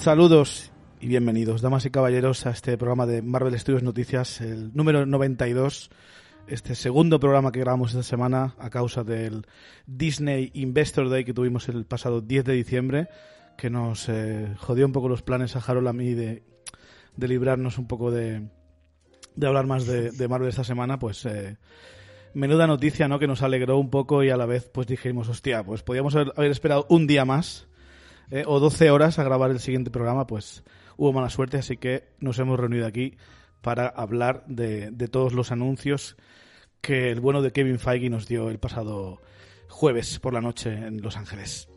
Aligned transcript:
Saludos 0.00 0.72
y 0.98 1.08
bienvenidos, 1.08 1.60
damas 1.60 1.84
y 1.84 1.90
caballeros, 1.90 2.46
a 2.46 2.52
este 2.52 2.78
programa 2.78 3.04
de 3.04 3.20
Marvel 3.20 3.58
Studios 3.58 3.82
Noticias, 3.82 4.40
el 4.40 4.74
número 4.74 5.04
92, 5.04 5.90
este 6.46 6.74
segundo 6.74 7.20
programa 7.20 7.52
que 7.52 7.60
grabamos 7.60 7.90
esta 7.90 8.02
semana 8.02 8.54
a 8.58 8.70
causa 8.70 9.04
del 9.04 9.46
Disney 9.86 10.52
Investor 10.54 11.10
Day 11.10 11.26
que 11.26 11.34
tuvimos 11.34 11.68
el 11.68 11.84
pasado 11.84 12.22
10 12.22 12.46
de 12.46 12.54
diciembre, 12.54 13.08
que 13.58 13.68
nos 13.68 14.08
eh, 14.08 14.54
jodió 14.56 14.86
un 14.86 14.92
poco 14.92 15.10
los 15.10 15.20
planes 15.20 15.54
a 15.54 15.58
Harold 15.58 15.88
a 15.88 15.92
mí 15.92 16.14
de, 16.14 16.44
librarnos 17.18 17.76
un 17.76 17.86
poco 17.86 18.10
de, 18.10 18.48
de 19.36 19.46
hablar 19.46 19.66
más 19.66 19.84
de, 19.84 20.12
de 20.12 20.28
Marvel 20.28 20.48
esta 20.48 20.64
semana, 20.64 20.98
pues 20.98 21.26
eh, 21.26 21.58
menuda 22.32 22.66
noticia, 22.66 23.06
¿no? 23.06 23.18
Que 23.18 23.26
nos 23.26 23.42
alegró 23.42 23.76
un 23.76 23.90
poco 23.90 24.24
y 24.24 24.30
a 24.30 24.38
la 24.38 24.46
vez 24.46 24.70
pues 24.72 24.86
dijimos, 24.86 25.28
hostia, 25.28 25.62
pues 25.62 25.82
podíamos 25.82 26.16
haber, 26.16 26.32
haber 26.36 26.52
esperado 26.52 26.86
un 26.88 27.06
día 27.06 27.26
más 27.26 27.68
eh, 28.30 28.44
o 28.46 28.60
12 28.60 28.90
horas 28.90 29.18
a 29.18 29.24
grabar 29.24 29.50
el 29.50 29.60
siguiente 29.60 29.90
programa, 29.90 30.26
pues 30.26 30.62
hubo 30.96 31.12
mala 31.12 31.30
suerte, 31.30 31.58
así 31.58 31.76
que 31.76 32.08
nos 32.20 32.38
hemos 32.38 32.58
reunido 32.58 32.86
aquí 32.86 33.16
para 33.60 33.88
hablar 33.88 34.44
de, 34.46 34.90
todos 35.10 35.32
los 35.32 35.52
anuncios 35.52 36.16
que 36.80 37.10
el 37.10 37.20
bueno 37.20 37.42
de 37.42 37.52
Kevin 37.52 37.78
Feige 37.78 38.08
nos 38.08 38.26
dio 38.26 38.48
el 38.48 38.58
pasado 38.58 39.20
jueves 39.68 40.18
por 40.18 40.32
la 40.32 40.40
noche 40.40 40.72
en 40.72 41.02
Los 41.02 41.16
Ángeles. 41.16 41.68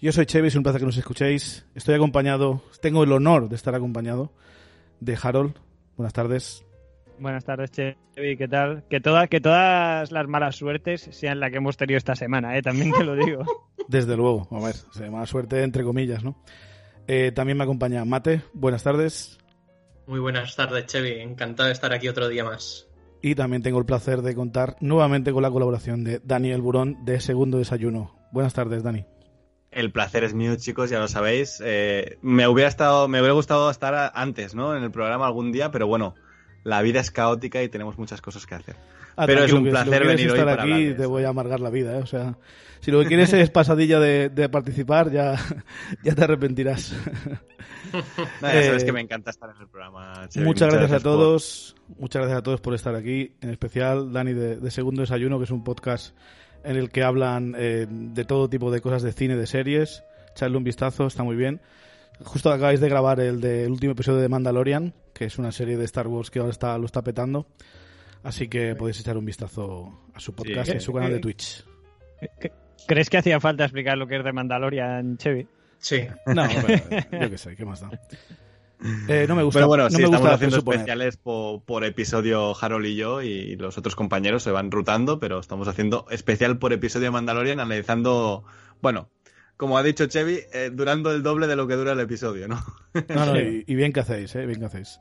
Yo 0.00 0.12
soy 0.12 0.26
Chevy, 0.26 0.48
es 0.48 0.54
un 0.54 0.62
placer 0.62 0.80
que 0.80 0.86
nos 0.86 0.98
escuchéis. 0.98 1.64
Estoy 1.74 1.94
acompañado, 1.94 2.62
tengo 2.82 3.04
el 3.04 3.12
honor 3.12 3.48
de 3.48 3.56
estar 3.56 3.74
acompañado 3.74 4.32
de 5.00 5.16
Harold. 5.20 5.54
Buenas 5.96 6.12
tardes. 6.12 6.64
Buenas 7.18 7.44
tardes, 7.44 7.70
Chevy, 7.70 8.36
¿qué 8.36 8.48
tal? 8.48 8.84
Que, 8.90 9.00
todas 9.00 9.28
que 9.28 9.40
todas 9.40 10.10
las 10.10 10.26
malas 10.26 10.56
suertes 10.56 11.08
sean 11.12 11.38
las 11.40 11.50
que 11.50 11.58
hemos 11.58 11.76
tenido 11.76 11.96
esta 11.96 12.16
semana, 12.16 12.56
¿eh? 12.56 12.62
también 12.62 12.92
te 12.92 13.04
lo 13.04 13.14
digo. 13.14 13.44
Desde 13.88 14.16
luego, 14.16 14.48
a 14.50 14.64
ver, 14.64 14.74
mala 15.10 15.26
suerte 15.26 15.62
entre 15.62 15.84
comillas, 15.84 16.24
¿no? 16.24 16.42
Eh, 17.06 17.32
también 17.34 17.58
me 17.58 17.64
acompaña 17.64 18.04
Mate, 18.04 18.42
buenas 18.52 18.82
tardes. 18.82 19.38
Muy 20.06 20.20
buenas 20.20 20.56
tardes, 20.56 20.86
Chevy, 20.86 21.20
encantado 21.20 21.68
de 21.68 21.72
estar 21.72 21.92
aquí 21.92 22.08
otro 22.08 22.28
día 22.28 22.44
más. 22.44 22.88
Y 23.22 23.34
también 23.34 23.62
tengo 23.62 23.78
el 23.78 23.86
placer 23.86 24.20
de 24.20 24.34
contar 24.34 24.76
nuevamente 24.80 25.32
con 25.32 25.42
la 25.42 25.50
colaboración 25.50 26.04
de 26.04 26.20
Daniel 26.22 26.60
Burón 26.60 27.04
de 27.04 27.20
Segundo 27.20 27.58
Desayuno. 27.58 28.14
Buenas 28.32 28.52
tardes, 28.52 28.82
Dani. 28.82 29.06
El 29.70 29.92
placer 29.92 30.24
es 30.24 30.34
mío, 30.34 30.54
chicos, 30.56 30.90
ya 30.90 30.98
lo 30.98 31.08
sabéis. 31.08 31.60
Eh, 31.64 32.18
me 32.22 32.46
hubiera 32.46 32.68
estado, 32.68 33.08
me 33.08 33.20
hubiera 33.20 33.34
gustado 33.34 33.70
estar 33.70 34.12
antes, 34.14 34.54
¿no? 34.54 34.76
En 34.76 34.82
el 34.82 34.90
programa 34.90 35.26
algún 35.26 35.52
día, 35.52 35.70
pero 35.70 35.86
bueno, 35.86 36.14
la 36.64 36.82
vida 36.82 37.00
es 37.00 37.10
caótica 37.10 37.62
y 37.62 37.68
tenemos 37.68 37.96
muchas 37.98 38.20
cosas 38.20 38.46
que 38.46 38.54
hacer. 38.56 38.76
Ah, 39.16 39.26
pero 39.26 39.44
es 39.44 39.52
un 39.52 39.64
si 39.64 39.70
placer 39.70 40.04
venir 40.06 40.26
hoy 40.32 40.38
estar 40.38 40.44
para 40.56 40.62
aquí 40.64 40.72
hablar 40.72 40.88
de 40.88 40.94
te 40.94 41.06
voy 41.06 41.22
a 41.22 41.28
amargar 41.28 41.60
la 41.60 41.70
vida, 41.70 41.96
¿eh? 41.96 42.02
O 42.02 42.06
sea, 42.06 42.36
si 42.80 42.90
lo 42.90 43.00
que 43.00 43.06
quieres 43.06 43.32
es 43.32 43.48
pasadilla 43.50 44.00
de, 44.00 44.28
de 44.28 44.48
participar, 44.48 45.12
ya, 45.12 45.36
ya 46.02 46.14
te 46.14 46.24
arrepentirás. 46.24 46.94
Ya 47.92 48.00
sabes 48.40 48.82
Eh, 48.82 48.86
que 48.86 48.92
me 48.92 49.00
encanta 49.00 49.30
estar 49.30 49.50
en 49.54 49.60
el 49.60 49.68
programa. 49.68 50.26
Muchas 50.36 50.68
gracias 50.72 50.90
a 50.90 50.94
por- 50.94 51.02
todos, 51.02 51.76
muchas 51.98 52.22
gracias 52.22 52.38
a 52.38 52.42
todos 52.42 52.60
por 52.60 52.74
estar 52.74 52.94
aquí, 52.96 53.36
en 53.40 53.50
especial 53.50 54.12
Dani 54.12 54.32
de, 54.32 54.56
de 54.56 54.70
Segundo 54.72 55.02
Desayuno, 55.02 55.38
que 55.38 55.44
es 55.44 55.50
un 55.52 55.62
podcast 55.62 56.16
en 56.64 56.76
el 56.76 56.90
que 56.90 57.04
hablan 57.04 57.54
eh, 57.56 57.86
de 57.88 58.24
todo 58.24 58.48
tipo 58.48 58.72
de 58.72 58.80
cosas 58.80 59.02
de 59.02 59.12
cine, 59.12 59.36
de 59.36 59.46
series. 59.46 60.02
Echadle 60.32 60.56
un 60.56 60.64
vistazo, 60.64 61.06
está 61.06 61.22
muy 61.22 61.36
bien. 61.36 61.60
Justo 62.24 62.50
acabáis 62.50 62.80
de 62.80 62.88
grabar 62.88 63.20
el 63.20 63.40
del 63.40 63.70
último 63.70 63.92
episodio 63.92 64.18
de 64.18 64.28
Mandalorian, 64.28 64.92
que 65.14 65.24
es 65.24 65.38
una 65.38 65.52
serie 65.52 65.76
de 65.76 65.84
Star 65.84 66.08
Wars 66.08 66.30
que 66.30 66.40
ahora 66.40 66.50
está, 66.50 66.76
lo 66.76 66.86
está 66.86 67.02
petando. 67.02 67.46
Así 68.22 68.48
que 68.48 68.74
podéis 68.74 69.00
echar 69.00 69.16
un 69.16 69.24
vistazo 69.24 70.00
a 70.14 70.20
su 70.20 70.34
podcast 70.34 70.72
y 70.72 70.76
a 70.76 70.80
su 70.80 70.92
canal 70.92 71.12
de 71.12 71.20
Twitch. 71.20 71.64
¿Crees 72.86 73.08
que 73.08 73.18
hacía 73.18 73.40
falta 73.40 73.64
explicar 73.64 73.96
lo 73.96 74.06
que 74.06 74.16
es 74.16 74.24
de 74.24 74.32
Mandalorian, 74.32 75.16
Chevy? 75.16 75.46
Sí. 75.78 76.06
No, 76.26 76.46
pero, 76.66 77.22
yo 77.24 77.30
qué 77.30 77.38
sé, 77.38 77.54
¿qué 77.54 77.64
más 77.64 77.80
da? 77.80 77.90
Eh, 79.08 79.26
no 79.28 79.34
me 79.34 79.42
gusta, 79.42 79.58
Pero 79.60 79.68
bueno, 79.68 79.84
no 79.84 79.90
sí, 79.90 79.96
me 79.98 80.04
estamos 80.04 80.20
gusta 80.20 80.34
haciendo 80.34 80.56
presuponer. 80.56 80.80
especiales 80.80 81.16
por, 81.16 81.62
por 81.62 81.84
episodio 81.84 82.54
Harold 82.60 82.86
y 82.86 82.96
yo 82.96 83.22
y 83.22 83.56
los 83.56 83.78
otros 83.78 83.94
compañeros 83.94 84.42
se 84.42 84.50
van 84.50 84.70
rutando, 84.70 85.18
pero 85.18 85.38
estamos 85.38 85.68
haciendo 85.68 86.06
especial 86.10 86.58
por 86.58 86.72
episodio 86.72 87.06
de 87.06 87.10
Mandalorian 87.12 87.60
analizando, 87.60 88.44
bueno, 88.82 89.08
como 89.56 89.78
ha 89.78 89.82
dicho 89.82 90.06
Chevy, 90.06 90.40
eh, 90.52 90.70
durando 90.72 91.12
el 91.12 91.22
doble 91.22 91.46
de 91.46 91.56
lo 91.56 91.66
que 91.66 91.74
dura 91.74 91.92
el 91.92 92.00
episodio, 92.00 92.48
¿no? 92.48 92.60
No, 93.14 93.26
no, 93.26 93.40
y, 93.40 93.64
y 93.66 93.74
bien 93.74 93.92
que 93.92 94.00
hacéis, 94.00 94.34
¿eh? 94.36 94.46
Bien 94.46 94.58
que 94.60 94.66
hacéis. 94.66 94.98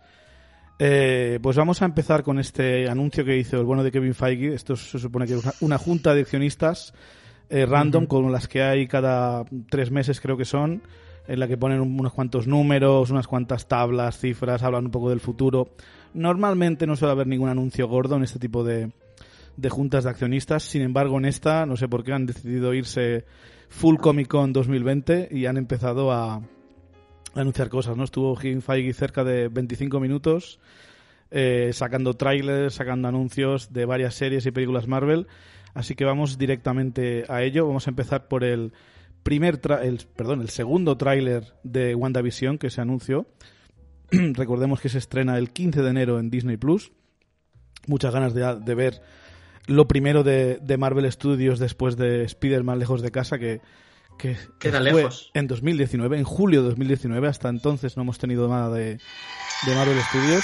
Eh, 0.79 1.39
pues 1.41 1.55
vamos 1.55 1.81
a 1.81 1.85
empezar 1.85 2.23
con 2.23 2.39
este 2.39 2.89
anuncio 2.89 3.23
que 3.23 3.37
hizo 3.37 3.57
el 3.59 3.63
bueno 3.65 3.83
de 3.83 3.91
Kevin 3.91 4.15
Feige. 4.15 4.53
Esto 4.53 4.75
se 4.75 4.97
supone 4.99 5.27
que 5.27 5.33
es 5.35 5.43
una, 5.43 5.53
una 5.61 5.77
junta 5.77 6.13
de 6.13 6.21
accionistas 6.21 6.93
eh, 7.49 7.65
random, 7.65 8.05
con 8.07 8.31
las 8.31 8.47
que 8.47 8.63
hay 8.63 8.87
cada 8.87 9.45
tres 9.69 9.91
meses, 9.91 10.19
creo 10.19 10.35
que 10.37 10.45
son, 10.45 10.81
en 11.27 11.39
la 11.39 11.47
que 11.47 11.57
ponen 11.57 11.79
un- 11.79 11.99
unos 11.99 12.13
cuantos 12.13 12.47
números, 12.47 13.11
unas 13.11 13.27
cuantas 13.27 13.67
tablas, 13.67 14.17
cifras, 14.17 14.63
hablan 14.63 14.85
un 14.85 14.91
poco 14.91 15.09
del 15.09 15.19
futuro. 15.19 15.69
Normalmente 16.15 16.87
no 16.87 16.95
suele 16.95 17.11
haber 17.11 17.27
ningún 17.27 17.49
anuncio 17.49 17.87
gordo 17.87 18.15
en 18.15 18.23
este 18.23 18.39
tipo 18.39 18.63
de, 18.63 18.91
de 19.57 19.69
juntas 19.69 20.03
de 20.05 20.09
accionistas. 20.09 20.63
Sin 20.63 20.81
embargo, 20.81 21.17
en 21.19 21.25
esta, 21.25 21.65
no 21.67 21.77
sé 21.77 21.87
por 21.87 22.03
qué, 22.03 22.13
han 22.13 22.25
decidido 22.25 22.73
irse 22.73 23.25
full 23.73 23.97
Comic 23.97 24.27
Con 24.27 24.53
2020 24.53 25.29
y 25.31 25.45
han 25.47 25.57
empezado 25.57 26.11
a, 26.11 26.41
anunciar 27.35 27.69
cosas, 27.69 27.97
¿no? 27.97 28.03
Estuvo 28.03 28.35
Kevin 28.35 28.61
Feige 28.61 28.93
cerca 28.93 29.23
de 29.23 29.47
25 29.47 29.99
minutos 29.99 30.59
eh, 31.31 31.71
sacando 31.73 32.13
trailers, 32.13 32.75
sacando 32.75 33.07
anuncios 33.07 33.73
de 33.73 33.85
varias 33.85 34.13
series 34.13 34.45
y 34.45 34.51
películas 34.51 34.87
Marvel. 34.87 35.27
Así 35.73 35.95
que 35.95 36.05
vamos 36.05 36.37
directamente 36.37 37.25
a 37.27 37.41
ello. 37.41 37.65
Vamos 37.65 37.87
a 37.87 37.89
empezar 37.89 38.27
por 38.27 38.43
el 38.43 38.73
primer, 39.23 39.59
tra- 39.59 39.83
el, 39.83 40.05
perdón, 40.15 40.41
el 40.41 40.49
segundo 40.49 40.95
tráiler 40.95 41.55
de 41.63 41.95
WandaVision 41.95 42.59
que 42.59 42.69
se 42.69 42.81
anunció. 42.81 43.25
Recordemos 44.11 44.79
que 44.79 44.89
se 44.89 44.99
estrena 44.99 45.39
el 45.39 45.49
15 45.49 45.81
de 45.81 45.89
enero 45.89 46.19
en 46.19 46.29
Disney 46.29 46.57
Plus. 46.57 46.91
Muchas 47.87 48.13
ganas 48.13 48.35
de 48.35 48.75
ver 48.75 49.01
lo 49.67 49.87
primero 49.87 50.23
de, 50.23 50.59
de 50.61 50.77
Marvel 50.77 51.11
Studios 51.11 51.59
después 51.59 51.97
de 51.97 52.23
Spider-Man 52.23 52.79
Lejos 52.79 53.01
de 53.01 53.11
Casa, 53.11 53.39
que, 53.39 53.61
que, 54.17 54.35
fue 54.59 54.79
lejos. 54.81 55.31
en 55.33 55.47
2019, 55.47 56.17
en 56.17 56.23
julio 56.23 56.61
de 56.61 56.69
2019. 56.69 57.27
Hasta 57.27 57.49
entonces 57.49 57.97
no 57.97 58.03
hemos 58.03 58.19
tenido 58.19 58.47
nada 58.47 58.69
de, 58.73 58.97
de 59.65 59.75
Marvel 59.75 59.99
Studios. 60.09 60.43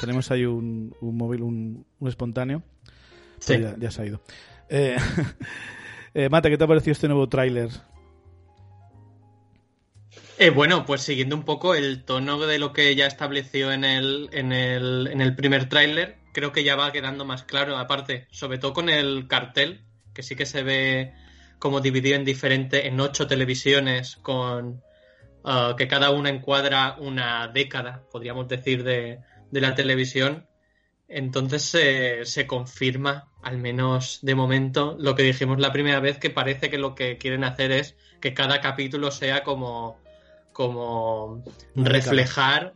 Tenemos 0.00 0.30
ahí 0.30 0.44
un, 0.44 0.94
un 1.00 1.16
móvil, 1.16 1.42
un, 1.42 1.86
un 1.98 2.08
espontáneo. 2.08 2.62
Sí. 3.38 3.54
Pero 3.54 3.70
ya, 3.70 3.76
ya 3.78 3.90
se 3.90 4.02
ha 4.02 4.06
ido. 4.06 4.22
Eh, 4.68 4.96
eh, 6.14 6.28
Mate, 6.28 6.50
¿qué 6.50 6.58
te 6.58 6.64
ha 6.64 6.68
parecido 6.68 6.92
este 6.92 7.08
nuevo 7.08 7.28
tráiler? 7.28 7.70
Eh, 10.38 10.50
bueno, 10.50 10.86
pues 10.86 11.02
siguiendo 11.02 11.36
un 11.36 11.44
poco 11.44 11.74
el 11.74 12.04
tono 12.04 12.38
de 12.46 12.58
lo 12.58 12.72
que 12.72 12.94
ya 12.96 13.06
estableció 13.06 13.70
en 13.70 13.84
el, 13.84 14.28
en 14.32 14.52
el, 14.52 15.08
en 15.12 15.20
el 15.20 15.36
primer 15.36 15.68
tráiler, 15.68 16.16
creo 16.32 16.52
que 16.52 16.64
ya 16.64 16.76
va 16.76 16.92
quedando 16.92 17.24
más 17.24 17.44
claro, 17.44 17.76
aparte, 17.76 18.26
sobre 18.30 18.58
todo 18.58 18.72
con 18.72 18.88
el 18.88 19.26
cartel, 19.28 19.84
que 20.14 20.22
sí 20.22 20.36
que 20.36 20.46
se 20.46 20.62
ve 20.62 21.12
como 21.58 21.80
dividido 21.80 22.16
en 22.16 22.24
diferente, 22.24 22.88
en 22.88 22.98
ocho 23.00 23.26
televisiones, 23.26 24.16
con 24.16 24.82
ah, 25.44 25.74
que 25.76 25.86
cada 25.88 26.10
una 26.10 26.28
encuadra 26.30 26.96
una 26.98 27.48
década, 27.48 28.04
podríamos 28.10 28.48
decir, 28.48 28.82
de, 28.84 29.20
de 29.50 29.60
la 29.60 29.74
televisión. 29.74 30.46
Entonces 31.08 31.62
se- 31.64 32.24
se 32.24 32.46
confirma, 32.46 33.28
al 33.42 33.58
menos 33.58 34.18
de 34.22 34.34
momento, 34.34 34.96
lo 34.98 35.14
que 35.14 35.22
dijimos 35.22 35.60
la 35.60 35.72
primera 35.72 36.00
vez, 36.00 36.18
que 36.18 36.30
parece 36.30 36.70
que 36.70 36.78
lo 36.78 36.94
que 36.94 37.18
quieren 37.18 37.44
hacer 37.44 37.70
es 37.70 37.96
que 38.20 38.32
cada 38.34 38.60
capítulo 38.60 39.10
sea 39.10 39.42
como, 39.44 39.98
como 40.52 41.44
reflejar 41.74 42.74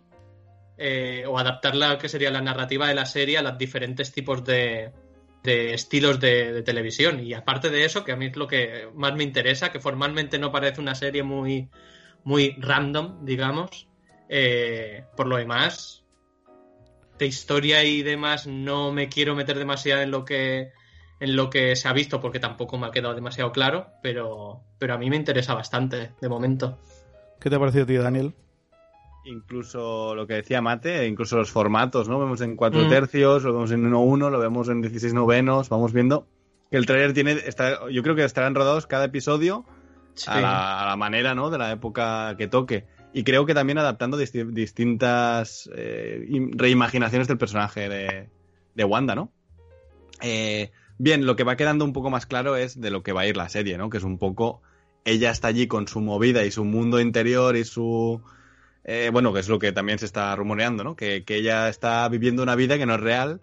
eh, 0.78 1.24
o 1.26 1.38
adaptar 1.38 1.74
la 1.74 1.98
que 1.98 2.08
sería 2.08 2.30
la 2.30 2.40
narrativa 2.40 2.88
de 2.88 2.94
la 2.94 3.06
serie 3.06 3.38
a 3.38 3.42
los 3.42 3.58
diferentes 3.58 4.12
tipos 4.12 4.44
de, 4.44 4.92
de 5.42 5.74
estilos 5.74 6.20
de, 6.20 6.62
televisión. 6.62 7.20
Y 7.20 7.34
aparte 7.34 7.70
de 7.70 7.84
eso, 7.84 8.04
que 8.04 8.12
a 8.12 8.16
mí 8.16 8.26
es 8.26 8.36
lo 8.36 8.46
que 8.46 8.88
más 8.94 9.14
me 9.14 9.24
interesa, 9.24 9.72
que 9.72 9.80
formalmente 9.80 10.38
no 10.38 10.52
parece 10.52 10.80
una 10.80 10.94
serie 10.94 11.22
muy, 11.22 11.70
muy 12.24 12.56
random, 12.58 13.24
digamos. 13.24 13.88
eh, 14.28 15.04
por 15.16 15.28
lo 15.28 15.36
demás, 15.36 16.04
de 17.18 17.26
historia 17.26 17.84
y 17.84 18.02
demás, 18.02 18.46
no 18.46 18.92
me 18.92 19.08
quiero 19.08 19.34
meter 19.34 19.58
demasiado 19.58 20.02
en 20.02 20.10
lo 20.10 20.24
que 20.24 20.72
en 21.20 21.36
lo 21.36 21.48
que 21.50 21.76
se 21.76 21.88
ha 21.88 21.92
visto, 21.92 22.20
porque 22.20 22.40
tampoco 22.40 22.76
me 22.78 22.86
ha 22.86 22.90
quedado 22.90 23.14
demasiado 23.14 23.52
claro, 23.52 23.88
pero, 24.02 24.60
pero 24.78 24.94
a 24.94 24.98
mí 24.98 25.08
me 25.08 25.16
interesa 25.16 25.54
bastante 25.54 26.12
de 26.20 26.28
momento. 26.28 26.78
¿Qué 27.40 27.48
te 27.48 27.56
ha 27.56 27.58
parecido 27.58 27.84
a 27.84 27.86
ti, 27.86 27.96
Daniel? 27.96 28.34
Incluso 29.26 30.14
lo 30.14 30.26
que 30.26 30.34
decía 30.34 30.62
Mate, 30.62 31.06
incluso 31.06 31.36
los 31.36 31.50
formatos, 31.50 32.08
¿no? 32.08 32.18
Vemos 32.18 32.40
en 32.40 32.56
4 32.56 32.84
Mm. 32.84 32.88
tercios, 32.88 33.42
lo 33.42 33.52
vemos 33.52 33.70
en 33.72 33.84
1-1, 33.84 34.30
lo 34.30 34.38
vemos 34.38 34.68
en 34.68 34.80
16 34.80 35.12
novenos, 35.14 35.68
vamos 35.68 35.92
viendo 35.92 36.26
que 36.70 36.76
el 36.76 36.86
trailer 36.86 37.12
tiene, 37.12 37.32
está, 37.32 37.88
yo 37.90 38.02
creo 38.02 38.14
que 38.16 38.24
estarán 38.24 38.54
rodados 38.54 38.86
cada 38.86 39.04
episodio 39.06 39.64
Sí. 40.14 40.30
a, 40.30 40.40
la, 40.40 40.82
a 40.82 40.86
la 40.86 40.96
manera, 40.96 41.34
¿no? 41.34 41.50
De 41.50 41.58
la 41.58 41.70
época 41.72 42.34
que 42.38 42.46
toque. 42.48 42.86
Y 43.12 43.22
creo 43.24 43.44
que 43.46 43.54
también 43.54 43.78
adaptando 43.78 44.18
disti- 44.18 44.50
distintas 44.50 45.68
eh, 45.74 46.24
im- 46.28 46.52
reimaginaciones 46.56 47.28
del 47.28 47.36
personaje 47.38 47.88
de, 47.88 48.28
de 48.74 48.84
Wanda, 48.84 49.14
¿no? 49.14 49.30
Eh, 50.22 50.70
bien, 50.98 51.26
lo 51.26 51.36
que 51.36 51.44
va 51.44 51.56
quedando 51.56 51.84
un 51.84 51.92
poco 51.92 52.10
más 52.10 52.26
claro 52.26 52.56
es 52.56 52.80
de 52.80 52.90
lo 52.90 53.02
que 53.02 53.12
va 53.12 53.22
a 53.22 53.26
ir 53.26 53.36
la 53.36 53.48
serie, 53.48 53.76
¿no? 53.78 53.90
Que 53.90 53.98
es 53.98 54.04
un 54.04 54.18
poco. 54.18 54.62
Ella 55.04 55.30
está 55.30 55.48
allí 55.48 55.66
con 55.66 55.86
su 55.86 56.00
movida 56.00 56.44
y 56.44 56.50
su 56.50 56.64
mundo 56.64 57.00
interior 57.00 57.56
y 57.56 57.64
su. 57.64 58.22
Eh, 58.88 59.10
bueno, 59.12 59.32
que 59.32 59.40
es 59.40 59.48
lo 59.48 59.58
que 59.58 59.72
también 59.72 59.98
se 59.98 60.06
está 60.06 60.34
rumoreando, 60.36 60.84
¿no? 60.84 60.94
Que, 60.96 61.24
que 61.24 61.36
ella 61.36 61.68
está 61.68 62.08
viviendo 62.08 62.42
una 62.42 62.54
vida 62.54 62.78
que 62.78 62.86
no 62.86 62.94
es 62.94 63.00
real 63.00 63.40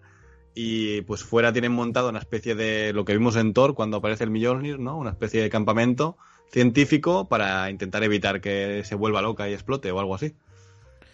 y 0.54 1.02
pues 1.02 1.22
fuera 1.22 1.52
tienen 1.52 1.72
montado 1.72 2.08
una 2.08 2.18
especie 2.18 2.54
de 2.54 2.92
lo 2.94 3.04
que 3.04 3.12
vimos 3.12 3.36
en 3.36 3.52
Thor 3.52 3.74
cuando 3.74 3.98
aparece 3.98 4.24
el 4.24 4.30
Mjolnir, 4.30 4.78
¿no? 4.78 4.96
Una 4.96 5.10
especie 5.10 5.42
de 5.42 5.50
campamento 5.50 6.16
científico 6.50 7.28
para 7.28 7.68
intentar 7.70 8.02
evitar 8.04 8.40
que 8.40 8.82
se 8.84 8.94
vuelva 8.94 9.20
loca 9.22 9.48
y 9.48 9.52
explote 9.52 9.90
o 9.92 9.98
algo 10.00 10.14
así. 10.14 10.34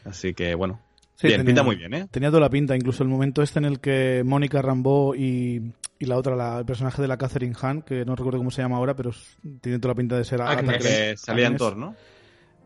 Así 0.04 0.32
que 0.34 0.54
bueno, 0.54 0.80
Sí, 1.16 1.26
bien, 1.26 1.40
tenía- 1.40 1.46
pinta 1.50 1.62
muy 1.62 1.76
bien, 1.76 1.92
¿eh? 1.94 2.08
Tenía 2.10 2.30
toda 2.30 2.40
la 2.40 2.48
pinta, 2.50 2.74
incluso 2.76 3.02
el 3.02 3.08
momento 3.10 3.42
este 3.42 3.58
en 3.58 3.66
el 3.66 3.80
que 3.80 4.22
Mónica 4.24 4.62
Rambeau 4.62 5.14
y, 5.14 5.72
y 5.98 6.06
la 6.06 6.16
otra, 6.16 6.34
la- 6.36 6.58
el 6.60 6.64
personaje 6.64 7.02
de 7.02 7.08
la 7.08 7.18
Catherine 7.18 7.54
Hahn, 7.60 7.82
que 7.82 8.04
no 8.06 8.14
recuerdo 8.16 8.38
cómo 8.38 8.50
se 8.50 8.62
llama 8.62 8.76
ahora, 8.76 8.94
pero 8.94 9.10
tiene 9.60 9.78
toda 9.78 9.92
la 9.92 9.96
pinta 9.98 10.16
de 10.16 10.24
ser. 10.24 10.40
Agatha 10.40 10.72
Christie. 10.78 10.90
Que 11.10 11.16
salía 11.18 11.46
en. 11.48 11.56
Thor, 11.56 11.76
¿no? 11.76 11.94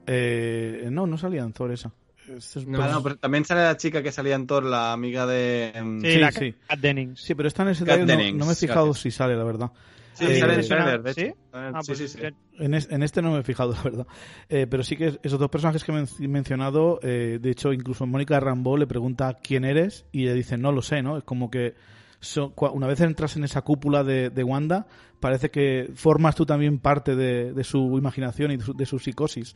Eh, 0.06 0.88
no, 0.90 1.06
no 1.06 1.18
salía 1.18 1.42
en 1.42 1.52
Thor 1.52 1.72
esa. 1.72 1.92
Este 2.28 2.60
es- 2.60 2.66
No, 2.66 2.78
pues- 2.78 2.90
no, 2.90 3.02
pero 3.02 3.16
también 3.16 3.44
sale 3.44 3.62
la 3.62 3.76
chica 3.76 4.02
que 4.02 4.10
salía 4.12 4.34
en 4.34 4.46
Thor, 4.46 4.64
la 4.64 4.92
amiga 4.92 5.26
de... 5.26 5.72
em, 5.74 6.00
Sí, 6.00 6.12
Sí, 6.12 6.18
la 6.18 6.32
sí. 6.32 6.54
Kat 6.68 6.78
Dennings. 6.80 7.20
Sí, 7.20 7.34
pero 7.34 7.48
está 7.48 7.62
en 7.64 7.68
ese 7.70 7.84
trailer, 7.84 8.06
no, 8.06 8.12
Dennings, 8.12 8.38
no 8.38 8.46
me 8.46 8.52
he 8.52 8.56
fijado 8.56 8.94
si 8.94 9.10
sale, 9.10 9.36
la 9.36 9.44
verdad. 9.44 9.70
Sí, 10.14 10.24
Eh, 10.26 10.38
sale 10.38 10.40
en 10.40 10.48
me 10.48 10.54
el 10.54 10.64
suena- 10.64 10.82
trailer, 10.84 11.02
de 11.02 11.10
hecho. 11.10 11.20
¿sí? 11.20 11.34
Ah, 11.52 11.80
sí, 11.82 11.86
pues 11.88 11.98
sí, 11.98 12.08
sí. 12.08 12.18
En, 12.58 12.74
es- 12.74 12.88
en 12.90 13.02
este 13.02 13.20
no 13.20 13.32
me 13.32 13.40
he 13.40 13.42
fijado, 13.42 13.72
la 13.74 13.82
verdad. 13.82 14.06
Eh, 14.48 14.66
pero 14.68 14.82
sí 14.84 14.96
que 14.96 15.18
esos 15.22 15.38
dos 15.38 15.50
personajes 15.50 15.82
que 15.84 15.92
he 15.92 15.94
men- 15.94 16.08
mencionado, 16.32 16.98
eh, 17.02 17.38
de 17.40 17.50
hecho, 17.50 17.72
incluso 17.72 18.06
Mónica 18.06 18.38
Rambeau 18.40 18.76
le 18.76 18.86
pregunta 18.86 19.36
quién 19.42 19.64
eres 19.64 20.06
y 20.12 20.24
le 20.24 20.32
dice 20.34 20.56
no 20.56 20.72
lo 20.72 20.82
sé, 20.82 21.02
¿no? 21.02 21.18
Es 21.18 21.24
como 21.24 21.50
que 21.50 21.74
so- 22.20 22.54
una 22.72 22.86
vez 22.86 23.00
entras 23.02 23.36
en 23.36 23.44
esa 23.44 23.60
cúpula 23.62 24.02
de, 24.02 24.30
de 24.30 24.44
Wanda, 24.44 24.86
parece 25.20 25.50
que 25.50 25.90
formas 25.94 26.36
tú 26.36 26.46
también 26.46 26.78
parte 26.78 27.16
de, 27.16 27.52
de 27.52 27.64
su 27.64 27.98
imaginación 27.98 28.50
y 28.52 28.56
de 28.56 28.64
su, 28.64 28.72
de 28.72 28.86
su 28.86 28.98
psicosis. 28.98 29.54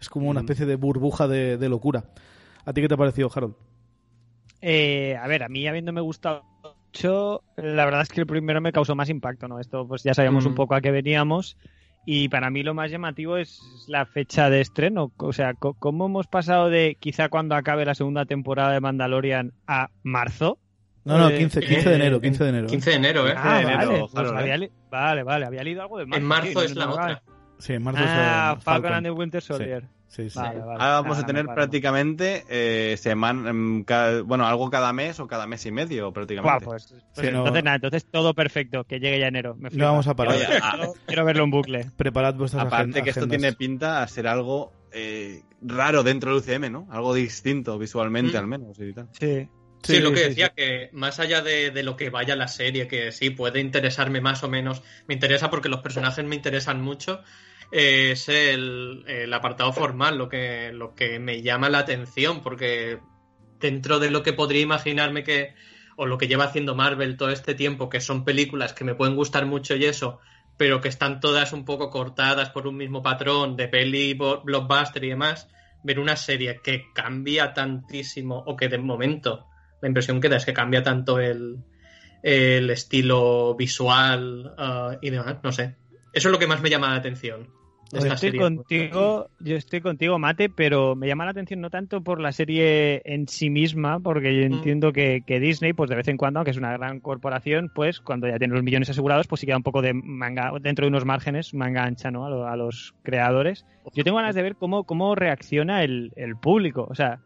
Es 0.00 0.08
como 0.08 0.28
una 0.28 0.40
Mm. 0.40 0.44
especie 0.44 0.66
de 0.66 0.76
burbuja 0.76 1.26
de, 1.28 1.56
de 1.58 1.68
locura. 1.68 2.04
¿A 2.64 2.72
ti 2.72 2.80
qué 2.80 2.88
te 2.88 2.94
ha 2.94 2.98
parecido, 2.98 3.30
Harold? 3.34 3.54
Eh, 4.60 5.16
a 5.20 5.26
ver, 5.28 5.42
a 5.42 5.48
mí 5.48 5.66
habiéndome 5.68 6.00
gustado 6.00 6.42
mucho, 6.62 7.42
la 7.56 7.84
verdad 7.84 8.02
es 8.02 8.08
que 8.08 8.20
el 8.20 8.26
primero 8.26 8.60
me 8.60 8.72
causó 8.72 8.94
más 8.94 9.08
impacto, 9.08 9.46
¿no? 9.48 9.60
Esto 9.60 9.86
pues 9.86 10.02
ya 10.02 10.14
sabíamos 10.14 10.44
Mm. 10.44 10.48
un 10.48 10.54
poco 10.54 10.74
a 10.74 10.80
qué 10.80 10.90
veníamos 10.90 11.56
y 12.04 12.28
para 12.28 12.50
mí 12.50 12.62
lo 12.62 12.74
más 12.74 12.90
llamativo 12.90 13.36
es 13.36 13.60
la 13.86 14.04
fecha 14.06 14.50
de 14.50 14.60
estreno, 14.60 15.12
o 15.16 15.32
sea, 15.32 15.54
co- 15.54 15.74
cómo 15.74 16.06
hemos 16.06 16.26
pasado 16.26 16.70
de 16.70 16.96
quizá 16.98 17.28
cuando 17.28 17.54
acabe 17.54 17.84
la 17.84 17.94
segunda 17.94 18.24
temporada 18.24 18.72
de 18.72 18.80
Mandalorian 18.80 19.52
a 19.66 19.90
marzo. 20.02 20.58
No, 21.04 21.18
no, 21.18 21.28
Eh, 21.28 21.38
15, 21.38 21.60
15 21.60 21.88
de 21.90 21.94
enero, 21.94 22.20
15 22.20 22.42
de 22.44 22.50
enero. 22.50 22.66
¿eh? 22.66 22.70
15 22.70 22.90
de 22.90 22.96
enero, 22.96 23.28
¿eh? 23.28 23.34
Ah, 23.36 23.60
vale, 23.64 24.06
pues 24.12 24.28
¿eh? 24.28 24.32
había 24.36 24.68
vale, 24.90 25.22
vale, 25.22 25.46
había 25.46 25.62
leído 25.62 25.82
algo 25.82 25.98
de 25.98 26.06
marzo. 26.06 26.20
En 26.20 26.26
marzo 26.26 26.62
es 26.62 26.74
no- 26.74 26.80
la 26.80 26.86
no- 26.86 26.92
otra. 26.92 27.22
Sí, 27.58 27.72
en 27.74 27.82
marzo 27.82 28.00
Ah, 28.04 28.54
es, 28.58 28.64
Falcon 28.64 28.92
and 28.92 29.06
the 29.06 29.10
Winter 29.10 29.42
Soldier. 29.42 29.84
Sí, 30.06 30.30
sí. 30.30 30.38
Vale, 30.38 30.60
vale. 30.60 30.82
Ahora 30.82 31.00
vamos 31.02 31.18
Ah, 31.18 31.20
a 31.20 31.26
tener 31.26 31.44
vale, 31.44 31.54
prácticamente 31.54 32.44
eh, 32.48 32.96
semana, 32.96 33.50
em, 33.50 33.84
ca- 33.84 34.22
bueno, 34.22 34.46
algo 34.46 34.70
cada 34.70 34.90
mes 34.94 35.20
o 35.20 35.26
cada 35.26 35.46
mes 35.46 35.66
y 35.66 35.70
medio 35.70 36.12
prácticamente. 36.12 36.64
pues, 36.64 36.86
pues 36.86 37.04
Sí, 37.26 37.30
no- 37.30 37.40
entonces 37.40 37.64
nada, 37.64 37.74
entonces 37.76 38.06
todo 38.10 38.32
perfecto, 38.32 38.84
que 38.84 39.00
llegue 39.00 39.20
ya 39.20 39.26
enero. 39.26 39.54
Me 39.56 39.68
No 39.70 39.84
vamos 39.84 40.06
a 40.08 40.14
parar. 40.16 40.34
Oye, 40.36 40.46
a- 40.62 40.88
Quiero- 41.06 41.24
verlo 41.26 41.44
en 41.44 41.50
bucle. 41.50 41.86
Preparad 41.96 42.34
vuestras 42.36 42.64
aparte 42.66 43.02
que 43.02 43.10
esto 43.10 43.28
tiene 43.28 43.52
pinta 43.52 44.02
a 44.02 44.08
ser 44.08 44.28
algo 44.28 44.72
eh, 44.90 45.42
raro 45.60 46.02
dentro 46.02 46.30
del 46.30 46.38
UCM, 46.40 46.70
¿no? 46.70 46.86
Algo 46.90 47.12
distinto 47.12 47.78
visualmente 47.78 48.32
Mm. 48.38 48.40
al 48.40 48.46
menos 48.46 48.78
y 48.80 48.94
tal. 48.94 49.08
Sí. 49.12 49.46
Sí, 49.82 49.96
Sí, 49.96 50.00
lo 50.00 50.12
que 50.12 50.20
sí, 50.20 50.28
decía, 50.28 50.50
que 50.50 50.90
más 50.92 51.18
allá 51.20 51.40
de, 51.42 51.70
de 51.70 51.82
lo 51.82 51.96
que 51.96 52.10
vaya 52.10 52.36
la 52.36 52.48
serie, 52.48 52.88
que 52.88 53.12
sí, 53.12 53.30
puede 53.30 53.60
interesarme 53.60 54.20
más 54.20 54.42
o 54.42 54.48
menos, 54.48 54.82
me 55.06 55.14
interesa 55.14 55.50
porque 55.50 55.68
los 55.68 55.80
personajes 55.80 56.24
me 56.24 56.36
interesan 56.36 56.82
mucho, 56.82 57.22
eh, 57.70 58.12
es 58.12 58.28
el, 58.28 59.04
el 59.06 59.32
apartado 59.32 59.72
formal 59.72 60.18
lo 60.18 60.28
que, 60.28 60.72
lo 60.72 60.94
que 60.94 61.18
me 61.18 61.42
llama 61.42 61.68
la 61.70 61.78
atención, 61.80 62.42
porque 62.42 63.00
dentro 63.60 63.98
de 63.98 64.10
lo 64.10 64.22
que 64.22 64.32
podría 64.32 64.62
imaginarme 64.62 65.24
que, 65.24 65.54
o 65.96 66.06
lo 66.06 66.18
que 66.18 66.28
lleva 66.28 66.44
haciendo 66.44 66.74
Marvel 66.74 67.16
todo 67.16 67.30
este 67.30 67.54
tiempo, 67.54 67.88
que 67.88 68.00
son 68.00 68.24
películas 68.24 68.72
que 68.72 68.84
me 68.84 68.94
pueden 68.94 69.16
gustar 69.16 69.46
mucho 69.46 69.76
y 69.76 69.84
eso, 69.84 70.20
pero 70.56 70.80
que 70.80 70.88
están 70.88 71.20
todas 71.20 71.52
un 71.52 71.64
poco 71.64 71.90
cortadas 71.90 72.50
por 72.50 72.66
un 72.66 72.76
mismo 72.76 73.02
patrón 73.02 73.56
de 73.56 73.68
peli, 73.68 74.14
blockbuster 74.14 75.04
y 75.04 75.10
demás, 75.10 75.48
ver 75.82 76.00
una 76.00 76.16
serie 76.16 76.60
que 76.62 76.92
cambia 76.94 77.54
tantísimo, 77.54 78.42
o 78.46 78.56
que 78.56 78.68
de 78.68 78.78
momento 78.78 79.47
la 79.80 79.88
impresión 79.88 80.20
que 80.20 80.28
da 80.28 80.36
es 80.36 80.44
que 80.44 80.52
cambia 80.52 80.82
tanto 80.82 81.20
el, 81.20 81.58
el 82.22 82.70
estilo 82.70 83.54
visual 83.54 84.54
ah, 84.58 84.98
y 85.00 85.10
demás, 85.10 85.36
no 85.42 85.52
sé. 85.52 85.76
Eso 86.12 86.28
es 86.28 86.32
lo 86.32 86.38
que 86.38 86.46
más 86.46 86.62
me 86.62 86.70
llama 86.70 86.90
la 86.90 86.96
atención. 86.96 87.48
Yo 87.90 88.00
estoy 88.00 88.16
serie. 88.18 88.38
contigo, 88.40 89.30
yo 89.38 89.56
estoy 89.56 89.80
contigo, 89.80 90.18
Mate, 90.18 90.50
pero 90.50 90.94
me 90.94 91.06
llama 91.06 91.24
la 91.24 91.30
atención 91.30 91.62
no 91.62 91.70
tanto 91.70 92.02
por 92.02 92.20
la 92.20 92.32
serie 92.32 93.00
en 93.06 93.28
sí 93.28 93.48
misma, 93.48 93.98
porque 94.00 94.34
yo 94.34 94.40
Mm. 94.46 94.52
entiendo 94.52 94.92
que, 94.92 95.22
que 95.26 95.40
Disney, 95.40 95.72
pues 95.72 95.88
de 95.88 95.96
vez 95.96 96.06
en 96.08 96.18
cuando, 96.18 96.40
aunque 96.40 96.50
es 96.50 96.58
una 96.58 96.72
gran 96.76 97.00
corporación, 97.00 97.70
pues 97.74 98.00
cuando 98.00 98.28
ya 98.28 98.36
tiene 98.38 98.52
los 98.52 98.62
millones 98.62 98.90
asegurados, 98.90 99.26
pues 99.26 99.40
sí 99.40 99.46
queda 99.46 99.56
un 99.56 99.62
poco 99.62 99.80
de 99.80 99.94
manga, 99.94 100.52
dentro 100.60 100.84
de 100.84 100.90
unos 100.90 101.06
márgenes, 101.06 101.54
manga 101.54 101.84
ancha, 101.84 102.10
¿no? 102.10 102.26
A, 102.26 102.30
lo- 102.30 102.46
a 102.46 102.56
los 102.56 102.92
creadores. 103.02 103.64
Yo 103.94 104.04
tengo 104.04 104.18
ganas 104.18 104.34
de 104.34 104.42
ver 104.42 104.56
cómo, 104.56 104.84
cómo 104.84 105.14
reacciona 105.14 105.82
el, 105.82 106.12
el 106.16 106.36
público. 106.36 106.86
O 106.90 106.94
sea, 106.94 107.20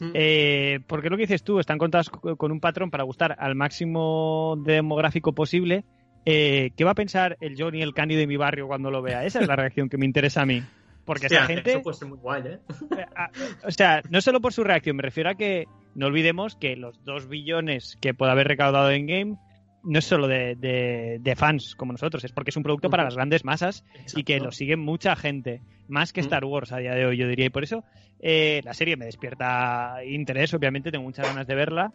Mm. 0.00 0.10
eh, 0.14 0.80
porque 0.86 1.10
lo 1.10 1.16
que 1.16 1.22
dices 1.24 1.42
tú, 1.44 1.60
están 1.60 1.76
contadas 1.78 2.08
co- 2.10 2.36
con 2.36 2.50
un 2.52 2.60
patrón 2.60 2.90
para 2.90 3.04
gustar 3.04 3.36
al 3.38 3.54
máximo 3.54 4.56
demográfico 4.64 5.32
posible. 5.34 5.84
Eh, 6.26 6.70
¿Qué 6.76 6.84
va 6.84 6.90
a 6.92 6.94
pensar 6.94 7.36
el 7.40 7.54
Johnny, 7.60 7.82
el 7.82 7.94
Candy 7.94 8.14
de 8.16 8.26
mi 8.26 8.36
barrio 8.36 8.66
cuando 8.66 8.90
lo 8.90 9.02
vea? 9.02 9.24
Esa 9.24 9.40
es 9.40 9.46
la 9.48 9.56
reacción 9.56 9.88
que 9.88 9.96
me 9.98 10.06
interesa 10.06 10.42
a 10.42 10.46
mí. 10.46 10.62
Porque 11.04 11.26
esa 11.26 11.46
gente, 11.46 11.70
Eso 11.72 11.82
puede 11.82 11.96
ser 11.96 12.08
muy 12.08 12.18
guay, 12.18 12.42
¿eh? 12.46 12.58
eh, 12.98 13.04
a- 13.16 13.30
o 13.66 13.70
sea, 13.70 14.02
no 14.10 14.20
solo 14.20 14.40
por 14.40 14.52
su 14.52 14.62
reacción, 14.64 14.96
me 14.96 15.02
refiero 15.02 15.30
a 15.30 15.34
que 15.34 15.66
no 15.94 16.06
olvidemos 16.06 16.56
que 16.56 16.76
los 16.76 17.02
dos 17.04 17.28
billones 17.28 17.96
que 18.00 18.14
puede 18.14 18.32
haber 18.32 18.48
recaudado 18.48 18.90
en 18.90 19.06
game 19.06 19.36
no 19.82 19.98
es 19.98 20.04
solo 20.04 20.28
de, 20.28 20.56
de- 20.56 21.18
de 21.20 21.36
fans 21.36 21.74
como 21.74 21.92
nosotros, 21.92 22.22
es 22.24 22.32
porque 22.32 22.50
es 22.50 22.56
un 22.56 22.62
producto 22.62 22.90
para 22.90 23.04
las 23.04 23.14
grandes 23.16 23.44
masas 23.44 23.84
y 24.16 24.24
que 24.24 24.38
lo 24.40 24.52
sigue 24.52 24.76
mucha 24.76 25.16
gente, 25.16 25.62
más 25.88 26.12
que. 26.12 26.20
Star 26.20 26.44
Wars 26.44 26.72
a 26.72 26.78
día 26.78 26.94
de 26.94 27.06
hoy, 27.06 27.16
yo 27.16 27.26
diría. 27.28 27.46
Y 27.46 27.50
por 27.50 27.64
eso 27.64 27.82
eh, 28.20 28.60
la 28.64 28.74
serie 28.74 28.96
me 28.96 29.06
despierta 29.06 30.04
interés, 30.04 30.52
obviamente, 30.54 30.90
tengo 30.90 31.04
muchas 31.04 31.26
ganas 31.26 31.46
de 31.46 31.54
verla, 31.54 31.92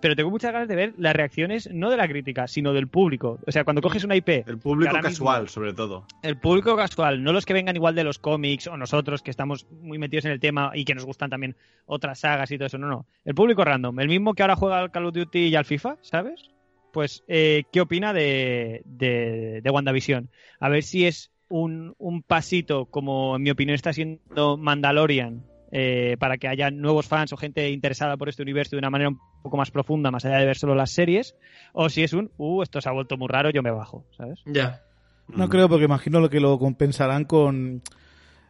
pero 0.00 0.14
tengo 0.14 0.30
muchas 0.30 0.52
ganas 0.52 0.68
de 0.68 0.76
ver 0.76 0.94
las 0.98 1.16
reacciones 1.16 1.68
no 1.72 1.90
de 1.90 1.96
la 1.96 2.06
crítica, 2.06 2.46
sino 2.46 2.72
del 2.72 2.86
público. 2.86 3.38
O 3.46 3.50
sea, 3.50 3.64
cuando 3.64 3.80
coges 3.82 4.04
una 4.04 4.14
IP, 4.14 4.28
El 4.46 4.58
público 4.58 4.92
casual, 4.92 5.42
mismo- 5.42 5.52
sobre 5.52 5.72
todo. 5.72 6.06
el 6.22 6.38
público 6.38 6.76
casual, 6.76 7.22
no 7.24 7.32
los 7.32 7.44
que 7.46 7.54
vengan 7.54 7.74
igual 7.76 7.94
de 7.94 8.04
los 8.04 8.18
cómics 8.18 8.66
o 8.68 8.76
nosotros 8.76 9.22
que 9.22 9.30
estamos 9.30 9.66
muy 9.80 9.98
metidos 9.98 10.26
en 10.26 10.32
el 10.32 10.38
tema 10.40 10.70
y 10.74 10.84
que 10.84 10.94
nos 10.94 11.04
gustan 11.06 11.30
también 11.30 11.56
otras 11.86 12.20
sagas 12.20 12.50
y 12.52 12.56
todo 12.58 12.66
eso, 12.66 12.78
no, 12.78 12.86
no. 12.88 13.06
El 13.24 13.34
público 13.34 13.64
random, 13.64 13.98
el 14.00 14.08
mismo 14.08 14.34
que 14.34 14.42
ahora 14.42 14.54
juega 14.54 14.78
al 14.78 14.90
Call 14.92 15.06
of 15.06 15.14
Duty 15.14 15.48
y 15.48 15.56
al 15.56 15.64
FIFA, 15.64 15.96
¿sabes? 16.02 16.50
Pues, 16.96 17.22
eh, 17.28 17.64
¿qué 17.70 17.82
opina 17.82 18.14
de, 18.14 18.80
de, 18.86 19.60
de 19.62 19.70
WandaVision? 19.70 20.30
A 20.60 20.70
ver 20.70 20.82
si 20.82 21.04
es 21.04 21.30
un, 21.50 21.94
un 21.98 22.22
pasito, 22.22 22.86
como 22.86 23.36
en 23.36 23.42
mi 23.42 23.50
opinión 23.50 23.74
está 23.74 23.92
siendo 23.92 24.56
Mandalorian, 24.56 25.44
eh, 25.72 26.16
para 26.18 26.38
que 26.38 26.48
haya 26.48 26.70
nuevos 26.70 27.06
fans 27.06 27.34
o 27.34 27.36
gente 27.36 27.68
interesada 27.68 28.16
por 28.16 28.30
este 28.30 28.40
universo 28.40 28.76
de 28.76 28.78
una 28.78 28.88
manera 28.88 29.10
un 29.10 29.20
poco 29.42 29.58
más 29.58 29.70
profunda, 29.70 30.10
más 30.10 30.24
allá 30.24 30.38
de 30.38 30.46
ver 30.46 30.56
solo 30.56 30.74
las 30.74 30.90
series, 30.90 31.36
o 31.74 31.90
si 31.90 32.02
es 32.02 32.14
un, 32.14 32.30
uh, 32.38 32.62
esto 32.62 32.80
se 32.80 32.88
ha 32.88 32.92
vuelto 32.92 33.18
muy 33.18 33.28
raro, 33.28 33.50
yo 33.50 33.62
me 33.62 33.70
bajo, 33.70 34.06
¿sabes? 34.16 34.40
Ya. 34.46 34.82
No 35.28 35.48
Mm. 35.48 35.50
creo, 35.50 35.68
porque 35.68 35.84
imagino 35.84 36.20
lo 36.20 36.30
que 36.30 36.40
lo 36.40 36.58
compensarán 36.58 37.26
con 37.26 37.82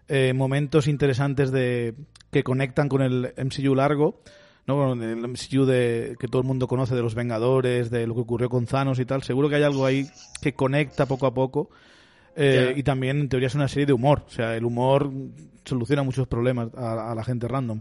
eh, 0.06 0.32
momentos 0.34 0.86
interesantes 0.86 1.50
de 1.50 1.94
que 2.30 2.44
conectan 2.44 2.88
con 2.88 3.02
el 3.02 3.32
MCU 3.36 3.74
largo, 3.74 4.20
¿no? 4.66 4.92
El 4.92 5.28
MCU 5.28 5.64
de, 5.64 6.16
que 6.18 6.28
todo 6.28 6.42
el 6.42 6.48
mundo 6.48 6.66
conoce 6.66 6.94
de 6.94 7.02
los 7.02 7.14
Vengadores, 7.14 7.90
de 7.90 8.06
lo 8.06 8.14
que 8.14 8.20
ocurrió 8.20 8.48
con 8.48 8.66
Thanos 8.66 8.98
y 8.98 9.04
tal. 9.04 9.22
Seguro 9.22 9.48
que 9.48 9.56
hay 9.56 9.62
algo 9.62 9.86
ahí 9.86 10.06
que 10.40 10.54
conecta 10.54 11.06
poco 11.06 11.26
a 11.26 11.34
poco. 11.34 11.70
Eh. 12.34 12.74
Y 12.76 12.82
también, 12.82 13.20
en 13.20 13.28
teoría, 13.28 13.46
es 13.46 13.54
una 13.54 13.68
serie 13.68 13.86
de 13.86 13.92
humor. 13.92 14.24
O 14.26 14.30
sea, 14.30 14.56
el 14.56 14.64
humor 14.64 15.10
soluciona 15.64 16.02
muchos 16.02 16.26
problemas 16.28 16.68
a, 16.74 17.12
a 17.12 17.14
la 17.14 17.24
gente 17.24 17.48
random. 17.48 17.80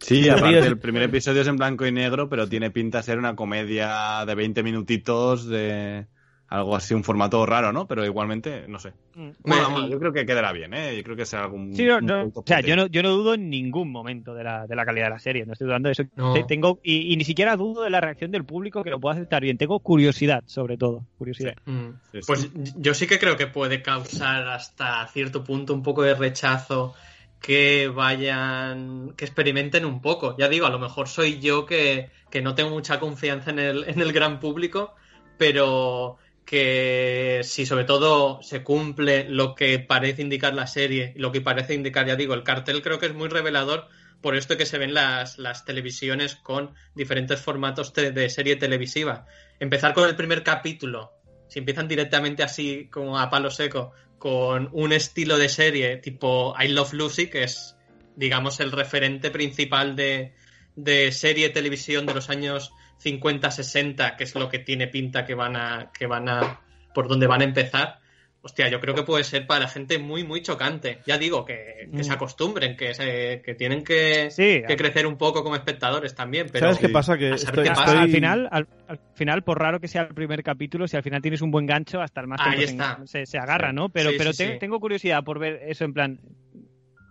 Sí, 0.00 0.22
Te 0.22 0.30
aparte 0.30 0.58
el 0.58 0.78
primer 0.78 1.02
episodio 1.04 1.42
es 1.42 1.48
en 1.48 1.56
blanco 1.56 1.86
y 1.86 1.92
negro, 1.92 2.28
pero 2.28 2.48
tiene 2.48 2.70
pinta 2.70 2.98
de 2.98 3.04
ser 3.04 3.18
una 3.18 3.34
comedia 3.34 4.24
de 4.26 4.34
20 4.34 4.62
minutitos 4.62 5.48
de 5.48 6.06
algo 6.54 6.76
así, 6.76 6.94
un 6.94 7.04
formato 7.04 7.44
raro, 7.44 7.72
¿no? 7.72 7.86
Pero 7.86 8.04
igualmente, 8.04 8.66
no 8.68 8.78
sé. 8.78 8.92
Mm. 9.14 9.30
Bueno, 9.40 9.70
Bueno, 9.70 9.88
yo 9.88 9.98
creo 9.98 10.12
que 10.12 10.24
quedará 10.24 10.52
bien, 10.52 10.72
¿eh? 10.74 10.96
Yo 10.96 11.02
creo 11.02 11.16
que 11.16 11.26
será 11.26 11.44
algún. 11.44 11.74
Sí, 11.74 11.84
no, 11.84 12.30
o 12.34 12.44
sea, 12.46 12.60
yo 12.60 12.76
no, 12.76 12.86
yo 12.86 13.02
no 13.02 13.10
dudo 13.10 13.34
en 13.34 13.50
ningún 13.50 13.90
momento 13.90 14.34
de 14.34 14.44
la, 14.44 14.66
de 14.66 14.76
la 14.76 14.84
calidad 14.84 15.06
de 15.06 15.10
la 15.10 15.18
serie, 15.18 15.44
no 15.46 15.52
estoy 15.52 15.66
dudando 15.66 15.88
de 15.88 15.92
eso. 15.92 16.04
No. 16.16 16.34
Tengo, 16.46 16.80
y, 16.82 17.12
y 17.12 17.16
ni 17.16 17.24
siquiera 17.24 17.56
dudo 17.56 17.82
de 17.82 17.90
la 17.90 18.00
reacción 18.00 18.30
del 18.30 18.44
público 18.44 18.82
que 18.82 18.90
lo 18.90 19.00
pueda 19.00 19.16
aceptar 19.16 19.42
bien. 19.42 19.58
Tengo 19.58 19.80
curiosidad, 19.80 20.44
sobre 20.46 20.76
todo. 20.76 21.04
Curiosidad. 21.18 21.54
Mm. 21.64 21.88
Sí, 22.12 22.18
sí. 22.20 22.26
Pues 22.26 22.50
yo 22.76 22.94
sí 22.94 23.06
que 23.06 23.18
creo 23.18 23.36
que 23.36 23.46
puede 23.46 23.82
causar 23.82 24.48
hasta 24.48 25.06
cierto 25.08 25.44
punto 25.44 25.74
un 25.74 25.82
poco 25.82 26.02
de 26.02 26.14
rechazo 26.14 26.94
que 27.40 27.88
vayan, 27.88 29.12
que 29.16 29.26
experimenten 29.26 29.84
un 29.84 30.00
poco. 30.00 30.34
Ya 30.38 30.48
digo, 30.48 30.64
a 30.66 30.70
lo 30.70 30.78
mejor 30.78 31.08
soy 31.08 31.40
yo 31.40 31.66
que, 31.66 32.08
que 32.30 32.40
no 32.40 32.54
tengo 32.54 32.70
mucha 32.70 32.98
confianza 32.98 33.50
en 33.50 33.58
el, 33.58 33.84
en 33.86 34.00
el 34.00 34.12
gran 34.14 34.40
público, 34.40 34.94
pero 35.36 36.16
que 36.44 37.40
si 37.42 37.66
sobre 37.66 37.84
todo 37.84 38.42
se 38.42 38.62
cumple 38.62 39.28
lo 39.28 39.54
que 39.54 39.78
parece 39.78 40.22
indicar 40.22 40.54
la 40.54 40.66
serie, 40.66 41.12
lo 41.16 41.32
que 41.32 41.40
parece 41.40 41.74
indicar, 41.74 42.06
ya 42.06 42.16
digo, 42.16 42.34
el 42.34 42.42
cartel 42.42 42.82
creo 42.82 42.98
que 42.98 43.06
es 43.06 43.14
muy 43.14 43.28
revelador 43.28 43.88
por 44.20 44.36
esto 44.36 44.56
que 44.56 44.66
se 44.66 44.78
ven 44.78 44.94
las, 44.94 45.38
las 45.38 45.64
televisiones 45.64 46.36
con 46.36 46.74
diferentes 46.94 47.40
formatos 47.40 47.92
de 47.92 48.30
serie 48.30 48.56
televisiva. 48.56 49.26
Empezar 49.60 49.94
con 49.94 50.08
el 50.08 50.16
primer 50.16 50.42
capítulo, 50.42 51.12
si 51.48 51.58
empiezan 51.58 51.88
directamente 51.88 52.42
así 52.42 52.88
como 52.90 53.18
a 53.18 53.30
palo 53.30 53.50
seco, 53.50 53.92
con 54.18 54.70
un 54.72 54.92
estilo 54.92 55.36
de 55.36 55.48
serie 55.48 55.98
tipo 55.98 56.54
I 56.58 56.68
Love 56.68 56.94
Lucy, 56.94 57.26
que 57.28 57.44
es, 57.44 57.76
digamos, 58.16 58.60
el 58.60 58.72
referente 58.72 59.30
principal 59.30 59.96
de, 59.96 60.34
de 60.76 61.12
serie 61.12 61.50
televisión 61.50 62.06
de 62.06 62.14
los 62.14 62.30
años 62.30 62.72
50-60, 63.02 64.16
que 64.16 64.24
es 64.24 64.34
lo 64.34 64.48
que 64.48 64.58
tiene 64.58 64.88
pinta 64.88 65.24
que 65.24 65.34
van 65.34 65.56
a, 65.56 65.90
que 65.96 66.06
van 66.06 66.28
a, 66.28 66.60
por 66.94 67.08
donde 67.08 67.26
van 67.26 67.40
a 67.40 67.44
empezar. 67.44 67.98
Hostia, 68.46 68.68
yo 68.68 68.78
creo 68.78 68.94
que 68.94 69.04
puede 69.04 69.24
ser 69.24 69.46
para 69.46 69.68
gente 69.68 69.98
muy, 69.98 70.22
muy 70.22 70.42
chocante. 70.42 70.98
Ya 71.06 71.16
digo, 71.16 71.46
que, 71.46 71.88
que 71.90 72.04
se 72.04 72.10
Mm. 72.10 72.12
acostumbren, 72.12 72.76
que, 72.76 72.92
se, 72.92 73.40
que 73.42 73.54
tienen 73.54 73.82
que, 73.82 74.30
Sí, 74.30 74.62
que 74.68 74.76
crecer 74.76 75.06
un 75.06 75.16
poco 75.16 75.42
como 75.42 75.56
espectadores 75.56 76.14
también. 76.14 76.48
Pero 76.52 76.66
¿Sabes 76.66 76.78
qué 76.78 76.90
pasa? 76.90 77.16
Que 77.16 77.30
estoy, 77.30 77.64
qué 77.64 77.70
pasa. 77.70 77.84
estoy- 77.86 78.02
al 78.02 78.10
final, 78.10 78.48
al, 78.52 78.68
al 78.86 79.00
final, 79.14 79.42
por 79.44 79.58
raro 79.58 79.80
que 79.80 79.88
sea 79.88 80.02
el 80.02 80.08
primer 80.14 80.42
capítulo, 80.42 80.86
si 80.86 80.94
al 80.94 81.02
final 81.02 81.22
tienes 81.22 81.40
un 81.40 81.50
buen 81.50 81.64
gancho, 81.64 82.02
hasta 82.02 82.20
el 82.20 82.26
más 82.26 82.38
Ahí 82.42 82.64
está. 82.64 83.00
Se, 83.06 83.24
se 83.24 83.38
agarra, 83.38 83.70
Sí. 83.70 83.76
¿no? 83.76 83.88
Pero, 83.88 84.10
Sí, 84.10 84.16
pero 84.18 84.32
sí, 84.34 84.44
te- 84.44 84.52
sí. 84.52 84.58
tengo 84.58 84.78
curiosidad 84.78 85.24
por 85.24 85.38
ver 85.38 85.62
eso 85.66 85.86
en 85.86 85.94
plan. 85.94 86.20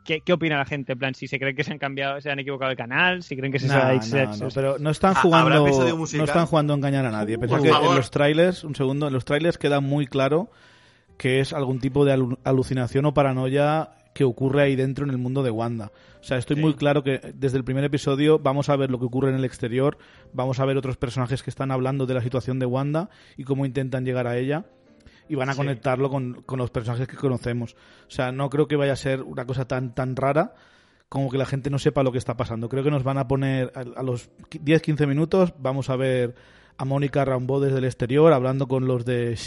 ¿Qué, 0.03 0.21
qué 0.21 0.33
opina 0.33 0.57
la 0.57 0.65
gente? 0.65 0.93
En 0.93 0.99
plan, 0.99 1.13
si 1.15 1.27
se 1.27 1.39
creen 1.39 1.55
que 1.55 1.63
se 1.63 1.71
han 1.71 1.79
cambiado, 1.79 2.19
se 2.21 2.29
han 2.29 2.39
equivocado 2.39 2.71
el 2.71 2.77
canal, 2.77 3.23
si 3.23 3.35
creen 3.37 3.51
que 3.53 3.59
se 3.59 3.67
No, 3.67 3.73
se- 4.01 4.25
no, 4.25 4.33
se- 4.33 4.43
no, 4.43 4.49
pero 4.53 4.77
no 4.79 4.89
están 4.89 5.13
jugando 5.15 5.47
¿habrá 5.53 5.61
episodio 5.69 5.95
no 6.17 6.23
están 6.25 6.45
jugando 6.45 6.73
a 6.73 6.77
engañar 6.77 7.05
a 7.05 7.11
nadie. 7.11 7.37
Pensad 7.37 7.57
Por 7.59 7.65
que 7.65 7.69
en 7.87 7.95
los 7.95 8.11
trailers, 8.11 8.63
un 8.63 8.75
segundo, 8.75 9.07
en 9.07 9.13
los 9.13 9.23
trailers 9.25 9.57
queda 9.57 9.79
muy 9.79 10.05
claro 10.07 10.49
que 11.17 11.39
es 11.39 11.53
algún 11.53 11.79
tipo 11.79 12.05
de 12.05 12.15
alu- 12.17 12.37
alucinación 12.43 13.05
o 13.05 13.13
paranoia 13.13 13.91
que 14.13 14.23
ocurre 14.25 14.61
ahí 14.63 14.75
dentro 14.75 15.05
en 15.05 15.11
el 15.11 15.17
mundo 15.17 15.41
de 15.41 15.49
Wanda. 15.51 15.91
O 16.19 16.23
sea, 16.23 16.37
estoy 16.37 16.55
Sí. 16.57 16.61
muy 16.61 16.73
claro 16.75 17.03
que 17.03 17.19
desde 17.33 17.57
el 17.57 17.63
primer 17.63 17.83
episodio 17.83 18.39
vamos 18.39 18.69
a 18.69 18.75
ver 18.75 18.91
lo 18.91 18.99
que 18.99 19.05
ocurre 19.05 19.29
en 19.29 19.35
el 19.35 19.45
exterior, 19.45 19.97
vamos 20.33 20.59
a 20.59 20.65
ver 20.65 20.77
otros 20.77 20.97
personajes 20.97 21.41
que 21.43 21.49
están 21.49 21.71
hablando 21.71 22.05
de 22.05 22.13
la 22.13 22.21
situación 22.21 22.59
de 22.59 22.65
Wanda 22.65 23.09
y 23.37 23.43
cómo 23.43 23.65
intentan 23.65 24.05
llegar 24.05 24.27
a 24.27 24.37
ella 24.37 24.65
y 25.33 25.35
van 25.35 25.49
a 25.49 25.53
Sí. 25.53 25.57
conectarlo 25.57 26.09
con, 26.11 26.43
con 26.43 26.59
los 26.59 26.69
personajes 26.69 27.07
que 27.07 27.17
conocemos. 27.17 27.75
O 28.07 28.11
sea, 28.11 28.31
no 28.31 28.49
creo 28.51 28.67
que 28.67 28.75
vaya 28.75 28.93
a 28.93 28.95
ser 28.95 29.23
una 29.23 29.45
cosa 29.47 29.67
tan, 29.67 29.95
tan 29.95 30.15
rara 30.15 30.53
como 31.09 31.29
que 31.31 31.37
la 31.39 31.45
gente 31.47 31.69
no 31.71 31.79
sepa 31.79 32.03
lo 32.03 32.11
que 32.11 32.17
está 32.19 32.37
pasando. 32.37 32.69
Creo 32.69 32.83
que 32.83 32.91
nos 32.91 33.03
van 33.03 33.17
a 33.17 33.27
poner 33.27 33.71
a, 33.75 33.99
a 33.99 34.03
los 34.03 34.29
10-15 34.51 35.07
minutos, 35.07 35.53
vamos 35.57 35.89
a 35.89 35.95
ver 35.95 36.35
a 36.77 36.85
Mónica 36.85 37.25
Rambeau 37.25 37.59
desde 37.59 37.79
el 37.79 37.85
exterior 37.85 38.31
hablando 38.33 38.67
con 38.67 38.85
los 38.87 39.05
de, 39.05 39.37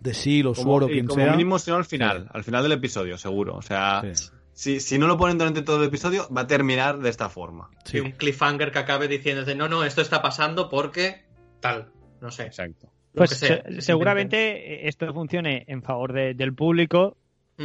de 0.00 0.42
o 0.46 0.52
Como, 0.54 0.54
SWORD 0.54 0.84
o 0.84 0.88
quien 0.88 1.06
como 1.06 1.20
sea. 1.22 1.30
mínimo, 1.32 1.58
si 1.58 1.70
no 1.70 1.76
al 1.76 1.84
final, 1.84 2.28
al 2.32 2.44
final 2.44 2.62
del 2.62 2.72
episodio, 2.72 3.18
seguro. 3.18 3.54
O 3.56 3.62
sea, 3.62 4.02
Sí. 4.14 4.30
si, 4.52 4.80
si 4.80 4.98
no 4.98 5.06
lo 5.06 5.16
ponen 5.18 5.36
durante 5.38 5.62
todo 5.62 5.78
el 5.82 5.88
episodio, 5.88 6.26
va 6.34 6.42
a 6.42 6.46
terminar 6.46 6.98
de 6.98 7.08
esta 7.10 7.28
forma. 7.28 7.70
Sí. 7.84 7.98
y 7.98 8.00
un 8.00 8.12
cliffhanger 8.12 8.70
que 8.70 8.78
acabe 8.78 9.08
diciéndote, 9.08 9.54
no, 9.54 9.68
no, 9.68 9.84
esto 9.84 10.00
está 10.02 10.20
pasando 10.22 10.68
porque 10.70 11.24
tal. 11.60 11.90
No 12.20 12.30
sé. 12.30 12.44
Exacto. 12.44 12.90
Pues 13.18 13.30
que 13.30 13.46
sea, 13.46 13.62
se- 13.68 13.80
seguramente 13.82 14.88
esto 14.88 15.12
funcione 15.12 15.64
en 15.68 15.82
favor 15.82 16.12
de- 16.12 16.34
del 16.34 16.54
público, 16.54 17.16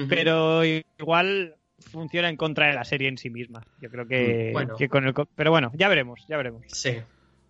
pero 0.10 0.64
igual 0.66 1.56
funciona 1.92 2.30
en 2.30 2.38
contra 2.38 2.68
de 2.68 2.74
la 2.74 2.84
serie 2.86 3.08
en 3.10 3.18
sí 3.18 3.30
misma. 3.30 3.62
Yo 3.82 3.90
creo 3.90 4.08
que, 4.08 4.50
Mm, 4.50 4.54
Bueno. 4.54 4.76
que 4.78 4.90
con 4.90 5.06
el... 5.06 5.14
Pero 5.36 5.52
bueno, 5.52 5.72
ya 5.76 5.88
veremos, 5.90 6.26
ya 6.28 6.38
veremos. 6.38 6.64
Sí. 6.68 6.98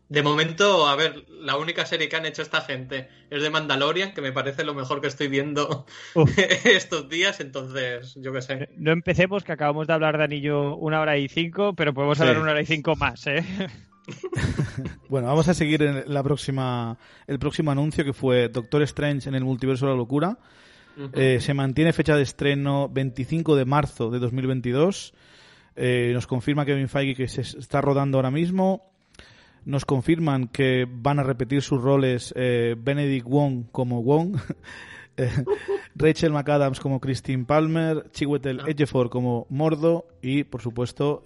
De 0.10 0.22
momento, 0.22 0.86
a 0.88 0.96
ver, 0.96 1.24
la 1.30 1.56
única 1.58 1.86
serie 1.86 2.10
que 2.10 2.16
han 2.18 2.26
hecho 2.26 2.42
esta 2.42 2.62
gente 2.62 3.08
es 3.32 3.42
de 3.42 3.50
Mandalorian, 3.50 4.14
que 4.14 4.22
me 4.22 4.32
parece 4.32 4.64
lo 4.64 4.74
mejor 4.76 5.02
que 5.02 5.08
estoy 5.08 5.28
viendo 5.28 5.86
Uf. 6.16 6.38
estos 6.66 7.10
días, 7.10 7.40
entonces, 7.40 8.14
yo 8.22 8.32
qué 8.34 8.42
sé. 8.42 8.70
No 8.76 8.92
empecemos, 8.92 9.44
que 9.44 9.54
acabamos 9.54 9.88
de 9.88 9.94
hablar 9.94 10.18
de 10.18 10.26
Anillo 10.26 10.76
una 10.76 11.00
hora 11.02 11.18
y 11.18 11.30
cinco, 11.30 11.74
pero 11.74 11.94
podemos 11.94 12.18
Sí. 12.18 12.24
hablar 12.24 12.40
una 12.40 12.52
hora 12.52 12.62
y 12.62 12.66
cinco 12.66 12.96
más, 12.96 13.26
¿eh? 13.28 13.44
Bueno, 15.10 15.28
vamos 15.28 15.48
a 15.48 15.54
seguir 15.54 15.84
en 15.84 16.04
la 16.14 16.24
próxima, 16.24 16.98
el 17.28 17.40
próximo 17.40 17.72
anuncio 17.72 18.04
que 18.04 18.14
fue 18.14 18.50
Doctor 18.50 18.82
Strange 18.84 19.30
en 19.30 19.36
el 19.36 19.44
multiverso 19.44 19.86
de 19.86 19.92
la 19.92 19.98
locura. 19.98 20.38
Eh, 21.14 21.40
se 21.40 21.54
mantiene 21.54 21.92
fecha 21.94 22.16
de 22.16 22.22
estreno 22.24 22.90
25 22.90 23.56
de 23.56 23.66
marzo 23.66 24.10
de 24.10 24.20
2022. 24.20 25.14
Eh, 25.76 26.12
nos 26.14 26.28
confirma 26.28 26.66
Kevin 26.66 26.88
Feige 26.88 27.16
que 27.16 27.28
se 27.28 27.42
está 27.42 27.82
rodando 27.82 28.18
ahora 28.18 28.32
mismo. 28.32 28.92
Nos 29.66 29.86
confirman 29.86 30.48
que 30.48 30.86
van 30.90 31.20
a 31.20 31.24
repetir 31.24 31.62
sus 31.62 31.82
roles 31.82 32.34
eh, 32.36 32.76
Benedict 32.78 33.26
Wong 33.26 33.66
como 33.72 34.04
Wong, 34.04 34.38
Rachel 35.96 36.34
McAdams 36.34 36.80
como 36.80 37.00
Christine 37.00 37.46
Palmer, 37.46 38.10
Chiwetel 38.12 38.60
Ah. 38.60 38.66
Ejiofor 38.68 39.10
como 39.10 39.48
Mordo 39.50 40.06
y, 40.22 40.44
por 40.44 40.62
supuesto, 40.62 41.24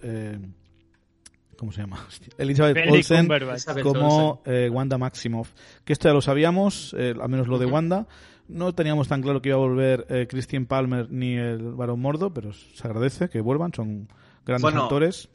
¿cómo 1.58 1.72
se 1.72 1.82
llama? 1.82 2.04
Hostia, 2.08 2.30
Elizabeth 2.38 2.76
Benedict 2.76 3.12
Olsen. 3.12 3.32
Elizabeth 3.32 3.84
como 3.84 4.42
eh, 4.46 4.70
Wanda 4.72 4.98
Maximoff. 4.98 5.52
Que 5.84 5.94
esto 5.94 6.08
ya 6.08 6.14
lo 6.14 6.22
sabíamos, 6.22 6.96
eh, 6.98 7.14
al 7.20 7.30
menos 7.30 7.48
lo 7.48 7.58
de. 7.58 7.66
Wanda. 7.66 8.08
No 8.48 8.74
teníamos 8.74 9.10
tan 9.10 9.22
claro 9.22 9.42
que 9.42 9.50
iba 9.50 9.58
a 9.58 9.60
volver 9.60 10.06
eh, 10.10 10.26
Christian 10.30 10.66
Palmer 10.68 11.12
ni 11.12 11.36
el 11.36 11.74
Barón 11.74 12.00
Mordo, 12.00 12.34
pero 12.34 12.54
se 12.54 12.88
agradece 12.88 13.30
que 13.30 13.42
vuelvan, 13.42 13.74
son 13.74 14.08
grandes 14.46 14.62
Bueno, 14.62 14.84
actores. 14.84 15.30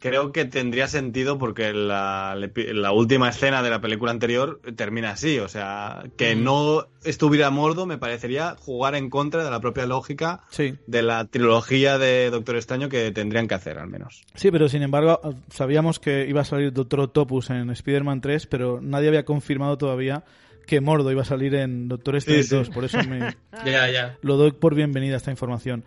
Creo 0.00 0.32
que 0.32 0.44
tendría 0.44 0.86
sentido 0.86 1.38
porque 1.38 1.72
la, 1.72 2.36
la 2.54 2.92
última 2.92 3.30
escena 3.30 3.62
de 3.62 3.70
la 3.70 3.80
película 3.80 4.10
anterior 4.10 4.60
termina 4.76 5.10
así. 5.12 5.38
O 5.38 5.48
sea, 5.48 6.04
que 6.18 6.36
Mm. 6.36 6.44
no 6.44 6.86
estuviera 7.04 7.48
Mordo 7.50 7.86
me 7.86 7.96
parecería 7.96 8.54
jugar 8.58 8.96
en 8.96 9.08
contra 9.08 9.42
de 9.44 9.50
la 9.50 9.60
propia 9.60 9.86
lógica 9.86 10.42
Sí, 10.50 10.74
de 10.86 11.02
la 11.02 11.24
trilogía 11.24 11.96
de 11.96 12.28
Doctor 12.30 12.56
Extraño 12.56 12.90
que 12.90 13.12
tendrían 13.12 13.48
que 13.48 13.54
hacer, 13.54 13.78
al 13.78 13.88
menos. 13.88 14.24
sí, 14.34 14.50
pero 14.50 14.68
sin 14.68 14.82
embargo 14.82 15.20
sabíamos 15.50 15.98
que 16.00 16.26
iba 16.28 16.42
a 16.42 16.44
salir 16.44 16.72
Doctor 16.72 17.00
Octopus 17.00 17.48
en 17.48 17.70
Spider-Man 17.70 18.20
3, 18.20 18.46
pero 18.46 18.80
nadie 18.82 19.08
había 19.08 19.24
confirmado 19.24 19.78
todavía 19.78 20.24
que 20.66 20.80
Mordo 20.82 21.10
iba 21.12 21.22
a 21.22 21.26
salir 21.26 21.54
en 21.54 21.88
Doctor 21.88 22.16
Strange 22.16 22.42
Sí, 22.42 22.48
sí. 22.50 22.56
2, 22.56 22.70
por 22.70 22.84
eso 22.84 22.98
me 23.08 23.34
Ya, 23.64 23.88
ya. 23.90 24.18
lo 24.20 24.36
doy 24.36 24.52
por 24.52 24.74
bienvenida 24.74 25.16
esta 25.16 25.30
información. 25.30 25.84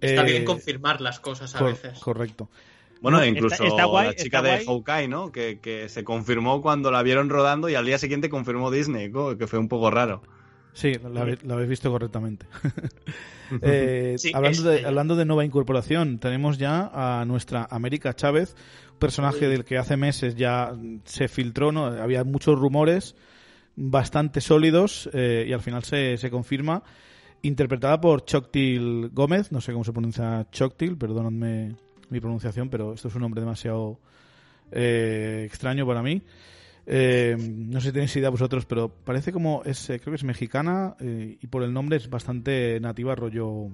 Está 0.00 0.22
Eh, 0.22 0.24
bien 0.24 0.44
confirmar 0.44 1.00
las 1.00 1.20
cosas 1.20 1.54
a 1.54 1.58
cor- 1.58 1.68
veces. 1.72 1.98
Correcto. 2.00 2.48
Bueno, 3.00 3.24
incluso 3.24 3.64
está 3.64 3.84
guay, 3.84 4.08
la 4.08 4.14
chica 4.14 4.42
de 4.42 4.50
guay. 4.50 4.66
Hawkeye, 4.66 5.08
¿no? 5.08 5.32
Que, 5.32 5.58
que 5.60 5.88
se 5.88 6.04
confirmó 6.04 6.60
cuando 6.60 6.90
la 6.90 7.02
vieron 7.02 7.30
rodando 7.30 7.68
y 7.68 7.74
al 7.74 7.86
día 7.86 7.98
siguiente 7.98 8.28
confirmó 8.28 8.70
Disney, 8.70 9.10
que 9.38 9.46
fue 9.46 9.58
un 9.58 9.68
poco 9.68 9.90
raro. 9.90 10.22
Sí, 10.72 10.92
la, 11.02 11.22
habéis 11.54 11.68
visto 11.68 11.90
correctamente. 11.90 12.46
Eh, 13.62 14.14
Sí, 14.16 14.30
hablando, 14.32 14.62
de, 14.62 14.86
hablando 14.86 15.16
de 15.16 15.24
nueva 15.24 15.44
incorporación, 15.44 16.20
tenemos 16.20 16.56
ya 16.56 16.88
a 16.94 17.24
nuestra 17.24 17.66
América 17.68 18.14
Chávez, 18.14 18.54
un 18.92 18.98
personaje 19.00 19.48
del 19.48 19.64
que 19.64 19.76
hace 19.76 19.96
meses 19.96 20.36
ya 20.36 20.72
se 21.02 21.26
filtró, 21.26 21.72
¿no? 21.72 21.86
Había 21.86 22.22
muchos 22.22 22.56
rumores 22.56 23.16
bastante 23.74 24.40
sólidos 24.40 25.10
eh, 25.12 25.46
y 25.48 25.52
al 25.52 25.62
final 25.62 25.82
se, 25.82 26.16
se 26.16 26.30
confirma. 26.30 26.84
Interpretada 27.42 28.00
por 28.00 28.24
Choctil 28.24 29.10
Gómez, 29.12 29.50
no 29.50 29.60
sé 29.60 29.72
cómo 29.72 29.82
se 29.82 29.92
pronuncia 29.92 30.46
Choctil, 30.52 30.96
perdonadme 30.96 31.74
mi 32.10 32.20
pronunciación, 32.20 32.68
pero 32.70 32.92
esto 32.94 33.08
es 33.08 33.14
un 33.14 33.22
nombre 33.22 33.40
demasiado 33.40 33.98
eh, 34.72 35.44
extraño 35.46 35.86
para 35.86 36.02
mí. 36.02 36.22
Eh, 36.86 37.36
no 37.38 37.80
sé 37.80 37.88
si 37.88 37.92
tenéis 37.92 38.16
idea 38.16 38.30
vosotros, 38.30 38.66
pero 38.66 38.88
parece 38.88 39.32
como 39.32 39.62
es, 39.64 39.90
eh, 39.90 40.00
creo 40.00 40.12
que 40.12 40.16
es 40.16 40.24
mexicana 40.24 40.96
eh, 41.00 41.38
y 41.40 41.46
por 41.46 41.62
el 41.62 41.72
nombre 41.72 41.96
es 41.98 42.08
bastante 42.10 42.78
nativa, 42.80 43.14
rollo 43.14 43.68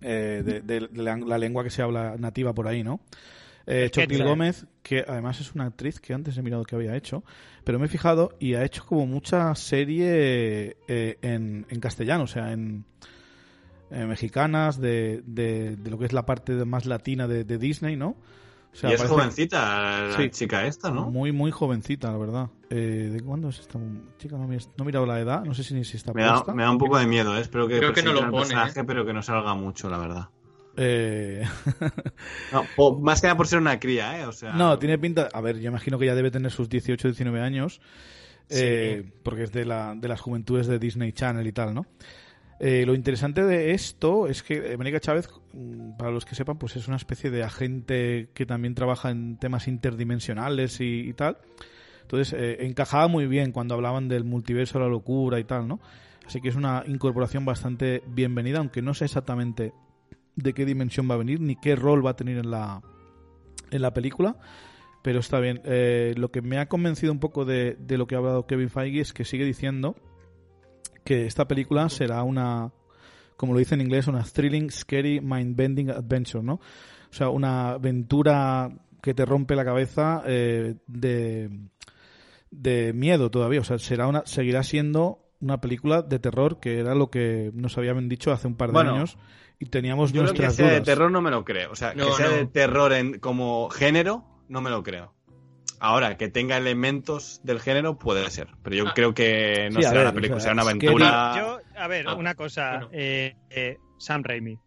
eh, 0.00 0.42
de, 0.44 0.60
de- 0.62 0.88
de 0.88 1.02
la, 1.02 1.16
la 1.16 1.38
lengua 1.38 1.64
que 1.64 1.70
se 1.70 1.82
habla 1.82 2.16
nativa 2.18 2.52
por 2.54 2.68
ahí, 2.68 2.82
¿no? 2.82 3.00
Choctil 3.90 4.18
Gómez, 4.28 4.66
que 4.82 5.04
además 5.06 5.40
es 5.40 5.52
una 5.54 5.64
actriz 5.66 5.98
que 5.98 6.14
antes 6.14 6.36
he 6.38 6.42
mirado 6.42 6.62
que 6.64 6.76
había 6.76 6.94
hecho, 6.96 7.24
pero 7.64 7.78
me 7.80 7.86
he 7.86 7.88
fijado 7.88 8.36
y 8.38 8.54
ha 8.54 8.64
hecho 8.64 8.84
como 8.86 9.06
mucha 9.06 9.52
serie 9.56 10.76
en, 10.86 11.66
en 11.68 11.80
castellano, 11.80 12.24
o 12.24 12.28
sea, 12.28 12.52
en 12.52 12.84
eh, 13.90 14.04
mexicanas, 14.06 14.80
de, 14.80 15.22
de, 15.26 15.76
de 15.76 15.90
lo 15.90 15.98
que 15.98 16.06
es 16.06 16.12
la 16.12 16.26
parte 16.26 16.52
más 16.64 16.86
latina 16.86 17.26
de, 17.28 17.44
de 17.44 17.58
Disney, 17.58 17.96
¿no? 17.96 18.08
O 18.08 18.16
O 18.72 18.78
sea, 18.78 18.90
y 18.90 18.92
es 18.94 18.98
parece 18.98 19.14
jovencita 19.14 20.00
la 20.08 20.16
Sí. 20.16 20.30
chica 20.30 20.66
esta, 20.66 20.90
¿no? 20.90 21.10
Muy, 21.10 21.32
muy 21.32 21.50
jovencita, 21.50 22.10
la 22.12 22.18
verdad. 22.18 22.50
Eh, 22.68 23.10
¿De 23.12 23.20
cuándo 23.20 23.48
es 23.48 23.60
esta 23.60 23.78
chica? 24.18 24.36
No, 24.36 24.52
he 24.52 24.84
mirado 24.84 25.06
la 25.06 25.18
edad, 25.20 25.44
no 25.44 25.54
sé 25.54 25.62
si, 25.64 25.72
ni 25.74 25.84
si 25.84 25.96
está 25.96 26.12
Me 26.12 26.22
da, 26.22 26.44
me 26.54 26.62
da 26.62 26.70
un 26.70 26.78
poco 26.78 26.98
de 26.98 27.06
miedo, 27.06 27.36
¿eh? 27.36 27.40
espero 27.40 27.66
que 27.68 27.78
Creo 27.78 27.92
que 27.94 28.02
no 28.02 28.12
lo 28.12 28.20
pone, 28.30 28.38
personaje, 28.38 28.80
¿eh? 28.80 28.84
pero 28.84 29.06
que 29.06 29.12
no 29.14 29.22
salga 29.22 29.54
mucho, 29.54 29.88
la 29.88 29.98
verdad. 29.98 30.28
Eh, 30.76 31.42
No, 32.52 32.64
po- 32.76 32.98
más 32.98 33.20
que 33.20 33.26
nada 33.28 33.36
por 33.36 33.46
ser 33.46 33.58
una 33.60 33.80
cría, 33.80 34.20
¿eh? 34.20 34.26
O 34.26 34.32
sea, 34.32 34.52
no, 34.52 34.78
tiene 34.78 34.98
pinta. 34.98 35.28
A 35.32 35.40
ver, 35.40 35.58
yo 35.58 35.68
imagino 35.68 35.98
que 35.98 36.06
ya 36.06 36.14
debe 36.14 36.30
tener 36.30 36.50
sus 36.52 36.68
18, 36.68 37.08
19 37.08 37.40
años. 37.40 37.80
eh, 38.50 39.04
Porque 39.22 39.44
es 39.44 39.52
de, 39.52 39.64
la, 39.64 39.94
de 39.96 40.08
las 40.08 40.20
juventudes 40.20 40.66
de 40.66 40.78
Disney 40.78 41.12
Channel 41.12 41.46
y 41.46 41.52
tal, 41.52 41.74
¿no? 41.74 41.86
Eh, 42.58 42.86
lo 42.86 42.94
interesante 42.94 43.44
de 43.44 43.72
esto 43.72 44.28
es 44.28 44.42
que 44.42 44.72
eh, 44.72 44.76
Mónica 44.76 44.98
Chávez, 44.98 45.28
mm, 45.52 45.96
para 45.98 46.10
los 46.10 46.24
que 46.24 46.34
sepan, 46.34 46.58
pues 46.58 46.76
es 46.76 46.88
una 46.88 46.96
especie 46.96 47.30
de 47.30 47.42
agente 47.42 48.30
que 48.32 48.46
también 48.46 48.74
trabaja 48.74 49.10
en 49.10 49.38
temas 49.38 49.68
interdimensionales 49.68 50.80
y, 50.80 51.12
tal. 51.12 51.38
Entonces, 52.02 52.32
eh, 52.38 52.64
encajaba 52.66 53.08
muy 53.08 53.26
bien 53.26 53.52
cuando 53.52 53.74
hablaban 53.74 54.08
del 54.08 54.24
multiverso, 54.24 54.78
la 54.78 54.88
locura 54.88 55.38
y 55.38 55.44
tal, 55.44 55.68
¿no? 55.68 55.80
Así 56.26 56.40
que 56.40 56.48
es 56.48 56.56
una 56.56 56.82
incorporación 56.86 57.44
bastante 57.44 58.02
bienvenida, 58.06 58.58
aunque 58.58 58.82
no 58.82 58.94
sé 58.94 59.04
exactamente 59.04 59.72
de 60.34 60.52
qué 60.54 60.64
dimensión 60.64 61.08
va 61.10 61.14
a 61.14 61.18
venir 61.18 61.40
ni 61.40 61.56
qué 61.56 61.76
rol 61.76 62.04
va 62.04 62.10
a 62.10 62.16
tener 62.16 62.38
en 62.38 62.50
la, 62.50 62.80
en 63.70 63.82
la 63.82 63.92
película. 63.92 64.36
Pero 65.02 65.20
está 65.20 65.38
bien. 65.38 65.60
Eh, 65.64 66.14
lo 66.16 66.32
que 66.32 66.42
me 66.42 66.58
ha 66.58 66.66
convencido 66.66 67.12
un 67.12 67.20
poco 67.20 67.44
de, 67.44 67.76
de 67.78 67.96
lo 67.96 68.06
que 68.06 68.16
ha 68.16 68.18
hablado 68.18 68.46
Kevin 68.46 68.70
Feige 68.70 69.00
es 69.00 69.12
que 69.12 69.24
sigue 69.24 69.44
diciendo 69.44 69.94
que 71.06 71.24
esta 71.24 71.48
película 71.48 71.88
será 71.88 72.22
una, 72.22 72.70
como 73.38 73.54
lo 73.54 73.58
dice 73.60 73.74
en 73.74 73.80
inglés, 73.80 74.06
una 74.08 74.22
thrilling, 74.24 74.70
scary, 74.70 75.20
mind-bending 75.22 75.88
adventure, 75.90 76.44
¿no? 76.44 76.54
O 76.54 77.12
sea, 77.12 77.30
una 77.30 77.70
aventura 77.70 78.70
que 79.00 79.14
te 79.14 79.24
rompe 79.24 79.54
la 79.56 79.64
cabeza 79.64 80.22
eh, 80.26 80.74
de, 80.86 81.48
de 82.50 82.92
miedo 82.92 83.30
todavía. 83.30 83.60
O 83.60 83.64
sea, 83.64 83.78
será 83.78 84.06
una, 84.08 84.22
seguirá 84.26 84.62
siendo 84.62 85.20
una 85.40 85.60
película 85.60 86.02
de 86.02 86.18
terror, 86.18 86.60
que 86.60 86.78
era 86.80 86.94
lo 86.94 87.08
que 87.10 87.50
nos 87.54 87.78
habían 87.78 88.08
dicho 88.08 88.32
hace 88.32 88.48
un 88.48 88.56
par 88.56 88.70
de 88.70 88.72
Bueno, 88.74 88.94
años 88.94 89.16
y 89.58 89.66
teníamos 89.66 90.12
Yo 90.12 90.22
lo 90.22 90.32
que 90.32 90.42
nuestras 90.42 90.56
sea 90.56 90.70
de 90.70 90.80
terror 90.82 91.10
no 91.10 91.20
me 91.22 91.30
lo 91.30 91.44
creo. 91.44 91.70
O 91.72 91.76
sea, 91.76 91.94
No, 91.94 92.06
que 92.06 92.12
sea 92.12 92.28
no. 92.28 92.32
de 92.36 92.46
terror 92.46 92.92
en, 92.92 93.18
como 93.20 93.70
género, 93.70 94.24
no 94.48 94.60
me 94.60 94.70
lo 94.70 94.82
creo. 94.82 95.14
Ahora, 95.78 96.16
que 96.16 96.28
tenga 96.28 96.56
elementos 96.56 97.40
del 97.44 97.60
género, 97.60 97.98
puede 97.98 98.28
ser. 98.30 98.48
Pero 98.62 98.76
yo 98.76 98.88
Ah. 98.88 98.92
creo 98.94 99.12
que 99.14 99.68
no 99.72 99.76
Sí, 99.80 99.82
será 99.82 99.92
ver, 99.94 100.02
una 100.02 100.12
película, 100.14 100.36
o 100.36 100.40
sea, 100.40 100.50
será 100.52 100.52
una 100.54 100.78
que 100.78 100.86
aventura. 100.88 101.34
Yo, 101.36 101.60
a 101.80 101.86
ver, 101.88 102.08
Ah, 102.08 102.14
una 102.14 102.34
cosa. 102.34 102.70
bueno. 102.76 102.88
eh, 102.92 103.36
eh, 103.50 103.76
Sam 103.98 104.22
Raimi. 104.24 104.58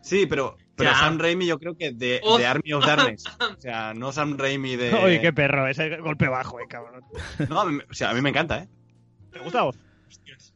Sí, 0.00 0.26
pero, 0.26 0.56
pero 0.76 0.90
Ya. 0.90 0.96
Sam 0.96 1.18
Raimi 1.18 1.46
yo 1.46 1.58
creo 1.58 1.76
que 1.76 1.90
de, 1.92 2.20
Oh. 2.22 2.38
de 2.38 2.46
Army 2.46 2.72
of 2.72 2.86
Darkness. 2.86 3.24
O 3.58 3.60
sea, 3.60 3.94
no 3.94 4.12
Sam 4.12 4.36
Raimi 4.38 4.76
de... 4.76 4.94
Uy, 4.94 5.20
qué 5.20 5.32
perro, 5.32 5.66
ese 5.66 5.96
golpe 5.98 6.28
bajo, 6.28 6.60
eh, 6.60 6.66
cabrón. 6.68 7.02
No, 7.48 7.62
o 7.62 7.94
sea, 7.94 8.10
a 8.10 8.14
mí 8.14 8.20
me 8.20 8.30
encanta, 8.30 8.58
¿eh? 8.62 8.68
¿Te 9.32 9.40
gusta 9.40 9.62
vos? 9.62 9.76
Hostias. 10.08 10.54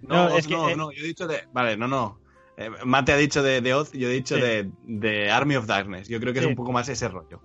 No, 0.00 0.28
No, 0.30 0.36
es 0.36 0.46
que, 0.48 0.54
no, 0.54 0.68
eh, 0.68 0.76
no, 0.76 0.90
yo 0.90 1.04
he 1.04 1.06
dicho 1.06 1.26
de... 1.28 1.44
Vale, 1.52 1.76
no, 1.76 1.86
no. 1.86 2.20
Eh, 2.56 2.70
Mate 2.84 3.12
ha 3.12 3.16
dicho 3.16 3.42
de, 3.44 3.60
de 3.60 3.74
Oz, 3.74 3.92
yo 3.92 4.08
he 4.08 4.12
dicho 4.12 4.34
Sí. 4.34 4.40
de, 4.40 4.68
de 4.84 5.30
Army 5.30 5.54
of 5.54 5.66
Darkness. 5.66 6.08
Yo 6.08 6.18
creo 6.18 6.32
que 6.32 6.40
Sí. 6.40 6.46
es 6.46 6.50
un 6.50 6.56
poco 6.56 6.72
más 6.72 6.88
ese 6.88 7.06
rollo. 7.08 7.40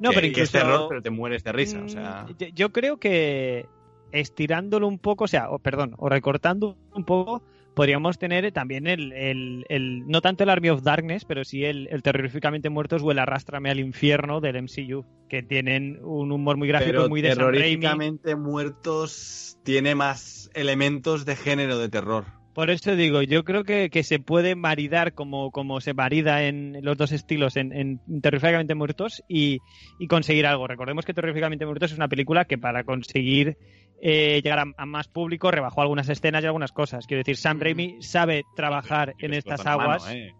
No, 0.00 0.10
que, 0.10 0.14
pero 0.16 0.22
que 0.22 0.28
incluso... 0.28 0.42
es 0.58 0.64
terror, 0.64 0.86
pero 0.88 1.02
te 1.02 1.10
mueres 1.10 1.44
de 1.44 1.52
risa. 1.52 1.78
O 1.80 1.84
Mm, 1.84 1.88
sea, 1.88 2.26
yo- 2.38 2.46
Yo 2.54 2.72
creo 2.72 2.96
que 2.98 3.66
estirándolo 4.12 4.88
un 4.88 4.98
poco, 4.98 5.24
o 5.24 5.28
sea, 5.28 5.50
o, 5.50 5.58
perdón, 5.60 5.94
o 5.98 6.08
recortando 6.08 6.76
un 6.94 7.04
poco, 7.04 7.42
podríamos 7.74 8.18
tener 8.18 8.50
también 8.50 8.88
el, 8.88 9.12
el- 9.12 9.64
el- 9.68 10.06
no 10.08 10.20
tanto 10.20 10.42
el 10.42 10.50
Army 10.50 10.70
of 10.70 10.82
Darkness, 10.82 11.24
pero 11.24 11.44
sí 11.44 11.64
el, 11.64 11.86
el 11.92 12.02
Terroríficamente 12.02 12.70
Muertos 12.70 13.02
o 13.04 13.10
el 13.12 13.20
Arrástrame 13.20 13.70
al 13.70 13.78
Infierno 13.78 14.40
del 14.40 14.56
MCU, 14.56 15.04
que 15.28 15.42
tienen 15.44 16.00
un 16.02 16.32
humor 16.32 16.56
muy 16.56 16.66
gráfico 16.66 16.90
pero 16.92 17.08
muy 17.08 17.22
de 17.22 17.28
terroríficamente 17.28 18.34
muertos 18.34 19.58
tiene 19.62 19.94
más 19.94 20.50
elementos 20.54 21.24
de 21.24 21.36
género 21.36 21.78
de 21.78 21.88
terror. 21.88 22.24
Por 22.54 22.68
eso 22.70 22.96
digo, 22.96 23.22
yo 23.22 23.44
creo 23.44 23.62
que, 23.64 23.90
que 23.90 24.02
se 24.02 24.18
puede 24.18 24.56
maridar 24.56 25.14
como, 25.14 25.50
como 25.52 25.80
se 25.80 25.94
marida 25.94 26.42
en 26.44 26.78
los 26.82 26.96
dos 26.96 27.12
estilos 27.12 27.56
en, 27.56 27.72
en 27.72 28.00
Terroríficamente 28.20 28.74
Muertos 28.74 29.22
y, 29.28 29.60
y 29.98 30.08
conseguir 30.08 30.46
algo. 30.46 30.66
Recordemos 30.66 31.04
que 31.04 31.14
Terroríficamente 31.14 31.64
Muertos 31.64 31.92
es 31.92 31.96
una 31.96 32.08
película 32.08 32.44
que 32.46 32.58
para 32.58 32.82
conseguir 32.84 33.56
eh, 34.02 34.40
llegar 34.42 34.58
a, 34.58 34.64
a 34.76 34.86
más 34.86 35.06
público 35.08 35.50
rebajó 35.50 35.82
algunas 35.82 36.08
escenas 36.08 36.42
y 36.42 36.46
algunas 36.46 36.72
cosas. 36.72 37.06
Quiero 37.06 37.20
decir, 37.20 37.36
Sam 37.36 37.58
Mm. 37.58 37.60
Raimi 37.60 38.02
sabe 38.02 38.42
trabajar 38.56 39.14
Y 39.18 39.26
en 39.26 39.34
estas 39.34 39.64
la 39.64 39.76
mano, 39.76 39.82
aguas. 39.92 40.10
¿eh? 40.10 40.32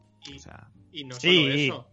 Y 0.92 1.04
no 1.04 1.14
Sí. 1.14 1.36
solo 1.42 1.52
eso. 1.52 1.86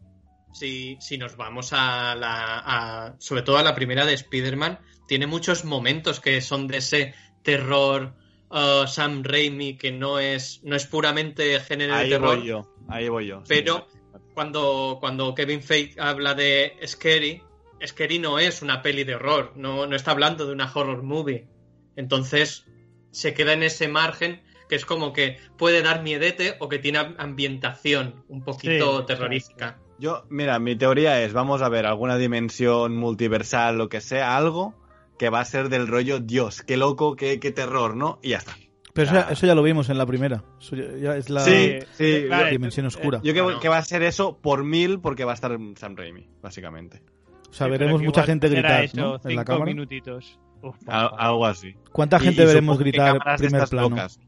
Si, 0.54 0.98
si 1.00 1.18
nos 1.20 1.36
vamos 1.38 1.74
a 1.74 2.16
la. 2.16 2.60
a- 2.66 3.16
sobre 3.20 3.44
todo 3.44 3.58
a 3.58 3.64
la 3.64 3.76
primera 3.76 4.06
de 4.06 4.14
Spider-Man, 4.14 4.80
tiene 5.08 5.28
muchos 5.28 5.66
momentos 5.66 6.20
que 6.20 6.42
son 6.42 6.68
de 6.68 6.78
ese 6.78 7.14
terror 7.44 8.16
uh, 8.50 8.88
Sam 8.88 9.24
Raimi 9.24 9.78
que 9.78 9.92
no 9.92 10.20
es, 10.20 10.62
no 10.64 10.76
es 10.76 10.86
puramente 10.86 11.60
género 11.60 11.96
ahí 11.96 12.10
de 12.10 12.16
terror. 12.16 12.38
voy 12.38 12.48
yo, 12.48 12.68
ahí 12.88 13.10
voy 13.10 13.28
yo. 13.28 13.40
sí. 13.40 13.46
Pero 13.48 13.88
cuando, 14.34 14.98
cuando 15.00 15.34
Kevin 15.34 15.62
Feige 15.64 16.00
habla 16.00 16.36
de 16.36 16.78
Scary, 16.86 17.42
Scary 17.86 18.20
no 18.20 18.40
es 18.40 18.62
una 18.62 18.82
peli 18.82 19.04
de 19.04 19.16
horror, 19.16 19.54
no, 19.56 19.88
no 19.88 19.96
está 19.96 20.12
hablando 20.12 20.46
de 20.46 20.54
una 20.54 20.72
horror 20.72 21.04
movie. 21.04 21.48
Entonces 21.96 22.66
se 23.12 23.34
queda 23.34 23.54
en 23.54 23.64
ese 23.64 23.88
margen 23.88 24.44
que 24.70 24.76
es 24.76 24.86
como 24.86 25.14
que 25.14 25.38
puede 25.58 25.82
dar 25.82 26.04
miedete 26.04 26.56
o 26.60 26.70
que 26.70 26.78
tiene 26.78 27.00
ambientación 27.18 28.24
un 28.28 28.44
poquito 28.44 29.00
Sí, 29.00 29.06
terrorífica. 29.08 29.80
Yo, 29.98 30.26
mira, 30.30 30.60
mi 30.60 30.76
teoría 30.76 31.24
es, 31.24 31.34
vamos 31.34 31.62
a 31.62 31.70
ver 31.70 31.86
alguna 31.86 32.18
dimensión 32.18 32.96
multiversal, 32.96 33.78
lo 33.78 33.90
que 33.90 34.02
sea, 34.02 34.38
algo 34.38 34.76
que 35.18 35.30
va 35.30 35.40
a 35.42 35.46
ser 35.46 35.70
del 35.70 35.88
rollo, 35.88 36.20
Dios, 36.20 36.62
qué 36.64 36.78
loco, 36.78 37.16
qué, 37.16 37.40
qué 37.40 37.52
terror, 37.52 37.96
¿no? 37.96 38.20
Y 38.22 38.30
ya 38.30 38.38
está. 38.38 38.56
Pero 38.94 39.06
eso, 39.12 39.14
ya, 39.16 39.30
eso 39.32 39.46
ya 39.46 39.54
lo 39.54 39.62
vimos 39.62 39.90
en 39.90 39.98
la 40.00 40.06
primera. 40.08 40.44
Eso 40.60 40.76
ya, 40.76 40.86
ya 40.98 41.18
es 41.18 41.30
la 41.30 41.42
Sí, 41.42 41.80
sí, 41.94 42.22
la 42.28 42.46
dimensión 42.48 42.86
oscura. 42.88 43.20
Yo 43.24 43.32
creo 43.34 43.60
que 43.60 43.70
va 43.70 43.78
a 43.78 43.84
ser 43.84 44.02
eso 44.04 44.38
por 44.42 44.64
mil 44.64 45.00
porque 45.00 45.24
va 45.24 45.34
a 45.34 45.36
estar 45.36 45.56
Sam 45.76 45.96
Raimi, 45.96 46.28
básicamente. 46.42 47.04
o 47.50 47.54
sea, 47.54 47.68
Sí, 47.68 47.72
veremos 47.72 48.02
mucha 48.02 48.24
gente 48.24 48.50
gritar 48.50 48.84
eso, 48.84 48.98
¿no? 48.98 49.06
en 49.16 49.22
la 49.22 49.30
cinco 49.30 49.44
cámara. 49.46 49.66
minutitos. 49.66 50.40
Uf, 50.64 50.76
Al- 50.88 51.12
algo 51.18 51.46
así. 51.46 51.76
¿Cuánta 51.92 52.18
Y- 52.18 52.22
gente 52.22 52.42
y 52.42 52.46
veremos 52.48 52.80
gritar 52.80 53.20
primer 53.38 53.68
plano? 53.70 53.90
locas. 53.90 54.20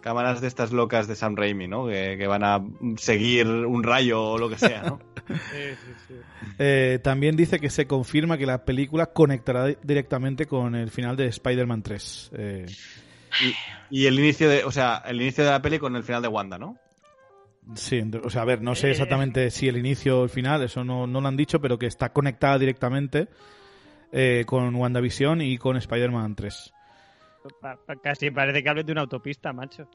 Cámaras 0.00 0.40
de 0.40 0.48
estas 0.48 0.72
locas 0.72 1.06
de 1.08 1.14
Sam 1.16 1.36
Raimi, 1.36 1.68
¿no? 1.68 1.86
Que, 1.86 2.16
que 2.18 2.26
van 2.26 2.42
a 2.42 2.60
seguir 2.96 3.46
un 3.46 3.82
rayo 3.82 4.22
o 4.22 4.38
lo 4.38 4.48
que 4.48 4.56
sea, 4.58 4.82
¿no? 4.82 5.00
Sí, 5.30 5.36
sí, 5.84 5.92
sí. 6.08 6.14
Eh, 6.58 6.98
también 7.04 7.36
dice 7.36 7.60
que 7.60 7.70
se 7.70 7.86
confirma 7.86 8.36
que 8.36 8.46
la 8.46 8.64
película 8.64 9.06
conectará 9.06 9.66
di- 9.66 9.76
directamente 9.82 10.46
con 10.46 10.74
el 10.74 10.90
final 10.90 11.16
de 11.16 11.26
Spider-Man 11.26 11.82
3. 11.82 12.30
Eh, 12.34 12.66
y 13.90 14.06
el 14.06 14.18
inicio 14.18 14.48
de, 14.48 14.64
o 14.64 14.72
sea, 14.72 15.02
el 15.06 15.20
inicio 15.22 15.44
de 15.44 15.50
la 15.50 15.62
peli 15.62 15.78
con 15.78 15.94
el 15.94 16.02
final 16.02 16.20
de 16.22 16.28
Wanda, 16.28 16.58
¿no? 16.58 16.76
sí, 17.76 18.02
o 18.24 18.30
sea, 18.30 18.42
a 18.42 18.44
ver, 18.46 18.60
no 18.62 18.74
sé 18.74 18.88
Eh. 18.88 18.90
exactamente 18.90 19.50
si 19.52 19.68
el 19.68 19.76
inicio 19.76 20.20
o 20.20 20.24
el 20.24 20.30
final, 20.30 20.62
eso 20.64 20.82
no, 20.82 21.06
no 21.06 21.20
lo 21.20 21.28
han 21.28 21.36
dicho, 21.36 21.60
pero 21.60 21.78
que 21.78 21.86
está 21.86 22.12
conectada 22.12 22.58
directamente 22.58 23.28
eh, 24.10 24.42
con 24.46 24.74
WandaVision 24.74 25.42
y 25.42 25.58
con 25.58 25.76
Spider-Man 25.76 26.34
3. 26.34 26.72
Casi 28.02 28.30
parece 28.30 28.62
que 28.62 28.68
hablen 28.68 28.86
de 28.86 28.92
una 28.92 29.00
autopista, 29.02 29.52
macho. 29.52 29.88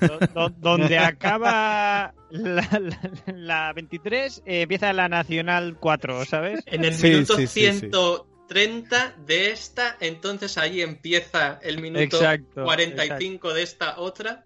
Do- 0.00 0.18
do- 0.34 0.54
donde 0.58 0.98
acaba 0.98 2.14
la, 2.30 2.68
la- 2.80 3.32
la 3.34 3.72
23, 3.72 4.42
eh, 4.46 4.62
empieza 4.62 4.92
la 4.92 5.08
Nacional 5.08 5.76
4, 5.80 6.24
¿sabes? 6.24 6.62
En 6.66 6.84
el 6.84 6.94
Sí, 6.94 7.08
minuto 7.10 7.34
sí, 7.36 7.46
sí, 7.46 7.72
sí. 7.72 7.90
130 7.90 9.14
de 9.26 9.50
esta, 9.50 9.96
entonces 10.00 10.58
ahí 10.58 10.80
empieza 10.82 11.58
el 11.62 11.80
minuto 11.80 12.02
Exacto, 12.02 12.64
45 12.64 13.52
de 13.54 13.62
esta 13.62 13.98
otra. 13.98 14.44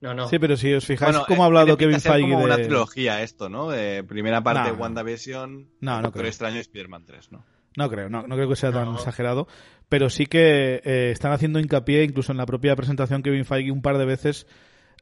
No, 0.00 0.14
no. 0.14 0.28
Sí, 0.28 0.38
pero 0.38 0.56
si 0.56 0.72
os 0.72 0.86
fijáis 0.86 1.12
Bueno, 1.12 1.26
cómo 1.28 1.42
eh, 1.42 1.44
ha 1.44 1.46
hablado 1.46 1.76
Kevin 1.76 2.00
Feige 2.00 2.20
como 2.22 2.42
una 2.42 2.56
de... 2.56 2.64
trilogía 2.64 3.22
esto, 3.22 3.50
¿no? 3.50 3.68
De 3.68 4.02
primera 4.04 4.42
parte 4.42 4.70
No. 4.70 4.76
WandaVision, 4.76 5.68
No, 5.80 5.96
no 5.96 6.02
Doctor 6.04 6.20
creo. 6.22 6.28
Extraño 6.30 6.56
y 6.56 6.60
Spider-Man 6.60 7.04
3, 7.04 7.32
¿no? 7.32 7.44
No 7.76 7.88
creo, 7.90 8.08
no, 8.08 8.26
no 8.26 8.34
creo 8.34 8.48
que 8.48 8.56
sea 8.56 8.72
tan 8.72 8.94
exagerado. 8.94 9.46
Pero 9.90 10.08
sí 10.08 10.24
que 10.24 10.80
eh, 10.84 11.10
están 11.10 11.32
haciendo 11.32 11.58
hincapié, 11.60 12.04
incluso 12.04 12.32
en 12.32 12.38
la 12.38 12.46
propia 12.46 12.74
presentación, 12.76 13.22
Kevin 13.22 13.44
Feige 13.44 13.70
un 13.72 13.82
par 13.82 13.98
de 13.98 14.06
veces 14.06 14.46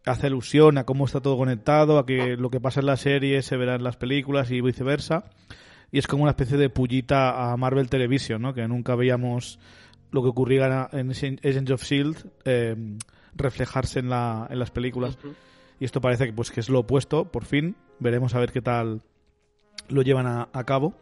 hace 0.06 0.26
alusión 0.28 0.78
a 0.78 0.84
cómo 0.84 1.04
está 1.04 1.20
todo 1.20 1.36
conectado, 1.36 1.98
a 1.98 2.06
que 2.06 2.36
lo 2.36 2.50
que 2.50 2.58
pasa 2.60 2.80
en 2.80 2.86
la 2.86 2.96
serie 2.96 3.42
se 3.42 3.56
verá 3.56 3.76
en 3.76 3.84
las 3.84 3.96
películas 3.96 4.50
y 4.50 4.60
viceversa. 4.60 5.24
Y 5.92 5.98
es 5.98 6.06
como 6.06 6.22
una 6.24 6.30
especie 6.32 6.56
de 6.56 6.70
pullita 6.70 7.52
a 7.52 7.56
Marvel 7.56 7.88
Television, 7.88 8.42
¿no? 8.42 8.52
Que 8.54 8.66
nunca 8.66 8.94
veíamos 8.94 9.58
lo 10.10 10.22
que 10.22 10.28
ocurría 10.28 10.88
en 10.92 11.10
Agents 11.10 11.70
of 11.70 11.82
S.H.I.E.L.D. 11.82 12.18
eh, 12.46 12.76
reflejarse 13.34 13.98
en, 14.00 14.08
la, 14.08 14.46
en 14.50 14.58
las 14.58 14.70
películas. 14.70 15.18
Y 15.80 15.84
esto 15.84 16.00
parece 16.00 16.26
que, 16.26 16.32
pues, 16.32 16.50
que 16.50 16.60
es 16.60 16.68
lo 16.70 16.80
opuesto, 16.80 17.30
por 17.30 17.44
fin. 17.44 17.76
Veremos 17.98 18.34
a 18.34 18.40
ver 18.40 18.52
qué 18.52 18.62
tal 18.62 19.02
lo 19.88 20.02
llevan 20.02 20.26
a- 20.26 20.48
a 20.52 20.64
cabo. 20.64 20.94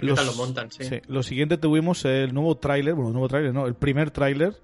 Qué 0.00 0.12
tal 0.12 0.26
lo 0.26 0.34
montan, 0.34 0.70
sí. 0.70 0.84
sí. 0.84 1.00
Lo 1.08 1.22
siguiente 1.22 1.56
tuvimos 1.58 2.04
el 2.04 2.34
nuevo 2.34 2.56
tráiler, 2.56 2.94
bueno, 2.94 3.08
el 3.08 3.12
nuevo 3.14 3.28
tráiler, 3.28 3.52
no, 3.54 3.66
el 3.66 3.74
primer 3.74 4.10
tráiler. 4.10 4.54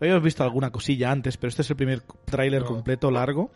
Habíamos 0.00 0.22
visto 0.22 0.44
alguna 0.44 0.70
cosilla 0.70 1.10
antes, 1.10 1.36
pero 1.36 1.48
este 1.48 1.62
es 1.62 1.70
el 1.70 1.76
primer 1.76 2.02
tráiler 2.24 2.62
No. 2.62 2.68
completo 2.68 3.10
largo 3.10 3.50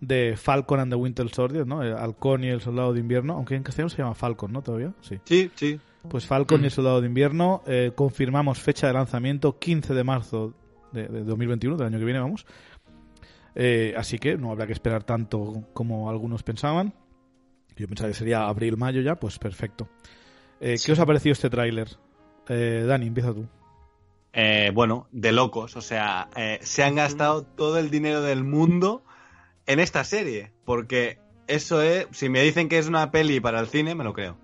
de 0.00 0.36
Falcon 0.36 0.80
and 0.80 0.92
the 0.92 0.96
Winter 0.96 1.28
Soldier, 1.30 1.66
¿no? 1.66 1.82
El 1.82 1.94
Halcón 1.96 2.44
y 2.44 2.48
el 2.48 2.60
Soldado 2.60 2.92
de 2.92 3.00
Invierno, 3.00 3.34
aunque 3.34 3.56
en 3.56 3.62
castellano 3.62 3.88
se 3.88 3.98
llama 3.98 4.14
Falcon, 4.14 4.52
¿no? 4.52 4.62
Todavía, 4.62 4.92
sí. 5.00 5.18
Sí, 5.24 5.50
sí. 5.54 5.80
Pues 6.08 6.26
Falcon 6.26 6.60
y 6.62 6.66
el 6.66 6.70
Soldado 6.72 7.00
de 7.00 7.06
Invierno, 7.08 7.62
eh, 7.66 7.92
confirmamos 7.94 8.60
fecha 8.60 8.86
de 8.86 8.92
lanzamiento 8.92 9.58
15 9.58 9.94
de 9.94 10.04
marzo 10.04 10.54
de, 10.92 11.08
de 11.08 11.24
2021, 11.24 11.76
del 11.76 11.86
año 11.88 11.98
que 11.98 12.04
viene, 12.04 12.20
vamos. 12.20 12.46
Eh, 13.54 13.94
así 13.96 14.18
que 14.18 14.36
no 14.36 14.52
habrá 14.52 14.66
que 14.66 14.72
esperar 14.72 15.02
tanto 15.02 15.64
como 15.72 16.08
algunos 16.10 16.42
pensaban. 16.44 16.94
Yo 17.76 17.88
pensaba 17.88 18.08
que 18.10 18.14
sería 18.14 18.46
abril-mayo 18.46 19.00
ya, 19.00 19.16
pues 19.16 19.38
perfecto. 19.38 19.88
Eh, 20.60 20.76
¿Qué 20.84 20.92
os 20.92 20.98
ha 20.98 21.06
parecido 21.06 21.32
este 21.32 21.50
tráiler? 21.50 21.88
Eh, 22.48 22.84
Dani, 22.86 23.06
empieza 23.06 23.32
tú. 23.32 23.46
Eh, 24.32 24.70
bueno, 24.74 25.08
de 25.12 25.32
locos. 25.32 25.76
O 25.76 25.80
sea, 25.80 26.28
eh, 26.36 26.58
se 26.62 26.84
han 26.84 26.94
gastado 26.94 27.42
todo 27.42 27.78
el 27.78 27.90
dinero 27.90 28.22
del 28.22 28.44
mundo 28.44 29.04
en 29.66 29.80
esta 29.80 30.04
serie. 30.04 30.52
Porque 30.64 31.18
eso 31.46 31.82
es. 31.82 32.06
Si 32.12 32.28
me 32.28 32.42
dicen 32.42 32.68
que 32.68 32.78
es 32.78 32.86
una 32.86 33.10
peli 33.10 33.40
para 33.40 33.60
el 33.60 33.68
cine, 33.68 33.94
me 33.94 34.04
lo 34.04 34.12
creo. 34.12 34.36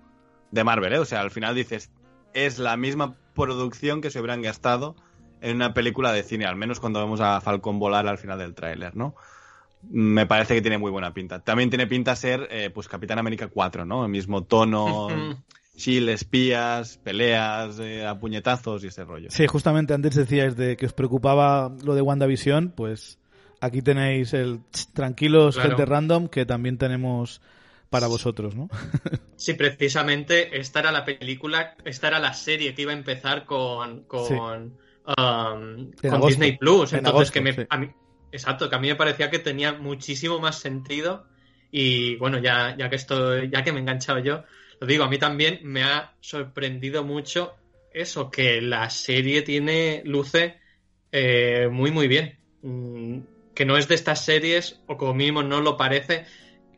De 0.51 0.63
Marvel, 0.63 0.93
¿eh? 0.93 0.99
O 0.99 1.05
sea, 1.05 1.21
al 1.21 1.31
final 1.31 1.55
dices. 1.55 1.91
Es 2.33 2.59
la 2.59 2.75
misma 2.75 3.15
producción 3.33 4.01
que 4.01 4.11
se 4.11 4.19
hubieran 4.19 4.41
gastado 4.41 4.95
en 5.41 5.55
una 5.55 5.73
película 5.73 6.11
de 6.11 6.23
cine. 6.23 6.45
Al 6.45 6.57
menos 6.57 6.79
cuando 6.81 6.99
vemos 6.99 7.21
a 7.21 7.39
Falcon 7.39 7.79
volar 7.79 8.07
al 8.07 8.17
final 8.17 8.39
del 8.39 8.53
tráiler, 8.53 8.95
¿no? 8.95 9.15
Me 9.89 10.25
parece 10.25 10.55
que 10.55 10.61
tiene 10.61 10.77
muy 10.77 10.91
buena 10.91 11.13
pinta. 11.13 11.39
También 11.39 11.69
tiene 11.69 11.87
pinta 11.87 12.15
ser, 12.15 12.47
eh, 12.51 12.71
pues, 12.73 12.89
Capitán 12.89 13.19
América 13.19 13.47
4, 13.47 13.85
¿no? 13.85 14.03
El 14.03 14.11
mismo 14.11 14.43
tono. 14.43 15.07
chill, 15.75 16.07
espías, 16.09 16.97
peleas, 17.03 17.79
eh, 17.79 18.05
a 18.05 18.17
puñetazos 18.17 18.83
y 18.83 18.87
ese 18.87 19.03
rollo. 19.03 19.29
Sí, 19.31 19.45
justamente 19.47 19.93
antes 19.93 20.15
decíais 20.15 20.55
de 20.55 20.77
que 20.77 20.85
os 20.85 20.93
preocupaba 20.93 21.71
lo 21.83 21.95
de 21.95 22.01
WandaVision, 22.01 22.69
pues 22.71 23.19
aquí 23.61 23.81
tenéis 23.81 24.33
el 24.33 24.59
tranquilos, 24.93 25.55
Claro. 25.55 25.69
gente 25.71 25.85
random, 25.85 26.27
que 26.27 26.45
también 26.45 26.77
tenemos 26.77 27.41
para 27.89 28.07
vosotros, 28.07 28.55
¿no? 28.55 28.69
Sí, 29.37 29.53
precisamente 29.53 30.57
esta 30.59 30.79
era 30.79 30.91
la 30.91 31.03
película, 31.03 31.75
esta 31.83 32.07
era 32.07 32.19
la 32.19 32.33
serie 32.33 32.73
que 32.73 32.83
iba 32.83 32.91
a 32.91 32.95
empezar 32.95 33.45
con, 33.45 34.03
con, 34.03 34.25
Sí. 34.27 34.33
um, 34.33 35.91
con 36.01 36.13
agosto. 36.13 36.27
Disney 36.27 36.57
Plus. 36.57 36.93
En 36.93 36.99
Entonces, 36.99 37.29
agosto, 37.29 37.33
que 37.33 37.41
me, 37.41 37.53
sí. 37.53 37.61
a 37.69 37.77
mí, 37.77 37.89
exacto, 38.31 38.69
que 38.69 38.75
a 38.75 38.79
mí 38.79 38.87
me 38.87 38.95
parecía 38.95 39.29
que 39.29 39.39
tenía 39.39 39.73
muchísimo 39.73 40.39
más 40.39 40.57
sentido. 40.59 41.27
Y 41.71 42.15
bueno, 42.15 42.39
ya, 42.39 42.75
ya 42.77 42.89
que 42.89 42.95
estoy, 42.95 43.49
ya 43.49 43.63
que 43.63 43.71
me 43.73 43.79
he 43.79 43.81
enganchado 43.81 44.19
yo, 44.19 44.43
lo 44.79 44.87
digo, 44.87 45.03
a 45.03 45.09
mí 45.09 45.17
también 45.17 45.59
me 45.63 45.83
ha 45.83 46.13
sorprendido 46.19 47.03
mucho 47.03 47.55
eso, 47.93 48.29
que 48.29 48.61
la 48.61 48.89
serie 48.89 49.41
tiene, 49.41 50.01
luce 50.05 50.57
eh, 51.11 51.69
muy, 51.71 51.91
muy 51.91 52.07
bien. 52.07 52.39
Mm, 52.61 53.19
Que 53.53 53.65
no 53.65 53.77
es 53.77 53.87
de 53.87 53.95
estas 53.95 54.25
series, 54.25 54.81
o 54.85 54.97
como 54.97 55.13
mínimo 55.13 55.41
no 55.41 55.61
lo 55.61 55.77
parece, 55.77 56.25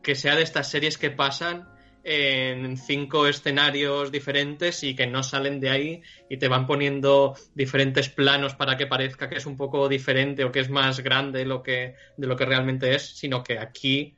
que 0.02 0.14
sea 0.14 0.36
de 0.36 0.42
estas 0.42 0.70
series 0.70 0.96
que 0.96 1.10
pasan 1.10 1.66
en 2.04 2.76
cinco 2.76 3.26
escenarios 3.26 4.12
diferentes 4.12 4.82
y 4.84 4.94
que 4.94 5.06
no 5.06 5.22
salen 5.22 5.60
de 5.60 5.70
ahí 5.70 6.02
y 6.30 6.38
te 6.38 6.48
van 6.48 6.66
poniendo 6.66 7.34
diferentes 7.54 8.08
planos 8.08 8.54
para 8.54 8.76
que 8.76 8.86
parezca 8.86 9.28
que 9.28 9.36
es 9.36 9.46
un 9.46 9.56
poco 9.56 9.88
diferente 9.88 10.44
o 10.44 10.52
que 10.52 10.60
es 10.60 10.70
más 10.70 11.00
grande 11.00 11.44
lo 11.44 11.62
que, 11.62 11.96
de 12.16 12.26
lo 12.26 12.36
que 12.36 12.46
realmente 12.46 12.94
es, 12.94 13.02
sino 13.18 13.42
que 13.42 13.58
aquí 13.58 14.14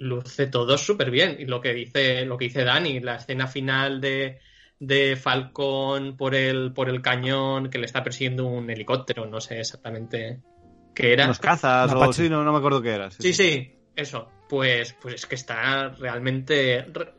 luce 0.00 0.46
todo 0.48 0.76
súper 0.76 1.10
bien. 1.12 1.36
Y 1.38 1.44
lo 1.44 1.60
que 1.60 1.72
dice, 1.72 2.24
lo 2.24 2.36
que 2.36 2.46
dice 2.46 2.64
Dani, 2.64 2.98
la 3.00 3.16
escena 3.16 3.46
final 3.46 4.00
de, 4.00 4.40
de 4.80 5.14
Falcon 5.16 6.16
por 6.16 6.34
el, 6.34 6.72
por 6.72 6.88
el 6.88 7.00
cañón 7.00 7.70
que 7.70 7.78
le 7.78 7.86
está 7.86 8.02
persiguiendo 8.02 8.46
un 8.46 8.68
helicóptero, 8.68 9.26
no 9.26 9.40
sé 9.40 9.60
exactamente 9.60 10.40
qué 10.94 11.12
era. 11.12 11.26
Unos 11.26 11.38
cazas 11.38 11.92
o 11.94 12.12
sí, 12.12 12.28
no, 12.28 12.42
no 12.42 12.52
me 12.52 12.58
acuerdo 12.58 12.82
qué 12.82 12.90
era. 12.90 13.10
Sí, 13.10 13.32
sí, 13.32 13.72
eso. 13.94 14.28
Pues, 14.48 14.96
pues 15.00 15.14
es 15.14 15.26
que 15.26 15.36
está 15.36 15.90
realmente. 15.90 16.84
re- 16.92 17.12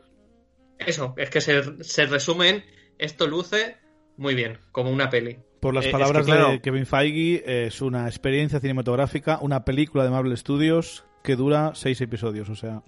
Eso, 0.78 1.14
es 1.16 1.30
que 1.30 1.40
se, 1.40 1.82
se 1.82 2.04
resumen. 2.06 2.62
Esto 2.98 3.26
luce 3.26 3.78
muy 4.18 4.34
bien, 4.34 4.58
como 4.70 4.90
una 4.90 5.08
peli. 5.08 5.38
Por 5.60 5.74
las 5.74 5.84
Eh, 5.84 5.88
es 5.88 5.92
palabras 5.92 6.26
que, 6.26 6.32
claro. 6.32 6.50
de 6.50 6.60
Kevin 6.60 6.86
Feige, 6.86 7.66
es 7.66 7.80
una 7.80 8.06
experiencia 8.06 8.60
cinematográfica, 8.60 9.38
una 9.40 9.64
película 9.64 10.04
de 10.04 10.10
Marvel 10.10 10.36
Studios 10.36 11.04
que 11.22 11.36
dura 11.36 11.72
seis 11.74 12.00
episodios, 12.00 12.48
o 12.48 12.54
sea, 12.56 12.82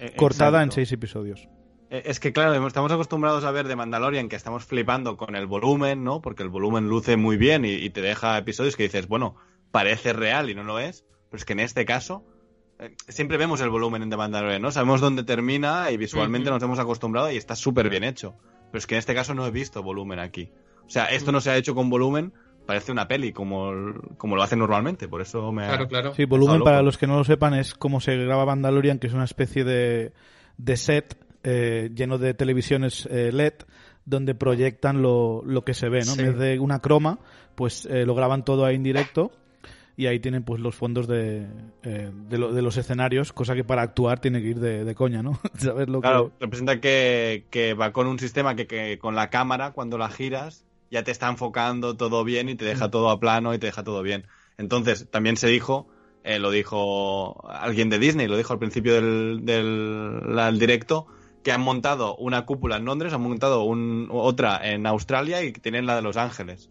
Eh, 0.00 0.14
cortada 0.16 0.62
en 0.62 0.72
seis 0.72 0.90
episodios. 0.92 1.48
Eh, 1.90 2.02
Es 2.06 2.18
que, 2.20 2.32
claro, 2.32 2.66
estamos 2.66 2.90
acostumbrados 2.92 3.44
a 3.44 3.50
ver 3.50 3.68
de 3.68 3.76
Mandalorian 3.76 4.28
que 4.28 4.36
estamos 4.36 4.64
flipando 4.64 5.16
con 5.16 5.36
el 5.36 5.46
volumen, 5.46 6.02
¿no? 6.04 6.20
Porque 6.20 6.42
el 6.42 6.48
volumen 6.48 6.88
luce 6.88 7.16
muy 7.16 7.36
bien 7.36 7.64
y, 7.64 7.72
y 7.72 7.90
te 7.90 8.00
deja 8.00 8.38
episodios 8.38 8.76
que 8.76 8.84
dices, 8.84 9.06
bueno, 9.08 9.36
parece 9.70 10.12
real 10.12 10.50
y 10.50 10.54
no 10.54 10.64
lo 10.64 10.78
es. 10.78 11.04
Pero 11.30 11.38
es 11.38 11.44
que 11.44 11.52
en 11.52 11.60
este 11.60 11.84
caso, 11.84 12.24
eh, 12.78 12.94
siempre 13.08 13.36
vemos 13.36 13.60
el 13.60 13.70
volumen 13.70 14.02
en 14.02 14.10
The 14.10 14.16
Mandalorian, 14.16 14.62
¿no? 14.62 14.70
Sabemos 14.72 15.00
dónde 15.00 15.22
termina 15.24 15.90
y 15.90 15.96
visualmente 15.96 16.50
nos 16.50 16.62
hemos 16.62 16.78
acostumbrado 16.78 17.30
y 17.30 17.36
está 17.36 17.54
súper 17.56 17.88
bien 17.90 18.04
hecho. 18.04 18.34
Pero 18.70 18.78
es 18.78 18.86
que 18.86 18.94
en 18.94 18.98
este 19.00 19.14
caso 19.14 19.34
no 19.34 19.46
he 19.46 19.50
visto 19.50 19.82
volumen 19.82 20.18
aquí. 20.18 20.50
O 20.86 20.90
sea, 20.90 21.06
esto 21.06 21.30
no 21.30 21.40
se 21.40 21.50
ha 21.50 21.56
hecho 21.56 21.74
con 21.74 21.90
volumen, 21.90 22.32
parece 22.72 22.90
una 22.92 23.06
peli 23.06 23.32
como, 23.32 23.70
como 24.16 24.34
lo 24.36 24.42
hace 24.42 24.56
normalmente. 24.56 25.08
Por 25.08 25.20
eso 25.20 25.52
me 25.52 25.64
ha- 25.64 25.68
Claro, 25.68 25.88
claro. 25.88 26.14
Sí, 26.14 26.24
volumen, 26.24 26.62
para 26.62 26.82
los 26.82 26.96
que 26.98 27.06
no 27.06 27.16
lo 27.16 27.24
sepan, 27.24 27.54
es 27.54 27.74
como 27.74 28.00
se 28.00 28.16
graba 28.16 28.46
Mandalorian, 28.46 28.98
que 28.98 29.06
es 29.08 29.12
una 29.12 29.24
especie 29.24 29.64
de, 29.64 30.12
de 30.56 30.76
set 30.76 31.16
eh, 31.44 31.90
lleno 31.94 32.18
de 32.18 32.34
televisiones 32.34 33.06
eh, 33.10 33.30
LED 33.32 33.54
donde 34.04 34.34
proyectan 34.34 35.02
lo, 35.02 35.42
lo 35.44 35.64
que 35.64 35.74
se 35.74 35.88
ve, 35.88 35.98
¿no? 36.00 36.14
Sí. 36.14 36.20
En 36.20 36.26
vez 36.28 36.38
de 36.38 36.58
una 36.58 36.80
croma, 36.80 37.18
pues 37.54 37.86
eh, 37.86 38.04
lo 38.06 38.14
graban 38.14 38.44
todo 38.44 38.64
ahí 38.64 38.74
en 38.76 38.82
directo 38.82 39.30
y 39.96 40.06
ahí 40.06 40.18
tienen 40.20 40.42
pues 40.42 40.60
los 40.60 40.74
fondos 40.74 41.06
de, 41.06 41.46
eh, 41.82 42.10
de, 42.12 42.38
lo- 42.38 42.52
de 42.52 42.62
los 42.62 42.76
escenarios, 42.78 43.32
cosa 43.32 43.54
que 43.54 43.62
para 43.64 43.82
actuar 43.82 44.18
tiene 44.20 44.40
que 44.40 44.48
ir 44.48 44.58
de, 44.60 44.84
de 44.84 44.94
coña, 44.94 45.22
¿no? 45.22 45.38
Saber 45.58 45.88
lo 45.90 46.00
Claro, 46.00 46.30
que... 46.38 46.44
representa 46.46 46.80
que, 46.80 47.44
que 47.50 47.74
va 47.74 47.92
con 47.92 48.06
un 48.06 48.18
sistema 48.18 48.54
que, 48.56 48.66
que 48.66 48.98
con 48.98 49.14
la 49.14 49.28
cámara, 49.30 49.72
cuando 49.72 49.98
la 49.98 50.08
giras, 50.08 50.64
ya 50.92 51.02
te 51.02 51.10
está 51.10 51.28
enfocando 51.28 51.96
todo 51.96 52.22
bien 52.22 52.48
y 52.48 52.54
te 52.54 52.64
deja 52.64 52.90
todo 52.90 53.10
a 53.10 53.18
plano 53.18 53.52
y 53.54 53.58
te 53.58 53.66
deja 53.66 53.82
todo 53.82 54.02
bien. 54.02 54.26
Entonces, 54.58 55.08
también 55.10 55.36
se 55.36 55.48
dijo, 55.48 55.88
eh, 56.22 56.38
lo 56.38 56.50
dijo 56.50 57.48
alguien 57.48 57.88
de 57.90 57.98
Disney, 57.98 58.28
lo 58.28 58.36
dijo 58.36 58.52
al 58.52 58.58
principio 58.58 58.94
del, 58.94 59.40
del 59.44 60.36
la- 60.36 60.48
el 60.48 60.58
directo, 60.58 61.06
que 61.42 61.50
han 61.50 61.62
montado 61.62 62.14
una 62.16 62.44
cúpula 62.46 62.76
en 62.76 62.84
Londres, 62.84 63.12
han 63.12 63.22
montado 63.22 63.64
un- 63.64 64.08
otra 64.12 64.60
en 64.70 64.86
Australia 64.86 65.42
y 65.42 65.52
tienen 65.52 65.86
la 65.86 65.96
de 65.96 66.02
Los 66.02 66.16
Ángeles. 66.16 66.70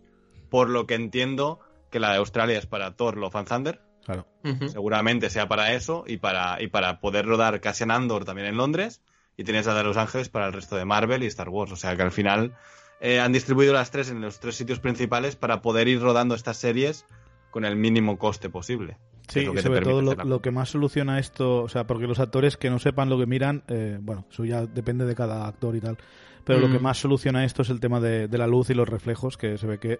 Por 0.50 0.70
lo 0.70 0.86
que 0.86 0.94
entiendo 0.96 1.60
que 1.90 2.00
la 2.00 2.12
de 2.12 2.18
Australia 2.20 2.58
es 2.58 2.68
para 2.68 2.96
Thor, 2.96 3.18
Love 3.18 3.36
and 3.36 3.48
Thunder, 3.50 3.82
Claro. 4.06 4.26
Seguramente 4.70 5.30
sea 5.30 5.48
para 5.48 5.74
eso 5.74 6.06
y 6.08 6.18
para, 6.18 6.62
y 6.62 6.68
para 6.68 7.00
poder 7.00 7.26
rodar 7.26 7.60
Cassian 7.62 7.92
Andor 7.92 8.26
también 8.26 8.48
en 8.48 8.58
Londres 8.58 9.02
y 9.38 9.44
tienes 9.44 9.66
la 9.68 9.76
de 9.76 9.84
Los 9.84 9.96
Ángeles 9.98 10.30
para 10.30 10.48
el 10.48 10.54
resto 10.54 10.76
de 10.76 10.86
Marvel 10.86 11.22
y 11.24 11.28
Star 11.28 11.50
Wars. 11.50 11.72
O 11.72 11.76
sea 11.76 11.96
que 11.96 12.02
al 12.02 12.12
final 12.12 12.56
eh, 13.02 13.20
han 13.20 13.34
distribuido 13.34 13.74
las 13.74 13.92
tres 13.92 14.10
en 14.10 14.22
los 14.22 14.40
tres 14.40 14.56
sitios 14.56 14.80
principales 14.80 15.36
para 15.36 15.62
poder 15.62 15.88
ir 15.88 16.00
rodando 16.00 16.36
estas 16.36 16.58
series 16.58 17.06
con 17.50 17.66
el 17.66 17.76
mínimo 17.76 18.18
coste 18.18 18.50
posible. 18.50 18.98
Sí, 19.28 19.42
y 19.42 19.58
sobre 19.62 19.82
todo 19.82 20.02
lo, 20.02 20.42
que 20.42 20.52
más 20.52 20.70
soluciona 20.70 21.20
esto, 21.20 21.64
o 21.64 21.70
sea, 21.70 21.88
porque 21.88 22.06
los 22.06 22.20
actores 22.20 22.58
que 22.58 22.70
no 22.70 22.80
sepan 22.80 23.10
lo 23.10 23.18
que 23.18 23.26
miran, 23.26 23.64
eh, 23.68 23.98
bueno, 24.02 24.26
eso 24.30 24.46
ya 24.46 24.66
depende 24.66 25.06
de 25.06 25.16
cada 25.16 25.48
actor 25.48 25.76
y 25.76 25.82
tal, 25.82 25.98
pero 26.44 26.60
lo 26.60 26.68
Mm. 26.68 26.72
que 26.74 26.80
más 26.80 26.98
soluciona 27.00 27.44
esto 27.46 27.62
es 27.62 27.70
el 27.70 27.80
tema 27.80 28.00
de, 28.00 28.28
de 28.28 28.38
la 28.38 28.48
luz 28.48 28.70
y 28.70 28.74
los 28.74 28.88
reflejos, 28.88 29.38
que 29.38 29.58
se 29.58 29.68
ve 29.68 29.80
que 29.80 30.00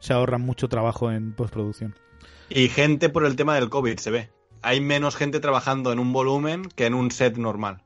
se 0.00 0.12
ahorran 0.12 0.40
mucho 0.40 0.68
trabajo 0.68 1.10
en 1.10 1.32
postproducción. 1.34 1.94
Y 2.48 2.68
gente 2.68 3.08
por 3.08 3.24
el 3.26 3.36
tema 3.36 3.54
del 3.56 3.68
COVID 3.68 3.98
se 3.98 4.10
ve. 4.10 4.30
Hay 4.62 4.80
menos 4.80 5.16
gente 5.16 5.40
trabajando 5.40 5.92
en 5.92 5.98
un 5.98 6.12
volumen 6.12 6.62
que 6.74 6.86
en 6.86 6.94
un 6.94 7.10
set 7.10 7.36
normal. 7.36 7.82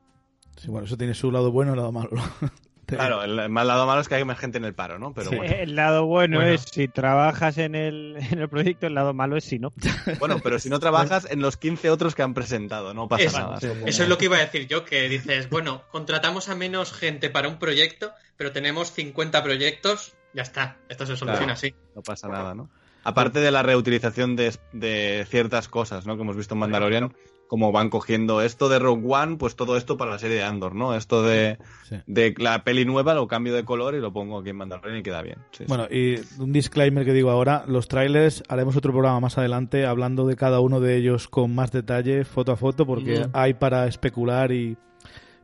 Sí, 0.57 0.69
bueno, 0.69 0.85
eso 0.85 0.97
tiene 0.97 1.15
su 1.15 1.31
lado 1.31 1.51
bueno 1.51 1.73
y 1.73 1.77
lado 1.77 1.91
malo. 1.91 2.11
Claro, 2.95 3.23
el 3.23 3.49
mal 3.49 3.67
lado 3.67 3.85
malo 3.85 4.01
es 4.01 4.07
que 4.07 4.15
hay 4.15 4.25
más 4.25 4.37
gente 4.39 4.57
en 4.57 4.65
el 4.65 4.73
paro, 4.73 4.99
¿no? 4.99 5.13
Pero 5.13 5.29
Sí. 5.29 5.35
bueno. 5.35 5.53
El 5.53 5.75
lado 5.75 6.05
bueno, 6.05 6.37
Bueno. 6.37 6.51
es 6.53 6.61
si 6.61 6.87
trabajas 6.87 7.57
en 7.57 7.75
el, 7.75 8.17
en 8.31 8.39
el 8.39 8.49
proyecto, 8.49 8.87
el 8.87 8.93
lado 8.95 9.13
malo 9.13 9.37
es 9.37 9.43
si 9.45 9.59
no. 9.59 9.71
Bueno, 10.19 10.39
pero 10.43 10.59
si 10.59 10.69
no 10.69 10.79
trabajas 10.79 11.27
en 11.29 11.41
los 11.41 11.57
15 11.57 11.89
otros 11.89 12.15
que 12.15 12.21
han 12.23 12.33
presentado, 12.33 12.93
no 12.93 13.07
pasa 13.07 13.23
Eso, 13.23 13.39
nada. 13.39 13.59
sí. 13.59 13.67
Eso 13.85 14.03
es 14.03 14.09
lo 14.09 14.17
que 14.17 14.25
iba 14.25 14.37
a 14.37 14.41
decir 14.41 14.67
yo, 14.67 14.85
que 14.85 15.09
dices, 15.09 15.49
bueno, 15.49 15.83
contratamos 15.91 16.49
a 16.49 16.55
menos 16.55 16.93
gente 16.93 17.29
para 17.29 17.47
un 17.47 17.59
proyecto, 17.59 18.11
pero 18.37 18.51
tenemos 18.51 18.91
50 18.91 19.43
proyectos, 19.43 20.15
ya 20.33 20.41
está, 20.43 20.77
esto 20.89 21.05
se 21.05 21.15
soluciona 21.17 21.37
Claro. 21.39 21.53
así. 21.53 21.75
No 21.95 22.01
pasa 22.01 22.27
nada, 22.27 22.53
¿no? 22.55 22.69
Aparte 23.05 23.39
de 23.39 23.51
la 23.51 23.63
reutilización 23.63 24.35
de, 24.37 24.55
de 24.71 25.25
ciertas 25.29 25.67
cosas, 25.67 26.05
¿no? 26.05 26.15
Que 26.15 26.21
hemos 26.21 26.37
visto 26.37 26.53
en 26.55 26.59
Mandalorian, 26.61 27.13
como 27.53 27.71
van 27.71 27.91
cogiendo 27.91 28.41
esto 28.41 28.67
de 28.67 28.79
Rogue 28.79 29.03
One, 29.07 29.35
pues 29.37 29.55
todo 29.55 29.77
esto 29.77 29.95
para 29.95 30.09
la 30.09 30.17
serie 30.17 30.37
de 30.37 30.43
Andor, 30.43 30.73
¿no? 30.73 30.95
Esto 30.95 31.21
de, 31.21 31.59
Sí. 31.83 31.97
de 32.07 32.33
la 32.39 32.63
peli 32.63 32.83
nueva 32.83 33.13
lo 33.13 33.27
cambio 33.27 33.53
de 33.53 33.63
color 33.63 33.93
y 33.93 33.99
lo 33.99 34.11
pongo 34.11 34.39
aquí 34.39 34.49
en 34.49 34.55
Mandalorian 34.55 34.97
y 34.97 35.03
queda 35.03 35.21
bien. 35.21 35.35
Sí, 35.51 35.59
sí. 35.59 35.65
Bueno, 35.67 35.85
y 35.87 36.15
un 36.41 36.51
disclaimer 36.51 37.05
que 37.05 37.13
digo 37.13 37.29
ahora, 37.29 37.63
los 37.67 37.87
trailers 37.87 38.41
haremos 38.49 38.75
otro 38.75 38.91
programa 38.91 39.19
más 39.19 39.37
adelante 39.37 39.85
hablando 39.85 40.25
de 40.25 40.35
cada 40.35 40.61
uno 40.61 40.79
de 40.79 40.95
ellos 40.97 41.27
con 41.27 41.53
más 41.53 41.71
detalle, 41.71 42.25
foto 42.25 42.53
a 42.53 42.55
foto, 42.55 42.87
porque 42.87 43.19
Mm. 43.19 43.29
hay 43.33 43.53
para 43.53 43.85
especular 43.85 44.51
y, 44.51 44.75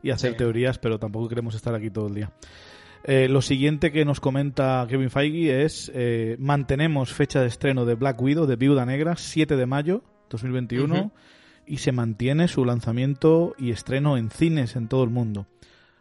y 0.02 0.10
hacer 0.10 0.32
Sí. 0.32 0.38
teorías, 0.38 0.80
pero 0.80 0.98
tampoco 0.98 1.28
queremos 1.28 1.54
estar 1.54 1.76
aquí 1.76 1.90
todo 1.90 2.08
el 2.08 2.14
día. 2.16 2.32
Eh, 3.04 3.28
lo 3.28 3.40
siguiente 3.40 3.92
que 3.92 4.04
nos 4.04 4.18
comenta 4.18 4.84
Kevin 4.88 5.10
Feige 5.10 5.62
es 5.62 5.92
eh, 5.94 6.34
mantenemos 6.40 7.12
fecha 7.12 7.40
de 7.40 7.46
estreno 7.46 7.84
de 7.84 7.94
Black 7.94 8.20
Widow, 8.20 8.46
de 8.46 8.56
Viuda 8.56 8.84
Negra, 8.84 9.14
7 9.16 9.54
de 9.54 9.66
mayo 9.66 10.02
2021. 10.28 10.94
Ujú. 10.96 11.10
Y 11.70 11.78
se 11.78 11.92
mantiene 11.92 12.48
su 12.48 12.64
lanzamiento 12.64 13.54
y 13.56 13.70
estreno 13.70 14.16
en 14.16 14.30
cines 14.30 14.74
en 14.76 14.88
todo 14.88 15.04
el 15.04 15.10
mundo. 15.10 15.46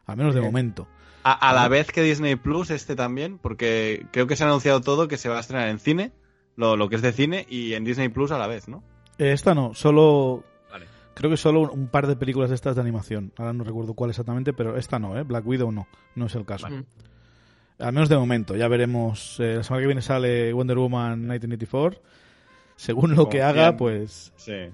Al 0.05 0.17
menos 0.17 0.33
de 0.33 0.41
momento. 0.41 0.87
A, 1.23 1.33
a 1.33 1.53
la 1.53 1.67
vez 1.67 1.91
que 1.91 2.01
Disney 2.01 2.35
Plus 2.35 2.71
este 2.71 2.95
también, 2.95 3.37
porque 3.37 4.07
creo 4.11 4.25
que 4.25 4.35
se 4.35 4.43
ha 4.43 4.47
anunciado 4.47 4.81
todo 4.81 5.07
que 5.07 5.17
se 5.17 5.29
va 5.29 5.37
a 5.37 5.41
estrenar 5.41 5.67
en 5.69 5.77
cine, 5.77 6.11
lo, 6.55 6.75
lo 6.75 6.89
que 6.89 6.95
es 6.95 7.01
de 7.03 7.11
cine, 7.11 7.45
y 7.49 7.73
en 7.73 7.83
Disney 7.83 8.09
Plus 8.09 8.31
a 8.31 8.39
la 8.39 8.47
vez, 8.47 8.67
¿no? 8.67 8.83
Eh, 9.19 9.31
Esta 9.31 9.53
no, 9.53 9.73
solo. 9.75 10.43
Vale. 10.71 10.87
Creo 11.13 11.29
que 11.29 11.37
solo 11.37 11.59
un, 11.61 11.69
un 11.81 11.87
par 11.87 12.07
de 12.07 12.15
películas 12.15 12.49
de 12.49 12.55
estas 12.55 12.75
de 12.75 12.81
animación. 12.81 13.31
Ahora 13.37 13.53
no 13.53 13.63
recuerdo 13.63 13.93
cuál 13.93 14.09
exactamente, 14.09 14.53
pero 14.53 14.75
esta 14.77 14.97
no, 14.97 15.17
¿eh? 15.19 15.23
Black 15.23 15.45
Widow 15.45 15.71
no. 15.71 15.87
No 16.15 16.25
es 16.25 16.33
el 16.35 16.45
caso. 16.45 16.67
Al 16.67 17.93
menos 17.93 18.09
de 18.09 18.17
momento. 18.17 18.55
Ya 18.55 18.67
veremos. 18.67 19.39
eh, 19.39 19.55
la 19.57 19.63
semana 19.63 19.81
que 19.81 19.87
viene 19.87 20.01
sale 20.01 20.51
Wonder 20.53 20.77
Woman 20.77 21.19
1984. 21.19 22.01
Según 22.79 23.13
lo 23.13 23.27
que 23.27 23.41
haga, 23.41 23.75
pues. 23.75 24.31
Sí. 24.37 24.69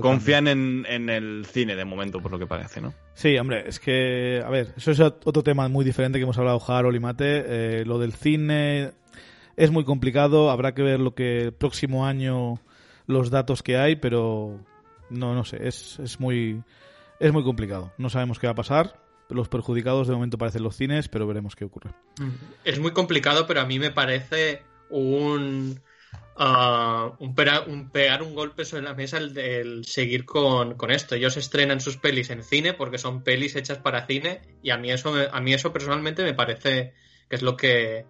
Confían 0.00 0.48
en, 0.48 0.84
en 0.88 1.08
el 1.08 1.46
cine 1.46 1.76
de 1.76 1.84
momento, 1.84 2.20
por 2.20 2.32
lo 2.32 2.38
que 2.40 2.48
parece, 2.48 2.80
¿no? 2.80 2.92
Sí, 3.14 3.38
hombre, 3.38 3.68
es 3.68 3.78
que, 3.78 4.42
a 4.44 4.50
ver, 4.50 4.74
eso 4.76 4.90
es 4.90 4.98
otro 4.98 5.44
tema 5.44 5.68
muy 5.68 5.84
diferente 5.84 6.18
que 6.18 6.24
hemos 6.24 6.36
hablado 6.36 6.60
Harold 6.66 6.96
y 6.96 6.98
Mate. 6.98 7.44
Eh, 7.46 7.84
lo 7.84 8.00
del 8.00 8.12
cine 8.12 8.90
es 9.56 9.70
muy 9.70 9.84
complicado, 9.84 10.50
habrá 10.50 10.74
que 10.74 10.82
ver 10.82 10.98
lo 10.98 11.14
que 11.14 11.42
el 11.42 11.52
próximo 11.52 12.04
año, 12.06 12.58
los 13.06 13.30
datos 13.30 13.62
que 13.62 13.76
hay, 13.76 13.94
pero 13.94 14.58
no, 15.08 15.36
no 15.36 15.44
sé, 15.44 15.68
es, 15.68 16.00
es 16.00 16.18
muy, 16.18 16.60
es 17.20 17.32
muy 17.32 17.44
complicado. 17.44 17.92
No 17.98 18.10
sabemos 18.10 18.40
qué 18.40 18.48
va 18.48 18.54
a 18.54 18.56
pasar. 18.56 19.00
Los 19.28 19.48
perjudicados 19.48 20.08
de 20.08 20.14
momento 20.14 20.38
parecen 20.38 20.64
los 20.64 20.74
cines, 20.74 21.08
pero 21.08 21.24
veremos 21.24 21.54
qué 21.54 21.64
ocurre. 21.64 21.92
Es 22.64 22.80
muy 22.80 22.90
complicado, 22.90 23.46
pero 23.46 23.60
a 23.60 23.64
mí 23.64 23.78
me 23.78 23.92
parece 23.92 24.64
un, 24.90 25.80
ah, 26.36 27.12
un, 27.18 27.34
pera- 27.34 27.62
un 27.66 27.90
pegar 27.90 28.22
un 28.22 28.34
golpe 28.34 28.64
sobre 28.64 28.82
la 28.82 28.94
mesa 28.94 29.18
el, 29.18 29.36
el 29.38 29.84
seguir 29.84 30.24
con, 30.24 30.74
con 30.74 30.90
esto. 30.90 31.14
Ellos 31.14 31.36
estrenan 31.36 31.80
sus 31.80 31.96
pelis 31.96 32.30
en 32.30 32.42
cine 32.42 32.74
porque 32.74 32.98
son 32.98 33.22
pelis 33.22 33.56
hechas 33.56 33.78
para 33.78 34.06
cine 34.06 34.40
y 34.62 34.70
a 34.70 34.76
mí 34.76 34.90
eso, 34.90 35.12
me- 35.12 35.28
a 35.30 35.40
mí 35.40 35.52
eso 35.54 35.72
personalmente 35.72 36.22
me 36.22 36.34
parece 36.34 36.92
que 37.28 37.36
es 37.36 37.42
lo 37.42 37.56
que, 37.56 38.04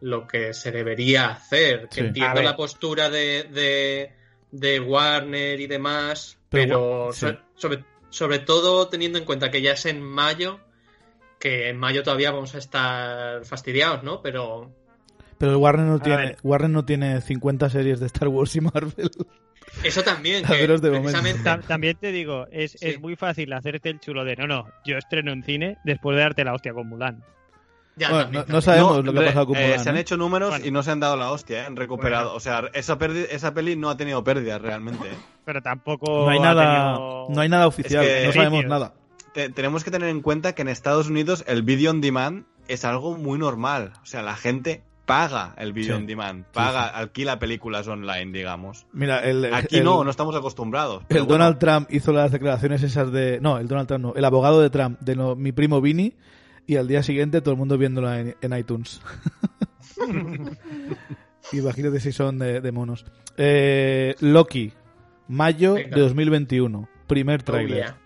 lo 0.00 0.26
que 0.26 0.52
se 0.54 0.70
debería 0.72 1.26
hacer. 1.30 1.88
Sí. 1.90 2.00
Entiendo 2.00 2.42
la 2.42 2.56
postura 2.56 3.10
de, 3.10 3.44
de, 3.44 4.12
de 4.50 4.80
Warner 4.80 5.60
y 5.60 5.66
demás, 5.66 6.38
Pero 6.48 7.10
sí. 7.12 7.26
sobre, 7.56 7.84
sobre 8.10 8.38
todo 8.40 8.88
teniendo 8.88 9.18
en 9.18 9.24
cuenta 9.24 9.50
que 9.50 9.62
ya 9.62 9.72
es 9.72 9.86
en 9.86 10.02
mayo, 10.02 10.60
que 11.38 11.68
en 11.68 11.76
mayo 11.78 12.02
todavía 12.04 12.30
vamos 12.30 12.54
a 12.54 12.58
estar 12.58 13.44
fastidiados, 13.44 14.04
¿no? 14.04 14.22
Pero 14.22 14.72
Pero 15.42 15.58
Warner 15.58 15.86
no 15.86 15.94
A 15.96 15.98
tiene, 15.98 16.16
ver. 16.18 16.36
Warner 16.44 16.70
no 16.70 16.84
tiene 16.84 17.20
50 17.20 17.68
series 17.68 17.98
de 17.98 18.06
Star 18.06 18.28
Wars 18.28 18.54
y 18.54 18.60
Marvel. 18.60 19.10
eso 19.82 20.02
también, 20.04 20.44
A 20.46 20.48
que 20.50 20.54
veros 20.60 20.80
de 20.80 20.90
momento. 20.90 21.10
precisamente 21.18 21.42
Ta- 21.42 21.60
También 21.66 21.96
te 22.00 22.12
digo, 22.12 22.46
es, 22.52 22.72
Sí. 22.72 22.78
es 22.88 23.00
muy 23.00 23.16
fácil 23.16 23.52
hacerte 23.52 23.90
el 23.90 23.98
chulo 23.98 24.24
de 24.24 24.36
no, 24.36 24.46
no, 24.46 24.66
yo 24.84 24.96
estreno 24.98 25.32
en 25.32 25.42
cine 25.42 25.78
después 25.84 26.14
de 26.16 26.22
darte 26.22 26.44
la 26.44 26.54
hostia 26.54 26.72
con 26.72 26.88
Mulan. 26.88 27.24
ya 27.96 28.08
Bueno, 28.10 28.22
también, 28.24 28.44
no, 28.46 28.60
sabemos 28.60 28.96
No, 28.98 29.02
lo 29.02 29.12
que 29.12 29.18
ha 29.18 29.26
pasado 29.30 29.46
con 29.48 29.56
eh, 29.56 29.64
Mulan, 29.66 29.80
Se 29.80 29.90
han 29.90 29.96
¿eh? 29.96 30.00
hecho 30.00 30.16
números 30.16 30.50
Bueno. 30.50 30.64
y 30.66 30.70
no 30.70 30.82
se 30.84 30.90
han 30.92 31.00
dado 31.00 31.16
la 31.16 31.32
hostia, 31.32 31.62
¿eh? 31.62 31.66
han 31.66 31.74
recuperado. 31.74 32.24
Bueno. 32.26 32.36
O 32.36 32.40
sea, 32.40 32.62
esa, 32.72 32.96
perdi- 32.96 33.26
esa 33.28 33.52
peli 33.52 33.74
no 33.74 33.90
ha 33.90 33.96
tenido 33.96 34.22
pérdidas 34.22 34.62
realmente. 34.62 35.08
¿eh? 35.08 35.16
Pero 35.44 35.60
tampoco. 35.60 36.06
No 36.24 36.28
hay 36.28 36.38
ha 36.38 36.42
nada, 36.42 36.62
tenido- 36.94 37.26
no 37.30 37.40
hay 37.40 37.48
nada 37.48 37.66
oficial, 37.66 38.04
Es 38.04 38.20
que- 38.20 38.26
no 38.28 38.32
sabemos 38.32 38.64
nada. 38.66 38.94
Te- 39.34 39.48
tenemos 39.48 39.82
que 39.82 39.90
tener 39.90 40.08
en 40.08 40.20
cuenta 40.22 40.54
que 40.54 40.62
en 40.62 40.68
Estados 40.68 41.08
Unidos 41.08 41.42
el 41.48 41.62
video 41.62 41.90
on 41.90 42.00
demand 42.00 42.44
es 42.68 42.84
algo 42.84 43.16
muy 43.18 43.40
normal. 43.40 43.94
O 44.02 44.06
sea, 44.06 44.22
la 44.22 44.36
gente 44.36 44.82
paga 45.06 45.54
el 45.58 45.72
video 45.72 45.96
Sí. 45.96 46.02
on 46.02 46.06
demand, 46.06 46.44
paga, 46.46 46.86
alquila 46.88 47.38
películas 47.38 47.88
online, 47.88 48.32
digamos. 48.32 48.86
Mira, 48.92 49.18
el, 49.20 49.52
Aquí 49.52 49.78
el- 49.78 49.84
no, 49.84 50.04
no 50.04 50.10
estamos 50.10 50.34
acostumbrados. 50.36 51.02
El 51.08 51.18
bueno, 51.24 51.26
Donald 51.44 51.58
Trump 51.58 51.88
hizo 51.92 52.12
las 52.12 52.30
declaraciones 52.32 52.82
esas 52.82 53.10
de. 53.12 53.40
No, 53.40 53.58
el 53.58 53.68
Donald 53.68 53.88
Trump 53.88 54.02
no. 54.04 54.14
El 54.14 54.24
abogado 54.24 54.60
de 54.60 54.70
Trump, 54.70 55.00
de 55.00 55.16
no- 55.16 55.34
mi 55.36 55.52
primo 55.52 55.80
Vini. 55.80 56.14
Y 56.64 56.76
al 56.76 56.86
día 56.86 57.02
siguiente 57.02 57.40
todo 57.40 57.52
el 57.52 57.58
mundo 57.58 57.76
viéndola 57.76 58.20
en, 58.20 58.36
en 58.40 58.56
iTunes. 58.56 59.00
Imagínate 61.52 62.00
si 62.00 62.12
son 62.12 62.38
de, 62.38 62.60
de 62.60 62.72
monos. 62.72 63.04
Eh, 63.36 64.14
Loki, 64.20 64.72
mayo 65.28 65.74
Venga. 65.74 65.96
de 65.96 66.02
2021. 66.02 66.88
Primer 67.06 67.40
Oh, 67.40 67.44
tráiler. 67.44 67.76
yeah. 67.78 67.96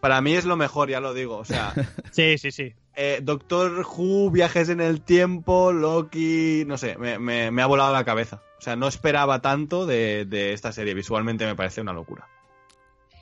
Para 0.00 0.20
mí 0.20 0.34
es 0.34 0.44
lo 0.44 0.56
mejor, 0.56 0.90
ya 0.90 1.00
lo 1.00 1.14
digo. 1.14 1.38
O 1.38 1.44
sea, 1.44 1.72
Sí, 2.12 2.36
sí, 2.38 2.50
sí. 2.52 2.74
Eh, 2.96 3.20
Doctor 3.22 3.84
Who, 3.86 4.30
viajes 4.30 4.68
en 4.68 4.80
el 4.80 5.00
tiempo, 5.00 5.72
Loki, 5.72 6.64
no 6.66 6.78
sé, 6.78 6.96
me, 6.98 7.18
me- 7.18 7.50
me 7.50 7.62
ha 7.62 7.66
volado 7.66 7.92
la 7.92 8.04
cabeza. 8.04 8.42
O 8.58 8.62
sea, 8.62 8.76
no 8.76 8.86
esperaba 8.88 9.40
tanto 9.42 9.84
de, 9.86 10.24
de 10.24 10.52
esta 10.52 10.72
serie. 10.72 10.94
Visualmente 10.94 11.44
me 11.46 11.54
parece 11.54 11.80
una 11.80 11.92
locura. 11.92 12.26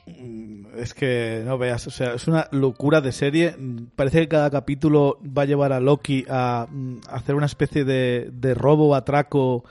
Mm, 0.05 0.65
Es 0.77 0.93
que 0.93 1.41
no 1.45 1.57
veas, 1.57 1.87
o 1.87 1.91
sea, 1.91 2.13
es 2.15 2.27
una 2.27 2.47
locura 2.51 3.01
de 3.01 3.11
serie. 3.11 3.55
Parece 3.95 4.21
que 4.21 4.27
cada 4.27 4.49
capítulo 4.49 5.17
va 5.25 5.43
a 5.43 5.45
llevar 5.45 5.71
a 5.73 5.79
Loki 5.79 6.25
a, 6.29 6.67
mm, 6.69 6.97
hacer 7.09 7.35
una 7.35 7.45
especie 7.45 7.83
de, 7.85 8.29
de 8.33 8.53
robo 8.53 8.89
o 8.89 8.95
atraco 8.95 9.63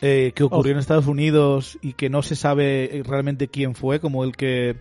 eh, 0.00 0.32
que 0.34 0.44
ocurrió 0.44 0.72
en 0.72 0.78
Estados 0.78 1.06
Unidos 1.08 1.78
y 1.82 1.94
que 1.94 2.08
no 2.10 2.22
se 2.22 2.36
sabe 2.36 3.02
realmente 3.04 3.48
quién 3.48 3.74
fue, 3.74 3.98
como 4.00 4.22
el 4.24 4.36
que 4.36 4.76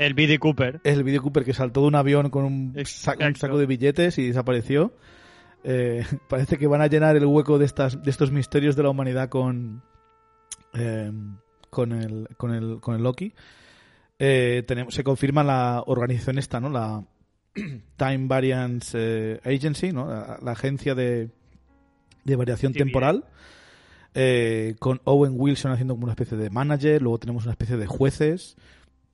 El 0.00 0.14
B.D. 0.14 0.38
Cooper. 0.38 0.80
es 0.82 0.96
el 0.96 1.04
video 1.04 1.20
Cooper 1.20 1.44
que 1.44 1.52
saltó 1.52 1.82
de 1.82 1.88
un 1.88 1.94
avión 1.94 2.30
con 2.30 2.46
un, 2.46 2.74
saco 2.86 3.58
de 3.58 3.66
billetes 3.66 4.16
y 4.16 4.28
desapareció. 4.28 4.94
Eh, 5.62 6.06
parece 6.28 6.56
que 6.56 6.66
van 6.66 6.80
a 6.80 6.86
llenar 6.86 7.16
el 7.16 7.26
hueco 7.26 7.58
de 7.58 7.66
estas 7.66 8.02
de 8.02 8.10
estos 8.10 8.30
misterios 8.30 8.76
de 8.76 8.82
la 8.82 8.88
humanidad 8.88 9.28
con 9.28 9.82
eh, 10.72 11.12
con 11.68 11.92
el 11.92 12.28
con 12.38 12.54
el 12.54 12.80
con 12.80 12.94
el 12.94 13.02
Loki. 13.02 13.34
Eh, 14.18 14.64
tenemos, 14.66 14.94
se 14.94 15.04
confirma 15.04 15.44
la 15.44 15.82
organización 15.86 16.38
esta, 16.38 16.60
¿no? 16.60 16.70
La 16.70 17.04
Time 17.96 18.26
Variance 18.26 19.38
Agency, 19.44 19.92
¿no? 19.92 20.08
La, 20.08 20.38
la 20.42 20.52
agencia 20.52 20.94
de, 20.94 21.28
de 22.24 22.36
variación 22.36 22.72
temporal. 22.72 23.26
con 24.78 25.02
Owen 25.04 25.34
Wilson 25.36 25.72
haciendo 25.72 25.92
como 25.92 26.04
una 26.04 26.14
especie 26.14 26.38
de 26.38 26.48
manager, 26.48 27.02
luego 27.02 27.18
tenemos 27.18 27.42
una 27.44 27.52
especie 27.52 27.76
de 27.76 27.86
jueces. 27.86 28.56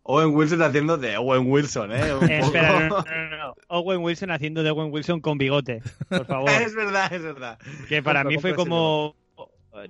Owen 0.08 0.34
Wilson 0.34 0.62
haciendo 0.62 0.96
de 0.98 1.16
Owen 1.16 1.50
Wilson, 1.50 1.90
¿eh? 1.92 2.14
Un 2.14 2.30
Eh, 2.30 2.38
poco- 2.40 2.56
espera, 2.56 2.88
no, 2.88 2.98
no, 3.02 3.36
no. 3.36 3.54
Owen 3.68 4.00
Wilson 4.02 4.30
haciendo 4.30 4.62
de 4.62 4.70
Owen 4.70 4.92
Wilson 4.92 5.20
con 5.20 5.36
bigote, 5.38 5.82
por 6.08 6.26
favor. 6.26 6.48
es 6.62 6.74
verdad, 6.74 7.12
es 7.12 7.22
verdad. 7.22 7.58
que 7.88 8.02
para 8.02 8.20
Compra, 8.22 8.36
mí 8.36 8.40
fue 8.40 8.54
como. 8.54 9.16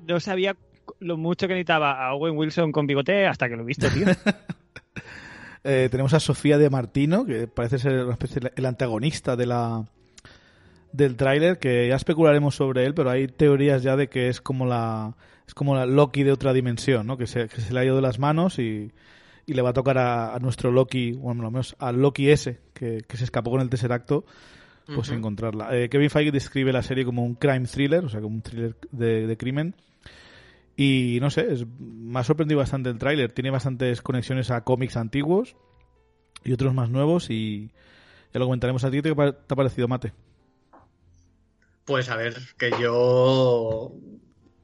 No 0.06 0.18
sabía 0.20 0.56
lo 1.00 1.16
mucho 1.16 1.46
que 1.48 1.54
necesitaba 1.54 2.06
a 2.06 2.14
Owen 2.14 2.36
Wilson 2.36 2.72
con 2.72 2.86
bigote 2.86 3.26
hasta 3.26 3.48
que 3.48 3.56
lo 3.56 3.62
he 3.62 3.66
visto, 3.66 3.88
tío. 3.90 4.06
Eh, 5.68 5.88
tenemos 5.90 6.14
a 6.14 6.20
Sofía 6.20 6.58
de 6.58 6.70
Martino, 6.70 7.26
que 7.26 7.48
parece 7.48 7.80
ser 7.80 8.04
una 8.04 8.12
especie 8.12 8.38
de- 8.40 8.52
el 8.54 8.66
antagonista 8.66 9.34
de 9.34 9.46
la 9.46 9.84
del 10.92 11.16
tráiler, 11.16 11.58
que 11.58 11.88
ya 11.88 11.96
especularemos 11.96 12.54
sobre 12.54 12.86
él, 12.86 12.94
pero 12.94 13.10
hay 13.10 13.26
teorías 13.26 13.82
ya 13.82 13.96
de 13.96 14.08
que 14.08 14.28
es 14.28 14.40
como 14.40 14.64
la 14.64 15.14
es 15.46 15.54
como 15.54 15.74
la 15.74 15.84
Loki 15.84 16.22
de 16.22 16.30
otra 16.30 16.52
dimensión, 16.52 17.06
¿no? 17.08 17.16
Que 17.18 17.26
se, 17.26 17.48
que 17.48 17.60
se 17.60 17.74
le 17.74 17.80
ha 17.80 17.84
ido 17.84 17.96
de 17.96 18.02
las 18.02 18.20
manos 18.20 18.60
y, 18.60 18.92
y 19.46 19.54
le 19.54 19.62
va 19.62 19.70
a 19.70 19.72
tocar 19.72 19.96
a, 19.98 20.34
a 20.34 20.38
nuestro 20.40 20.70
Loki, 20.72 21.12
bueno, 21.12 21.46
al 21.46 21.52
menos 21.52 21.76
al 21.78 22.00
Loki 22.00 22.30
ese, 22.30 22.60
que, 22.74 23.02
que 23.06 23.16
se 23.16 23.24
escapó 23.24 23.50
con 23.52 23.60
el 23.60 23.70
Tesseracto, 23.70 24.24
pues 24.94 25.08
Ujú. 25.08 25.18
encontrarla. 25.18 25.76
Eh, 25.76 25.88
Kevin 25.88 26.10
Feige 26.10 26.32
describe 26.32 26.72
la 26.72 26.82
serie 26.82 27.04
como 27.04 27.24
un 27.24 27.34
crime 27.34 27.66
thriller, 27.66 28.04
o 28.04 28.08
sea, 28.08 28.20
como 28.20 28.34
un 28.36 28.42
thriller 28.42 28.76
de, 28.92 29.26
de 29.26 29.36
crimen. 29.36 29.74
Y 30.76 31.18
no 31.20 31.30
sé, 31.30 31.52
es- 31.52 31.64
me 31.78 32.20
ha 32.20 32.24
sorprendido 32.24 32.58
bastante 32.58 32.90
el 32.90 32.98
tráiler. 32.98 33.32
Tiene 33.32 33.50
bastantes 33.50 34.02
conexiones 34.02 34.50
a 34.50 34.62
cómics 34.64 34.96
antiguos 34.96 35.56
y 36.44 36.52
otros 36.52 36.74
más 36.74 36.90
nuevos 36.90 37.30
y 37.30 37.70
ya 38.32 38.40
lo 38.40 38.46
comentaremos 38.46 38.84
a 38.84 38.90
ti. 38.90 39.00
¿Qué 39.02 39.14
te 39.14 39.22
ha 39.22 39.56
parecido, 39.56 39.88
Mate? 39.88 40.12
Pues 41.84 42.08
a 42.10 42.16
ver, 42.16 42.34
que 42.58 42.70
yo 42.80 43.92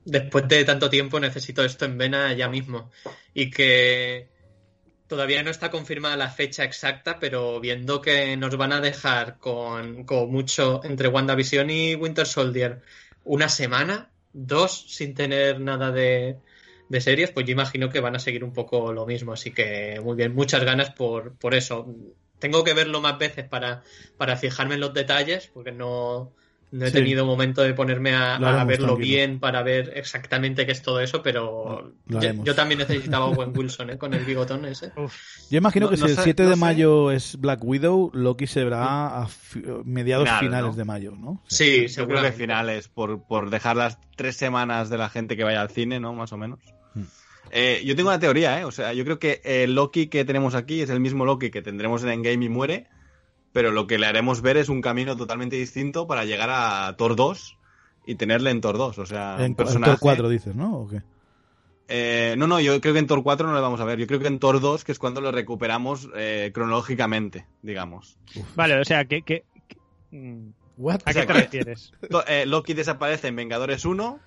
después 0.04 0.48
de 0.48 0.64
tanto 0.64 0.90
tiempo 0.90 1.20
necesito 1.20 1.64
esto 1.64 1.84
en 1.84 1.96
vena 1.98 2.32
ya 2.32 2.48
mismo. 2.48 2.90
Y 3.32 3.50
que 3.50 4.31
todavía 5.12 5.42
no 5.42 5.50
está 5.50 5.70
confirmada 5.70 6.16
la 6.16 6.30
fecha 6.30 6.64
exacta, 6.64 7.18
pero 7.18 7.60
viendo 7.60 8.00
que 8.00 8.34
nos 8.38 8.56
van 8.56 8.72
a 8.72 8.80
dejar 8.80 9.36
con, 9.36 10.04
con 10.04 10.32
mucho 10.32 10.80
entre 10.84 11.08
WandaVision 11.08 11.68
y 11.68 11.94
Winter 11.96 12.26
Soldier 12.26 12.80
una 13.22 13.50
semana, 13.50 14.10
dos 14.32 14.86
sin 14.88 15.12
tener 15.12 15.60
nada 15.60 15.90
de, 15.90 16.38
de 16.88 17.00
series, 17.02 17.30
pues 17.30 17.44
yo 17.44 17.52
imagino 17.52 17.90
que 17.90 18.00
van 18.00 18.16
a 18.16 18.20
seguir 18.20 18.42
un 18.42 18.54
poco 18.54 18.90
lo 18.94 19.04
mismo. 19.04 19.34
Así 19.34 19.52
que 19.52 20.00
muy 20.02 20.16
bien, 20.16 20.34
muchas 20.34 20.64
ganas 20.64 20.92
por, 20.94 21.36
por 21.36 21.54
eso. 21.54 21.94
Tengo 22.38 22.64
que 22.64 22.72
verlo 22.72 23.02
más 23.02 23.18
veces 23.18 23.46
para, 23.46 23.82
para 24.16 24.38
fijarme 24.38 24.76
en 24.76 24.80
los 24.80 24.94
detalles, 24.94 25.50
porque 25.52 25.72
no, 25.72 26.32
no 26.72 26.84
he 26.84 26.88
Sí. 26.88 26.94
tenido 26.94 27.24
momento 27.24 27.62
de 27.62 27.74
ponerme 27.74 28.14
a, 28.14 28.38
Lo 28.38 28.46
a 28.46 28.50
haremos, 28.50 28.66
verlo 28.66 28.86
tranquilo. 28.88 28.96
bien 28.96 29.38
para 29.40 29.62
ver 29.62 29.92
exactamente 29.94 30.66
qué 30.66 30.72
es 30.72 30.82
todo 30.82 31.00
eso, 31.00 31.22
pero 31.22 31.92
Lo 32.06 32.20
yo, 32.44 32.54
también 32.54 32.78
necesitaba 32.78 33.26
a 33.26 33.28
Owen 33.28 33.52
Wilson 33.56 33.90
¿eh? 33.90 33.98
con 33.98 34.14
el 34.14 34.24
bigotón 34.24 34.64
ese. 34.64 34.90
Yo 35.50 35.58
imagino 35.58 35.86
No- 35.86 35.90
que 35.90 35.96
no 35.98 36.06
si 36.06 36.10
el 36.12 36.16
sé- 36.16 36.22
7 36.24 36.42
no 36.44 36.48
de 36.48 36.54
sé. 36.54 36.60
mayo 36.60 37.10
es 37.10 37.36
Black 37.38 37.62
Widow, 37.62 38.10
Loki 38.14 38.46
se 38.46 38.64
verá 38.64 39.22
a 39.22 39.26
fi- 39.28 39.62
mediados 39.84 40.26
Final, 40.28 40.40
finales 40.40 40.70
¿no? 40.72 40.76
de 40.76 40.84
mayo, 40.84 41.12
¿no? 41.14 41.42
Sí, 41.46 41.82
que 41.82 41.88
seguramente. 41.88 42.36
finales, 42.38 42.88
por, 42.88 43.22
por 43.26 43.50
dejar 43.50 43.76
las 43.76 43.98
tres 44.16 44.36
semanas 44.36 44.88
de 44.90 44.98
la 44.98 45.08
gente 45.10 45.36
que 45.36 45.44
vaya 45.44 45.60
al 45.60 45.70
cine, 45.70 46.00
¿no? 46.00 46.14
Más 46.14 46.32
o 46.32 46.36
menos. 46.38 46.58
Hmm. 46.94 47.02
Eh, 47.50 47.82
yo 47.84 47.94
tengo 47.94 48.08
una 48.08 48.18
teoría, 48.18 48.58
¿eh? 48.60 48.64
O 48.64 48.70
sea, 48.70 48.94
yo 48.94 49.04
creo 49.04 49.18
que 49.18 49.42
el 49.44 49.74
Loki 49.74 50.06
que 50.06 50.24
tenemos 50.24 50.54
aquí 50.54 50.80
es 50.80 50.88
el 50.88 51.00
mismo 51.00 51.26
Loki 51.26 51.50
que 51.50 51.60
tendremos 51.60 52.02
en 52.02 52.08
Endgame 52.08 52.46
y 52.46 52.48
muere, 52.48 52.86
pero 53.52 53.70
lo 53.70 53.86
que 53.86 53.98
le 53.98 54.06
haremos 54.06 54.40
ver 54.42 54.56
es 54.56 54.68
un 54.68 54.80
camino 54.80 55.16
totalmente 55.16 55.56
distinto 55.56 56.06
para 56.06 56.24
llegar 56.24 56.50
a 56.50 56.94
Thor 56.96 57.16
2 57.16 57.58
y 58.06 58.14
tenerle 58.16 58.50
en 58.50 58.60
Thor 58.60 58.78
2. 58.78 58.98
O 58.98 59.06
sea, 59.06 59.34
En, 59.34 59.40
un 59.40 59.44
en 59.46 59.54
personaje... 59.54 59.92
Thor 59.92 60.00
4 60.00 60.28
dices, 60.28 60.54
¿no? 60.56 60.74
¿O 60.78 60.88
qué? 60.88 61.02
Eh, 61.88 62.34
no, 62.38 62.46
no, 62.46 62.58
yo 62.60 62.80
creo 62.80 62.94
que 62.94 63.00
en 63.00 63.06
Thor 63.06 63.22
4 63.22 63.46
no 63.46 63.54
le 63.54 63.60
vamos 63.60 63.80
a 63.80 63.84
ver. 63.84 63.98
Yo 63.98 64.06
creo 64.06 64.18
que 64.20 64.26
en 64.28 64.38
Thor 64.38 64.60
2, 64.60 64.84
que 64.84 64.92
es 64.92 64.98
cuando 64.98 65.20
lo 65.20 65.30
recuperamos 65.32 66.08
eh, 66.16 66.50
cronológicamente, 66.54 67.46
digamos. 67.62 68.16
Vale, 68.54 68.80
o 68.80 68.84
sea, 68.84 69.04
que... 69.04 69.22
que- 69.22 69.44
que- 69.68 69.76
mm, 70.16 70.50
What? 70.78 71.00
¿A 71.04 71.10
O 71.10 71.12
sea, 71.12 71.26
qué 71.26 71.26
te 71.26 71.32
que- 71.34 71.40
refieres? 71.40 71.92
To- 72.10 72.26
eh, 72.26 72.46
Loki 72.46 72.72
desaparece 72.72 73.28
en 73.28 73.36
Vengadores 73.36 73.84
1. 73.84 74.18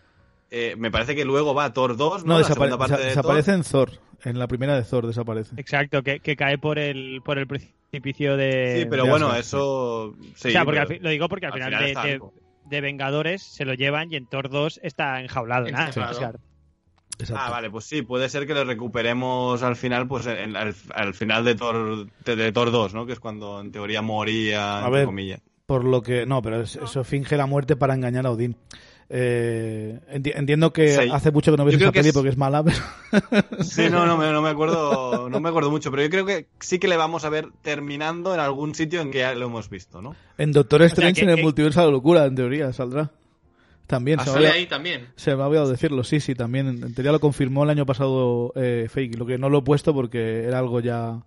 eh, 0.52 0.76
me 0.78 0.92
parece 0.92 1.16
que 1.16 1.26
luego 1.26 1.56
va 1.56 1.66
a 1.66 1.74
Thor 1.74 1.98
2, 1.98 2.24
¿no? 2.24 2.34
No, 2.34 2.40
La 2.40 2.46
desapare- 2.46 2.54
segunda 2.54 2.78
parte 2.78 2.94
desa- 2.96 3.00
de 3.00 3.06
desaparece 3.08 3.52
Thor. 3.52 3.56
en 3.56 3.64
Thor. 3.64 4.05
En 4.24 4.40
la 4.40 4.48
primera 4.48 4.76
de 4.76 4.84
Thor 4.84 5.06
desaparece. 5.08 5.56
Exacto, 5.58 6.02
que, 6.04 6.20
que 6.20 6.36
cae 6.36 6.58
por 6.58 6.80
el, 6.80 7.22
por 7.24 7.38
el 7.38 7.48
precipicio 7.48 8.38
de... 8.38 8.80
Sí, 8.84 8.88
pero 8.90 9.04
de 9.04 9.10
bueno, 9.10 9.26
Asgard, 9.28 9.40
eso. 9.42 10.14
Sí, 10.36 10.50
o 10.50 10.52
sea, 10.52 10.66
porque 10.66 10.80
pero 10.80 10.82
al 10.82 10.88
fi- 10.98 11.04
lo 11.04 11.10
digo 11.10 11.30
porque 11.30 11.46
al, 11.46 11.54
al 11.54 11.60
final, 11.64 11.86
final 11.86 12.06
de, 12.06 12.20
de- 12.70 12.82
Vengadores 12.82 13.44
se 13.44 13.66
lo 13.66 13.74
llevan 13.74 14.12
y 14.12 14.16
en 14.16 14.28
Thor 14.28 14.50
2 14.50 14.80
está 14.84 15.22
enjaulado. 15.22 15.68
nada, 15.70 15.88
Encerrado. 15.88 16.12
Asgard. 16.12 16.36
Exacto. 17.18 17.44
Ah, 17.46 17.50
vale, 17.50 17.70
pues 17.70 17.86
sí, 17.86 18.02
puede 18.02 18.28
ser 18.28 18.46
que 18.46 18.54
lo 18.54 18.66
recuperemos 18.66 19.64
al 19.64 19.76
final, 19.78 20.08
pues 20.08 20.26
en- 20.28 20.56
al, 20.56 20.76
al 20.94 21.14
final 21.14 21.46
de 21.46 21.56
Thor, 21.56 22.08
de, 22.26 22.36
de 22.36 22.52
Thor 22.52 22.72
2, 22.72 22.94
¿no? 22.94 23.06
Que 23.06 23.14
es 23.14 23.20
cuando 23.20 23.62
en 23.62 23.72
teoría 23.72 24.02
moría, 24.02 24.76
A 24.80 24.80
entre 24.80 24.92
ver. 25.00 25.06
comillas. 25.06 25.42
Por 25.66 25.84
lo 25.86 26.02
que. 26.02 26.26
No, 26.26 26.42
pero 26.42 26.62
es- 26.62 26.76
eso 26.76 27.04
finge 27.06 27.38
la 27.38 27.46
muerte 27.46 27.76
para 27.78 27.94
engañar 27.96 28.26
a 28.28 28.32
Odín. 28.32 28.58
Eh, 29.10 30.00
enti- 30.12 30.34
entiendo 30.36 30.74
que 30.74 30.90
Sí. 30.90 31.10
hace 31.12 31.32
mucho 31.32 31.52
que 31.52 31.58
no 31.58 31.66
ves 31.66 31.78
que 31.78 31.92
peli 31.92 32.08
es- 32.10 32.14
porque 32.14 32.30
es 32.30 32.38
mala, 32.38 32.64
pero. 32.64 33.64
Sí, 33.64 33.88
no, 33.90 34.06
no 34.06 34.18
me, 34.18 34.32
no 34.32 34.42
me 34.42 34.50
acuerdo, 34.50 35.30
no 35.30 35.40
me 35.40 35.50
acuerdo 35.50 35.70
mucho, 35.70 35.92
pero 35.92 36.04
yo 36.04 36.10
creo 36.10 36.26
que 36.26 36.48
sí 36.60 36.80
que 36.80 36.88
le 36.88 36.98
vamos 36.98 37.24
a 37.24 37.30
ver 37.30 37.50
terminando 37.62 38.34
en 38.34 38.40
algún 38.40 38.74
sitio 38.74 39.02
en 39.02 39.12
que 39.12 39.20
ya 39.20 39.36
lo 39.36 39.46
hemos 39.46 39.70
visto, 39.70 40.02
¿no? 40.02 40.16
En 40.38 40.52
Doctor 40.52 40.82
Strange, 40.84 41.20
que- 41.22 41.26
en 41.26 41.30
el 41.30 41.36
que- 41.38 41.44
multiverso 41.44 41.82
de 41.82 41.86
la 41.86 41.92
locura, 41.92 42.26
en 42.26 42.36
teoría, 42.36 42.74
saldrá. 42.74 43.12
También, 43.88 44.20
Ah, 44.20 44.24
se 44.24 44.30
me, 44.32 44.34
sale 44.34 44.48
había, 44.48 44.60
ahí 44.62 44.66
también. 44.66 45.08
se 45.16 45.30
me 45.30 45.34
había 45.36 45.46
olvidado 45.46 45.70
decirlo. 45.70 46.04
Sí, 46.04 46.20
sí, 46.20 46.34
también. 46.34 46.68
En 46.68 46.94
teoría 46.96 47.12
lo 47.12 47.20
confirmó 47.20 47.64
el 47.66 47.70
año 47.70 47.86
pasado 47.86 48.52
eh, 48.56 48.88
Fake. 48.90 49.16
Lo 49.20 49.28
que 49.28 49.38
no 49.38 49.48
lo 49.50 49.60
he 49.60 49.62
puesto 49.62 49.94
porque 49.94 50.46
era 50.46 50.58
algo 50.58 50.80
ya, 50.80 51.20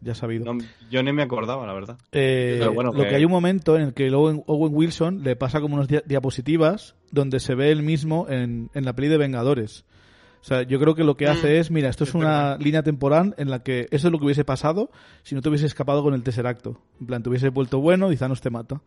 ya 0.00 0.14
sabido. 0.16 0.52
No, 0.52 0.64
yo 0.90 1.00
ni 1.04 1.12
me 1.12 1.22
acordaba, 1.22 1.64
la 1.64 1.72
verdad. 1.72 1.98
Eh, 2.10 2.56
Pero 2.58 2.72
bueno, 2.72 2.90
lo 2.92 3.04
que- 3.04 3.10
que 3.10 3.14
hay 3.14 3.24
un 3.24 3.30
momento 3.30 3.76
en 3.76 3.82
el 3.82 3.94
que 3.94 4.10
Owen, 4.10 4.42
Owen 4.48 4.72
Wilson 4.74 5.22
le 5.22 5.36
pasa 5.36 5.60
como 5.60 5.76
unas 5.76 5.86
dia- 5.86 6.02
diapositivas 6.04 6.96
donde 7.12 7.38
se 7.38 7.54
ve 7.54 7.70
él 7.70 7.82
mismo 7.82 8.26
en, 8.28 8.68
en 8.74 8.84
la 8.84 8.94
peli 8.94 9.06
de 9.08 9.18
Vengadores. 9.18 9.84
O 10.40 10.44
sea, 10.44 10.62
yo 10.62 10.80
creo 10.80 10.96
que 10.96 11.04
lo 11.04 11.16
que 11.16 11.26
Mm, 11.26 11.30
hace 11.30 11.58
es, 11.60 11.70
mira, 11.70 11.88
esto 11.88 12.02
es 12.02 12.10
es 12.10 12.14
una 12.16 12.28
verdad. 12.48 12.60
línea 12.60 12.82
temporal 12.82 13.34
en 13.38 13.48
la 13.48 13.62
que 13.62 13.86
eso 13.92 14.08
es 14.08 14.12
lo 14.12 14.18
que 14.18 14.24
hubiese 14.24 14.44
pasado 14.44 14.90
si 15.22 15.36
no 15.36 15.40
te 15.40 15.48
hubiese 15.48 15.66
escapado 15.66 16.02
con 16.02 16.14
el 16.14 16.24
Tesseracto. 16.24 16.80
En 17.00 17.06
plan, 17.06 17.22
te 17.22 17.28
hubiese 17.28 17.50
vuelto 17.50 17.78
bueno 17.78 18.10
y 18.10 18.16
Thanos 18.16 18.40
te 18.40 18.50
mata. 18.50 18.80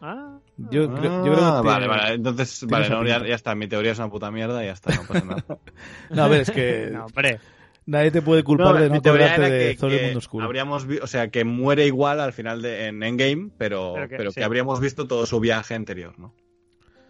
Ah, 0.00 0.38
Yo, 0.56 0.88
creo, 0.94 1.10
yo 1.22 1.32
creo 1.32 1.34
que 1.34 1.42
Ah, 1.42 1.60
vale, 1.62 1.86
tiene- 1.86 1.86
vale, 1.88 2.14
entonces, 2.14 2.64
vale, 2.66 2.88
no, 2.88 3.04
ya, 3.04 3.34
está, 3.34 3.54
mi 3.54 3.68
teoría 3.68 3.92
es 3.92 3.98
una 3.98 4.08
puta 4.10 4.30
mierda 4.30 4.62
y 4.62 4.66
ya 4.66 4.72
está, 4.72 4.94
no 4.94 5.02
pasa 5.06 5.24
nada. 5.26 5.44
No, 6.10 6.22
a 6.24 6.28
ver, 6.28 6.40
es 6.42 6.50
que 6.50 6.88
no, 6.92 7.04
hombre. 7.04 7.38
nadie 7.84 8.10
te 8.10 8.22
puede 8.22 8.42
culpar 8.42 8.78
de 8.80 8.88
no 8.88 8.94
mi 8.94 9.00
teoría 9.02 9.26
acordarte 9.34 9.52
de 9.52 9.72
que, 9.74 9.78
Thor 9.80 9.90
el 9.92 9.98
que 9.98 10.04
mundo 10.04 10.18
oscuro. 10.20 10.44
habríamos 10.46 10.86
o 11.02 11.06
sea, 11.06 11.28
que 11.28 11.44
muere 11.44 11.86
igual 11.86 12.20
al 12.20 12.32
final 12.32 12.62
de 12.62 12.86
en 12.86 13.02
Endgame, 13.02 13.50
pero, 13.58 13.92
Pero 13.94 14.08
que- 14.08 14.16
pero 14.16 14.30
que 14.30 14.34
sí. 14.40 14.42
habríamos 14.42 14.80
visto 14.80 15.06
todo 15.06 15.26
su 15.26 15.40
viaje 15.40 15.74
anterior, 15.74 16.18
¿no? 16.18 16.32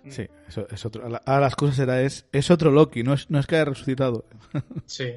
Sí, 0.09 0.27
eso 0.49 0.67
es 0.71 0.85
otro. 0.87 1.05
Ahora 1.05 1.41
las 1.41 1.57
cosas 1.57 1.77
será 1.77 2.01
es, 2.03 2.27
es 2.33 2.51
otro 2.51 2.71
Loki, 2.71 3.03
no 3.03 3.13
es, 3.15 3.31
no 3.31 3.39
es 3.39 3.47
que 3.47 3.57
haya 3.57 3.67
resucitado. 3.67 4.25
Sí, 4.87 5.13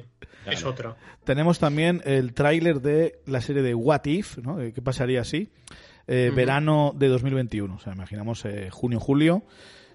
es 0.46 0.64
otro. 0.64 0.96
Tenemos 1.24 1.58
también 1.58 2.02
el 2.04 2.34
tráiler 2.34 2.80
de 2.80 3.20
la 3.26 3.40
serie 3.40 3.62
de 3.62 3.74
What 3.74 4.04
If, 4.04 4.38
¿no? 4.38 4.60
Eh, 4.60 4.72
¿Qué 4.72 4.82
pasaría 4.82 5.22
así? 5.22 5.50
Eh, 6.06 6.26
Ujú. 6.28 6.36
Verano 6.36 6.92
de 6.96 7.08
2021, 7.08 7.74
o 7.74 7.78
sea, 7.80 7.94
imaginamos 7.94 8.44
eh, 8.44 8.68
junio-julio. 8.70 9.42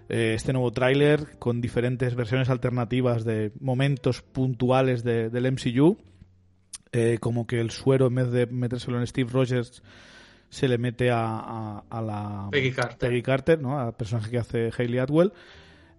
Eh, 0.09 0.33
este 0.35 0.53
nuevo 0.53 0.71
tráiler 0.71 1.37
con 1.37 1.61
diferentes 1.61 2.15
versiones 2.15 2.49
alternativas 2.49 3.23
de 3.25 3.51
momentos 3.59 4.23
puntuales 4.23 5.03
de- 5.03 5.29
del 5.29 5.45
MCU. 5.51 5.97
Eh, 6.91 7.19
como 7.21 7.45
que 7.45 7.59
el 7.61 7.69
suero, 7.69 8.07
en 8.07 8.15
vez 8.15 8.31
de 8.31 8.47
metérselo 8.47 8.99
en 8.99 9.05
Steve 9.05 9.29
Rogers, 9.31 9.83
se 10.49 10.67
le 10.67 10.77
mete 10.77 11.11
a, 11.11 11.19
a- 11.39 11.83
a 11.89 12.01
la 12.01 12.47
Peggy 12.51 12.71
Carter. 12.71 13.09
Peggy 13.09 13.21
Carter, 13.21 13.61
¿no? 13.61 13.79
Al 13.79 13.93
personaje 13.93 14.29
que 14.31 14.37
hace 14.39 14.71
Hayley 14.77 14.99
Atwell. 14.99 15.31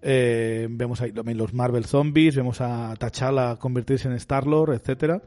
Eh, 0.03 0.67
vemos 0.71 1.01
ahí 1.03 1.13
también 1.13 1.37
los 1.39 1.53
Marvel 1.53 1.85
Zombies, 1.85 2.35
vemos 2.35 2.61
a 2.61 2.95
T'Challa 2.97 3.57
convertirse 3.59 4.09
en 4.09 4.15
Star-Lord, 4.15 4.73
etcétera. 4.75 5.23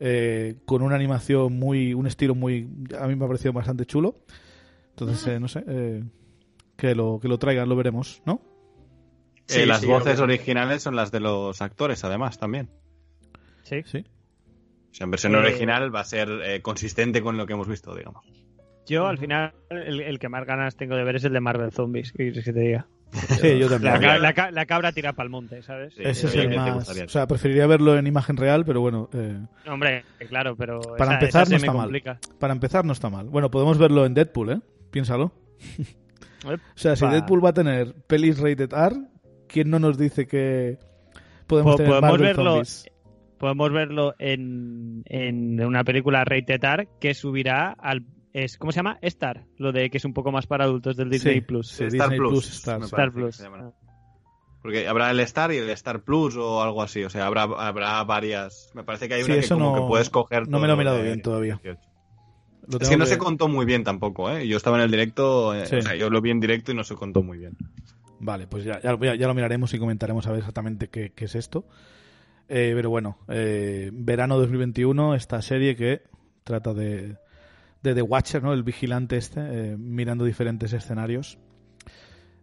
Eh, 0.00 0.56
con 0.64 0.82
una 0.82 0.94
animación 0.94 1.58
muy, 1.58 1.92
un 1.94 2.06
estilo 2.06 2.34
muy, 2.36 2.68
a 2.98 3.06
mí 3.08 3.16
me 3.16 3.24
ha 3.24 3.28
parecido 3.28 3.52
bastante 3.52 3.84
chulo. 3.86 4.14
Entonces, 4.90 5.26
eh, 5.26 5.40
no 5.40 5.48
sé, 5.48 5.64
eh, 5.66 6.04
que 6.76 6.94
lo 6.94 7.18
que 7.20 7.26
lo 7.28 7.38
traigan, 7.38 7.68
lo 7.68 7.74
veremos, 7.76 8.22
¿no? 8.24 8.40
Sí, 9.46 9.60
Eh, 9.62 9.66
las 9.66 9.80
sí, 9.80 9.86
voces 9.86 10.20
originales 10.20 10.82
son 10.82 10.94
las 10.94 11.10
de 11.10 11.20
los 11.20 11.60
actores, 11.62 12.04
además, 12.04 12.38
también. 12.38 12.68
Sí. 13.64 13.82
Sí. 13.84 14.04
O 14.90 14.94
sea, 14.94 15.04
en 15.04 15.10
versión 15.10 15.34
Eh, 15.34 15.38
original 15.38 15.94
va 15.94 16.00
a 16.00 16.04
ser 16.04 16.28
eh, 16.44 16.60
consistente 16.62 17.22
con 17.22 17.36
lo 17.36 17.46
que 17.46 17.52
hemos 17.52 17.68
visto, 17.68 17.94
digamos. 17.94 18.24
Yo, 18.86 19.06
al 19.06 19.18
final, 19.18 19.52
el, 19.70 20.00
el 20.00 20.18
que 20.18 20.28
más 20.30 20.46
ganas 20.46 20.76
tengo 20.76 20.96
de 20.96 21.04
ver 21.04 21.16
es 21.16 21.24
el 21.24 21.32
de 21.34 21.40
Marvel 21.40 21.72
Zombies. 21.72 22.10
¿Qué 22.12 22.24
quieres 22.24 22.44
que 22.44 22.52
te 22.52 22.60
diga? 22.60 22.86
Sí, 23.40 23.58
yo 23.58 23.68
también. 23.68 23.94
La, 23.94 24.00
ca- 24.00 24.18
la 24.18 24.32
ca- 24.34 24.50
la 24.50 24.66
cabra 24.66 24.92
tira 24.92 25.12
para 25.14 25.24
el 25.26 25.30
monte, 25.30 25.62
¿sabes? 25.62 25.94
Sí, 25.94 26.02
Ese 26.04 26.26
es 26.26 26.32
sí, 26.32 26.38
el 26.40 26.54
más. 26.56 26.88
O 26.88 27.08
sea, 27.08 27.26
preferiría 27.26 27.66
verlo 27.66 27.96
en 27.98 28.06
imagen 28.06 28.36
real, 28.36 28.64
pero 28.66 28.80
bueno, 28.80 29.08
eh, 29.14 29.38
Hombre, 29.66 30.04
claro, 30.28 30.56
pero. 30.56 30.80
Para 30.96 31.12
esa- 31.12 31.14
empezar, 31.14 31.42
esa 31.42 31.46
se 31.46 31.52
no 31.52 31.56
está 31.58 31.72
mal. 31.72 32.18
para 32.38 32.52
empezar 32.52 32.84
no 32.84 32.92
está 32.92 33.08
mal. 33.10 33.28
Bueno, 33.28 33.50
podemos 33.50 33.78
verlo 33.78 34.04
en 34.06 34.14
Deadpool, 34.14 34.50
¿eh? 34.52 34.60
Piénsalo. 34.90 35.32
O 36.44 36.56
sea, 36.76 36.94
si. 36.96 37.04
Deadpool 37.06 37.44
va 37.44 37.48
a 37.50 37.54
tener 37.54 37.94
pelis 38.06 38.38
rated 38.38 38.72
R, 38.72 38.96
¿quién 39.48 39.70
no 39.70 39.78
nos 39.80 39.98
dice 39.98 40.26
que 40.26 40.78
podemos 41.46 41.72
Po- 41.72 41.76
tener 41.78 41.90
podemos 41.92 42.10
Marvel 42.12 42.36
verlo- 42.36 42.44
Zombies? 42.50 42.90
Podemos 43.38 43.70
verlo 43.72 44.14
en, 44.18 45.02
en 45.06 45.64
una 45.64 45.84
película 45.84 46.24
Rated 46.24 46.62
R 46.62 46.88
que 47.00 47.14
subirá 47.14 47.70
al. 47.72 48.04
Es, 48.32 48.58
¿Cómo 48.58 48.72
se 48.72 48.76
llama? 48.80 48.98
Star. 49.02 49.44
Lo 49.56 49.72
de 49.72 49.88
que 49.90 49.98
es 49.98 50.04
un 50.04 50.12
poco 50.12 50.30
más 50.32 50.46
para 50.46 50.64
adultos 50.64 50.96
del 50.96 51.08
Disney 51.10 51.36
Sí, 51.36 51.40
Plus. 51.40 51.68
sí, 51.68 51.84
Star 51.84 52.10
Disney 52.10 52.18
Plus, 52.18 52.30
Plus, 52.30 52.52
Star, 52.84 53.12
Plus. 53.12 53.42
Porque 54.62 54.86
habrá 54.88 55.10
el 55.10 55.20
Star 55.20 55.52
y 55.52 55.56
el 55.56 55.70
Star 55.70 56.02
Plus 56.02 56.36
o 56.36 56.62
algo 56.62 56.82
así. 56.82 57.04
O 57.04 57.10
sea, 57.10 57.26
habrá, 57.26 57.42
habrá 57.44 58.02
varias. 58.04 58.70
Me 58.74 58.84
parece 58.84 59.08
que 59.08 59.14
hay 59.14 59.22
Sí, 59.24 59.30
una 59.32 59.40
que 59.40 59.48
como 59.48 59.76
no- 59.76 59.82
que 59.82 59.88
puedes 59.88 60.10
coger. 60.10 60.48
no 60.48 60.58
me 60.58 60.66
lo 60.66 60.74
he 60.74 60.76
mirado 60.76 60.96
de 60.98 61.04
bien 61.04 61.22
todavía. 61.22 61.54
18. 61.62 61.80
Lo 62.70 62.78
Es 62.80 62.88
que 62.90 62.96
no 62.98 63.06
se 63.06 63.16
contó 63.16 63.48
muy 63.48 63.64
bien 63.64 63.82
tampoco, 63.82 64.28
¿eh? 64.30 64.46
Yo 64.46 64.56
estaba 64.58 64.76
en 64.76 64.82
el 64.82 64.90
directo, 64.90 65.54
eh, 65.54 65.64
Sí. 65.66 65.76
o 65.76 65.82
sea, 65.82 65.94
yo 65.94 66.10
lo 66.10 66.20
vi 66.20 66.30
en 66.30 66.40
directo 66.40 66.72
y 66.72 66.74
no 66.74 66.84
se 66.84 66.96
contó 66.96 67.22
muy 67.22 67.38
bien. 67.38 67.56
Vale, 68.20 68.46
pues 68.46 68.64
ya, 68.64 68.78
ya, 68.82 68.92
lo- 68.92 69.14
ya 69.14 69.26
lo 69.26 69.32
miraremos 69.34 69.72
y 69.72 69.78
comentaremos 69.78 70.26
a 70.26 70.30
ver 70.32 70.40
exactamente 70.40 70.88
qué, 70.88 71.12
qué 71.14 71.24
es 71.24 71.34
esto. 71.34 71.64
Eh, 72.48 72.72
pero 72.74 72.90
bueno, 72.90 73.18
eh, 73.28 73.90
verano 73.92 74.38
2021, 74.38 75.14
esta 75.14 75.42
serie 75.42 75.76
que 75.76 76.02
trata 76.44 76.72
de, 76.72 77.16
de 77.82 77.94
The 77.94 78.02
Watcher, 78.02 78.42
¿no? 78.42 78.52
El 78.54 78.62
vigilante 78.62 79.16
este, 79.18 79.40
eh, 79.40 79.76
mirando 79.76 80.24
diferentes 80.24 80.72
escenarios. 80.72 81.38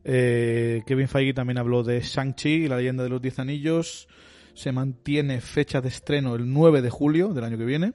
Eh, 0.04 0.84
Kevin 0.86 1.08
Feige 1.08 1.34
también 1.34 1.58
habló 1.58 1.84
de 1.84 2.00
Shang-Chi 2.02 2.66
y 2.66 2.68
la 2.68 2.78
leyenda 2.78 3.04
de 3.04 3.10
los 3.10 3.22
Diez 3.22 3.40
Anillos. 3.40 4.08
Se 4.54 4.72
mantiene 4.72 5.42
fecha 5.42 5.82
de 5.82 5.88
estreno 5.90 6.36
el 6.36 6.54
9 6.54 6.82
de 6.82 6.90
julio 6.90 7.30
del 7.34 7.44
año 7.44 7.58
que 7.58 7.66
viene, 7.66 7.94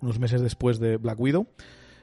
unos 0.00 0.18
meses 0.18 0.40
después 0.42 0.78
de 0.80 0.96
Black 0.96 1.18
Widow. 1.20 1.46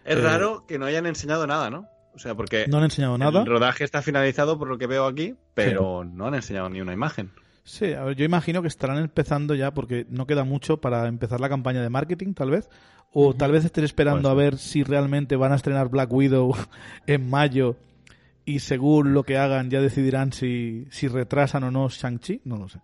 Es 0.05 0.17
Eh, 0.17 0.21
raro 0.21 0.65
que 0.67 0.79
no 0.79 0.85
hayan 0.85 1.05
enseñado 1.05 1.45
nada, 1.45 1.69
¿no? 1.69 1.87
O 2.13 2.19
sea, 2.19 2.33
porque 2.35 2.65
No 2.69 2.77
han 2.77 2.85
enseñado 2.85 3.17
nada. 3.17 3.41
el 3.41 3.45
rodaje 3.47 3.83
está 3.83 4.01
finalizado 4.01 4.57
por 4.57 4.69
lo 4.69 4.77
que 4.77 4.87
veo 4.87 5.05
aquí, 5.05 5.35
pero 5.53 6.05
no 6.05 6.27
han 6.27 6.35
enseñado 6.35 6.69
ni 6.69 6.79
una 6.79 6.93
imagen. 6.93 7.31
Sí, 7.67 7.93
a 7.93 8.04
ver, 8.04 8.15
yo 8.15 8.23
imagino 8.25 8.62
que 8.62 8.67
estarán 8.67 8.99
empezando 8.99 9.56
ya 9.56 9.73
porque 9.73 10.06
no 10.10 10.28
queda 10.28 10.43
mucho 10.43 10.78
para 10.78 11.08
empezar 11.08 11.39
la 11.41 11.49
campaña 11.49 11.82
de 11.82 11.89
marketing, 11.89 12.34
tal 12.36 12.51
vez. 12.51 12.69
O 13.12 13.34
tal 13.34 13.51
vez 13.51 13.65
estén 13.65 13.84
esperando 13.84 14.30
a 14.30 14.34
ver 14.36 14.58
si 14.58 14.84
realmente 14.84 15.36
van 15.36 15.51
a 15.51 15.56
estrenar 15.56 15.89
Black 15.89 16.12
Widow 16.13 16.54
en 17.08 17.28
mayo 17.30 17.75
y 18.45 18.60
según 18.60 19.13
lo 19.13 19.23
que 19.23 19.38
hagan 19.38 19.71
ya 19.71 19.82
decidirán 19.82 20.32
si, 20.32 20.86
si 20.91 21.07
retrasan 21.07 21.63
o 21.63 21.72
no 21.72 21.89
Shang-Chi. 21.89 22.41
No 22.45 22.57
lo 22.57 22.70
sé. 22.70 22.80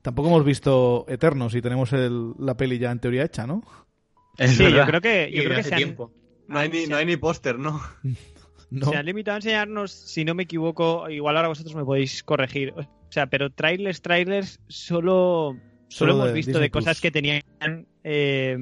Tampoco 0.00 0.28
hemos 0.28 0.44
visto 0.44 1.04
Eternos 1.08 1.54
y 1.54 1.60
tenemos 1.60 1.92
el- 1.92 2.32
la 2.38 2.56
peli 2.56 2.78
ya 2.78 2.90
en 2.92 3.00
teoría 3.00 3.24
hecha, 3.24 3.46
¿no? 3.46 3.62
Es 4.38 4.56
Sí, 4.56 4.64
yo 4.72 4.86
creo 4.86 5.00
que, 5.02 5.30
yo 5.32 5.42
creo 5.44 5.48
de 5.50 5.54
que 5.56 5.60
hace 5.60 5.68
se 5.68 5.74
han, 5.74 5.78
tiempo. 5.80 6.12
No 6.48 6.58
hay 6.58 6.68
ni, 6.70 6.86
no 6.86 6.96
hay 6.96 7.04
ni 7.04 7.16
póster, 7.18 7.58
¿no? 7.58 7.78
No. 8.70 8.86
se 8.90 8.96
han 8.96 9.06
limitado 9.06 9.34
a 9.36 9.38
enseñarnos, 9.38 9.92
si 9.92 10.24
no 10.24 10.34
me 10.34 10.44
equivoco, 10.44 11.08
igual 11.08 11.36
ahora 11.36 11.46
vosotros 11.48 11.76
me 11.76 11.84
podéis 11.84 12.24
corregir. 12.24 12.74
O 13.14 13.20
sea, 13.22 13.26
pero 13.28 13.48
trailers, 13.50 14.02
trailers, 14.02 14.58
solo, 14.66 15.54
solo, 15.86 15.86
Solo 15.86 16.12
hemos 16.14 16.32
visto 16.32 16.50
Disney 16.50 16.62
de 16.64 16.70
cosas 16.72 16.96
Plus. 16.96 17.00
que 17.02 17.10
tenían 17.12 17.42
eh, 18.02 18.56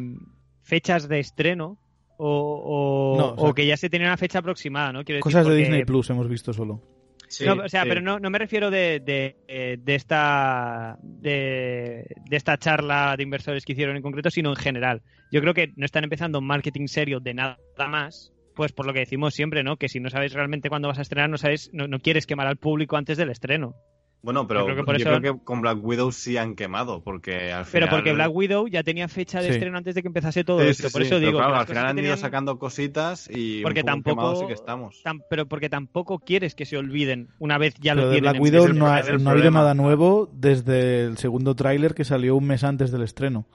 fechas 0.60 1.08
de 1.08 1.20
estreno 1.20 1.78
o, 2.18 3.14
o- 3.14 3.16
No, 3.18 3.32
o 3.32 3.38
sea, 3.40 3.48
o 3.48 3.54
que 3.54 3.64
ya 3.64 3.78
se 3.78 3.88
tenía 3.88 4.08
una 4.08 4.18
fecha 4.18 4.40
aproximada, 4.40 4.92
¿no? 4.92 5.04
Quiero 5.04 5.16
decir, 5.16 5.22
Cosas 5.22 5.46
de 5.46 5.56
Disney 5.56 5.84
Plus 5.86 6.10
hemos 6.10 6.28
visto 6.28 6.52
solo. 6.52 6.82
Sí, 7.28 7.46
no, 7.46 7.54
o 7.64 7.68
sea, 7.70 7.84
sí. 7.84 7.88
pero 7.88 8.02
no, 8.02 8.18
no 8.18 8.28
me 8.28 8.38
refiero 8.38 8.70
de, 8.70 9.00
de, 9.00 9.78
de 9.82 9.94
esta 9.94 10.98
de, 11.02 12.04
de 12.28 12.36
esta 12.36 12.58
charla 12.58 13.14
de 13.16 13.22
inversores 13.22 13.64
que 13.64 13.72
hicieron 13.72 13.96
en 13.96 14.02
concreto, 14.02 14.28
sino 14.28 14.50
en 14.50 14.56
general. 14.56 15.00
Yo 15.30 15.40
creo 15.40 15.54
que 15.54 15.72
no 15.76 15.86
están 15.86 16.04
empezando 16.04 16.40
un 16.40 16.46
marketing 16.46 16.88
serio 16.88 17.20
de 17.20 17.32
nada 17.32 17.56
más, 17.88 18.34
pues 18.54 18.72
por 18.72 18.84
lo 18.84 18.92
que 18.92 18.98
decimos 18.98 19.32
siempre, 19.32 19.62
¿no? 19.62 19.78
Que 19.78 19.88
si 19.88 19.98
no 19.98 20.10
sabes 20.10 20.34
realmente 20.34 20.68
cuándo 20.68 20.88
vas 20.88 20.98
a 20.98 21.02
estrenar, 21.02 21.30
no 21.30 21.38
sabes, 21.38 21.70
no, 21.72 21.88
no 21.88 22.00
quieres 22.00 22.26
quemar 22.26 22.46
al 22.48 22.58
público 22.58 22.98
antes 22.98 23.16
del 23.16 23.30
estreno. 23.30 23.74
Bueno, 24.22 24.46
pero 24.46 24.60
Yo 24.60 24.66
creo 24.66 24.76
que 24.76 24.84
por 24.84 24.96
yo 24.98 25.00
eso- 25.10 25.18
creo 25.20 25.34
que 25.38 25.44
con 25.44 25.62
Black 25.62 25.78
Widow 25.82 26.12
sí 26.12 26.36
han 26.36 26.54
quemado, 26.54 27.02
porque 27.02 27.52
al 27.52 27.64
final... 27.64 27.68
Pero 27.72 27.88
porque 27.90 28.12
Black 28.12 28.30
Widow 28.32 28.68
ya 28.68 28.84
tenía 28.84 29.08
fecha 29.08 29.40
de 29.40 29.48
Sí. 29.48 29.54
estreno 29.54 29.76
antes 29.78 29.96
de 29.96 30.02
que 30.02 30.06
empezase 30.06 30.44
todo 30.44 30.60
Sí, 30.60 30.68
esto. 30.68 30.86
sí, 30.88 30.92
por 30.92 31.02
sí, 31.02 31.06
eso 31.08 31.16
pero 31.16 31.26
digo. 31.26 31.38
claro, 31.40 31.56
al 31.56 31.66
final 31.66 31.82
cosas 31.82 31.90
han 31.90 31.98
ido 31.98 32.02
tenían- 32.04 32.18
sacando 32.18 32.58
cositas 32.58 33.28
y 33.32 33.62
Porque 33.62 33.80
un 33.80 33.86
poco 34.02 34.20
tampoco- 34.22 34.36
sí 34.40 34.46
que 34.46 34.52
estamos. 34.52 35.02
tam- 35.04 35.22
pero 35.28 35.46
porque 35.46 35.68
tampoco 35.68 36.20
quieres 36.20 36.54
que 36.54 36.66
se 36.66 36.76
olviden 36.78 37.30
una 37.40 37.58
vez 37.58 37.74
ya 37.80 37.94
Pero 37.94 38.02
lo 38.06 38.10
de 38.10 38.14
tienen. 38.20 38.22
Black 38.30 38.36
en 38.36 38.42
Widow 38.42 38.68
no 38.74 38.86
ha, 38.86 39.02
no 39.02 39.28
ha 39.28 39.32
habido 39.32 39.50
nada 39.50 39.74
nuevo 39.74 40.30
desde 40.32 41.04
el 41.04 41.18
segundo 41.18 41.56
tráiler 41.56 41.94
que 41.94 42.04
salió 42.04 42.36
un 42.36 42.46
mes 42.46 42.62
antes 42.62 42.92
del 42.92 43.02
estreno. 43.02 43.46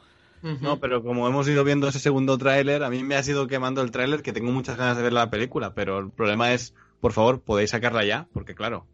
No, 0.61 0.79
pero 0.79 1.01
como 1.01 1.27
hemos 1.27 1.47
ido 1.47 1.63
viendo 1.63 1.87
ese 1.87 1.99
segundo 1.99 2.37
tráiler, 2.37 2.83
a 2.83 2.89
mí 2.89 3.03
me 3.03 3.15
ha 3.15 3.23
sido 3.23 3.47
quemando 3.47 3.81
el 3.81 3.91
tráiler 3.91 4.21
que 4.21 4.33
tengo 4.33 4.51
muchas 4.51 4.77
ganas 4.77 4.95
de 4.97 5.03
ver 5.03 5.13
la 5.13 5.29
película, 5.29 5.73
pero 5.73 5.97
el 5.99 6.09
problema 6.11 6.53
es, 6.53 6.73
por 6.99 7.11
favor, 7.13 7.41
podéis 7.41 7.71
sacarla 7.71 8.03
ya, 8.05 8.27
porque 8.33 8.53
claro, 8.53 8.85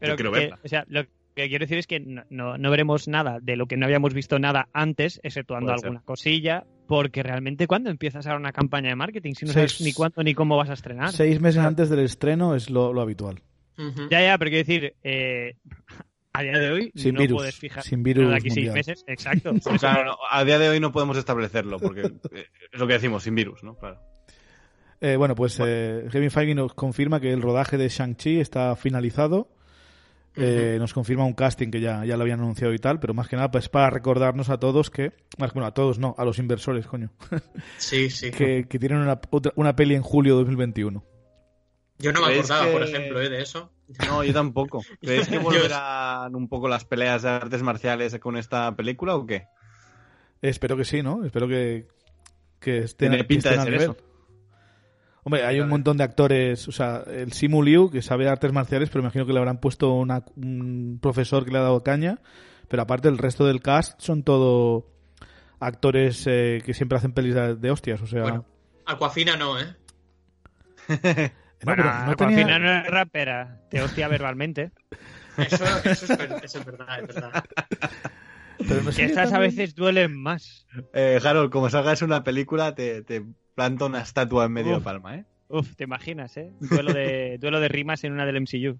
Pero 0.00 0.12
yo 0.12 0.16
quiero 0.16 0.32
que- 0.32 0.38
verla. 0.40 0.58
o 0.64 0.68
sea, 0.68 0.84
lo 0.88 1.04
que 1.34 1.48
quiero 1.48 1.64
decir 1.64 1.78
es 1.78 1.86
que 1.86 2.00
no, 2.00 2.22
no- 2.30 2.56
no 2.58 2.70
veremos 2.70 3.08
nada 3.08 3.38
de 3.42 3.56
lo 3.56 3.66
que 3.66 3.76
no 3.76 3.84
habíamos 3.86 4.14
visto 4.14 4.38
nada 4.38 4.68
antes, 4.72 5.20
exceptuando 5.22 5.66
Puede 5.66 5.78
ser. 5.78 5.86
alguna 5.88 6.04
cosilla, 6.04 6.64
porque 6.86 7.22
realmente 7.22 7.66
cuando 7.66 7.90
empiezas 7.90 8.26
ahora 8.26 8.38
una 8.38 8.52
campaña 8.52 8.88
de 8.88 8.96
marketing, 8.96 9.34
si 9.34 9.44
no 9.44 9.52
Seis- 9.52 9.72
sabes 9.72 9.80
ni 9.86 9.92
cuándo 9.92 10.22
ni 10.22 10.34
cómo 10.34 10.56
vas 10.56 10.70
a 10.70 10.74
estrenar. 10.74 11.12
Seis 11.12 11.40
meses 11.40 11.62
antes 11.62 11.90
del 11.90 12.00
estreno 12.00 12.54
es 12.54 12.70
lo, 12.70 12.92
lo 12.92 13.00
habitual. 13.02 13.42
Ya, 14.10 14.22
ya, 14.22 14.38
pero 14.38 14.50
quiero 14.50 14.66
decir, 14.66 14.94
eh, 15.02 15.56
a 16.32 16.42
día 16.42 16.58
de 16.58 16.70
hoy 16.70 16.92
Sin 16.94 17.14
no 17.14 17.20
virus, 17.20 17.36
puedes 17.38 17.56
fijar 17.56 17.82
sin 17.82 18.02
virus 18.02 18.32
aquí 18.34 18.48
seis 18.48 18.72
meses, 18.72 19.04
exacto. 19.06 19.52
Claro, 19.80 20.04
no, 20.04 20.16
a 20.30 20.44
día 20.44 20.58
de 20.58 20.70
hoy 20.70 20.80
no 20.80 20.92
podemos 20.92 21.18
establecerlo, 21.18 21.78
porque 21.78 22.00
eh, 22.32 22.46
es 22.72 22.80
lo 22.80 22.86
que 22.86 22.94
decimos, 22.94 23.22
sin 23.24 23.34
virus, 23.34 23.62
¿no? 23.62 23.74
Claro. 23.76 24.00
Eh, 25.02 25.16
bueno, 25.16 25.34
pues 25.34 25.60
eh, 25.62 26.06
Kevin 26.10 26.30
Feige 26.30 26.54
nos 26.54 26.72
confirma 26.72 27.20
que 27.20 27.30
el 27.32 27.42
rodaje 27.42 27.76
de 27.76 27.88
Shang-Chi 27.90 28.40
está 28.40 28.74
finalizado. 28.76 29.50
Eh, 30.36 30.76
Nos 30.78 30.92
confirma 30.92 31.24
un 31.24 31.32
casting 31.34 31.70
que 31.70 31.80
ya, 31.80 32.04
ya 32.04 32.16
lo 32.16 32.22
habían 32.22 32.40
anunciado 32.40 32.74
y 32.74 32.78
tal, 32.78 33.00
pero 33.00 33.14
más 33.14 33.28
que 33.28 33.36
nada 33.36 33.50
pues 33.50 33.68
para 33.68 33.88
recordarnos 33.90 34.50
a 34.50 34.58
todos 34.58 34.90
que, 34.90 35.12
más 35.38 35.52
bueno, 35.54 35.66
a 35.66 35.72
todos 35.74 35.98
no, 35.98 36.14
a 36.18 36.24
los 36.24 36.38
inversores, 36.38 36.86
coño, 36.86 37.10
Sí, 37.78 38.10
sí. 38.10 38.30
que, 38.30 38.66
que 38.68 38.78
tienen 38.78 38.98
una, 38.98 39.18
otra- 39.30 39.52
una 39.56 39.74
peli 39.74 39.94
en 39.94 40.02
julio 40.02 40.34
de 40.34 40.40
2021. 40.40 41.02
Yo 41.98 42.12
no 42.12 42.20
me 42.20 42.26
¿Crees 42.26 42.50
acordaba, 42.50 42.72
por 42.72 42.84
que- 42.84 42.90
ejemplo, 42.90 43.20
eh, 43.22 43.28
de 43.30 43.40
eso. 43.40 43.72
No, 44.06 44.22
yo 44.22 44.32
tampoco. 44.34 44.82
¿Creéis 45.00 45.28
que 45.28 45.38
volverán 45.38 46.34
un 46.34 46.48
poco 46.48 46.68
las 46.68 46.84
peleas 46.84 47.22
de 47.22 47.30
artes 47.30 47.62
marciales 47.62 48.18
con 48.18 48.36
esta 48.36 48.76
película 48.76 49.14
o 49.16 49.24
qué? 49.24 49.46
Espero 50.42 50.76
que 50.76 50.84
sí, 50.84 51.02
¿no? 51.02 51.24
Espero 51.24 51.48
que, 51.48 51.86
que 52.60 52.78
estén, 52.80 53.08
Tiene 53.10 53.16
que 53.18 53.24
pinta 53.24 53.48
estén 53.50 53.64
de 53.64 53.70
al 53.76 53.80
ser 53.80 53.88
nivel. 53.90 54.04
Hombre, 55.26 55.44
hay 55.44 55.58
un 55.58 55.68
montón 55.68 55.96
de 55.96 56.04
actores, 56.04 56.68
o 56.68 56.72
sea, 56.72 57.02
el 57.04 57.32
Simu 57.32 57.60
Liu, 57.60 57.90
que 57.90 58.00
sabe 58.00 58.28
artes 58.28 58.52
marciales, 58.52 58.90
pero 58.90 59.02
imagino 59.02 59.26
que 59.26 59.32
le 59.32 59.40
habrán 59.40 59.58
puesto 59.58 59.92
una- 59.92 60.22
un 60.36 61.00
profesor 61.02 61.44
que 61.44 61.50
le 61.50 61.58
ha 61.58 61.62
dado 61.62 61.82
caña, 61.82 62.20
pero 62.68 62.82
aparte 62.82 63.08
el 63.08 63.18
resto 63.18 63.44
del 63.44 63.60
cast 63.60 64.00
son 64.00 64.22
todo 64.22 64.86
actores 65.58 66.24
eh, 66.28 66.62
que 66.64 66.74
siempre 66.74 66.98
hacen 66.98 67.10
pelis 67.10 67.34
de, 67.34 67.56
de 67.56 67.70
hostias, 67.72 68.00
o 68.02 68.06
sea... 68.06 68.22
Bueno, 68.22 68.44
Aquafina 68.86 69.36
no, 69.36 69.58
¿eh? 69.58 69.64
no, 70.88 70.94
Bueno, 71.64 72.06
no 72.06 72.14
tenía- 72.14 72.36
final 72.46 72.62
no 72.62 72.70
es 72.72 72.86
rapera, 72.86 73.62
te 73.68 73.82
hostia 73.82 74.06
verbalmente. 74.06 74.70
Eso, 75.38 75.64
eso 75.84 75.90
es, 75.90 76.10
eso 76.44 76.58
es 76.60 76.64
verdad, 76.64 77.00
es 77.00 77.06
verdad. 77.14 77.44
pero 78.58 78.80
no 78.82 78.90
a 79.32 79.38
veces 79.40 79.74
duelen 79.74 80.16
más. 80.16 80.68
Eh, 80.94 81.18
Harold, 81.24 81.50
como 81.50 81.68
salgas 81.68 82.00
una 82.02 82.22
película, 82.22 82.76
te, 82.76 83.02
te 83.02 83.24
planto 83.56 83.86
una 83.86 84.00
estatua 84.02 84.44
en 84.44 84.52
medio 84.52 84.74
de 84.76 84.80
palma, 84.82 85.16
¿eh? 85.16 85.24
Uf, 85.48 85.74
te 85.74 85.82
imaginas, 85.84 86.36
¿eh? 86.36 86.52
Duelo 86.60 86.92
de, 86.92 87.38
duelo 87.40 87.58
de 87.58 87.66
rimas 87.68 88.04
en 88.04 88.12
una 88.12 88.24
del 88.24 88.40
MCU. 88.42 88.78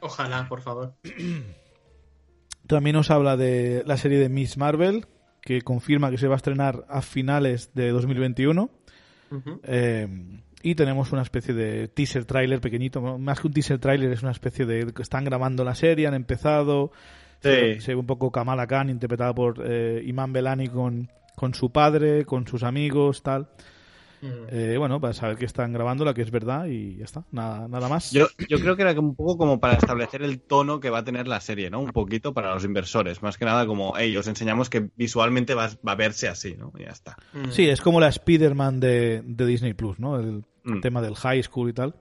Ojalá, 0.00 0.48
por 0.48 0.62
favor. 0.62 0.94
También 2.66 2.94
nos 2.96 3.10
habla 3.10 3.36
de 3.36 3.82
la 3.86 3.96
serie 3.96 4.18
de 4.18 4.28
Miss 4.28 4.56
Marvel, 4.58 5.06
que 5.40 5.62
confirma 5.62 6.10
que 6.10 6.18
se 6.18 6.28
va 6.28 6.34
a 6.34 6.36
estrenar 6.36 6.84
a 6.88 7.00
finales 7.02 7.72
de 7.74 7.90
2021. 7.90 8.70
Ujú. 9.30 9.60
Eh, 9.64 10.06
y 10.62 10.74
tenemos 10.74 11.12
una 11.12 11.22
especie 11.22 11.54
de 11.54 11.88
teaser 11.88 12.24
trailer 12.24 12.60
pequeñito, 12.60 13.00
más 13.18 13.40
que 13.40 13.46
un 13.46 13.52
teaser 13.52 13.78
trailer 13.78 14.12
es 14.12 14.22
una 14.22 14.32
especie 14.32 14.66
de 14.66 14.92
que 14.92 15.02
están 15.02 15.24
grabando 15.24 15.64
la 15.64 15.74
serie, 15.74 16.06
han 16.06 16.14
empezado, 16.14 16.90
se, 17.40 17.74
Sí. 17.74 17.80
se 17.80 17.92
ve 17.94 18.00
un 18.00 18.06
poco 18.06 18.30
Kamala 18.32 18.66
Khan 18.66 18.90
interpretada 18.90 19.34
por 19.34 19.62
eh, 19.64 20.02
Iman 20.04 20.32
Belani 20.32 20.68
con, 20.68 21.10
con 21.36 21.54
su 21.54 21.70
padre, 21.70 22.24
con 22.24 22.46
sus 22.46 22.64
amigos, 22.64 23.22
tal. 23.22 23.48
Mm. 24.20 24.26
Eh, 24.50 24.76
bueno, 24.78 25.00
para 25.00 25.12
saber 25.14 25.36
que 25.36 25.44
están 25.44 25.72
grabándola, 25.72 26.14
que 26.14 26.22
es 26.22 26.30
verdad 26.30 26.66
y 26.66 26.96
ya 26.96 27.04
está, 27.04 27.24
nada, 27.30 27.68
nada 27.68 27.88
más. 27.88 28.10
Yo, 28.10 28.26
yo 28.48 28.58
creo 28.58 28.76
que 28.76 28.82
era 28.82 28.98
un 28.98 29.14
poco 29.14 29.36
como 29.38 29.60
para 29.60 29.74
establecer 29.74 30.22
el 30.22 30.40
tono 30.40 30.80
que 30.80 30.90
va 30.90 30.98
a 30.98 31.04
tener 31.04 31.28
la 31.28 31.40
serie, 31.40 31.70
¿no? 31.70 31.80
Un 31.80 31.92
poquito 31.92 32.34
para 32.34 32.52
los 32.54 32.64
inversores. 32.64 33.22
Más 33.22 33.38
que 33.38 33.44
nada 33.44 33.66
como, 33.66 33.94
hey, 33.96 34.16
os 34.16 34.26
enseñamos 34.26 34.68
que 34.70 34.88
visualmente 34.96 35.54
va, 35.54 35.68
va 35.86 35.92
a 35.92 35.96
verse 35.96 36.28
así, 36.28 36.56
¿no? 36.58 36.72
Y 36.78 36.82
ya 36.82 36.90
está. 36.90 37.16
Mm. 37.32 37.50
Sí, 37.50 37.68
es 37.68 37.80
como 37.80 38.00
la 38.00 38.08
Spider-Man 38.08 38.80
de, 38.80 39.22
de 39.24 39.46
Disney 39.46 39.74
Plus, 39.74 39.98
¿no? 39.98 40.18
El 40.18 40.44
Mm. 40.64 40.80
tema 40.80 41.00
del 41.00 41.14
high 41.14 41.42
school 41.42 41.70
y 41.70 41.72
tal. 41.72 41.94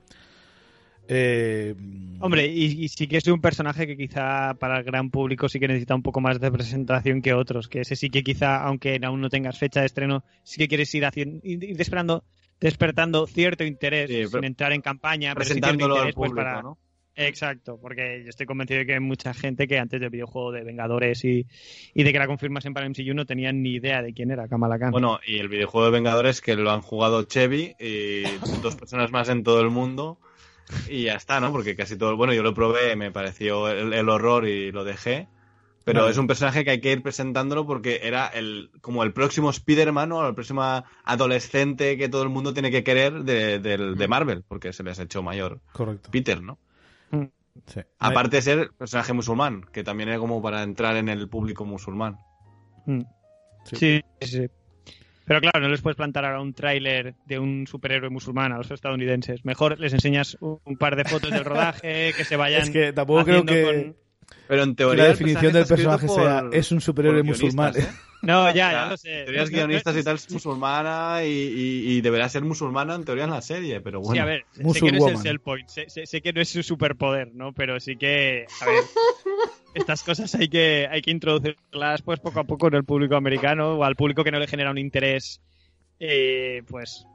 Eh, 1.07 1.75
Hombre, 2.19 2.47
y, 2.47 2.83
y 2.83 2.87
sí 2.89 3.07
que 3.07 3.17
es 3.17 3.27
un 3.27 3.39
personaje 3.41 3.85
que 3.85 3.95
quizá 3.95 4.55
para 4.55 4.79
el 4.79 4.83
gran 4.83 5.11
público 5.11 5.47
sí 5.47 5.59
que 5.59 5.67
necesita 5.67 5.93
un 5.95 6.01
poco 6.01 6.19
más 6.19 6.39
de 6.39 6.51
presentación 6.51 7.21
que 7.21 7.33
otros, 7.33 7.67
que 7.67 7.81
ese 7.81 7.95
sí 7.95 8.09
que 8.09 8.23
quizá, 8.23 8.63
aunque 8.63 8.99
aún 9.03 9.21
no 9.21 9.29
tengas 9.29 9.57
fecha 9.59 9.81
de 9.81 9.85
estreno, 9.85 10.23
sí 10.43 10.57
que 10.57 10.67
quieres 10.67 10.93
ir 10.95 11.05
haciendo, 11.05 11.39
ir 11.43 11.79
esperando, 11.79 12.23
despertando 12.59 13.27
cierto 13.27 13.63
interés 13.63 14.09
Sí, 14.09 14.25
sin 14.27 14.43
entrar 14.43 14.73
en 14.73 14.81
campaña, 14.81 15.33
pero 15.35 15.45
sí 15.45 15.53
cierto 15.53 15.67
Presentándolo 15.67 15.93
al 16.01 16.09
interés, 16.09 16.15
pues, 16.15 16.31
para- 16.33 16.61
¿no? 16.63 16.77
Exacto, 17.19 17.79
porque 17.81 18.21
yo 18.23 18.29
estoy 18.29 18.45
convencido 18.45 18.79
de 18.79 18.85
que 18.85 18.93
hay 18.93 18.99
mucha 18.99 19.33
gente 19.33 19.67
que 19.67 19.79
antes 19.79 19.99
del 19.99 20.11
videojuego 20.11 20.51
de 20.51 20.63
Vengadores 20.63 21.25
y, 21.25 21.47
y 21.95 22.03
de 22.03 22.13
que 22.13 22.19
la 22.19 22.27
confirmasen 22.27 22.75
para 22.75 22.85
MCU 22.87 23.15
no 23.15 23.25
tenían 23.25 23.63
ni 23.63 23.73
idea 23.73 24.03
de 24.03 24.13
quién 24.13 24.29
era 24.29 24.47
Kamala 24.47 24.77
Khan. 24.77 24.91
Bueno, 24.91 25.19
y 25.25 25.39
el 25.39 25.49
videojuego 25.49 25.85
de 25.85 25.91
Vengadores 25.93 26.41
que 26.41 26.55
lo 26.55 26.69
han 26.69 26.81
jugado 26.81 27.23
Chevy 27.23 27.73
y 27.79 28.21
dos 28.61 28.75
personas 28.75 29.11
más 29.11 29.29
en 29.29 29.41
todo 29.41 29.61
el 29.61 29.71
mundo. 29.71 30.19
Y 30.89 31.03
ya 31.03 31.13
está, 31.15 31.39
¿no? 31.39 31.51
Porque 31.51 31.75
casi 31.75 31.97
todo. 31.97 32.15
Bueno, 32.17 32.33
yo 32.33 32.43
lo 32.43 32.53
probé, 32.53 32.95
me 32.95 33.11
pareció 33.11 33.69
el, 33.69 33.93
el 33.93 34.09
horror 34.09 34.47
y 34.47 34.71
lo 34.71 34.83
dejé. 34.83 35.27
Pero 35.85 36.01
Vale. 36.01 36.11
es 36.11 36.17
un 36.17 36.27
personaje 36.27 36.65
que 36.65 36.71
hay 36.71 36.81
que 36.81 36.91
ir 36.91 37.01
presentándolo 37.01 37.65
porque 37.65 38.01
era 38.03 38.27
el 38.27 38.71
como 38.81 39.03
el 39.03 39.13
próximo 39.13 39.49
Spider-Man 39.49 40.11
o 40.11 40.27
el 40.27 40.35
próximo 40.35 40.83
adolescente 41.05 41.97
que 41.97 42.09
todo 42.09 42.23
el 42.23 42.29
mundo 42.29 42.53
tiene 42.53 42.71
que 42.71 42.83
querer 42.83 43.23
de, 43.23 43.59
del- 43.59 43.95
de 43.95 44.07
Marvel, 44.09 44.43
porque 44.45 44.73
se 44.73 44.83
les 44.83 44.99
ha 44.99 45.03
hecho 45.03 45.23
mayor 45.23 45.61
correcto. 45.71 46.09
Peter, 46.11 46.41
¿no? 46.41 46.57
sí. 47.67 47.81
Aparte 47.99 48.37
de 48.37 48.41
ser 48.41 48.71
personaje 48.77 49.13
musulmán, 49.13 49.61
que 49.71 49.83
también 49.83 50.09
era 50.09 50.19
como 50.19 50.41
para 50.41 50.63
entrar 50.63 50.97
en 50.97 51.07
el 51.07 51.29
público 51.29 51.63
musulmán. 51.63 52.17
Mm. 52.85 53.01
Sí, 53.63 53.77
sí, 53.77 54.01
sí. 54.21 54.47
Pero 55.27 55.41
claro, 55.41 55.59
no 55.59 55.67
les 55.67 55.81
puedes 55.81 55.97
plantar 55.97 56.23
ahora 56.23 56.39
un 56.39 56.53
tráiler 56.53 57.13
de 57.25 57.37
un 57.37 57.67
superhéroe 57.67 58.09
musulmán 58.09 58.53
a 58.53 58.57
los 58.57 58.71
estadounidenses. 58.71 59.43
Mejor 59.43 59.77
les 59.77 59.91
enseñas 59.93 60.37
un 60.39 60.77
par 60.77 60.95
de 60.95 61.03
fotos 61.03 61.29
del 61.31 61.43
rodaje, 61.43 62.13
que 62.15 62.23
se 62.23 62.37
vayan. 62.37 62.61
Es 62.63 62.69
que 62.69 62.93
tampoco 62.93 63.25
creo 63.25 63.45
que, 63.45 63.63
con- 63.63 63.95
Pero 64.47 64.63
en 64.63 64.69
que 64.71 64.75
teoría. 64.75 65.03
la 65.03 65.09
definición 65.09 65.53
del 65.53 65.65
personaje 65.65 66.07
sea 66.07 66.41
por- 66.41 66.55
es 66.55 66.71
un 66.71 66.81
superhéroe 66.81 67.23
musulmán. 67.23 67.73
¿eh? 67.77 67.87
No, 68.23 68.47
ya, 68.47 68.71
ya 68.71 68.85
lo 68.89 68.97
sé. 68.97 69.19
En 69.19 69.25
teoría 69.25 69.43
es 69.43 69.51
No, 69.51 69.57
no, 69.57 69.67
guionistas 69.67 69.95
y 69.95 70.03
tal, 70.03 70.15
es 70.15 70.31
musulmana 70.31 71.23
y, 71.23 71.27
y- 71.29 71.91
y 71.97 72.01
deberá 72.01 72.27
ser 72.27 72.41
musulmana 72.43 72.95
en 72.95 73.05
teoría 73.05 73.25
en 73.25 73.29
la 73.29 73.41
serie, 73.43 73.79
pero 73.79 73.99
bueno. 74.01 74.13
Sí, 74.15 74.19
a 74.19 74.25
ver, 74.25 74.45
sé 74.73 74.81
que 74.81 74.91
no 74.91 74.97
es 74.97 75.13
el 75.13 75.17
sell 75.19 75.39
point, 75.39 75.69
sé, 75.69 75.87
sé- 75.89 76.05
sé 76.07 76.21
que 76.21 76.33
no 76.33 76.41
es 76.41 76.49
su 76.49 76.63
superpoder, 76.63 77.29
¿no? 77.35 77.53
Pero 77.53 77.79
sí 77.79 77.95
que, 77.95 78.47
a 78.59 78.65
ver, 78.65 78.83
estas 79.75 80.01
cosas 80.03 80.33
hay 80.33 80.49
que, 80.49 80.87
hay 80.89 81.01
que 81.03 81.11
introducirlas 81.11 82.01
pues 82.01 82.19
poco 82.19 82.39
a 82.39 82.43
poco 82.43 82.67
en 82.69 82.73
el 82.73 82.83
público 82.85 83.15
americano 83.15 83.75
o 83.75 83.83
al 83.83 83.95
público 83.95 84.23
que 84.23 84.31
no 84.31 84.39
le 84.39 84.47
genera 84.47 84.71
un 84.71 84.79
interés, 84.79 85.39
eh, 85.99 86.63
pues, 86.67 87.05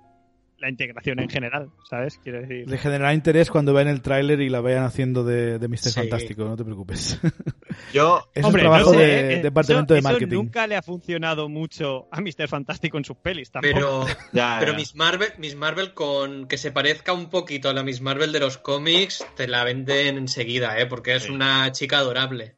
la 0.63 0.69
integración 0.71 1.19
en 1.21 1.29
general, 1.29 1.69
¿sabes? 1.91 2.19
Quiero 2.23 2.41
decir... 2.41 2.67
Le 2.69 2.79
generará 2.79 3.13
interés 3.13 3.51
cuando 3.51 3.75
vean 3.75 3.89
el 3.89 4.01
tráiler 4.01 4.41
y 4.41 4.49
la 4.49 4.61
vayan 4.61 4.85
haciendo 4.85 5.25
de, 5.25 5.59
de 5.59 5.69
Mr. 5.69 5.79
Sí. 5.79 5.91
Fantástico, 5.93 6.45
no 6.45 6.57
te 6.57 6.65
preocupes. 6.65 7.21
Yo, 7.93 8.29
es 8.35 8.45
Hombre, 8.45 8.63
un 8.63 8.69
trabajo 8.71 8.93
no 8.93 8.99
sé, 8.99 9.05
de 9.07 9.35
eh, 9.35 9.43
departamento 9.43 9.95
eso- 9.95 9.97
de 9.97 10.03
marketing. 10.03 10.33
Eso 10.33 10.43
nunca 10.43 10.67
le 10.67 10.77
ha 10.77 10.83
funcionado 10.83 11.49
mucho 11.49 12.07
a 12.11 12.21
Mr. 12.21 12.49
Fantástico 12.49 12.97
en 12.97 13.05
sus 13.05 13.17
pelis, 13.17 13.51
tampoco. 13.51 13.75
Pero, 13.75 14.07
ya, 14.33 14.57
pero 14.61 14.73
ya. 14.73 14.79
Miss 14.79 14.95
Marvel, 14.95 15.29
Miss 15.39 15.57
Marvel 15.57 15.93
con 15.95 16.47
que 16.47 16.57
se 16.59 16.71
parezca 16.73 17.13
un 17.13 17.29
poquito 17.29 17.69
a 17.69 17.75
la 17.75 17.83
Miss 17.83 18.01
Marvel 18.01 18.33
de 18.33 18.41
los 18.41 18.57
cómics, 18.59 19.27
te 19.37 19.49
la 19.49 19.65
venden 19.65 20.17
enseguida, 20.17 20.79
¿eh? 20.79 20.87
Porque 20.87 21.17
es 21.17 21.25
Sí. 21.25 21.33
una 21.33 21.71
chica 21.73 21.99
adorable. 21.99 22.55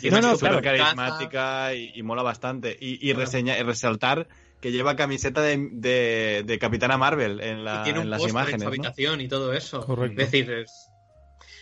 Y 0.00 0.08
No, 0.08 0.16
es 0.18 0.22
no, 0.24 0.34
súper 0.36 0.62
claro. 0.62 0.62
carismática 0.62 1.74
y, 1.74 1.92
y 1.94 2.02
mola 2.02 2.22
bastante. 2.22 2.74
Y, 2.80 3.06
y, 3.06 3.12
reseña- 3.12 3.58
y 3.58 3.62
resaltar 3.62 4.26
que 4.62 4.72
lleva 4.72 4.96
camiseta 4.96 5.42
de, 5.42 5.68
de, 5.72 6.42
de 6.46 6.58
Capitana 6.58 6.96
Marvel 6.96 7.40
en, 7.40 7.64
la- 7.64 7.80
y 7.80 7.84
tiene 7.84 7.98
en 7.98 8.04
un 8.06 8.10
las 8.10 8.20
póster 8.22 8.30
en 8.30 8.36
imágenes. 8.38 8.60
su 8.60 8.64
¿no? 8.64 8.68
habitación 8.70 9.20
y 9.20 9.28
todo 9.28 9.52
eso. 9.52 9.84
Correcto. 9.84 10.22
Es 10.22 10.30
decir, 10.30 10.50
es- 10.50 10.88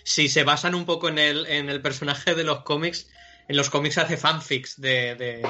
si 0.05 0.29
se 0.29 0.45
basan 0.45 0.75
un 0.77 0.85
poco 0.85 1.09
en 1.09 1.19
el, 1.19 1.47
en 1.47 1.69
el 1.69 1.83
personaje 1.83 2.35
de 2.35 2.45
los 2.45 2.61
cómics, 2.61 3.11
en 3.49 3.57
los 3.57 3.69
cómics 3.71 3.99
hace 3.99 4.17
fanfics 4.17 4.81
de, 4.81 5.15
de, 5.17 5.43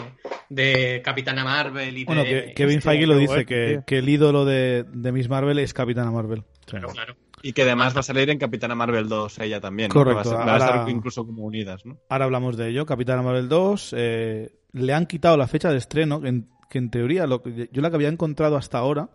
de 0.48 1.02
Capitana 1.04 1.44
Marvel 1.44 1.96
y 1.98 2.04
Bueno, 2.04 2.24
de... 2.24 2.30
que 2.46 2.54
Kevin 2.54 2.80
Feige 2.80 3.06
lo 3.06 3.16
dice, 3.18 3.44
que, 3.44 3.82
el 3.88 4.08
ídolo 4.08 4.44
de, 4.44 4.84
de 4.88 5.12
Miss 5.12 5.28
Marvel 5.28 5.58
es 5.58 5.74
Capitana 5.74 6.10
Marvel. 6.10 6.44
Claro, 6.66 6.88
claro. 6.88 7.16
Y 7.42 7.52
que 7.52 7.62
además 7.62 7.94
va 7.96 8.00
a 8.00 8.02
salir 8.04 8.28
en 8.30 8.38
Capitana 8.38 8.74
Marvel 8.74 9.08
2 9.08 9.38
ella 9.40 9.60
también. 9.60 9.88
¿no? 9.88 9.94
Correcto, 9.94 10.30
Va 10.34 10.36
a, 10.36 10.38
ser- 10.38 10.48
va 10.48 10.54
a 10.54 10.58
estar 10.78 10.88
incluso 10.90 11.24
como 11.26 11.42
unidas, 11.44 11.84
¿no? 11.84 11.98
Ahora 12.08 12.26
hablamos 12.26 12.56
de 12.56 12.68
ello. 12.68 12.86
Capitana 12.86 13.22
Marvel 13.22 13.48
2. 13.48 13.94
eh, 13.96 14.50
le 14.72 14.94
han 14.94 15.06
quitado 15.06 15.36
la 15.36 15.48
fecha 15.48 15.70
de 15.70 15.78
estreno, 15.78 16.20
en, 16.24 16.48
que 16.70 16.78
en 16.78 16.90
teoría 16.90 17.26
lo 17.26 17.42
que, 17.42 17.68
yo 17.70 17.82
la 17.82 17.90
que 17.90 17.96
había 17.96 18.08
encontrado 18.08 18.56
hasta 18.56 18.78
ahora 18.78 19.10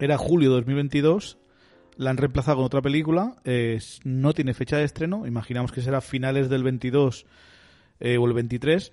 era 0.00 0.18
julio 0.18 0.50
2022. 0.50 1.38
La 1.96 2.10
han 2.10 2.16
reemplazado 2.16 2.56
con 2.56 2.64
otra 2.66 2.82
película. 2.82 3.36
eh, 3.44 3.78
no 4.02 4.32
tiene 4.32 4.52
fecha 4.54 4.76
de 4.76 4.84
estreno. 4.84 5.26
Imaginamos 5.26 5.70
que 5.70 5.80
será 5.80 6.00
finales 6.00 6.48
del 6.48 6.64
22 6.64 7.26
eh, 8.00 8.18
o 8.18 8.26
el 8.26 8.32
23. 8.32 8.92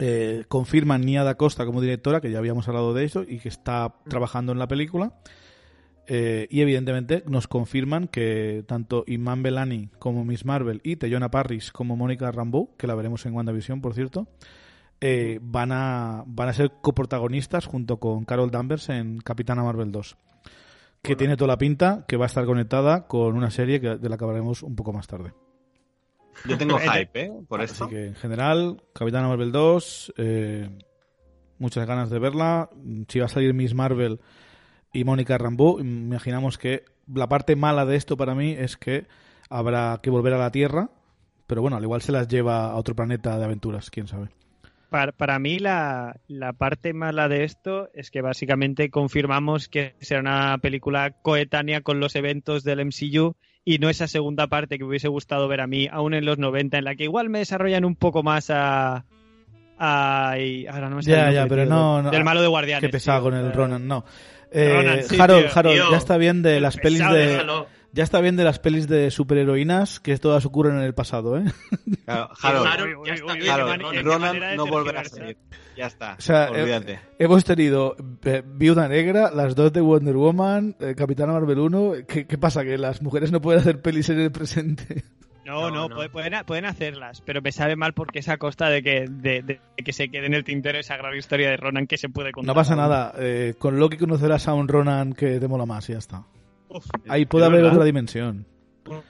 Eh, 0.00 0.44
confirman 0.48 1.02
Nia 1.02 1.22
da 1.22 1.36
Costa 1.36 1.64
como 1.64 1.80
directora, 1.80 2.20
que 2.20 2.30
ya 2.30 2.38
habíamos 2.38 2.66
hablado 2.68 2.94
de 2.94 3.04
eso, 3.04 3.22
y 3.22 3.38
que 3.38 3.48
está 3.48 3.94
trabajando 4.08 4.52
en 4.52 4.58
la 4.58 4.66
película. 4.66 5.14
Eh, 6.06 6.46
y 6.50 6.60
evidentemente 6.60 7.22
nos 7.26 7.48
confirman 7.48 8.08
que 8.08 8.62
tanto 8.66 9.04
Iman 9.06 9.42
Belani 9.42 9.88
como 9.98 10.24
Miss 10.24 10.44
Marvel 10.44 10.82
y 10.84 10.96
Teyona 10.96 11.30
Parris 11.30 11.72
como 11.72 11.96
Mónica 11.96 12.30
Rambeau, 12.30 12.76
que 12.76 12.86
la 12.86 12.94
veremos 12.94 13.24
en 13.24 13.34
WandaVision, 13.34 13.80
por 13.80 13.94
cierto, 13.94 14.28
eh, 15.00 15.38
van, 15.42 15.72
a, 15.72 16.24
van 16.26 16.48
a 16.48 16.52
ser 16.52 16.72
coprotagonistas 16.80 17.66
junto 17.66 17.98
con 17.98 18.24
Carol 18.24 18.50
Danvers 18.50 18.88
en 18.88 19.18
Capitana 19.18 19.62
Marvel 19.62 19.92
2. 19.92 20.16
Que 21.02 21.16
tiene 21.16 21.36
toda 21.36 21.48
la 21.48 21.58
pinta 21.58 22.06
que 22.08 22.16
va 22.16 22.24
a 22.24 22.26
estar 22.26 22.46
conectada 22.46 23.06
con 23.06 23.36
una 23.36 23.50
serie 23.50 23.78
que, 23.78 23.96
de 23.96 24.08
la 24.08 24.16
que 24.16 24.24
hablaremos 24.24 24.62
un 24.62 24.74
poco 24.74 24.92
más 24.92 25.06
tarde. 25.06 25.34
Yo 26.46 26.56
tengo 26.56 26.78
hype, 26.78 27.24
¿eh? 27.24 27.32
Por 27.46 27.60
esto. 27.60 27.84
Así 27.84 27.94
que 27.94 28.06
en 28.06 28.14
general, 28.14 28.82
Capitana 28.94 29.28
Marvel 29.28 29.52
2, 29.52 30.14
eh, 30.16 30.70
muchas 31.58 31.86
ganas 31.86 32.10
de 32.10 32.18
verla. 32.18 32.70
Si 33.08 33.18
va 33.18 33.26
a 33.26 33.28
salir 33.28 33.54
Miss 33.54 33.74
Marvel 33.74 34.20
y 34.92 35.04
Mónica 35.04 35.38
Rambeau, 35.38 35.78
imaginamos 35.80 36.58
que 36.58 36.84
la 37.12 37.28
parte 37.28 37.56
mala 37.56 37.84
de 37.84 37.96
esto 37.96 38.16
para 38.16 38.34
mí 38.34 38.52
es 38.52 38.76
que 38.76 39.06
habrá 39.50 40.00
que 40.02 40.10
volver 40.10 40.34
a 40.34 40.38
la 40.38 40.50
Tierra, 40.50 40.90
pero 41.46 41.62
bueno, 41.62 41.76
al 41.76 41.82
igual 41.82 42.02
se 42.02 42.12
las 42.12 42.28
lleva 42.28 42.70
a 42.70 42.76
otro 42.76 42.94
planeta 42.94 43.38
de 43.38 43.44
aventuras, 43.44 43.90
quién 43.90 44.08
sabe. 44.08 44.30
Para, 44.94 45.10
para 45.10 45.40
mí 45.40 45.58
la, 45.58 46.20
la 46.28 46.52
parte 46.52 46.92
mala 46.92 47.26
de 47.28 47.42
esto 47.42 47.88
es 47.94 48.12
que 48.12 48.20
básicamente 48.20 48.90
confirmamos 48.90 49.66
que 49.68 49.96
será 49.98 50.20
una 50.20 50.56
película 50.58 51.10
coetánea 51.20 51.80
con 51.80 51.98
los 51.98 52.14
eventos 52.14 52.62
del 52.62 52.86
MCU 52.86 53.34
y 53.64 53.78
no 53.78 53.90
esa 53.90 54.06
segunda 54.06 54.46
parte 54.46 54.78
que 54.78 54.84
me 54.84 54.90
hubiese 54.90 55.08
gustado 55.08 55.48
ver 55.48 55.62
a 55.62 55.66
mí, 55.66 55.88
aún 55.90 56.14
en 56.14 56.24
los 56.24 56.38
90, 56.38 56.78
en 56.78 56.84
la 56.84 56.94
que 56.94 57.02
igual 57.02 57.28
me 57.28 57.40
desarrollan 57.40 57.84
un 57.84 57.96
poco 57.96 58.22
más 58.22 58.50
a... 58.50 59.04
a 59.80 60.36
y 60.38 60.68
ahora 60.68 60.88
no 60.88 60.94
me 60.98 61.02
Ya, 61.02 61.32
ya, 61.32 61.48
pero 61.48 61.66
no, 61.66 62.00
no, 62.00 62.12
Del 62.12 62.22
malo 62.22 62.40
de 62.40 62.46
Guardianes. 62.46 62.82
Qué 62.82 62.88
pesado 62.88 63.18
tío. 63.18 63.30
con 63.32 63.40
el 63.40 63.46
Eh, 63.46 63.52
Ronan, 63.52 63.88
no. 63.88 64.04
Eh, 64.52 64.76
Ronan, 64.76 65.02
sí, 65.02 65.16
Harold, 65.18 65.46
tío. 65.46 65.58
Harold, 65.58 65.74
Tío, 65.74 65.90
ya 65.90 65.96
está 65.96 66.16
bien 66.18 66.40
de 66.42 66.60
las 66.60 66.76
pelis 66.76 67.00
pesado, 67.00 67.16
de... 67.16 67.26
Déjalo. 67.26 67.66
Ya 67.94 68.02
está 68.02 68.20
bien 68.20 68.34
de 68.36 68.42
las 68.42 68.58
pelis 68.58 68.88
de 68.88 69.10
superheroínas 69.12 70.00
que 70.00 70.16
todas 70.18 70.44
ocurren 70.44 70.76
en 70.78 70.82
el 70.82 70.94
pasado, 70.94 71.38
¿eh? 71.38 71.44
Claro, 72.04 72.28
Harold, 72.42 73.06
ya 73.06 73.14
está 73.14 73.54
Harold, 73.54 74.02
Ronan 74.02 74.40
de 74.40 74.56
no 74.56 74.66
volverá 74.66 75.00
a 75.02 75.04
salir. 75.04 75.36
Ya 75.76 75.86
está. 75.86 76.16
O 76.18 76.20
sea, 76.20 76.46
eh, 76.48 76.62
olvídate. 76.62 77.00
Hemos 77.20 77.44
tenido 77.44 77.94
eh, 78.24 78.42
Viuda 78.44 78.88
Negra, 78.88 79.30
las 79.30 79.54
dos 79.54 79.72
de 79.72 79.80
Wonder 79.80 80.16
Woman, 80.16 80.76
eh, 80.80 80.94
Capitana 80.96 81.32
Marvel 81.34 81.58
1. 81.60 81.92
¿Qué, 82.08 82.26
qué 82.26 82.36
pasa? 82.36 82.64
¿Que 82.64 82.78
las 82.78 83.00
mujeres 83.00 83.30
no 83.30 83.40
pueden 83.40 83.60
hacer 83.60 83.80
pelis 83.80 84.08
en 84.10 84.20
el 84.20 84.32
presente? 84.32 85.04
No, 85.44 85.60
No, 85.70 85.70
no, 85.70 85.88
no. 85.88 85.94
puede- 85.96 86.08
Pueden, 86.10 86.32
pueden 86.46 86.64
hacerlas, 86.64 87.20
pero 87.20 87.42
me 87.42 87.52
sabe 87.52 87.76
mal 87.76 87.92
porque 87.92 88.18
es 88.20 88.28
a 88.28 88.38
costa 88.38 88.70
de 88.70 88.82
que, 88.82 89.06
de, 89.08 89.42
de 89.42 89.60
que 89.84 89.92
se 89.92 90.08
quede 90.08 90.26
en 90.26 90.34
el 90.34 90.42
tintero 90.42 90.78
esa 90.78 90.96
gran 90.96 91.14
historia 91.16 91.50
de 91.50 91.56
Ronan 91.58 91.86
que 91.86 91.96
se 91.98 92.08
puede 92.08 92.32
contar. 92.32 92.48
No 92.48 92.54
pasa 92.54 92.74
nada. 92.74 93.12
eh, 93.18 93.54
con 93.58 93.78
Loki 93.78 93.98
conocerás 93.98 94.48
a 94.48 94.54
un 94.54 94.66
Ronan 94.68 95.12
que 95.12 95.38
te 95.38 95.46
mola 95.48 95.66
más 95.66 95.88
y 95.90 95.92
ya 95.92 95.98
está. 95.98 96.24
Uf, 96.74 96.86
Ahí 97.08 97.24
puede 97.24 97.44
¿Es 97.44 97.48
haber 97.48 97.60
verdad? 97.62 97.74
otra 97.76 97.84
dimensión. 97.86 98.46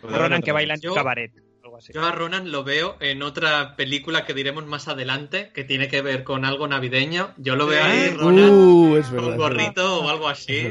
Ronan 0.02 0.42
que 0.42 0.52
baila 0.52 0.74
en 0.74 0.80
Yo- 0.80 0.90
un 0.92 0.96
cabaret. 0.96 1.32
Algo 1.74 1.78
así. 1.78 1.92
Yo 1.92 2.04
a 2.04 2.12
Ronan 2.12 2.52
lo 2.52 2.62
veo 2.62 2.96
en 3.00 3.22
otra 3.22 3.74
película 3.76 4.24
que 4.24 4.32
diremos 4.34 4.64
más 4.66 4.86
adelante, 4.86 5.50
que 5.52 5.64
tiene 5.64 5.88
que 5.88 6.02
ver 6.02 6.22
con 6.22 6.44
algo 6.44 6.68
navideño. 6.68 7.32
Yo 7.36 7.56
lo 7.56 7.66
veo 7.66 7.82
ahí, 7.84 8.10
Sí. 8.10 8.14
Ronan, 8.16 8.50
Uh, 8.50 8.96
es 8.96 9.06
con 9.06 9.16
verdad. 9.16 9.26
un 9.28 9.32
es 9.32 9.32
verdad. 9.32 9.36
gorrito 9.36 10.00
o 10.00 10.08
algo 10.08 10.28
así. 10.28 10.68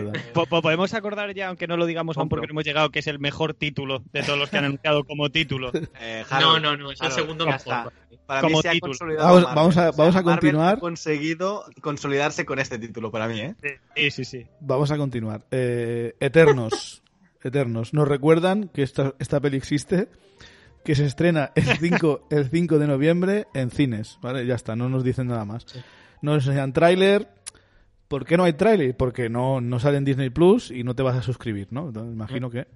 Podemos 0.62 0.94
acordar 0.94 1.34
ya, 1.34 1.50
aunque 1.50 1.68
no 1.68 1.76
lo 1.78 1.86
digamos 1.86 2.18
aún 2.18 2.30
porque 2.30 2.48
no 2.48 2.52
hemos 2.52 2.64
llegado, 2.64 2.90
que 2.90 3.00
es 3.00 3.08
el 3.08 3.20
mejor 3.20 3.54
título 3.54 4.04
de 4.14 4.24
todos 4.24 4.40
los 4.40 4.50
que 4.50 4.58
han 4.58 4.66
anunciado 4.66 5.04
como 5.04 5.30
título. 5.30 5.72
Eh, 6.00 6.24
No, 6.30 6.36
Harold, 6.38 6.62
no, 6.64 6.78
no, 6.78 6.92
es 6.92 7.02
el 7.02 7.12
segundo 7.12 7.46
mejor. 7.46 7.60
está. 7.60 7.92
Para 8.26 8.40
Como 8.42 8.56
mí 8.58 8.62
se 8.62 8.70
ha 8.70 8.80
consolidado 8.80 9.28
Vamos- 9.28 9.42
Marvel. 9.44 9.56
vamos 9.56 9.78
a- 9.78 9.90
O 9.90 9.94
sea, 9.94 9.98
vamos 9.98 10.16
a 10.16 10.22
Marvel 10.22 10.40
continuar. 10.40 10.76
ha 10.76 10.80
conseguido 10.80 11.66
consolidarse 11.82 12.46
con 12.46 12.60
este 12.60 12.80
título 12.80 13.12
para 13.12 13.28
mí, 13.28 13.42
¿eh? 13.42 13.56
Sí, 13.96 14.12
sí, 14.12 14.24
sí. 14.26 14.48
Vamos 14.62 14.92
a 14.92 14.98
continuar. 14.98 15.42
Eh, 15.52 16.16
Eternos. 16.22 17.02
Eternos. 17.44 17.94
Nos 17.94 18.08
recuerdan 18.08 18.70
que 18.70 18.84
esta, 18.84 19.14
esta 19.20 19.42
peli 19.42 19.58
existe, 19.58 20.08
que 20.84 20.96
se 20.96 21.06
estrena 21.06 21.52
el 21.56 21.66
5, 21.66 22.28
el 22.32 22.50
5 22.50 22.80
de 22.80 22.88
noviembre 22.88 23.48
en 23.54 23.72
cines. 23.72 24.18
¿Vale? 24.22 24.46
Ya 24.46 24.56
está, 24.56 24.76
no 24.76 24.90
nos 24.90 25.04
dicen 25.04 25.28
nada 25.28 25.46
más. 25.46 25.64
Sí. 25.68 25.80
No 26.22 26.34
nos 26.36 26.46
enseñan 26.48 26.74
tráiler. 26.74 27.28
¿Por 28.08 28.26
qué 28.26 28.38
no 28.38 28.44
hay 28.44 28.54
tráiler? 28.54 28.96
Porque 28.96 29.30
no, 29.30 29.60
no 29.62 29.80
sale 29.80 29.98
en 29.98 30.06
Disney 30.06 30.30
Plus 30.30 30.70
y 30.72 30.84
no 30.84 30.96
te 30.96 31.02
vas 31.04 31.18
a 31.18 31.22
suscribir, 31.22 31.68
¿no? 31.72 31.88
Entonces, 31.88 32.14
imagino 32.14 32.50
que... 32.50 32.68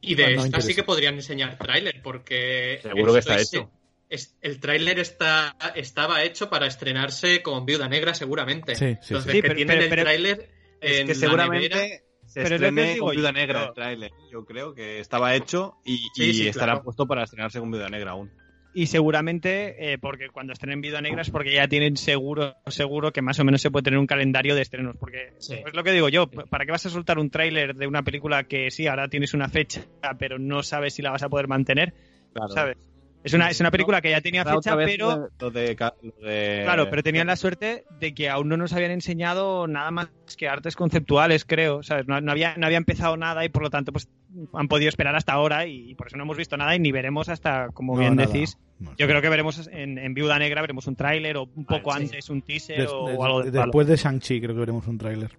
Y 0.00 0.14
de 0.14 0.36
No, 0.36 0.44
esta 0.44 0.60
sí 0.60 0.74
que 0.74 0.82
podrían 0.84 1.14
enseñar 1.14 1.58
tráiler, 1.58 2.00
porque... 2.02 2.78
Seguro 2.82 3.12
que 3.12 3.18
está 3.18 3.36
es- 3.36 3.52
hecho. 3.52 3.70
es- 4.08 4.36
el 4.40 4.60
tráiler 4.60 4.98
está, 4.98 5.56
estaba 5.74 6.22
hecho 6.22 6.48
para 6.48 6.66
estrenarse 6.66 7.42
con 7.42 7.66
Viuda 7.66 7.88
Negra 7.88 8.14
seguramente. 8.14 8.74
Sí, 8.76 8.86
sí, 9.02 9.14
Entonces, 9.14 9.32
sí. 9.32 9.38
que 9.38 9.42
Pero- 9.42 9.54
tienen 9.56 9.78
pero- 9.78 10.00
el 10.00 10.04
tráiler 10.04 10.50
Es 10.80 11.00
en 11.00 11.06
que 11.06 11.14
la 11.14 11.18
nevera. 11.18 11.18
seguramente 11.20 12.04
se 12.30 12.42
Pero 12.42 12.54
estrene 12.56 12.94
digo 12.94 13.06
con 13.06 13.14
Viuda 13.16 13.28
yo. 13.30 13.32
Negra 13.34 13.64
el 13.66 13.74
tráiler. 13.74 14.10
Yo 14.32 14.44
creo 14.44 14.74
que 14.74 15.00
estaba 15.00 15.34
hecho 15.34 15.74
y, 15.84 15.98
Sí, 16.14 16.24
y 16.30 16.34
sí, 16.34 16.48
estará 16.48 16.72
claro. 16.72 16.84
puesto 16.84 17.06
para 17.06 17.24
estrenarse 17.24 17.60
con 17.60 17.70
Viuda 17.70 17.88
Negra 17.88 18.12
aún. 18.12 18.30
Y 18.72 18.86
seguramente, 18.86 19.92
eh, 19.92 19.98
porque 19.98 20.28
cuando 20.28 20.52
estrenen 20.52 20.80
Viuda 20.80 21.00
Negra 21.00 21.22
es 21.22 21.30
porque 21.30 21.52
ya 21.52 21.66
tienen 21.66 21.96
seguro 21.96 22.54
seguro 22.68 23.12
que 23.12 23.20
más 23.20 23.38
o 23.40 23.44
menos 23.44 23.60
se 23.60 23.70
puede 23.72 23.82
tener 23.82 23.98
un 23.98 24.06
calendario 24.06 24.54
de 24.54 24.62
estrenos. 24.62 24.96
Porque 24.96 25.32
Sí. 25.38 25.54
es 25.54 25.74
lo 25.74 25.82
que 25.82 25.90
digo 25.90 26.08
yo, 26.08 26.28
¿para 26.30 26.64
qué 26.64 26.70
vas 26.70 26.86
a 26.86 26.90
soltar 26.90 27.18
un 27.18 27.30
tráiler 27.30 27.74
de 27.74 27.86
una 27.88 28.02
película 28.04 28.44
que 28.44 28.70
sí, 28.70 28.86
ahora 28.86 29.08
tienes 29.08 29.34
una 29.34 29.48
fecha, 29.48 29.82
pero 30.20 30.38
no 30.38 30.62
sabes 30.62 30.94
si 30.94 31.02
la 31.02 31.10
vas 31.10 31.22
a 31.24 31.28
poder 31.28 31.48
mantener? 31.48 31.94
Claro. 32.32 32.48
¿Sabes? 32.52 32.76
Es 33.22 33.34
una, 33.34 33.50
es 33.50 33.60
una 33.60 33.70
película 33.70 34.00
que 34.00 34.10
ya 34.10 34.20
tenía 34.22 34.44
Será 34.44 34.56
fecha, 34.56 34.76
pero... 34.76 35.28
Lo 35.38 35.50
de, 35.50 35.76
ca- 35.76 35.94
lo 36.02 36.26
de- 36.26 36.62
Claro, 36.64 36.88
pero 36.88 37.02
tenían 37.02 37.26
la 37.26 37.36
suerte 37.36 37.84
de 37.98 38.14
que 38.14 38.30
aún 38.30 38.48
no 38.48 38.56
nos 38.56 38.72
habían 38.72 38.92
enseñado 38.92 39.66
nada 39.66 39.90
más 39.90 40.08
que 40.38 40.48
artes 40.48 40.74
conceptuales, 40.74 41.44
creo. 41.44 41.82
¿sabes? 41.82 42.06
No, 42.08 42.20
no 42.22 42.32
había, 42.32 42.56
no 42.56 42.64
había 42.64 42.78
empezado 42.78 43.16
nada 43.18 43.44
y 43.44 43.50
por 43.50 43.62
lo 43.62 43.68
tanto 43.70 43.92
pues 43.92 44.08
han 44.54 44.68
podido 44.68 44.88
esperar 44.88 45.14
hasta 45.16 45.34
ahora 45.34 45.66
y 45.66 45.94
por 45.96 46.06
eso 46.06 46.16
no 46.16 46.22
hemos 46.22 46.38
visto 46.38 46.56
nada 46.56 46.74
y 46.74 46.78
ni 46.78 46.92
veremos 46.92 47.28
hasta, 47.28 47.68
como 47.74 47.92
No, 47.94 48.00
bien 48.00 48.16
nada. 48.16 48.32
decís. 48.32 48.56
No, 48.78 48.94
Yo 48.96 49.06
creo 49.06 49.20
que 49.20 49.28
veremos 49.28 49.68
en, 49.70 49.98
en 49.98 50.14
Viuda 50.14 50.38
Negra, 50.38 50.62
veremos 50.62 50.86
un 50.86 50.96
tráiler 50.96 51.36
o 51.36 51.42
un 51.54 51.66
poco 51.66 51.90
Vale, 51.90 52.06
sí. 52.06 52.12
antes 52.14 52.30
un 52.30 52.40
teaser 52.40 52.78
Des- 52.78 52.90
o, 52.90 53.22
algo 53.22 53.42
de 53.42 53.50
palo. 53.52 53.64
después 53.66 53.86
de 53.86 53.96
Shang-Chi 53.96 54.40
creo 54.40 54.54
que 54.54 54.60
veremos 54.60 54.86
un 54.86 54.96
tráiler. 54.96 55.36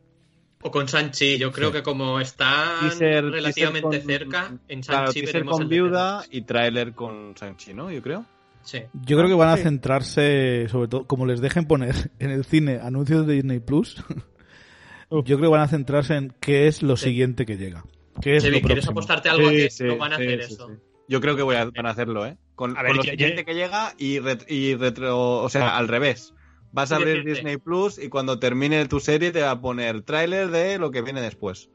O 0.64 0.72
con 0.72 0.88
Sanchi, 0.88 1.38
yo 1.38 1.52
creo 1.52 1.70
Sí. 1.70 1.74
que 1.78 1.84
como 1.84 2.20
está 2.20 2.80
Teaser- 2.82 3.32
relativamente 3.32 4.00
teaser 4.00 4.24
con- 4.26 4.32
cerca, 4.34 4.58
en 4.68 4.82
Claro, 4.82 5.08
Sanchi 5.08 5.20
teaser 5.22 5.34
veremos 5.36 5.54
con 5.54 5.62
el 5.64 5.68
Viuda 5.70 6.24
y 6.32 6.42
tráiler 6.42 6.94
con 6.94 7.36
Sanchi, 7.38 7.74
¿no? 7.74 7.92
Yo 7.92 8.02
creo. 8.02 8.26
Sí. 8.64 8.80
Yo 8.94 9.18
creo 9.18 9.28
que 9.28 9.34
van 9.36 9.50
a 9.50 9.58
centrarse, 9.58 10.68
sobre 10.70 10.88
todo, 10.88 11.06
como 11.08 11.26
les 11.26 11.42
dejen 11.42 11.66
poner 11.66 11.96
en 12.20 12.30
el 12.32 12.46
cine 12.46 12.80
anuncios 12.82 13.26
de 13.26 13.34
Disney 13.34 13.60
Plus, 13.60 13.96
yo 15.10 15.24
creo 15.24 15.40
que 15.42 15.48
van 15.48 15.62
a 15.62 15.68
centrarse 15.68 16.16
en 16.16 16.34
qué 16.40 16.68
es 16.68 16.84
lo 16.84 16.96
Sí. 16.96 17.06
siguiente 17.06 17.46
que 17.46 17.58
llega. 17.58 17.84
¿Qué 18.22 18.36
es 18.38 18.44
Chevi, 18.44 18.60
lo 18.62 18.68
¿quieres 18.68 18.86
próximo? 18.86 18.92
apostarte 18.92 19.30
algo 19.30 19.48
a 19.48 19.52
Sí, 19.52 19.58
que 19.58 19.70
sí, 19.70 19.84
no 19.86 19.98
van 19.98 20.14
a 20.14 20.18
sí, 20.18 20.24
hacer 20.24 20.44
sí, 20.44 20.54
eso? 20.54 20.68
sí. 20.68 20.74
Yo 21.08 21.20
creo 21.22 21.36
que 21.36 21.42
voy 21.42 21.56
a, 21.56 21.66
van 21.66 21.86
a 21.86 21.90
hacerlo, 21.90 22.26
¿eh? 22.26 22.38
Con, 22.56 22.78
A 22.78 22.84
ver, 22.84 22.90
con 22.92 22.98
lo 22.98 23.04
siguiente 23.04 23.44
que 23.44 23.54
llega 23.56 23.94
y, 23.98 24.20
ret- 24.20 24.46
y 24.48 24.76
retro... 24.76 25.40
O 25.42 25.50
sea, 25.50 25.76
al 25.78 25.88
revés. 25.88 26.34
Vas 26.72 26.92
a 26.92 26.96
abrir. 26.98 27.24
Disney 27.26 27.58
Plus 27.58 27.98
y 27.98 28.08
cuando 28.10 28.40
termine 28.40 28.86
tu 28.88 29.00
serie 29.00 29.32
te 29.32 29.42
va 29.42 29.52
a 29.52 29.62
poner 29.62 30.02
tráiler 30.04 30.50
de 30.50 30.78
lo 30.78 30.92
que 30.92 31.02
viene 31.02 31.22
después. 31.22 31.70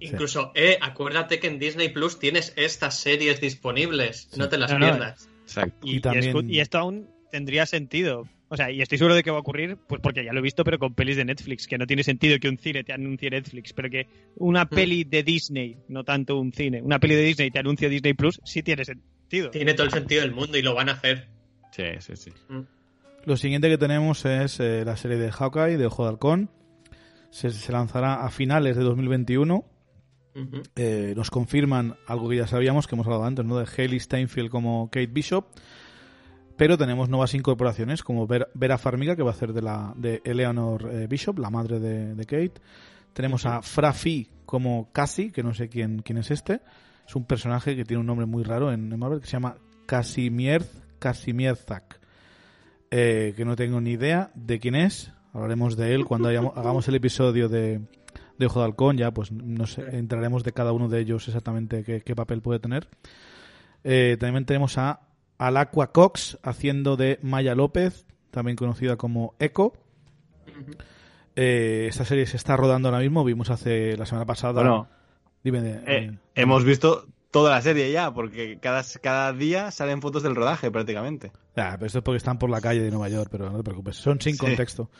Incluso, 0.00 0.52
eh, 0.54 0.78
acuérdate 0.80 1.40
que 1.40 1.48
en 1.48 1.58
Disney 1.58 1.88
Plus 1.88 2.18
tienes 2.18 2.52
estas 2.56 2.98
series 3.00 3.40
disponibles, 3.40 4.28
no 4.36 4.48
te 4.48 4.56
las 4.58 4.70
No, 4.72 4.78
no, 4.78 4.86
pierdas. 4.86 5.28
Exacto. 5.44 5.86
Y, 5.86 5.96
Y 5.96 6.00
también- 6.00 6.24
y 6.24 6.28
escu- 6.32 6.50
y 6.50 6.60
esto 6.60 6.78
aún 6.78 7.08
tendría 7.32 7.66
sentido. 7.66 8.28
O 8.50 8.56
sea, 8.56 8.70
y 8.70 8.80
estoy 8.80 8.96
seguro 8.96 9.14
de 9.14 9.22
que 9.22 9.30
va 9.30 9.36
a 9.38 9.40
ocurrir, 9.40 9.76
pues 9.88 10.00
porque 10.00 10.24
ya 10.24 10.32
lo 10.32 10.38
he 10.38 10.42
visto, 10.42 10.64
pero 10.64 10.78
con 10.78 10.94
pelis 10.94 11.16
de 11.16 11.24
Netflix, 11.24 11.66
que 11.66 11.76
no 11.78 11.86
tiene 11.86 12.02
sentido 12.02 12.38
que 12.38 12.48
un 12.48 12.58
cine 12.58 12.82
te 12.84 12.92
anuncie 12.94 13.28
Netflix, 13.28 13.72
pero 13.74 13.90
que 13.90 14.06
una 14.36 14.64
Mm. 14.64 14.68
peli 14.68 15.04
de 15.04 15.22
Disney, 15.22 15.76
no 15.88 16.02
tanto 16.04 16.38
un 16.38 16.52
cine, 16.52 16.80
una 16.80 16.98
peli 16.98 17.14
de 17.14 17.22
Disney 17.24 17.50
te 17.50 17.58
anuncie 17.58 17.88
Disney 17.90 18.14
Plus, 18.14 18.40
sí 18.44 18.62
tiene 18.62 18.84
sentido. 18.84 19.50
Tiene 19.50 19.74
todo 19.74 19.84
el 19.86 19.92
sentido 19.92 20.22
del 20.22 20.32
mundo 20.32 20.56
y 20.56 20.62
lo 20.62 20.74
van 20.74 20.88
a 20.88 20.92
hacer. 20.92 21.28
Sí, 21.72 21.84
sí, 21.98 22.16
sí. 22.16 22.30
Lo 23.28 23.36
siguiente 23.36 23.68
que 23.68 23.76
tenemos 23.76 24.24
es 24.24 24.58
eh, 24.58 24.84
la 24.86 24.96
serie 24.96 25.18
de 25.18 25.30
Hawkeye, 25.30 25.76
de 25.76 25.84
Ojo 25.84 26.04
de 26.04 26.08
Halcón. 26.08 26.50
Se, 27.28 27.50
se 27.50 27.72
lanzará 27.72 28.24
a 28.24 28.30
finales 28.30 28.74
de 28.74 28.82
2021. 28.82 29.54
Ujú. 30.34 30.62
Eh, 30.76 31.12
nos 31.14 31.30
confirman 31.30 31.94
algo 32.06 32.30
que 32.30 32.36
ya 32.36 32.46
sabíamos, 32.46 32.86
que 32.86 32.94
hemos 32.94 33.06
hablado 33.06 33.24
antes, 33.24 33.44
¿no? 33.44 33.58
De 33.58 33.66
Haley 33.66 34.00
Steinfeld 34.00 34.48
como 34.48 34.86
Kate 34.86 35.08
Bishop. 35.08 35.44
Pero 36.56 36.78
tenemos 36.78 37.10
nuevas 37.10 37.34
incorporaciones, 37.34 38.02
como 38.02 38.26
Ver- 38.26 38.48
Vera 38.54 38.78
Farmiga, 38.78 39.14
que 39.14 39.22
va 39.22 39.32
a 39.32 39.34
hacer 39.34 39.52
de, 39.52 39.60
la, 39.60 39.92
de 39.94 40.22
Eleanor 40.24 40.88
eh, 40.90 41.06
Bishop, 41.06 41.38
la 41.38 41.50
madre 41.50 41.80
de, 41.80 42.14
de 42.14 42.24
Kate. 42.24 42.62
Tenemos 43.12 43.44
a 43.44 43.60
Fra 43.60 43.92
Fee 43.92 44.30
como 44.46 44.90
Cassie, 44.90 45.32
que 45.32 45.42
no 45.42 45.52
sé 45.52 45.68
quién, 45.68 46.00
quién 46.00 46.16
es 46.16 46.30
este. 46.30 46.62
Es 47.06 47.14
un 47.14 47.26
personaje 47.26 47.76
que 47.76 47.84
tiene 47.84 48.00
un 48.00 48.06
nombre 48.06 48.24
muy 48.24 48.42
raro 48.42 48.72
en, 48.72 48.90
en 48.90 48.98
Marvel, 48.98 49.20
que 49.20 49.26
se 49.26 49.32
llama 49.32 49.56
Casimir, 49.84 50.64
Casimierzak. 50.98 52.00
Eh, 52.90 53.34
que 53.36 53.44
no 53.44 53.54
tengo 53.56 53.80
ni 53.80 53.90
idea 53.92 54.30
de 54.34 54.58
quién 54.60 54.74
es. 54.74 55.12
Hablaremos 55.34 55.76
de 55.76 55.94
él 55.94 56.04
cuando 56.06 56.28
hayamos- 56.28 56.56
hagamos 56.56 56.88
el 56.88 56.94
episodio 56.94 57.48
de, 57.48 57.80
de 58.38 58.46
Ojo 58.46 58.60
de 58.60 58.64
Halcón. 58.64 58.96
Ya, 58.96 59.10
pues 59.12 59.30
no 59.30 59.66
sé, 59.66 59.82
entraremos 59.98 60.42
de 60.44 60.52
cada 60.52 60.72
uno 60.72 60.88
de 60.88 61.00
ellos 61.00 61.28
exactamente 61.28 61.84
qué, 61.84 62.00
qué 62.00 62.16
papel 62.16 62.40
puede 62.40 62.60
tener. 62.60 62.88
Eh, 63.84 64.16
también 64.18 64.46
tenemos 64.46 64.78
a 64.78 65.00
Alacua 65.36 65.92
Cox 65.92 66.38
haciendo 66.42 66.96
de 66.96 67.18
Maya 67.22 67.54
López, 67.54 68.06
también 68.30 68.56
conocida 68.56 68.96
como 68.96 69.34
Echo. 69.38 69.72
Eh, 71.36 71.86
esta 71.88 72.04
serie 72.04 72.26
se 72.26 72.36
está 72.36 72.56
rodando 72.56 72.88
ahora 72.88 73.00
mismo. 73.00 73.22
Vimos 73.24 73.50
hace 73.50 73.96
la 73.96 74.06
semana 74.06 74.26
pasada. 74.26 74.54
Bueno, 74.62 74.88
Dime, 75.44 75.60
de- 75.62 75.74
eh, 75.74 75.82
eh, 75.86 76.18
hemos 76.34 76.64
visto 76.64 77.06
toda 77.30 77.50
la 77.50 77.60
serie 77.62 77.90
ya, 77.92 78.12
porque 78.12 78.58
cada, 78.60 78.82
cada 79.02 79.32
día 79.32 79.70
salen 79.70 80.00
fotos 80.00 80.22
del 80.22 80.34
rodaje 80.34 80.70
prácticamente. 80.70 81.32
Ah, 81.56 81.72
pero 81.74 81.86
esto 81.86 81.98
es 81.98 82.04
porque 82.04 82.16
están 82.18 82.38
por 82.38 82.50
la 82.50 82.60
calle 82.60 82.80
de 82.80 82.90
Nueva 82.90 83.08
York, 83.08 83.28
pero 83.30 83.50
no 83.50 83.56
te 83.58 83.64
preocupes. 83.64 83.96
Son 83.96 84.20
sin 84.20 84.34
Sí. 84.34 84.38
contexto. 84.38 84.90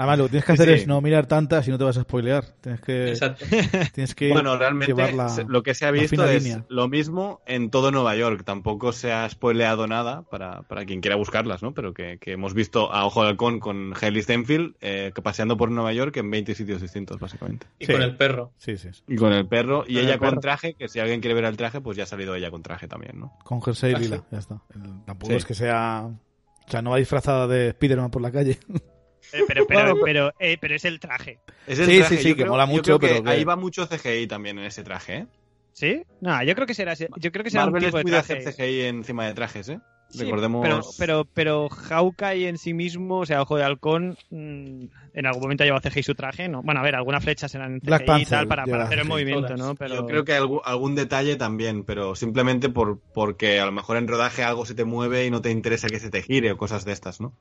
Además, 0.00 0.18
lo 0.18 0.24
que 0.24 0.30
tienes 0.30 0.44
que 0.46 0.52
hacer 0.52 0.68
sí. 0.68 0.74
es 0.74 0.86
no 0.86 1.00
mirar 1.00 1.26
tantas 1.26 1.68
y 1.68 1.70
no 1.70 1.76
te 1.78 1.84
vas 1.84 1.96
a 1.98 2.02
spoilear. 2.02 2.44
Tienes 2.62 2.80
que, 2.80 3.08
Exacto. 3.10 3.44
tienes 3.94 4.14
que 4.14 4.30
Bueno, 4.32 4.56
realmente 4.56 4.94
la- 4.94 5.44
lo 5.46 5.62
que 5.62 5.74
se 5.74 5.84
ha 5.84 5.90
visto 5.90 6.24
es 6.24 6.42
línea. 6.42 6.64
lo 6.68 6.88
mismo 6.88 7.42
en 7.46 7.70
todo 7.70 7.90
Nueva 7.90 8.16
York. 8.16 8.42
Tampoco 8.44 8.92
se 8.92 9.12
ha 9.12 9.28
spoileado 9.28 9.86
nada 9.86 10.22
para, 10.30 10.62
para 10.62 10.84
quien 10.86 11.00
quiera 11.02 11.16
buscarlas, 11.16 11.62
¿no? 11.62 11.74
Pero 11.74 11.92
que, 11.92 12.16
que 12.18 12.32
hemos 12.32 12.54
visto 12.54 12.92
a 12.92 13.04
Ojo 13.04 13.22
de 13.22 13.28
Halcón 13.28 13.60
con 13.60 13.92
Hailey 14.00 14.22
Steinfeld 14.22 14.74
eh, 14.80 15.12
paseando 15.22 15.56
por 15.56 15.70
Nueva 15.70 15.92
York 15.92 16.16
en 16.16 16.30
20 16.30 16.54
sitios 16.54 16.80
distintos, 16.80 17.18
básicamente. 17.20 17.66
Y 17.78 17.84
Sí. 17.86 17.92
con 17.92 18.00
el 18.02 18.16
perro. 18.16 18.52
Sí, 18.56 18.78
sí. 18.78 18.88
sí. 18.92 19.02
Y 19.06 19.16
con 19.16 19.32
el 19.34 19.46
perro, 19.48 19.84
y 19.86 19.94
Con 19.96 20.02
ella 20.04 20.14
el 20.14 20.18
con 20.18 20.40
traje, 20.40 20.74
que 20.74 20.88
si 20.88 20.98
alguien 20.98 21.20
quiere 21.20 21.34
ver 21.34 21.44
el 21.44 21.56
traje, 21.58 21.80
pues 21.82 21.96
ya 21.98 22.04
ha 22.04 22.06
salido 22.06 22.34
ella 22.34 22.50
con 22.50 22.62
traje 22.62 22.88
también, 22.88 23.20
¿no? 23.20 23.36
Con 23.44 23.60
jersey 23.60 23.92
Ah, 23.94 23.98
lila, 23.98 24.24
ya 24.30 24.38
está. 24.38 24.62
El- 24.74 25.04
tampoco 25.04 25.32
Sí. 25.32 25.36
es 25.36 25.44
que 25.44 25.54
sea... 25.54 26.06
O 26.06 26.70
sea, 26.70 26.80
no 26.82 26.90
va 26.90 26.96
disfrazada 26.96 27.46
de 27.48 27.72
Spiderman 27.72 28.10
por 28.10 28.22
la 28.22 28.30
calle. 28.32 28.58
Eh, 29.32 29.42
pero, 29.46 29.66
pero, 29.66 29.94
pero, 30.04 30.32
eh, 30.38 30.56
pero 30.60 30.74
es 30.74 30.84
el 30.84 31.00
traje. 31.00 31.38
Es 31.66 31.78
el 31.78 31.86
Sí, 31.86 31.98
traje, 31.98 32.16
sí, 32.16 32.22
sí, 32.22 32.28
yo 32.30 32.36
que 32.36 32.42
creo- 32.42 32.52
mola 32.52 32.66
mucho, 32.66 32.98
pero 32.98 33.22
que- 33.22 33.30
ahí 33.30 33.44
va 33.44 33.56
mucho 33.56 33.86
CGI 33.86 34.26
también 34.26 34.58
en 34.58 34.64
ese 34.64 34.82
traje, 34.82 35.14
¿eh? 35.16 35.26
¿Sí? 35.72 36.02
No, 36.20 36.42
yo 36.42 36.54
creo 36.54 36.66
que 36.66 36.74
será, 36.74 36.94
yo 36.94 37.08
creo 37.32 37.44
que 37.44 37.50
será 37.50 37.64
un 37.66 37.72
Marvel 37.72 37.84
es 37.84 37.88
tipo 37.90 37.98
de 37.98 38.02
muy 38.04 38.10
de 38.12 38.18
traje. 38.18 38.32
hacer 38.38 38.52
CGI 38.54 38.80
encima 38.82 39.26
de 39.26 39.34
trajes, 39.34 39.68
¿eh? 39.68 39.78
Sí, 40.08 40.24
Recordemos... 40.24 40.60
Pero, 40.66 40.80
pero, 40.98 41.24
pero 41.32 41.68
Hawkeye 41.68 42.48
en 42.48 42.58
sí 42.58 42.74
mismo, 42.74 43.18
o 43.20 43.26
sea, 43.26 43.40
Ojo 43.42 43.56
de 43.56 43.62
Halcón, 43.62 44.16
mm, 44.30 44.84
en 45.14 45.26
algún 45.26 45.42
momento 45.42 45.62
lleva 45.62 45.80
CGI 45.80 46.02
su 46.02 46.16
traje, 46.16 46.48
¿no? 46.48 46.62
Bueno, 46.64 46.80
a 46.80 46.82
ver, 46.82 46.96
algunas 46.96 47.22
flechas 47.22 47.54
eran 47.54 47.78
CGI 47.78 47.86
Black 47.86 48.02
y 48.18 48.24
tal 48.24 48.48
para, 48.48 48.66
para 48.66 48.84
hacer 48.86 48.98
el 48.98 49.04
CGI. 49.04 49.08
movimiento, 49.12 49.46
Todas. 49.54 49.58
¿no? 49.60 49.74
Pero... 49.76 49.94
Yo 49.94 50.06
creo 50.06 50.24
que 50.24 50.32
algún, 50.34 50.60
algún 50.64 50.96
detalle 50.96 51.36
también, 51.36 51.84
pero 51.84 52.16
simplemente 52.16 52.68
por 52.70 52.98
porque 53.14 53.60
a 53.60 53.66
lo 53.66 53.70
mejor 53.72 53.98
en 53.98 54.08
rodaje 54.08 54.42
algo 54.42 54.66
se 54.66 54.74
te 54.74 54.84
mueve 54.84 55.26
y 55.26 55.30
no 55.30 55.40
te 55.40 55.52
interesa 55.52 55.86
que 55.86 56.00
se 56.00 56.10
te 56.10 56.22
gire 56.22 56.50
o 56.50 56.56
cosas 56.58 56.84
de 56.84 56.90
estas, 56.92 57.20
¿no? 57.20 57.32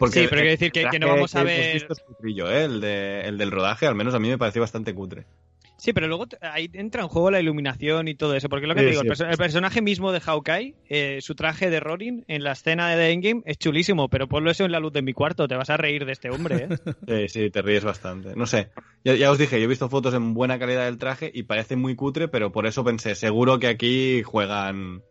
Sí, 0.00 0.20
pero 0.28 0.30
quiero 0.42 0.50
decir 0.50 0.72
que- 0.72 0.88
que 0.90 0.98
no 0.98 1.08
vamos 1.08 1.34
a 1.34 1.42
ver- 1.44 1.72
visto 1.74 1.92
es 1.92 2.00
cutrillo, 2.00 2.50
¿eh? 2.50 2.64
el, 2.64 2.80
de, 2.80 3.22
el 3.22 3.38
del 3.38 3.50
rodaje, 3.50 3.86
al 3.86 3.94
menos 3.94 4.14
a 4.14 4.18
mí 4.18 4.28
me 4.28 4.38
pareció 4.38 4.60
bastante 4.60 4.94
cutre. 4.94 5.24
Sí, 5.76 5.92
pero 5.92 6.06
luego 6.06 6.26
ahí 6.40 6.70
entra 6.72 7.02
en 7.02 7.08
juego 7.08 7.30
la 7.32 7.40
iluminación 7.40 8.06
y 8.08 8.14
todo 8.14 8.34
eso. 8.36 8.48
Porque 8.48 8.66
lo 8.66 8.74
que 8.74 8.80
Sí, 8.80 8.86
te 8.86 8.90
digo, 8.92 9.02
sí. 9.02 9.06
el, 9.08 9.12
perso- 9.12 9.30
el 9.30 9.36
personaje 9.36 9.82
mismo 9.82 10.12
de 10.12 10.20
Hawkeye, 10.20 10.74
eh, 10.88 11.18
su 11.20 11.34
traje 11.34 11.68
de 11.68 11.80
Ronin 11.80 12.24
en 12.28 12.44
la 12.44 12.52
escena 12.52 12.88
de 12.90 12.96
The 12.96 13.10
Endgame 13.12 13.42
es 13.44 13.58
chulísimo, 13.58 14.08
pero 14.08 14.28
ponlo 14.28 14.50
eso 14.50 14.64
en 14.64 14.72
la 14.72 14.78
luz 14.78 14.92
de 14.92 15.02
mi 15.02 15.12
cuarto, 15.12 15.48
te 15.48 15.56
vas 15.56 15.70
a 15.70 15.76
reír 15.76 16.06
de 16.06 16.12
este 16.12 16.30
hombre, 16.30 16.56
¿eh? 16.56 16.68
Sí, 17.08 17.28
sí, 17.28 17.50
te 17.50 17.60
ríes 17.60 17.84
bastante. 17.84 18.34
No 18.36 18.46
sé, 18.46 18.70
ya, 19.04 19.14
ya 19.14 19.30
os 19.30 19.36
dije, 19.38 19.58
yo 19.58 19.64
he 19.64 19.68
visto 19.68 19.88
fotos 19.88 20.14
en 20.14 20.32
buena 20.32 20.58
calidad 20.58 20.84
del 20.84 20.96
traje 20.98 21.30
y 21.34 21.42
parece 21.42 21.76
muy 21.76 21.96
cutre, 21.96 22.28
pero 22.28 22.50
por 22.52 22.66
eso 22.66 22.84
pensé, 22.84 23.14
seguro 23.16 23.58
que 23.58 23.66
aquí 23.66 24.22
juegan 24.22 25.02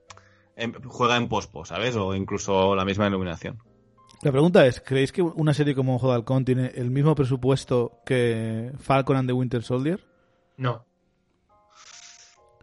en, 0.56 0.74
juega 0.86 1.18
en 1.18 1.28
pospo, 1.28 1.66
¿sabes? 1.66 1.96
O 1.98 2.16
incluso 2.16 2.74
la 2.76 2.86
misma 2.86 3.08
iluminación. 3.08 3.58
La 4.24 4.32
pregunta 4.32 4.66
es, 4.66 4.80
¿creéis 4.82 5.12
que 5.12 5.22
una 5.22 5.54
serie 5.54 5.76
como 5.76 5.96
Ojo 5.96 6.08
de 6.10 6.16
Halcón 6.16 6.46
tiene 6.46 6.72
el 6.76 6.90
mismo 6.92 7.14
presupuesto 7.16 8.00
que 8.06 8.72
Falcon 8.80 9.18
and 9.18 9.28
the 9.30 9.34
Winter 9.34 9.62
Soldier? 9.64 10.00
No. 10.58 10.86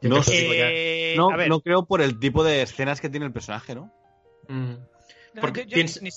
No 0.02 0.22
sé. 0.22 1.12
Eh, 1.12 1.14
No, 1.16 1.60
creo 1.60 1.84
por 1.84 2.00
el 2.00 2.18
tipo 2.18 2.42
de 2.44 2.62
escenas 2.62 3.00
que 3.00 3.10
tiene 3.10 3.26
el 3.26 3.32
personaje, 3.32 3.74
¿no? 3.74 3.92
Mm. 4.48 4.74
porque 5.40 5.66
yo- 5.66 5.76
ni- 5.76 6.10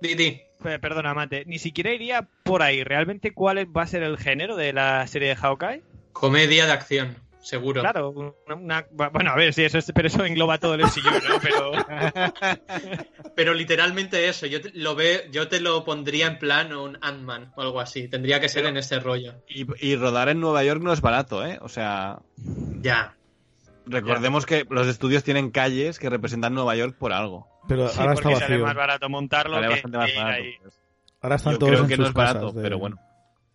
Di, 0.00 0.14
di. 0.14 0.40
Pe- 0.60 0.78
Perdona, 0.80 1.14
Mate. 1.14 1.44
Ni 1.46 1.58
siquiera 1.60 1.92
iría 1.92 2.28
por 2.42 2.62
ahí. 2.62 2.82
¿Realmente 2.82 3.32
cuál 3.32 3.58
va 3.76 3.82
a 3.82 3.86
ser 3.86 4.02
el 4.02 4.16
género 4.18 4.56
de 4.56 4.72
la 4.72 5.06
serie 5.06 5.28
de 5.28 5.36
Hawkeye? 5.36 5.82
Comedia 6.12 6.66
de 6.66 6.72
acción, 6.72 7.16
seguro. 7.42 7.80
Claro, 7.82 8.10
una, 8.10 8.54
una- 8.54 8.86
bueno, 8.90 9.30
a 9.32 9.36
ver, 9.36 9.52
sí, 9.52 9.64
eso 9.64 9.78
es, 9.78 9.92
pero 9.94 10.08
eso 10.08 10.24
engloba 10.24 10.58
todo 10.58 10.74
el 10.74 10.80
MCU, 10.82 11.00
¿no? 11.28 11.40
Pero 11.42 11.72
Pero 13.34 13.54
literalmente 13.54 14.28
eso, 14.28 14.46
yo 14.46 14.60
te, 14.60 14.70
lo 14.74 14.94
ve, 14.94 15.28
yo 15.32 15.48
te 15.48 15.60
lo 15.60 15.84
pondría 15.84 16.26
en 16.26 16.38
plan 16.38 16.72
un 16.74 16.98
Ant-Man 17.00 17.52
o 17.56 17.62
algo 17.62 17.80
así. 17.80 18.08
Tendría 18.08 18.40
que 18.40 18.48
ser 18.48 18.66
en 18.66 18.76
ese 18.76 19.00
rollo. 19.00 19.34
Y, 19.48 19.66
y 19.86 19.96
rodar 19.96 20.28
en 20.28 20.40
Nueva 20.40 20.62
York 20.64 20.82
no 20.82 20.92
es 20.92 21.00
barato, 21.00 21.44
¿eh? 21.44 21.58
O 21.62 21.68
sea, 21.68 22.20
Ya. 22.80 23.16
recordemos 23.86 24.46
que 24.46 24.66
los 24.70 24.86
estudios 24.86 25.24
tienen 25.24 25.50
calles 25.50 25.98
que 25.98 26.10
representan 26.10 26.54
Nueva 26.54 26.76
York 26.76 26.96
por 26.98 27.12
algo. 27.12 27.48
Pero 27.68 27.88
sí, 27.88 27.98
ahora 28.00 28.12
está 28.14 28.22
porque 28.24 28.40
sale 28.40 28.54
vacío. 28.54 28.66
más 28.66 28.74
barato 28.76 29.08
montarlo 29.08 29.54
Sale 29.56 29.66
que, 29.68 29.72
bastante 29.74 29.98
más 29.98 30.14
barato. 30.14 30.42
ahí. 30.42 30.54
Ahora 31.20 31.36
están 31.36 31.52
Yo 31.52 31.58
todos 31.58 31.70
creo 31.72 31.82
en 31.84 31.88
que 31.88 31.94
sus 31.96 32.02
no 32.02 32.08
es 32.08 32.14
barato, 32.14 32.52
de- 32.52 32.62
pero 32.62 32.78
bueno. 32.78 32.98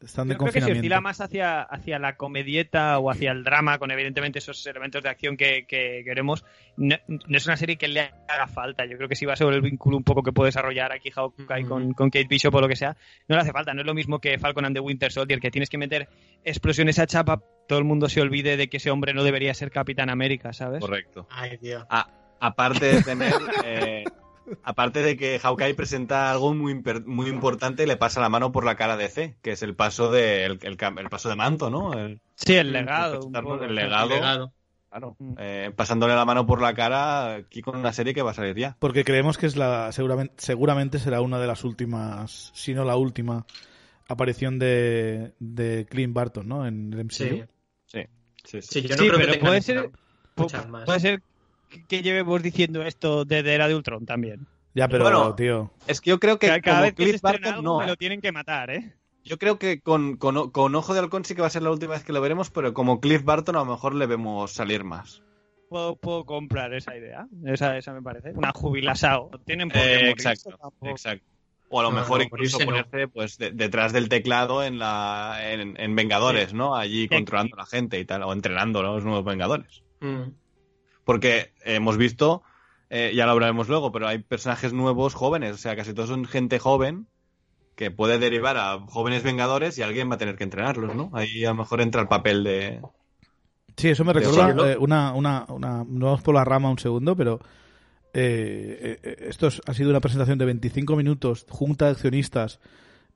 Están 0.02 0.28
de 0.28 0.36
Yo 0.36 0.40
creo 0.40 0.54
que 0.54 0.62
se 0.62 0.72
oscila 0.72 1.02
más 1.02 1.22
hacia, 1.22 1.62
hacia 1.62 1.98
la 2.00 2.18
comedieta 2.18 3.00
o 3.00 3.10
hacia 3.10 3.32
el 3.32 3.44
drama, 3.44 3.80
con 3.80 3.92
evidentemente 3.92 4.40
esos 4.40 4.66
elementos 4.68 5.02
de 5.02 5.10
acción 5.10 5.38
que, 5.38 5.66
que 5.68 6.04
queremos. 6.06 6.46
No, 6.76 6.96
no 7.08 7.38
es 7.38 7.46
una 7.46 7.58
serie 7.58 7.78
que 7.78 7.88
le 7.88 8.02
haga 8.28 8.48
falta. 8.48 8.86
Yo 8.86 8.98
creo 8.98 9.10
que 9.10 9.16
si 9.16 9.26
va 9.26 9.36
sobre 9.36 9.56
el 9.56 9.62
vínculo 9.62 9.98
un 9.98 10.04
poco 10.04 10.22
que 10.22 10.32
puede 10.32 10.50
desarrollar 10.50 10.92
aquí 10.92 11.10
Hawkeye 11.10 11.66
con, 11.66 11.94
con 11.94 12.10
Kate 12.10 12.28
Bishop 12.30 12.54
o 12.54 12.62
lo 12.62 12.68
que 12.68 12.76
sea, 12.76 12.96
no 13.28 13.36
le 13.36 13.42
hace 13.42 13.52
falta. 13.52 13.74
No 13.74 13.82
es 13.82 13.88
lo 13.88 13.94
mismo 13.94 14.20
que 14.20 14.38
Falcon 14.38 14.66
and 14.66 14.76
the 14.76 14.82
Winter 14.82 15.12
Soldier, 15.12 15.40
que 15.40 15.52
tienes 15.52 15.70
que 15.70 15.78
meter 15.78 16.08
explosiones 16.44 17.00
a 17.00 17.08
chapa, 17.08 17.42
todo 17.68 17.80
el 17.80 17.86
mundo 17.86 18.08
se 18.08 18.22
olvide 18.22 18.58
de 18.58 18.70
que 18.70 18.78
ese 18.78 18.92
hombre 18.92 19.14
no 19.14 19.24
debería 19.24 19.54
ser 19.54 19.72
Capitán 19.72 20.10
América, 20.10 20.54
¿sabes? 20.54 20.80
Correcto. 20.80 21.28
Ay, 21.30 21.58
Dios. 21.58 21.86
Aparte 22.40 22.86
de 22.86 23.02
tener. 23.02 23.34
eh, 23.66 24.04
aparte 24.64 25.02
de 25.02 25.18
que 25.18 25.40
Hawkeye 25.40 25.74
presenta 25.76 26.32
algo 26.32 26.54
muy, 26.54 26.82
muy 27.06 27.28
importante 27.28 27.84
y 27.84 27.88
le 27.88 27.98
pasa 27.98 28.22
la 28.22 28.30
mano 28.30 28.52
por 28.52 28.66
la 28.66 28.76
cara 28.76 28.98
de 28.98 29.10
C, 29.10 29.38
que 29.42 29.52
es 29.52 29.64
el 29.64 29.76
paso 29.76 30.12
de, 30.12 30.46
el, 30.46 30.60
el 30.64 31.10
paso 31.10 31.30
de 31.30 31.36
manto, 31.36 31.70
¿no? 31.70 31.94
El, 31.94 32.22
Sí, 32.36 32.54
el 32.56 32.72
legado. 32.72 33.20
el 33.34 33.44
poco. 33.44 33.66
legado. 33.68 34.10
Legado. 34.10 34.54
Claro. 34.90 35.18
Eh, 35.38 35.72
pasándole 35.76 36.16
la 36.16 36.24
mano 36.26 36.46
por 36.48 36.62
la 36.62 36.74
cara 36.74 37.36
aquí 37.36 37.62
con 37.62 37.76
una 37.76 37.92
serie 37.94 38.14
que 38.14 38.22
va 38.22 38.32
a 38.32 38.34
salir 38.34 38.56
ya. 38.56 38.76
Porque 38.80 39.04
creemos 39.04 39.38
que 39.38 39.46
es 39.46 39.56
la 39.58 39.92
seguramente, 39.92 40.34
seguramente 40.38 40.98
será 41.00 41.22
una 41.22 41.40
de 41.40 41.46
las 41.48 41.64
últimas, 41.66 42.52
si 42.56 42.74
no 42.74 42.84
la 42.86 42.96
última, 42.96 43.46
aparición 44.08 44.58
de, 44.60 45.34
de 45.40 45.86
Clint 45.90 46.14
Barton, 46.14 46.48
¿no? 46.48 46.66
En 46.66 46.94
el 46.94 47.00
MCU. 47.02 47.12
Sí. 47.12 47.44
Sí, 47.86 48.00
sí, 48.44 48.62
sí. 48.62 48.82
Sí, 48.82 48.82
yo 48.88 48.96
no 48.96 49.04
Sí, 49.04 49.08
creo 49.10 49.20
que 49.20 49.26
pero 49.26 49.34
tenga 49.34 49.46
puede 49.48 49.62
ser- 49.62 49.92
más. 50.70 50.86
Puede 50.86 51.00
ser 51.02 51.22
que- 51.70 52.02
llevemos 52.02 52.42
diciendo 52.42 52.84
esto 52.84 53.26
desde 53.26 53.54
era 53.54 53.68
de 53.68 53.76
Ultron 53.76 54.06
también. 54.06 54.48
Ya, 54.74 54.88
pero, 54.88 55.04
Bueno, 55.06 55.34
tío. 55.36 55.72
Es 55.88 56.02
que 56.02 56.12
yo 56.12 56.20
creo 56.20 56.38
que 56.38 56.48
Cada, 56.62 56.82
vez 56.82 56.94
que 56.94 57.04
se 57.04 57.10
Cliff 57.10 57.22
Barton, 57.22 57.46
algo 57.54 57.62
no. 57.64 57.80
me 57.80 57.88
lo 57.88 57.96
tienen 57.96 58.22
que 58.22 58.32
matar, 58.32 58.70
¿eh? 58.70 58.94
Yo 59.24 59.38
creo 59.38 59.58
que 59.60 59.82
con, 59.82 60.18
con, 60.18 60.52
con 60.52 60.76
Ojo 60.76 60.94
de 60.94 61.00
Halcón 61.00 61.26
sí 61.26 61.36
que 61.36 61.42
va 61.42 61.48
a 61.48 61.50
ser 61.52 61.64
la 61.64 61.72
última 61.72 61.94
vez 61.94 62.04
que 62.04 62.14
lo 62.14 62.22
veremos, 62.22 62.50
pero 62.52 62.74
como 62.74 63.02
Cliff 63.02 63.24
Barton 63.24 63.56
a 63.56 63.60
lo 63.60 63.66
mejor 63.66 63.96
le 63.96 64.06
vemos 64.06 64.52
salir 64.54 64.84
más. 64.84 65.24
Puedo, 65.70 65.96
puedo 65.98 66.24
comprar 66.26 66.74
esa 66.74 66.96
idea. 66.96 67.28
Esa, 67.46 67.78
esa 67.78 67.92
me 67.92 68.02
parece. 68.02 68.32
Una 68.32 68.52
jubilasao. 68.54 69.32
Tienen 69.46 69.68
por 69.68 69.82
Eh, 69.82 70.12
exacto, 70.12 70.52
exacto. 70.84 71.26
O 71.70 71.82
a 71.82 71.84
lo 71.84 71.90
No, 71.92 71.98
mejor 71.98 72.20
no, 72.20 72.24
incluso 72.24 72.60
no. 72.60 72.66
ponerse 72.66 73.08
pues 73.10 73.38
de- 73.38 73.52
detrás 73.52 73.92
del 73.92 74.08
teclado 74.08 74.64
en 74.64 74.80
la 74.80 75.40
en, 75.42 75.76
en 75.78 75.96
Vengadores, 75.98 76.54
¿no? 76.54 76.76
Allí 76.78 77.04
Sí. 77.04 77.10
controlando 77.10 77.56
a 77.58 77.60
la 77.62 77.66
gente 77.66 78.00
y 78.00 78.06
tal, 78.06 78.24
o 78.24 78.32
entrenando 78.32 78.80
a 78.80 78.84
los 78.84 79.04
nuevos 79.04 79.26
Vengadores. 79.26 79.84
Mm. 80.00 80.30
Porque 81.08 81.54
hemos 81.66 81.98
visto, 81.98 82.44
eh, 82.92 83.14
ya 83.16 83.26
lo 83.26 83.32
hablaremos 83.32 83.68
luego, 83.70 83.92
pero 83.92 84.08
hay 84.08 84.20
personajes 84.20 84.74
nuevos 84.74 85.16
jóvenes, 85.16 85.54
o 85.54 85.58
sea, 85.58 85.76
casi 85.76 85.94
todos 85.96 86.10
son 86.10 86.26
gente 86.26 86.60
joven 86.60 87.08
que 87.76 87.90
puede 87.92 88.20
derivar 88.20 88.58
a 88.58 88.80
jóvenes 88.88 89.24
Vengadores 89.24 89.78
y 89.78 89.84
alguien 89.84 90.10
va 90.12 90.16
a 90.16 90.18
tener 90.20 90.36
que 90.36 90.44
entrenarlos, 90.44 90.96
¿no? 90.96 91.10
Ahí 91.14 91.46
a 91.46 91.50
lo 91.50 91.56
mejor 91.56 91.82
entra 91.82 92.02
el 92.02 92.08
papel 92.08 92.44
de... 92.44 92.82
Sí, 93.78 93.90
eso 93.90 94.04
me 94.04 94.14
recuerda 94.14 94.40
eh, 94.74 94.78
una, 94.78 95.14
una, 95.14 95.46
una... 95.50 95.86
No 95.88 96.08
vamos 96.08 96.22
por 96.24 96.36
la 96.36 96.44
rama 96.44 96.70
un 96.72 96.80
segundo, 96.80 97.16
pero... 97.16 97.40
eh, 98.14 98.98
eh, 99.04 99.16
esto 99.30 99.48
es- 99.48 99.62
ha 99.68 99.74
sido 99.74 99.92
una 99.92 100.02
presentación 100.02 100.40
de 100.40 100.46
25 100.46 100.96
minutos, 100.96 101.46
junta 101.50 101.86
de 101.86 101.92
accionistas, 101.92 102.60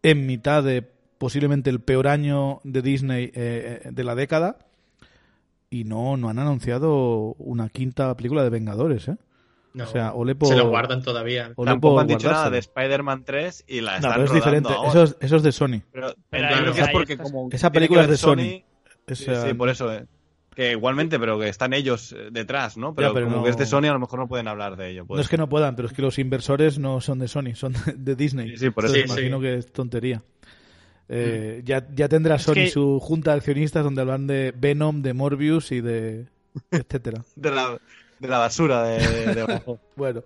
en 0.04 0.26
mitad 0.28 0.64
de 0.64 0.84
posiblemente 1.18 1.70
el 1.70 1.82
peor 1.82 2.08
año 2.08 2.62
de 2.64 2.82
Disney 2.82 3.32
eh, 3.34 3.82
de 3.92 4.04
la 4.04 4.16
década. 4.16 4.58
Y 5.72 5.86
no, 5.86 6.18
no 6.18 6.30
han 6.30 6.38
anunciado 6.38 7.34
una 7.40 7.70
quinta 7.70 8.16
película 8.16 8.44
de 8.44 8.50
Vengadores, 8.52 9.08
¿eh? 9.08 9.16
No, 9.74 9.86
O 9.86 9.88
sea, 9.88 10.14
ole 10.14 10.36
por... 10.36 10.50
se 10.50 10.56
lo 10.58 10.68
guardan 10.70 11.02
todavía. 11.02 11.54
ole 11.56 11.72
Tampoco 11.72 12.00
han 12.02 12.08
dicho 12.08 12.30
nada 12.30 12.50
de 12.50 12.58
Spider-Man 12.60 13.24
3 13.24 13.64
y 13.68 13.80
la 13.82 13.92
No, 13.92 13.98
están 13.98 14.12
pero 14.14 14.26
es 14.26 14.34
diferente. 14.34 14.70
Eso 14.86 15.04
es, 15.04 15.18
eso 15.22 15.36
es 15.38 15.44
de 15.44 15.52
Sony. 15.54 15.82
Pero 15.94 16.14
Pero 16.30 16.74
que 16.74 16.82
es 16.82 16.90
porque 16.90 17.18
como 17.18 17.48
Esa 17.52 17.72
película 17.72 18.02
es 18.04 18.10
de 18.10 18.18
Sony. 18.18 18.64
O 19.10 19.16
Sí, 19.16 19.24
sea, 19.24 19.48
sí, 19.48 19.54
por 19.54 19.70
eso. 19.70 19.92
eh. 19.92 20.06
Que 20.54 20.72
igualmente, 20.74 21.18
pero 21.18 21.40
que 21.40 21.48
están 21.48 21.72
ellos 21.74 22.12
eh, 22.12 22.28
detrás, 22.32 22.76
¿no? 22.76 22.94
Pero, 22.94 23.08
Ya, 23.08 23.14
pero 23.14 23.26
como 23.28 23.38
no- 23.38 23.44
que 23.46 23.50
es 23.52 23.58
de 23.58 23.66
Sony, 23.66 23.86
a 23.86 23.94
lo 23.94 24.00
mejor 24.00 24.20
no 24.20 24.28
pueden 24.28 24.50
hablar 24.50 24.76
de 24.76 24.90
ello. 24.92 25.02
No 25.04 25.08
puede 25.08 25.22
es 25.22 25.30
que 25.30 25.38
no 25.38 25.48
puedan, 25.48 25.78
pero 25.78 25.88
es 25.88 25.94
que 25.94 26.02
los 26.02 26.20
inversores 26.20 26.78
no 26.78 27.00
son 27.00 27.20
de 27.20 27.30
Sony, 27.30 27.56
son 27.56 27.74
de, 27.96 28.16
Disney. 28.18 28.50
Sí, 28.50 28.58
sí, 28.58 28.70
por 28.72 28.84
Entonces 28.84 29.06
eso. 29.06 29.14
imagino 29.14 29.38
Sí, 29.38 29.44
que 29.44 29.54
es 29.56 29.72
tontería. 29.72 30.22
Eh, 31.14 31.62
ya, 31.66 31.86
ya 31.93 32.07
tendrá 32.07 32.36
Es 32.36 32.43
Sony 32.43 32.53
que- 32.53 32.70
su 32.70 32.99
junta 33.01 33.32
de 33.32 33.38
accionistas 33.38 33.84
donde 33.84 34.01
hablan 34.01 34.28
de 34.28 34.53
Venom, 34.55 35.01
de 35.01 35.14
Morbius 35.14 35.72
y 35.72 35.82
de 35.82 36.28
etcétera. 36.72 37.22
de, 37.36 37.51
la, 37.51 37.78
de 38.20 38.28
la 38.28 38.38
basura 38.38 38.84
de, 38.84 38.97
de. 39.36 39.62
Bueno, 39.97 40.24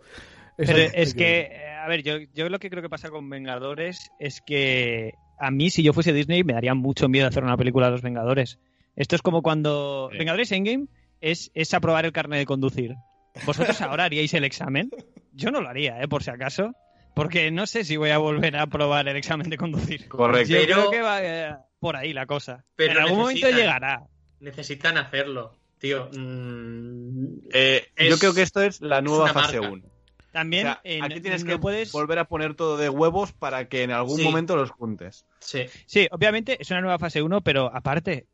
Pero 0.58 0.78
es 0.78 1.14
que, 1.16 1.40
eh, 1.52 1.68
a 1.84 1.88
ver, 1.88 2.04
yo, 2.04 2.18
yo 2.34 2.50
lo 2.50 2.60
que 2.60 2.70
creo 2.70 2.82
que 2.84 2.90
pasa 2.90 3.10
con 3.10 3.30
Vengadores 3.30 4.12
es 4.20 4.42
que 4.42 5.14
a 5.40 5.52
mí, 5.52 5.70
si 5.70 5.82
yo 5.84 5.92
fuese 5.92 6.14
Disney, 6.14 6.44
me 6.44 6.54
daría 6.54 6.74
mucho 6.76 7.10
miedo 7.10 7.28
hacer 7.28 7.44
una 7.44 7.58
película 7.58 7.88
de 7.88 7.92
los 7.94 8.02
Vengadores. 8.02 8.60
Esto 8.96 9.16
es 9.16 9.22
como 9.22 9.42
cuando. 9.42 10.10
Sí. 10.12 10.20
Vengadores 10.20 10.52
Endgame 10.52 10.86
es, 11.20 11.52
es 11.56 11.74
aprobar 11.74 12.06
el 12.06 12.12
carnet 12.14 12.40
de 12.40 12.46
conducir. 12.46 12.96
¿Vosotros 13.46 13.82
ahora 13.82 14.06
haríais 14.06 14.34
el 14.34 14.46
examen? 14.46 14.90
Yo 15.34 15.52
no 15.52 15.60
lo 15.62 15.68
haría, 15.68 16.02
¿eh? 16.02 16.08
Por 16.08 16.24
si 16.24 16.30
acaso. 16.30 16.74
Porque 17.16 17.50
no 17.50 17.66
sé 17.66 17.84
si 17.84 17.98
voy 17.98 18.12
a 18.12 18.18
volver 18.20 18.56
a 18.58 18.64
aprobar 18.64 19.08
el 19.08 19.16
examen 19.18 19.50
de 19.50 19.58
conducir. 19.58 20.08
Correcto. 20.08 20.54
Yo 20.54 20.60
Pero- 20.60 20.76
creo 20.76 20.92
que 20.92 21.02
va 21.02 21.20
eh, 21.24 21.56
por 21.80 21.96
ahí 21.96 22.14
la 22.14 22.26
cosa. 22.28 22.64
Pero 22.76 22.92
en 22.92 22.98
algún 23.00 23.18
momento 23.20 23.50
llegará. 23.50 24.04
Necesitan 24.40 24.98
hacerlo, 24.98 25.56
tío. 25.80 26.10
Mm, 26.14 27.38
Eh, 27.52 27.88
Es- 27.96 28.10
yo 28.10 28.18
creo 28.20 28.34
que 28.34 28.42
esto 28.44 28.62
es 28.62 28.82
la 28.82 29.02
nueva 29.02 29.32
fase 29.34 29.60
marca. 29.60 29.74
1. 29.74 29.84
También 30.32 30.68
O 30.68 30.72
sea, 30.72 30.82
en- 30.84 31.04
aquí 31.06 31.22
tienes 31.22 31.46
no 31.46 31.52
que 31.52 31.58
puedes... 31.60 31.92
volver 31.94 32.20
a 32.20 32.26
poner 32.26 32.56
todo 32.56 32.76
de 32.76 32.90
huevos 32.90 33.32
para 33.32 33.70
que 33.70 33.84
en 33.84 33.92
algún 33.92 34.18
Sí. 34.18 34.24
momento 34.24 34.58
los 34.58 34.70
juntes. 34.72 35.26
sí. 35.40 35.66
Sí, 35.86 36.08
obviamente 36.12 36.58
es 36.60 36.70
una 36.72 36.82
nueva 36.82 37.00
fase 37.00 37.22
1, 37.22 37.40
pero 37.42 37.74
aparte, 37.74 38.26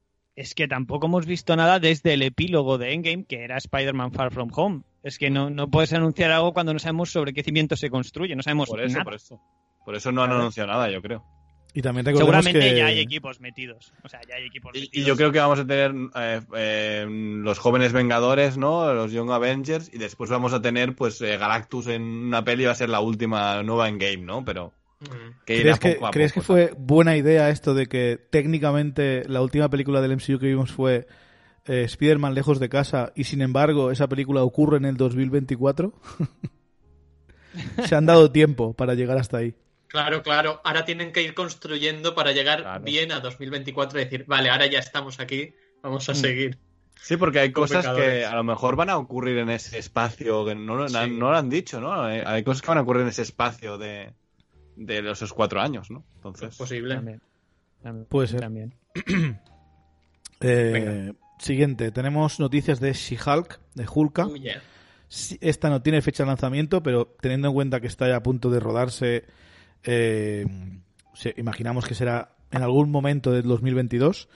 es 0.42 0.56
que 0.56 0.68
tampoco 0.68 1.06
hemos 1.06 1.26
visto 1.28 1.56
nada 1.56 1.80
desde 1.80 2.14
el 2.14 2.24
epílogo 2.24 2.78
de 2.80 2.94
Endgame, 2.94 3.26
que 3.26 3.44
era 3.44 3.58
Spider-Man 3.58 4.12
Far 4.12 4.32
From 4.34 4.50
Home. 4.56 4.82
Es 5.04 5.18
que 5.18 5.30
no, 5.30 5.50
no 5.50 5.70
puedes 5.70 5.94
anunciar 5.94 6.32
algo 6.32 6.52
cuando 6.54 6.74
no 6.74 6.80
sabemos 6.80 7.12
sobre 7.12 7.32
qué 7.32 7.44
cimiento 7.44 7.76
se 7.76 7.90
construye, 7.90 8.36
no 8.36 8.42
sabemos 8.44 8.68
Por 8.70 8.82
eso, 8.82 8.94
nada. 8.94 9.04
por 9.04 9.14
eso. 9.14 9.40
Por 9.86 9.96
eso 9.96 10.12
no 10.12 10.24
han 10.24 10.32
anunciado 10.32 10.68
nada, 10.70 10.90
yo 10.90 11.02
creo. 11.02 11.24
Y 11.74 11.82
también 11.82 12.06
Seguramente 12.06 12.60
que 12.60 12.76
ya 12.76 12.88
hay 12.88 13.00
equipos 13.00 13.40
metidos. 13.40 13.94
O 14.04 14.10
sea, 14.10 14.20
ya 14.28 14.36
hay 14.36 14.46
equipos 14.46 14.72
Y, 14.76 14.82
metidos. 14.82 15.06
y 15.06 15.08
yo 15.08 15.16
creo 15.16 15.32
que 15.32 15.40
vamos 15.40 15.60
a 15.60 15.66
tener 15.66 15.94
eh, 16.16 16.42
eh, 16.56 17.06
los 17.08 17.60
jóvenes 17.60 17.94
Vengadores, 17.94 18.58
¿no? 18.58 18.94
Los 18.94 19.12
Young 19.12 19.32
Avengers, 19.32 19.90
y 19.94 19.98
después 20.00 20.30
vamos 20.30 20.54
a 20.54 20.62
tener, 20.62 20.96
pues, 20.96 21.22
eh, 21.22 21.38
Galactus 21.38 21.88
en 21.88 22.02
una 22.02 22.44
peli, 22.44 22.66
va 22.66 22.72
a 22.72 22.76
ser 22.76 22.90
la 22.90 23.00
última 23.00 23.64
nueva 23.64 23.88
en 23.88 24.00
game, 24.00 24.18
¿no? 24.24 24.44
Pero. 24.44 24.74
Que 25.46 25.56
irá 25.56 25.78
¿Crees 25.78 25.80
que, 25.80 25.92
poco 26.00 26.12
¿crees 26.12 26.34
que 26.34 26.42
fue 26.42 26.74
buena 26.78 27.16
idea 27.18 27.50
esto 27.50 27.74
de 27.74 27.88
que 27.88 28.20
técnicamente 28.30 29.24
la 29.28 29.42
última 29.42 29.70
película 29.70 30.02
del 30.02 30.12
MCU 30.18 30.38
que 30.40 30.48
vimos 30.48 30.72
fue 30.72 31.08
eh, 31.66 31.84
Spider-Man 31.84 32.34
lejos 32.36 32.60
de 32.60 32.70
casa 32.70 33.12
y 33.16 33.24
sin 33.26 33.42
embargo 33.42 33.92
esa 33.92 34.08
película 34.08 34.44
ocurre 34.44 34.78
en 34.78 34.86
el 34.86 34.98
2024? 34.98 35.94
Se 37.86 37.96
han 37.96 38.06
dado 38.06 38.32
tiempo 38.32 38.74
para 38.74 38.94
llegar 38.94 39.18
hasta 39.18 39.38
ahí. 39.38 39.56
Claro, 39.88 40.24
claro. 40.24 40.62
Ahora 40.64 40.86
tienen 40.86 41.12
que 41.12 41.22
ir 41.22 41.34
construyendo 41.34 42.16
para 42.16 42.32
llegar 42.32 42.62
Claro. 42.62 42.84
bien 42.84 43.12
a 43.12 43.20
2024 43.20 44.00
y 44.00 44.04
decir, 44.06 44.24
vale, 44.26 44.50
ahora 44.50 44.68
ya 44.68 44.80
estamos 44.80 45.20
aquí, 45.20 45.54
vamos 45.84 46.08
a 46.08 46.14
Mm. 46.14 46.16
seguir. 46.16 46.60
Sí, 47.02 47.18
porque 47.18 47.40
hay 47.40 47.52
cosas 47.52 47.86
que 47.96 48.24
a 48.26 48.36
lo 48.36 48.44
mejor 48.44 48.76
van 48.76 48.90
a 48.90 48.98
ocurrir 48.98 49.38
en 49.40 49.50
ese 49.50 49.80
espacio, 49.80 50.46
que 50.46 50.56
no, 50.56 50.76
lo- 50.76 50.88
Sí. 50.88 50.96
no 51.10 51.32
lo 51.32 51.38
han 51.38 51.50
dicho, 51.50 51.82
¿no? 51.82 52.04
Hay 52.04 52.44
cosas 52.44 52.62
que 52.62 52.68
van 52.70 52.78
a 52.78 52.82
ocurrir 52.82 53.02
en 53.02 53.10
ese 53.10 53.24
espacio 53.24 53.78
de, 53.78 54.14
de 54.86 55.12
esos 55.12 55.34
cuatro 55.34 55.62
años, 55.62 55.90
¿no? 55.92 56.00
Es 56.00 56.16
Entonces, 56.18 56.58
posible. 56.58 56.96
También. 56.96 57.22
También. 57.82 58.06
Puede 58.10 58.28
ser. 58.28 58.40
También. 58.42 58.74
Eh, 60.44 61.14
siguiente, 61.38 61.92
tenemos 61.92 62.40
noticias 62.40 62.80
de 62.80 62.94
She-Hulk, 62.94 63.60
de 63.76 63.86
Hulka. 63.94 64.26
Oh, 64.26 64.36
yeah. 64.36 64.62
Esta 65.42 65.70
no 65.70 65.82
tiene 65.82 66.02
fecha 66.02 66.24
de 66.24 66.28
lanzamiento, 66.30 66.82
pero 66.82 67.16
teniendo 67.20 67.50
en 67.50 67.54
cuenta 67.54 67.80
que 67.80 67.88
está 67.88 68.08
ya 68.08 68.16
a 68.16 68.24
punto 68.24 68.50
de 68.50 68.60
rodarse, 68.60 69.26
eh, 69.84 70.46
se- 71.14 71.34
imaginamos 71.38 71.86
que 71.86 71.94
será 71.96 72.36
en 72.50 72.64
algún 72.64 72.90
momento 72.90 73.32
del 73.32 73.44
2022. 73.44 74.30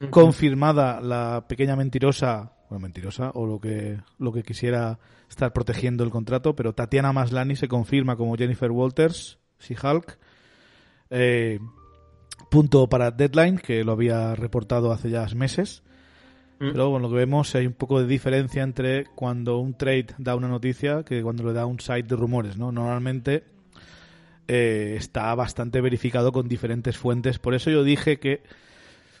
Ujú. 0.00 0.10
Confirmada 0.10 1.00
la 1.00 1.46
pequeña 1.48 1.74
mentirosa, 1.76 2.52
bueno, 2.68 2.82
mentirosa, 2.82 3.30
o 3.34 3.46
lo 3.46 3.58
que, 3.58 3.98
lo 4.18 4.32
que 4.32 4.42
quisiera 4.42 4.98
estar 5.28 5.52
protegiendo 5.52 6.04
el 6.04 6.10
contrato, 6.10 6.54
pero 6.54 6.72
Tatiana 6.74 7.12
Maslany 7.12 7.56
se 7.56 7.66
confirma 7.68 8.16
como 8.16 8.36
Jennifer 8.36 8.70
Walters, 8.70 9.38
She-Hulk. 9.60 10.18
Eh, 11.10 11.58
punto 12.50 12.88
para 12.88 13.10
Deadline, 13.10 13.58
que 13.58 13.84
lo 13.84 13.92
había 13.92 14.34
reportado 14.34 14.92
hace 14.92 15.10
ya 15.10 15.26
meses. 15.34 15.82
Mm. 16.58 16.72
Pero 16.72 16.90
bueno, 16.90 17.08
lo 17.08 17.14
que 17.14 17.20
vemos 17.20 17.54
hay 17.54 17.66
un 17.66 17.72
poco 17.72 18.00
de 18.00 18.06
diferencia 18.06 18.62
entre 18.62 19.04
cuando 19.14 19.58
un 19.58 19.74
trade 19.74 20.08
da 20.18 20.34
una 20.34 20.48
noticia 20.48 21.04
que 21.04 21.22
cuando 21.22 21.44
le 21.44 21.52
da 21.52 21.66
un 21.66 21.80
site 21.80 22.02
de 22.02 22.16
rumores, 22.16 22.56
¿no? 22.56 22.72
Normalmente 22.72 23.44
eh, 24.48 24.94
está 24.96 25.34
bastante 25.34 25.80
verificado 25.80 26.32
con 26.32 26.48
diferentes 26.48 26.96
fuentes. 26.96 27.38
Por 27.38 27.54
eso 27.54 27.70
yo 27.70 27.84
dije 27.84 28.18
que 28.18 28.42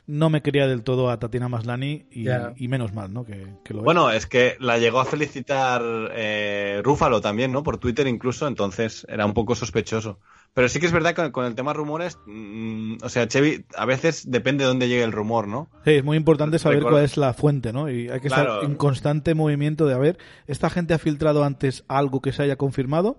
no 0.08 0.30
me 0.30 0.40
quería 0.42 0.66
del 0.66 0.82
todo 0.82 1.10
a 1.10 1.18
Tatiana 1.18 1.48
Maslany 1.48 2.06
y, 2.10 2.26
y 2.56 2.66
menos 2.68 2.92
mal, 2.94 3.12
¿no? 3.12 3.24
Que, 3.24 3.46
que 3.62 3.74
lo 3.74 3.82
bueno, 3.82 4.10
es 4.10 4.26
que 4.26 4.56
la 4.58 4.78
llegó 4.78 5.00
a 5.00 5.04
felicitar 5.04 5.82
eh, 6.14 6.80
Rúfalo 6.82 7.20
también, 7.20 7.52
¿no? 7.52 7.62
Por 7.62 7.76
Twitter 7.78 8.06
incluso, 8.06 8.48
entonces 8.48 9.06
era 9.08 9.26
un 9.26 9.34
poco 9.34 9.54
sospechoso. 9.54 10.18
Pero 10.54 10.68
sí 10.70 10.80
que 10.80 10.86
es 10.86 10.92
verdad 10.92 11.14
que 11.14 11.30
con 11.30 11.44
el 11.44 11.54
tema 11.54 11.74
rumores, 11.74 12.18
mm, 12.26 12.96
o 13.02 13.08
sea, 13.10 13.28
Chevy, 13.28 13.66
a 13.76 13.84
veces 13.84 14.28
depende 14.30 14.64
de 14.64 14.68
dónde 14.68 14.88
llegue 14.88 15.04
el 15.04 15.12
rumor, 15.12 15.46
¿no? 15.46 15.68
Sí, 15.84 15.90
es 15.92 16.04
muy 16.04 16.16
importante 16.16 16.58
saber 16.58 16.78
Recuerdo- 16.78 16.94
cuál 16.96 17.04
es 17.04 17.16
la 17.18 17.34
fuente, 17.34 17.72
¿no? 17.74 17.90
Y 17.90 18.08
hay 18.08 18.20
que 18.20 18.28
Claro. 18.28 18.54
estar 18.54 18.64
en 18.70 18.76
constante 18.76 19.34
movimiento 19.34 19.86
de, 19.86 19.92
a 19.94 19.98
ver, 19.98 20.16
¿esta 20.46 20.70
gente 20.70 20.94
ha 20.94 20.98
filtrado 20.98 21.44
antes 21.44 21.84
algo 21.86 22.22
que 22.22 22.32
se 22.32 22.42
haya 22.42 22.56
confirmado? 22.56 23.18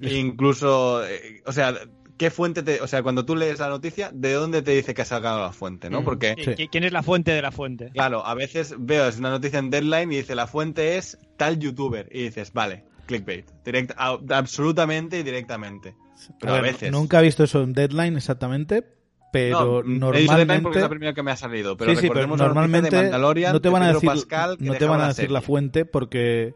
E 0.00 0.16
incluso, 0.18 1.06
eh, 1.06 1.42
o 1.46 1.52
sea, 1.52 1.72
¿qué 2.20 2.30
fuente 2.30 2.62
te, 2.62 2.82
o 2.82 2.86
sea, 2.86 3.02
cuando 3.02 3.24
tú 3.24 3.34
lees 3.34 3.60
la 3.60 3.70
noticia, 3.70 4.10
¿de 4.12 4.34
dónde 4.34 4.60
te 4.60 4.72
dice 4.72 4.92
que 4.92 5.00
ha 5.00 5.06
sacado 5.06 5.40
la 5.40 5.52
fuente, 5.52 5.88
no? 5.88 6.02
Mm. 6.02 6.04
Porque, 6.04 6.36
¿Qui- 6.36 6.44
Sí. 6.44 6.50
qui- 6.50 6.68
¿Quién 6.70 6.84
es 6.84 6.92
la 6.92 7.02
fuente 7.02 7.30
de 7.30 7.40
la 7.40 7.50
fuente? 7.50 7.88
claro, 7.94 8.26
a 8.26 8.34
veces 8.34 8.74
veo 8.78 9.08
es 9.08 9.18
una 9.18 9.30
noticia 9.30 9.58
en 9.58 9.70
Deadline 9.70 10.12
y 10.12 10.16
dice 10.16 10.34
la 10.34 10.46
fuente 10.46 10.98
es 10.98 11.16
tal 11.38 11.58
youtuber 11.58 12.10
y 12.12 12.24
dices, 12.24 12.52
vale, 12.52 12.84
clickbait, 13.06 13.46
directa, 13.64 13.94
a- 13.96 14.18
absolutamente 14.36 15.18
y 15.18 15.22
directamente. 15.22 15.94
Pero 16.38 16.52
a, 16.52 16.60
ver, 16.60 16.72
veces. 16.74 16.92
Nunca 16.92 17.20
he 17.20 17.22
visto 17.22 17.42
eso 17.42 17.62
en 17.62 17.72
Deadline 17.72 18.18
exactamente, 18.18 18.84
pero 19.32 19.82
no, 19.82 20.12
he 20.12 20.20
dicho 20.20 20.36
Deadline 20.36 20.62
porque 20.62 20.78
normalmente... 20.78 20.78
es 20.78 20.82
la 20.82 20.88
primera 20.90 21.14
que 21.14 21.22
me 21.22 21.30
ha 21.30 21.36
salido, 21.36 21.78
pero 21.78 21.92
sí, 21.92 21.96
sí, 21.96 22.00
pero 22.02 22.20
recordemos 22.20 22.38
la 22.38 22.44
noticia 22.44 22.54
normalmente 22.60 22.96
de 22.96 23.02
Mandalorian, 23.04 23.52
no 23.54 23.60
te 23.62 23.68
van 23.70 23.82
a 23.84 23.92
decir, 23.94 24.06
Pascal, 24.10 24.56
no 24.60 24.74
te 24.74 24.84
van 24.84 25.00
a 25.00 25.02
la 25.04 25.08
decir 25.08 25.30
la 25.30 25.40
fuente 25.40 25.86
porque 25.86 26.52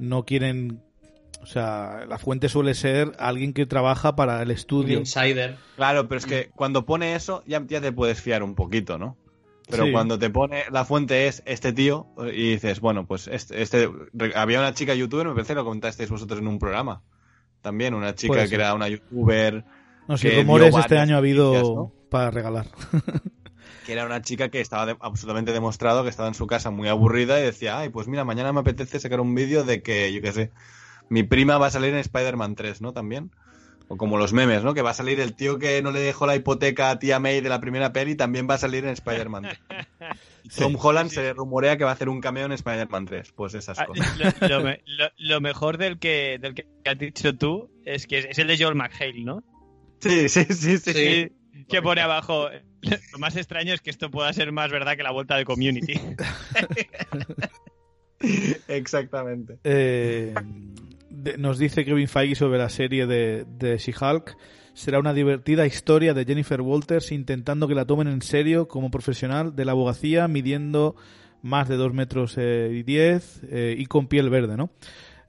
no 0.00 0.24
quieren... 0.24 0.82
O 1.46 1.48
sea, 1.48 2.04
la 2.08 2.18
fuente 2.18 2.48
suele 2.48 2.74
ser 2.74 3.12
alguien 3.20 3.52
que 3.52 3.66
trabaja 3.66 4.16
para 4.16 4.42
el 4.42 4.48
Un 4.48 4.54
estudio. 4.54 4.98
insider. 4.98 5.56
Claro, 5.76 6.08
pero 6.08 6.18
es 6.18 6.26
que 6.26 6.50
cuando 6.56 6.84
pone 6.84 7.14
eso 7.14 7.44
ya, 7.46 7.62
ya 7.68 7.80
te 7.80 7.92
puedes 7.92 8.20
fiar 8.20 8.42
un 8.42 8.56
poquito, 8.56 8.98
¿no? 8.98 9.16
Pero 9.70 9.84
Sí. 9.86 9.92
cuando 9.92 10.18
te 10.18 10.28
pone 10.28 10.64
la 10.72 10.84
fuente 10.84 11.28
es 11.28 11.44
este 11.46 11.72
tío 11.72 12.08
y 12.32 12.50
dices, 12.50 12.80
bueno, 12.80 13.06
pues 13.06 13.28
este, 13.28 13.62
este 13.62 13.88
había 14.34 14.58
una 14.58 14.74
chica 14.74 14.94
youtuber, 14.94 15.26
me 15.28 15.34
parece 15.34 15.52
que 15.52 15.58
lo 15.60 15.64
comentasteis 15.64 16.10
vosotros 16.10 16.40
en 16.40 16.48
un 16.48 16.58
programa. 16.58 17.02
También 17.62 17.94
una 17.94 18.14
chica 18.16 18.46
que 18.48 18.54
era 18.56 18.74
una 18.74 18.88
youtuber, 18.88 19.64
No, 20.08 20.16
dio 20.16 20.34
rumores 20.36 20.74
este 20.76 20.98
año 20.98 21.14
ha 21.14 21.18
habido 21.18 21.52
noticias, 21.52 21.74
¿no? 21.76 21.92
para 22.10 22.30
regalar. 22.32 22.66
que 23.86 23.92
era 23.92 24.04
una 24.04 24.20
chica 24.20 24.48
que 24.48 24.60
estaba 24.60 24.86
de- 24.86 24.96
absolutamente 25.00 25.52
demostrado 25.52 26.02
que 26.02 26.10
estaba 26.10 26.28
en 26.28 26.34
su 26.34 26.46
casa 26.48 26.70
muy 26.70 26.88
aburrida 26.88 27.38
y 27.38 27.44
decía, 27.44 27.78
ay, 27.78 27.88
pues 27.88 28.08
mira, 28.08 28.24
mañana 28.24 28.52
me 28.52 28.60
apetece 28.60 28.98
sacar 28.98 29.20
un 29.20 29.32
vídeo 29.34 29.62
de 29.64 29.82
que, 29.82 30.12
yo 30.12 30.20
qué 30.22 30.32
sé, 30.32 30.50
mi 31.08 31.22
prima 31.22 31.58
va 31.58 31.66
a 31.66 31.70
salir 31.70 31.92
en 31.94 32.00
Spider-Man 32.00 32.54
3, 32.54 32.80
¿no? 32.82 32.92
También. 32.92 33.30
O 33.88 33.96
como 33.96 34.18
los 34.18 34.32
memes, 34.32 34.64
¿no? 34.64 34.74
Que 34.74 34.82
va 34.82 34.90
a 34.90 34.94
salir 34.94 35.20
el 35.20 35.36
tío 35.36 35.60
que 35.60 35.80
no 35.80 35.92
le 35.92 36.00
dejó 36.00 36.26
la 36.26 36.34
hipoteca 36.34 36.90
a 36.90 36.98
tía 36.98 37.20
May 37.20 37.40
de 37.40 37.48
la 37.48 37.60
primera 37.60 37.92
peli, 37.92 38.16
también 38.16 38.48
va 38.50 38.54
a 38.54 38.58
salir 38.58 38.84
en 38.84 38.90
Spider-Man 38.90 39.44
3. 39.44 39.58
Y 40.42 40.50
Sí. 40.56 40.60
Tom 40.60 40.76
Holland 40.80 41.10
se 41.10 41.32
rumorea 41.32 41.76
que 41.76 41.84
va 41.84 41.90
a 41.90 41.94
hacer 41.94 42.08
un 42.08 42.20
cameo 42.20 42.46
en 42.46 42.52
Spider-Man 42.52 43.06
3. 43.06 43.32
Pues 43.32 43.54
esas 43.54 43.78
Ah, 43.78 43.86
cosas. 43.86 44.18
Lo, 44.40 44.48
lo 44.48 44.64
me- 44.64 44.82
lo- 44.86 45.10
lo 45.18 45.40
mejor 45.40 45.78
del 45.78 46.00
que, 46.00 46.38
del 46.40 46.54
que 46.54 46.66
has 46.84 46.98
dicho 46.98 47.36
tú 47.36 47.70
es 47.84 48.08
que 48.08 48.18
es, 48.18 48.24
es 48.30 48.38
el 48.40 48.48
de 48.48 48.58
Joel 48.58 48.74
McHale, 48.74 49.22
¿no? 49.24 49.44
Sí, 50.00 50.28
sí, 50.28 50.44
sí, 50.50 50.78
sí. 50.78 50.92
Sí. 50.92 51.32
Que 51.68 51.80
pone 51.80 52.00
abajo. 52.00 52.48
Lo 53.12 53.18
más 53.18 53.36
extraño 53.36 53.72
es 53.72 53.80
que 53.80 53.90
esto 53.90 54.10
pueda 54.10 54.32
ser 54.32 54.50
más 54.52 54.70
verdad 54.70 54.96
que 54.96 55.02
la 55.04 55.10
vuelta 55.12 55.36
de 55.36 55.44
Community. 55.44 55.94
Exactamente. 58.68 59.58
Eh, 59.64 60.34
de- 61.32 61.38
nos 61.38 61.58
dice 61.58 61.84
Kevin 61.84 62.08
Feige 62.08 62.34
sobre 62.34 62.58
la 62.58 62.68
serie 62.68 63.06
de, 63.06 63.44
de 63.58 63.78
She-Hulk. 63.78 64.36
Será 64.74 64.98
una 64.98 65.14
divertida 65.14 65.66
historia 65.66 66.12
de 66.14 66.24
Jennifer 66.24 66.60
Walters 66.60 67.10
intentando 67.12 67.66
que 67.68 67.74
la 67.74 67.84
tomen 67.86 68.08
en 68.08 68.20
serio 68.22 68.68
como 68.68 68.90
profesional 68.90 69.56
de 69.56 69.64
la 69.64 69.72
abogacía, 69.72 70.28
midiendo 70.28 70.96
más 71.42 71.68
de 71.68 71.76
2 71.76 71.92
metros 71.94 72.34
eh, 72.38 72.70
y 72.74 72.82
10 72.82 73.40
eh, 73.50 73.74
y 73.78 73.86
con 73.86 74.06
piel 74.08 74.28
verde, 74.30 74.56
¿no? 74.56 74.70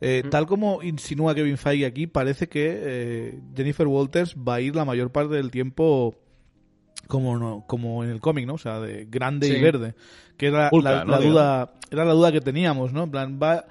Eh, 0.01 0.21
Mm. 0.25 0.29
Tal 0.29 0.45
como 0.47 0.83
insinúa 0.83 1.33
Kevin 1.33 1.57
Feige 1.57 1.85
aquí, 1.85 2.07
parece 2.07 2.47
que 2.47 2.73
eh, 2.83 3.39
Jennifer 3.55 3.87
Walters 3.87 4.35
va 4.35 4.55
a 4.55 4.61
ir 4.61 4.75
la 4.75 4.85
mayor 4.85 5.11
parte 5.11 5.33
del 5.35 5.49
tiempo 5.49 6.15
como 7.07 7.37
no- 7.39 7.63
como 7.67 8.03
en 8.03 8.09
el 8.09 8.19
cómic, 8.19 8.45
¿no? 8.45 8.55
O 8.55 8.57
sea, 8.57 8.79
de 8.81 9.05
grande 9.05 9.47
y 9.47 9.61
verde, 9.61 9.95
que 10.35 10.47
era 10.47 10.69
la, 11.05 11.17
duda, 11.31 11.73
era 11.89 12.03
la 12.05 12.13
duda 12.13 12.31
que 12.31 12.41
teníamos, 12.41 12.91
¿no? 12.91 13.03
En 13.03 13.11
plan, 13.11 13.39
va 13.41 13.65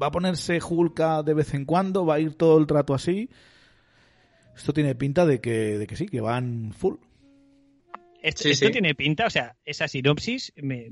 va 0.00 0.06
a 0.06 0.10
ponerse 0.10 0.58
Hulka 0.62 1.22
de 1.22 1.34
vez 1.34 1.54
en 1.54 1.64
cuando, 1.64 2.04
va 2.06 2.14
a 2.14 2.20
ir 2.20 2.34
todo 2.34 2.58
el 2.58 2.66
rato 2.68 2.94
así. 2.94 3.28
Esto 4.56 4.72
tiene 4.72 4.94
pinta 4.94 5.24
de 5.26 5.40
que 5.40 5.78
de 5.78 5.86
que 5.86 5.96
sí, 5.96 6.06
que 6.06 6.20
van 6.20 6.72
full. 6.76 6.96
Esto, 8.22 8.44
Sí, 8.44 8.50
esto 8.50 8.66
sí. 8.66 8.72
tiene 8.72 8.94
pinta, 8.94 9.26
o 9.26 9.30
sea, 9.30 9.56
esa 9.64 9.88
sinopsis 9.88 10.52
me, 10.56 10.90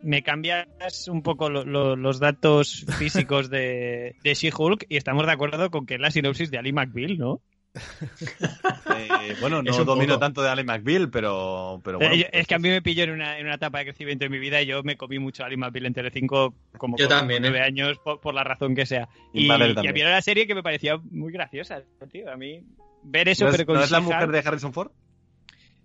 me 0.00 0.22
cambias 0.22 1.08
un 1.08 1.22
poco 1.22 1.50
lo- 1.50 1.64
lo- 1.64 1.96
los 1.96 2.20
datos 2.20 2.86
físicos 2.98 3.50
de, 3.50 4.14
de 4.22 4.34
She-Hulk 4.34 4.86
y 4.88 4.96
estamos 4.96 5.26
de 5.26 5.32
acuerdo 5.32 5.70
con 5.72 5.86
que 5.86 5.94
es 5.94 6.00
la 6.00 6.12
sinopsis 6.12 6.52
de 6.52 6.58
Ali 6.58 6.72
McBeal, 6.72 7.18
¿no? 7.18 7.40
Eh, 7.74 9.36
bueno, 9.40 9.62
no 9.62 9.84
domino 9.84 10.14
poco. 10.14 10.20
tanto 10.20 10.42
de 10.42 10.48
Ali 10.50 10.64
McBeal, 10.64 11.10
pero, 11.10 11.80
pero 11.84 12.00
Eh, 12.00 12.08
bueno. 12.08 12.24
es 12.32 12.46
que 12.46 12.54
a 12.54 12.58
mí 12.58 12.68
me 12.68 12.82
pilló 12.82 13.04
en 13.04 13.10
una, 13.10 13.38
en 13.38 13.46
una 13.46 13.54
etapa 13.56 13.78
de 13.78 13.84
crecimiento 13.86 14.24
de 14.24 14.28
mi 14.30 14.38
vida 14.38 14.60
y 14.62 14.66
yo 14.66 14.82
me 14.82 14.96
comí 14.96 15.18
mucho 15.18 15.44
Ali 15.44 15.56
McBeal 15.56 15.86
en 15.86 15.94
Telecinco 15.94 16.54
como 16.76 16.96
Yo 16.96 17.06
con 17.08 17.18
también, 17.18 17.42
nueve 17.42 17.58
¿eh? 17.58 17.62
años 17.62 17.98
por, 17.98 18.20
por 18.20 18.34
la 18.34 18.44
razón 18.44 18.74
que 18.74 18.86
sea. 18.86 19.08
Y, 19.32 19.46
y 19.46 19.50
a 19.50 19.58
mí 19.92 20.00
era 20.00 20.10
una 20.10 20.22
serie 20.22 20.46
que 20.46 20.54
me 20.54 20.62
parecía 20.62 20.96
muy 21.10 21.32
graciosa, 21.32 21.82
tío. 22.10 22.30
A 22.32 22.36
mí 22.36 22.62
ver 23.02 23.28
eso, 23.28 23.44
¿No 23.44 23.50
es, 23.50 23.56
pero 23.56 23.66
con 23.66 23.76
no 23.76 23.82
es 23.84 23.90
la 23.90 24.00
mujer 24.00 24.30
de 24.30 24.38
Harrison 24.38 24.72
Ford? 24.72 24.90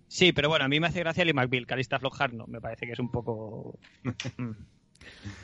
Sí, 0.08 0.32
pero 0.32 0.48
bueno, 0.48 0.64
a 0.64 0.68
mí 0.68 0.78
me 0.80 0.86
hace 0.86 1.00
gracia 1.00 1.22
Ali 1.22 1.32
McBeal. 1.32 1.66
Calista 1.66 1.98
Flockhart 1.98 2.32
no, 2.34 2.46
me 2.46 2.60
parece 2.60 2.86
que 2.86 2.92
es 2.92 2.98
un 2.98 3.10
poco... 3.10 3.78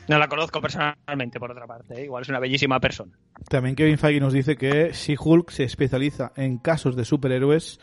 No 0.09 0.19
la 0.19 0.29
conozco 0.29 0.61
personalmente, 0.61 1.39
por 1.39 1.51
otra 1.51 1.67
parte. 1.67 2.01
¿eh? 2.01 2.05
Igual 2.05 2.23
es 2.23 2.29
una 2.29 2.41
bellísima 2.41 2.81
persona. 2.81 3.13
También 3.49 3.77
Kevin 3.77 3.99
Feige 3.99 4.21
nos 4.21 4.33
dice 4.33 4.57
que 4.57 4.93
She-Hulk 4.93 5.51
se 5.51 5.65
especializa 5.65 6.33
en 6.37 6.59
casos 6.59 6.97
de 6.97 7.05
superhéroes 7.05 7.81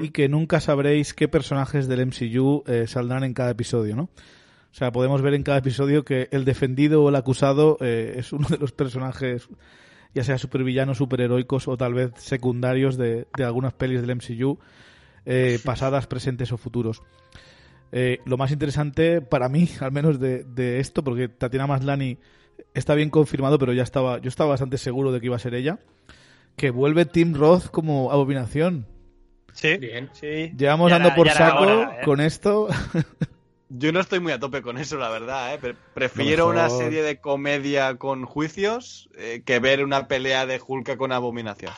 y 0.00 0.10
que 0.10 0.28
nunca 0.28 0.60
sabréis 0.60 1.14
qué 1.14 1.28
personajes 1.28 1.88
del 1.88 2.06
MCU 2.06 2.62
eh, 2.66 2.86
saldrán 2.86 3.24
en 3.24 3.34
cada 3.34 3.50
episodio, 3.50 3.96
¿no? 3.96 4.04
O 4.04 4.74
sea, 4.74 4.90
podemos 4.90 5.20
ver 5.20 5.34
en 5.34 5.42
cada 5.42 5.58
episodio 5.58 6.04
que 6.04 6.28
el 6.30 6.44
defendido 6.44 7.02
o 7.02 7.08
el 7.10 7.16
acusado 7.16 7.76
eh, 7.80 8.14
es 8.16 8.32
uno 8.32 8.48
de 8.48 8.56
los 8.56 8.72
personajes, 8.72 9.48
ya 10.14 10.24
sea 10.24 10.38
supervillanos, 10.38 10.98
superheroicos 10.98 11.68
o 11.68 11.76
tal 11.76 11.94
vez 11.94 12.12
secundarios 12.16 12.96
de, 12.96 13.26
de 13.36 13.44
algunas 13.44 13.74
pelis 13.74 14.00
del 14.00 14.16
MCU, 14.16 14.58
eh, 15.26 15.58
pasadas, 15.62 16.06
presentes 16.06 16.52
o 16.52 16.56
futuros. 16.56 17.02
Eh, 17.92 18.18
lo 18.24 18.36
más 18.38 18.50
interesante 18.50 19.20
para 19.20 19.48
mí, 19.48 19.68
al 19.80 19.92
menos 19.92 20.18
de, 20.18 20.44
de 20.44 20.80
esto, 20.80 21.04
porque 21.04 21.28
Tatiana 21.28 21.66
Maslany 21.66 22.18
está 22.74 22.94
bien 22.94 23.10
confirmado, 23.10 23.58
pero 23.58 23.72
ya 23.72 23.82
estaba, 23.82 24.18
yo 24.18 24.28
estaba 24.28 24.50
bastante 24.50 24.78
seguro 24.78 25.12
de 25.12 25.20
que 25.20 25.26
iba 25.26 25.36
a 25.36 25.40
ser 25.40 25.54
ella, 25.54 25.78
que 26.56 26.70
vuelve 26.70 27.04
Tim 27.04 27.34
Roth 27.34 27.66
como 27.70 28.10
abominación. 28.12 28.86
Sí, 29.52 29.76
Bien. 29.76 30.08
sí. 30.12 30.52
Llevamos 30.56 30.88
Ya 30.90 30.94
dando 30.96 31.08
era- 31.08 31.16
por 31.16 31.28
saco 31.30 31.62
hora, 31.64 31.98
¿eh? 32.00 32.04
con 32.04 32.20
esto. 32.20 32.68
Yo 33.74 33.90
no 33.92 34.00
estoy 34.00 34.20
muy 34.20 34.32
a 34.32 34.38
tope 34.38 34.60
con 34.62 34.76
eso, 34.76 34.98
la 34.98 35.08
verdad. 35.08 35.54
¿eh? 35.54 35.58
Pre- 35.58 35.76
Prefiero 35.94 36.48
una 36.48 36.68
serie 36.68 37.02
de 37.02 37.20
comedia 37.20 37.96
con 37.96 38.24
juicios 38.26 39.08
eh, 39.16 39.42
que 39.46 39.58
ver 39.60 39.82
una 39.84 40.08
pelea 40.08 40.44
de 40.46 40.60
Hulk 40.66 40.96
con 40.98 41.10
Abominación. 41.12 41.72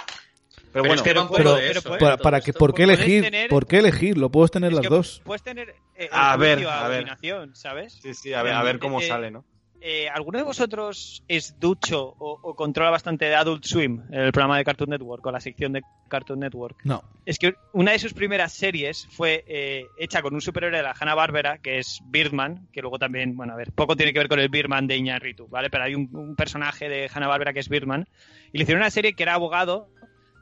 Pero, 0.74 0.82
Pero 1.04 1.24
bueno, 1.24 1.30
pero- 1.34 1.54
pero 1.54 1.56
eso. 1.58 1.94
¿eh? 1.94 1.98
para, 1.98 2.16
para 2.18 2.40
que. 2.40 2.52
¿Por 2.52 2.74
qué 2.74 2.82
elegir? 2.82 3.22
tener- 3.22 3.48
¿Por 3.48 3.66
qué 3.66 3.78
elegir? 3.78 4.18
Lo 4.18 4.28
puedes 4.30 4.50
tener 4.50 4.72
Es 4.72 4.76
las 4.80 4.88
dos. 4.90 5.22
Puedes 5.24 5.42
tener 5.42 5.74
eh, 5.96 6.08
A 6.12 6.36
ver, 6.36 6.66
a 6.66 6.88
ver. 6.88 7.06
¿sabes? 7.54 7.92
sí, 8.02 8.12
sí, 8.12 8.32
a 8.34 8.42
ver, 8.42 8.52
a 8.54 8.62
ver 8.62 8.78
cómo 8.78 9.00
Eh, 9.00 9.06
sale, 9.06 9.30
¿no? 9.30 9.44
Eh, 9.86 10.08
¿Alguno 10.08 10.38
de 10.38 10.44
vosotros 10.44 11.22
es 11.28 11.60
ducho 11.60 12.02
o, 12.18 12.40
o 12.42 12.54
controla 12.56 12.88
bastante 12.88 13.26
de 13.26 13.34
Adult 13.34 13.64
Swim, 13.64 14.00
el 14.10 14.32
programa 14.32 14.56
de 14.56 14.64
Cartoon 14.64 14.88
Network 14.88 15.26
o 15.26 15.30
la 15.30 15.40
sección 15.40 15.74
de 15.74 15.82
Cartoon 16.08 16.40
Network? 16.40 16.78
No. 16.84 17.02
Es 17.26 17.38
que 17.38 17.52
una 17.74 17.92
de 17.92 17.98
sus 17.98 18.14
primeras 18.14 18.54
series 18.54 19.06
fue 19.10 19.44
eh, 19.46 19.84
hecha 19.98 20.22
con 20.22 20.32
un 20.32 20.40
superhéroe 20.40 20.78
de 20.78 20.82
la 20.82 20.94
Hanna-Barbera, 20.98 21.58
que 21.58 21.78
es 21.80 22.00
Birdman, 22.06 22.66
que 22.72 22.80
luego 22.80 22.98
también, 22.98 23.36
bueno, 23.36 23.52
a 23.52 23.56
ver, 23.56 23.72
poco 23.72 23.94
tiene 23.94 24.14
que 24.14 24.20
ver 24.20 24.28
con 24.28 24.40
el 24.40 24.48
Birdman 24.48 24.86
de 24.86 24.96
Iñárritu, 24.96 25.48
¿vale? 25.48 25.68
Pero 25.68 25.84
hay 25.84 25.94
un, 25.94 26.08
un 26.14 26.34
personaje 26.34 26.88
de 26.88 27.10
Hanna-Barbera 27.12 27.52
que 27.52 27.60
es 27.60 27.68
Birdman, 27.68 28.08
y 28.54 28.56
le 28.58 28.62
hicieron 28.62 28.80
una 28.80 28.90
serie 28.90 29.12
que 29.12 29.22
era 29.22 29.34
abogado, 29.34 29.90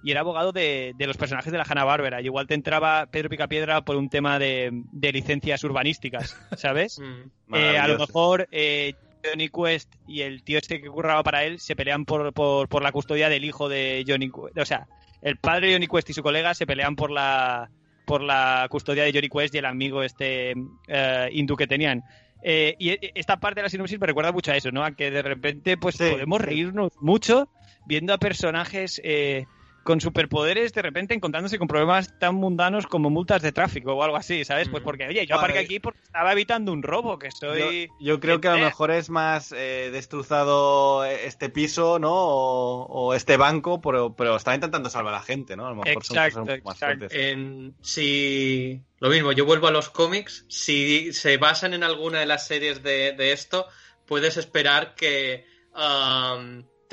y 0.02 0.10
era 0.10 0.20
abogado 0.20 0.52
de, 0.52 0.92
de 0.96 1.06
los 1.06 1.16
personajes 1.16 1.52
de 1.52 1.58
la 1.58 1.64
Hanna-Barbera, 1.68 2.20
y 2.20 2.24
igual 2.26 2.46
te 2.46 2.54
entraba 2.54 3.06
Pedro 3.06 3.28
Picapiedra 3.28 3.82
por 3.84 3.96
un 3.96 4.08
tema 4.08 4.38
de, 4.38 4.70
de 4.92 5.12
licencias 5.12 5.62
urbanísticas, 5.64 6.36
¿sabes? 6.56 7.00
Mm. 7.48 7.54
Eh, 7.54 7.78
a 7.78 7.86
lo 7.86 7.98
mejor 7.98 8.48
eh, 8.50 8.94
Johnny 9.24 9.48
Quest 9.50 9.92
y 10.08 10.22
el 10.22 10.42
tío 10.42 10.58
este 10.58 10.80
que 10.80 10.88
curraba 10.88 11.22
para 11.22 11.44
él 11.44 11.60
se 11.60 11.76
pelean 11.76 12.04
por, 12.06 12.32
por, 12.32 12.68
por 12.68 12.82
la 12.82 12.92
custodia 12.92 13.28
del 13.28 13.44
hijo 13.44 13.68
de 13.68 14.04
Johnny 14.08 14.30
Quest. 14.30 14.56
O 14.58 14.64
sea, 14.64 14.86
el 15.20 15.36
padre 15.36 15.66
de 15.68 15.72
Johnny 15.74 15.86
Quest 15.86 16.08
y 16.10 16.12
su 16.14 16.22
colega 16.22 16.54
se 16.54 16.66
pelean 16.66 16.96
por 16.96 17.10
la 17.10 17.70
por 18.06 18.22
la 18.22 18.66
custodia 18.70 19.04
de 19.04 19.12
Johnny 19.12 19.28
Quest 19.28 19.54
y 19.54 19.58
el 19.58 19.66
amigo 19.66 20.02
este 20.02 20.54
eh, 20.88 21.28
hindú 21.32 21.56
que 21.56 21.66
tenían. 21.66 22.02
Eh, 22.42 22.74
y 22.78 22.96
esta 23.14 23.36
parte 23.38 23.60
de 23.60 23.64
la 23.64 23.68
sinopsis 23.68 24.00
me 24.00 24.06
recuerda 24.06 24.32
mucho 24.32 24.50
a 24.50 24.56
eso, 24.56 24.70
¿no? 24.72 24.82
A 24.84 24.92
que 24.92 25.10
de 25.10 25.22
repente 25.22 25.76
pues 25.76 25.96
Sí. 25.96 26.08
podemos 26.10 26.40
reírnos 26.40 26.92
mucho 27.00 27.48
viendo 27.86 28.12
a 28.14 28.18
personajes 28.18 29.00
eh, 29.04 29.44
con 29.84 30.00
superpoderes 30.00 30.72
de 30.72 30.82
repente 30.82 31.14
encontrándose 31.14 31.58
con 31.58 31.68
problemas 31.68 32.18
tan 32.18 32.34
mundanos 32.34 32.86
como 32.86 33.10
multas 33.10 33.42
de 33.42 33.52
tráfico 33.52 33.94
o 33.94 34.02
algo 34.02 34.16
así, 34.16 34.44
¿sabes? 34.44 34.68
Pues 34.68 34.82
porque, 34.82 35.06
oye, 35.06 35.26
yo 35.26 35.36
aparqué 35.36 35.58
aquí 35.58 35.80
porque 35.80 36.00
estaba 36.02 36.32
evitando 36.32 36.72
un 36.72 36.82
robo, 36.82 37.18
que 37.18 37.30
soy... 37.30 37.88
Yo, 38.00 38.14
yo 38.14 38.20
creo 38.20 38.40
que 38.40 38.48
a 38.48 38.56
lo 38.56 38.64
mejor 38.64 38.90
es 38.90 39.10
más 39.10 39.52
eh, 39.52 39.90
destrozado 39.92 41.04
este 41.04 41.48
piso, 41.48 41.98
¿no? 41.98 42.12
O, 42.12 42.86
o 42.86 43.14
este 43.14 43.36
banco, 43.36 43.80
pero, 43.80 44.14
pero 44.14 44.36
está 44.36 44.54
intentando 44.54 44.88
salvar 44.90 45.14
a 45.14 45.18
la 45.18 45.22
gente, 45.22 45.56
¿no? 45.56 45.66
A 45.66 45.70
lo 45.70 45.76
mejor 45.76 46.04
son 46.04 46.16
Exacto, 46.16 46.40
cosas 46.40 46.50
un 46.54 46.56
poco 46.58 46.68
más 46.68 46.76
exacto. 46.76 46.98
fuertes. 46.98 47.18
En- 47.20 47.74
si 47.80 48.82
lo 49.00 49.08
mismo, 49.08 49.32
yo 49.32 49.44
vuelvo 49.44 49.66
a 49.66 49.70
los 49.72 49.90
cómics. 49.90 50.44
Si 50.48 51.12
se 51.12 51.36
basan 51.36 51.74
en 51.74 51.82
alguna 51.82 52.20
de 52.20 52.26
las 52.26 52.46
series 52.46 52.82
de, 52.82 53.12
de 53.12 53.32
esto, 53.32 53.66
puedes 54.06 54.36
esperar 54.36 54.94
que 54.94 55.44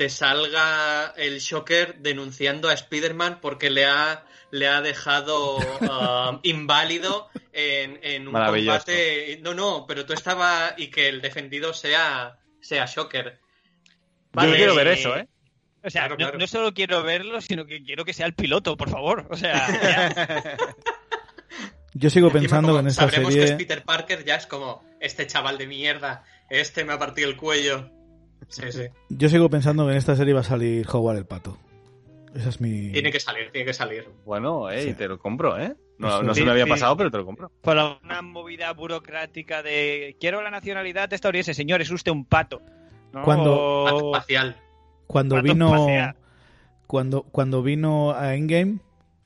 te 0.00 0.08
salga 0.08 1.12
el 1.18 1.40
Shocker 1.40 1.96
denunciando 1.98 2.70
a 2.70 2.72
Spider-Man 2.72 3.38
porque 3.42 3.68
le 3.68 3.84
ha, 3.84 4.24
le 4.50 4.66
ha 4.66 4.80
dejado 4.80 5.58
am, 5.90 6.40
inválido 6.42 7.28
en, 7.52 8.00
en 8.02 8.26
un 8.26 8.32
combate. 8.32 9.38
No, 9.42 9.52
no, 9.52 9.84
pero 9.86 10.06
tú 10.06 10.14
estaba 10.14 10.72
y 10.78 10.86
que 10.86 11.08
el 11.08 11.20
defendido 11.20 11.74
sea, 11.74 12.38
sea 12.62 12.86
Shocker. 12.86 13.40
Yo 14.32 14.54
quiero 14.54 14.74
ver 14.74 14.88
eso, 14.88 15.14
¿eh? 15.18 15.28
O 15.84 15.90
sea, 15.90 16.06
Claro, 16.06 16.14
no, 16.14 16.16
claro. 16.16 16.38
no 16.38 16.46
solo 16.46 16.72
quiero 16.72 17.02
verlo, 17.02 17.42
sino 17.42 17.66
que 17.66 17.82
quiero 17.82 18.06
que 18.06 18.14
sea 18.14 18.24
el 18.24 18.32
piloto, 18.32 18.78
por 18.78 18.88
favor. 18.88 19.26
O 19.28 19.36
sea, 19.36 19.68
ya. 20.46 20.56
Yo 21.92 22.08
sigo 22.08 22.30
pensando 22.30 22.80
en 22.80 22.86
esta 22.86 23.02
sabremos 23.02 23.34
que 23.34 23.42
es 23.42 23.48
serie. 23.50 23.66
Peter 23.66 23.84
Parker, 23.84 24.24
ya 24.24 24.36
es 24.36 24.46
como 24.46 24.82
este 24.98 25.26
chaval 25.26 25.58
de 25.58 25.66
mierda, 25.66 26.24
este 26.48 26.86
me 26.86 26.94
ha 26.94 26.98
partido 26.98 27.28
el 27.28 27.36
cuello. 27.36 27.99
Sí, 28.50 28.70
sí. 28.70 28.82
Yo 29.08 29.28
sigo 29.28 29.48
pensando 29.48 29.86
que 29.86 29.92
en 29.92 29.98
esta 29.98 30.14
serie 30.16 30.34
va 30.34 30.40
a 30.40 30.44
salir 30.44 30.86
Howard 30.92 31.16
el 31.18 31.24
pato. 31.26 31.56
Esa 32.34 32.48
es 32.50 32.60
mi. 32.60 32.90
Tiene 32.92 33.10
que 33.10 33.18
salir, 33.20 33.50
tiene 33.50 33.64
que 33.66 33.72
salir. 33.74 34.08
Bueno, 34.24 34.70
eh, 34.70 34.82
Sí. 34.82 34.88
y 34.90 34.94
te 34.94 35.08
lo 35.08 35.18
compro, 35.18 35.58
¿eh? 35.58 35.74
No, 35.98 36.32
se 36.34 36.44
me 36.44 36.50
había 36.50 36.64
sí. 36.64 36.70
pasado, 36.70 36.96
pero 36.96 37.10
te 37.10 37.18
lo 37.18 37.26
compro. 37.26 37.50
por 37.60 37.76
una 37.76 38.22
movida 38.22 38.72
burocrática 38.72 39.62
de 39.62 40.16
quiero 40.20 40.40
la 40.42 40.50
nacionalidad 40.50 41.12
estadounidense, 41.12 41.54
señor, 41.54 41.80
es 41.80 41.90
usted 41.90 42.12
un 42.12 42.24
pato. 42.24 42.60
¿no? 43.12 43.22
Cuando- 43.24 43.84
Pato 43.84 44.12
espacial. 44.14 44.56
Cuando 45.06 45.34
Pato 45.36 45.44
vino. 45.44 45.74
espacial. 45.74 46.16
Cuando, 46.86 47.22
cuando 47.24 47.62
vino 47.62 48.12
a 48.12 48.34
Endgame, 48.34 48.78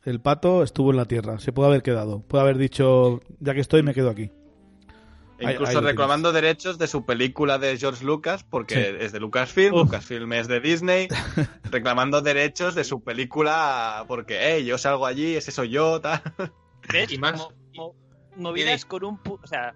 el 0.05 0.20
pato 0.20 0.62
estuvo 0.62 0.91
en 0.91 0.97
la 0.97 1.05
Tierra. 1.07 1.39
Se 1.39 1.53
puede 1.53 1.68
haber 1.68 1.83
quedado. 1.83 2.20
Puede 2.22 2.43
haber 2.43 2.59
dicho, 2.59 3.20
ya 3.41 3.55
que 3.55 3.61
estoy, 3.61 3.83
me 3.83 3.95
quedo 3.95 4.11
aquí. 4.11 4.31
Incluso 5.53 5.81
reclamando 5.81 6.33
derechos 6.33 6.79
de 6.79 6.87
su 6.87 7.05
película 7.05 7.59
de 7.59 7.77
George 7.79 8.05
Lucas, 8.05 8.45
porque 8.45 8.75
Sí. 8.75 8.97
es 9.01 9.13
de 9.13 9.21
Lucasfilm, 9.21 9.75
Uf. 9.75 9.83
Lucasfilm 9.85 10.33
es 10.33 10.49
de 10.49 10.61
Disney, 10.61 11.09
reclamando 11.71 12.21
derechos 12.23 12.75
de 12.75 12.85
su 12.85 13.03
película 13.03 14.05
porque, 14.09 14.39
hey, 14.41 14.65
yo 14.65 14.79
salgo 14.79 15.07
allí, 15.07 15.37
ese 15.37 15.51
soy 15.53 15.71
yo, 15.71 16.01
tal. 16.01 16.21
¿Ves? 16.93 17.13
Y 17.13 17.19
más- 17.19 17.39
Mo- 17.39 17.53
mo- 17.75 17.95
movidas 18.37 18.85
con 18.85 19.05
un... 19.05 19.21
O 19.25 19.47
sea, 19.47 19.75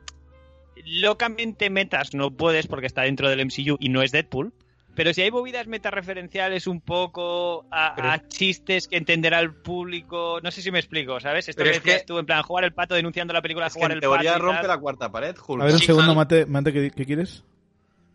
locamente 0.85 1.71
metas 1.71 2.15
no 2.15 2.31
puedes 2.31 2.67
porque 2.67 2.87
está 2.87 3.03
dentro 3.03 3.29
del 3.29 3.45
MCU 3.45 3.77
y 3.81 3.89
no 3.89 4.03
es 4.03 4.13
Deadpool. 4.13 4.53
Pero 4.99 5.15
si 5.15 5.23
hay 5.23 5.31
movidas 5.31 5.69
metareferenciales 5.69 6.67
un 6.67 6.81
poco 6.81 7.67
a, 7.71 7.95
Pero- 7.95 8.11
a 8.11 8.27
chistes 8.27 8.89
que 8.89 8.97
entenderá 8.97 9.39
el 9.39 9.55
público, 9.55 10.41
no 10.43 10.51
sé 10.51 10.61
si 10.61 10.73
me 10.73 10.81
explico, 10.81 11.21
¿sabes? 11.21 11.49
Esto 11.49 11.61
Pero 11.61 11.71
que 11.71 11.77
es 11.77 11.83
decías 11.85 12.01
que- 12.01 12.07
tú, 12.07 12.19
en 12.19 12.27
plan, 12.27 12.43
jugar 12.43 12.65
el 12.65 12.75
pato 12.75 12.97
denunciando 12.97 13.33
la 13.33 13.41
película, 13.41 13.69
Es 13.69 13.75
que 13.75 13.79
jugar 13.79 13.93
en 13.93 13.97
el 13.99 14.01
teoría 14.01 14.33
pato 14.33 14.45
rompe 14.45 14.67
la 14.67 14.79
cuarta 14.79 15.13
pared, 15.13 15.37
Hulk. 15.47 15.63
A 15.63 15.65
ver 15.67 15.75
un 15.75 15.81
segundo, 15.81 16.09
Hulk. 16.11 16.17
Mate, 16.17 16.47
Mate 16.47 16.73
¿qué, 16.73 16.91
qué 16.91 17.07
quieres? 17.07 17.45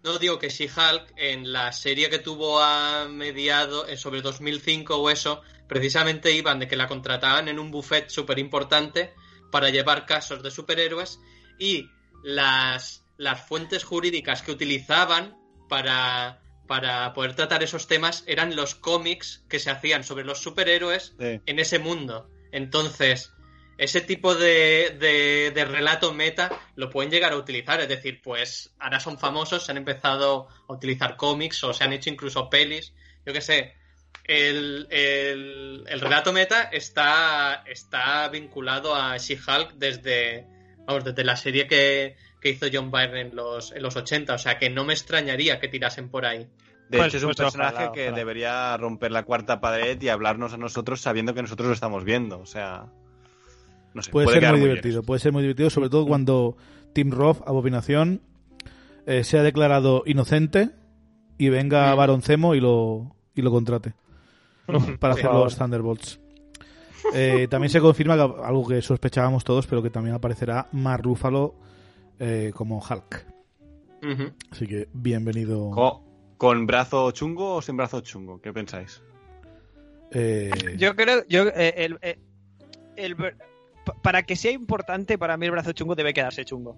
No 0.04 0.18
digo 0.18 0.38
que 0.40 0.50
She-Hulk 0.50 1.14
en 1.16 1.54
la 1.54 1.72
serie 1.72 2.10
que 2.10 2.20
tuvo 2.20 2.60
a 2.62 3.08
mediado 3.10 3.88
eh, 3.88 3.96
sobre 3.96 4.22
2005 4.22 4.98
o 4.98 5.10
eso, 5.10 5.42
precisamente 5.70 6.34
iban 6.34 6.60
de 6.60 6.68
que 6.68 6.76
la 6.76 6.88
contrataban 6.90 7.48
en 7.48 7.60
un 7.60 7.72
buffet 7.72 8.10
súper 8.10 8.40
importante 8.40 9.14
para 9.54 9.70
llevar 9.70 10.06
casos 10.06 10.44
de 10.44 10.52
superhéroes 10.52 11.22
y 11.58 11.88
las 12.26 13.06
las 13.16 13.40
fuentes 13.48 13.86
jurídicas 13.86 14.42
que 14.42 14.52
utilizaban 14.52 15.38
para, 15.70 16.42
para 16.68 17.12
poder 17.14 17.36
tratar 17.36 17.62
esos 17.64 17.88
temas 17.88 18.24
eran 18.28 18.56
los 18.56 18.76
cómics 18.76 19.44
que 19.50 19.60
se 19.60 19.70
hacían 19.70 20.04
sobre 20.04 20.24
los 20.24 20.40
superhéroes 20.42 21.14
Sí. 21.20 21.42
en 21.46 21.60
ese 21.60 21.80
mundo. 21.80 22.30
Entonces, 22.52 23.34
ese 23.78 24.02
tipo 24.02 24.36
de, 24.36 24.96
de- 25.00 25.52
de 25.54 25.66
relato 25.66 26.14
meta 26.14 26.52
lo 26.76 26.90
pueden 26.90 27.12
llegar 27.12 27.34
a 27.34 27.38
utilizar. 27.38 27.82
Es 27.82 27.90
decir, 27.90 28.22
pues 28.24 28.74
ahora 28.80 29.00
son 29.00 29.18
famosos, 29.20 29.66
se 29.66 29.72
han 29.72 29.78
empezado 29.78 30.48
a 30.70 30.74
utilizar 30.74 31.18
cómics 31.18 31.64
o 31.64 31.74
se 31.74 31.84
han 31.84 31.92
hecho 31.94 32.10
incluso 32.10 32.50
pelis. 32.50 32.94
Yo 33.26 33.34
qué 33.34 33.42
sé. 33.42 33.74
El, 34.26 34.88
el- 34.90 35.84
el 35.88 36.00
relato 36.00 36.32
meta 36.32 36.64
está, 36.72 37.64
está 37.68 38.30
vinculado 38.30 38.96
a 38.96 39.18
She-Hulk 39.18 39.74
desde, 39.74 40.46
vamos, 40.86 41.04
desde 41.04 41.24
la 41.26 41.36
serie 41.36 41.68
que, 41.68 42.16
que 42.44 42.50
hizo 42.50 42.68
John 42.72 42.92
Byrne 42.92 43.22
en 43.22 43.36
los, 43.36 43.72
en 43.72 43.82
los 43.82 43.96
80. 43.96 44.34
O 44.34 44.38
sea 44.38 44.60
que 44.60 44.70
no 44.70 44.84
me 44.84 44.94
extrañaría 44.94 45.60
que 45.60 45.68
tirasen 45.70 46.10
por 46.10 46.26
ahí. 46.26 46.48
De 46.90 46.98
Pues- 46.98 47.08
hecho, 47.08 47.18
es 47.18 47.24
un 47.24 47.28
pues 47.30 47.38
personaje 47.38 47.76
ojalá, 47.76 47.92
que 47.94 48.02
ojalá. 48.04 48.18
debería 48.18 48.78
romper 48.78 49.12
la 49.12 49.24
cuarta 49.24 49.60
pared 49.62 50.00
y 50.02 50.10
hablarnos 50.10 50.54
a 50.54 50.58
nosotros 50.58 51.02
sabiendo 51.02 51.34
que 51.34 51.42
nosotros 51.42 51.68
lo 51.70 51.74
estamos 51.74 52.04
viendo. 52.04 52.40
O 52.40 52.46
sea, 52.46 52.86
no 53.94 54.02
sé. 54.04 54.12
Puede, 54.12 54.26
puede 54.26 54.40
ser 54.42 54.52
muy 54.52 54.60
divertido, 54.60 55.02
puede 55.04 55.20
ser 55.20 55.32
muy 55.32 55.42
divertido, 55.42 55.70
sobre 55.70 55.90
todo 55.90 56.06
cuando 56.06 56.58
Tim 56.94 57.10
Roth, 57.12 57.42
Abominación, 57.48 58.22
eh, 59.08 59.24
sea 59.24 59.42
declarado 59.42 60.04
inocente 60.06 60.70
y 61.38 61.50
venga 61.50 61.94
Mm. 61.94 61.98
Baron 61.98 62.22
Zemo 62.22 62.54
y 62.56 62.60
lo, 62.60 63.16
y 63.34 63.42
lo 63.42 63.50
contrate 63.52 63.94
para 65.00 65.14
hacer 65.14 65.26
los 65.26 65.58
Thunderbolts. 65.58 66.20
Eh, 67.14 67.48
también 67.50 67.70
se 67.70 67.82
confirma 67.82 68.16
que, 68.16 68.22
algo 68.22 68.68
que 68.68 68.82
sospechábamos 68.82 69.44
todos, 69.44 69.68
pero 69.68 69.82
que 69.84 69.90
también 69.90 70.16
aparecerá 70.16 70.68
Mark 70.72 71.04
Ruffalo 71.04 71.56
eh, 72.20 72.52
como 72.56 72.78
Hulk. 72.80 73.26
Así 74.52 74.68
que 74.68 74.88
bienvenido. 74.94 75.72
Co- 75.72 76.04
¿Con 76.38 76.66
brazo 76.68 77.10
chungo 77.12 77.56
o 77.56 77.62
sin 77.62 77.78
brazo 77.78 78.02
chungo? 78.02 78.42
¿Qué 78.42 78.52
pensáis? 78.52 79.02
eh, 80.12 80.52
Yo 80.78 80.96
creo, 80.96 81.26
yo, 81.28 81.48
eh, 81.48 81.74
el, 81.78 81.98
eh, 82.02 82.20
el 82.98 83.16
para 84.02 84.24
que 84.24 84.36
sea 84.36 84.52
importante, 84.52 85.18
para 85.18 85.38
mí 85.38 85.46
el 85.46 85.52
brazo 85.54 85.72
chungo 85.72 85.96
debe 85.96 86.14
quedarse 86.14 86.44
chungo. 86.46 86.78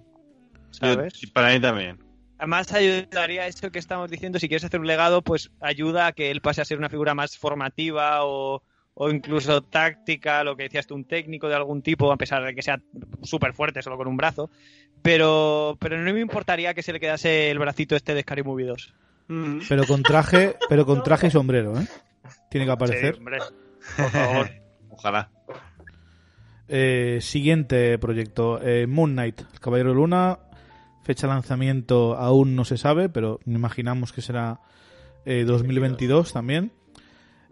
¿Sabes? 0.70 1.14
Yo- 1.14 1.32
para 1.32 1.52
mí 1.52 1.60
también. 1.60 1.98
Además 2.38 2.70
ayudaría 2.72 3.42
a 3.42 3.46
eso 3.46 3.70
que 3.70 3.78
estamos 3.78 4.10
diciendo, 4.10 4.38
si 4.38 4.46
quieres 4.48 4.64
hacer 4.64 4.78
un 4.78 4.86
legado, 4.86 5.22
pues 5.22 5.50
ayuda 5.60 6.06
a 6.08 6.12
que 6.12 6.30
él 6.30 6.40
pase 6.42 6.60
a 6.60 6.64
ser 6.66 6.76
una 6.78 6.90
figura 6.90 7.14
más 7.14 7.36
formativa 7.38 8.24
o, 8.24 8.62
o 8.98 9.10
incluso 9.10 9.62
táctica, 9.62 10.42
lo 10.42 10.56
que 10.56 10.64
decías 10.64 10.86
tú, 10.86 10.94
un 10.94 11.04
técnico 11.04 11.48
de 11.48 11.54
algún 11.54 11.82
tipo, 11.82 12.10
a 12.10 12.16
pesar 12.16 12.42
de 12.42 12.54
que 12.54 12.62
sea 12.62 12.80
súper 13.22 13.52
fuerte 13.52 13.82
solo 13.82 13.98
con 13.98 14.08
un 14.08 14.16
brazo. 14.16 14.50
Pero, 15.02 15.76
pero 15.78 15.98
no 16.02 16.12
me 16.14 16.20
importaría 16.20 16.72
que 16.72 16.82
se 16.82 16.92
le 16.94 16.98
quedase 17.00 17.50
el 17.50 17.58
bracito 17.58 17.94
este 17.94 18.14
de 18.14 18.22
Scary 18.22 18.42
Movie 18.42 18.66
2. 18.66 18.94
pero 19.68 19.84
con 19.86 20.02
traje, 20.02 20.56
pero 20.68 20.86
con 20.86 21.02
traje 21.02 21.26
y 21.26 21.30
sombrero, 21.30 21.78
¿eh? 21.78 21.86
Tiene 22.50 22.64
que 22.64 22.70
Sí, 22.70 22.74
aparecer. 22.74 23.14
hombre. 23.18 23.38
Por 23.96 24.10
favor. 24.10 24.50
Ojalá. 24.90 25.30
Eh, 26.68 27.18
siguiente 27.20 27.98
proyecto, 27.98 28.60
eh, 28.62 28.86
Moon 28.86 29.12
Knight, 29.12 29.40
el 29.52 29.60
Caballero 29.60 29.90
de 29.90 29.96
Luna. 29.96 30.38
Fecha 31.04 31.26
de 31.28 31.34
lanzamiento 31.34 32.16
aún 32.16 32.56
no 32.56 32.64
se 32.64 32.76
sabe, 32.78 33.08
pero 33.08 33.38
imaginamos 33.46 34.12
que 34.12 34.22
será 34.22 34.60
eh, 35.24 35.44
2022 35.44 36.32
también. 36.32 36.72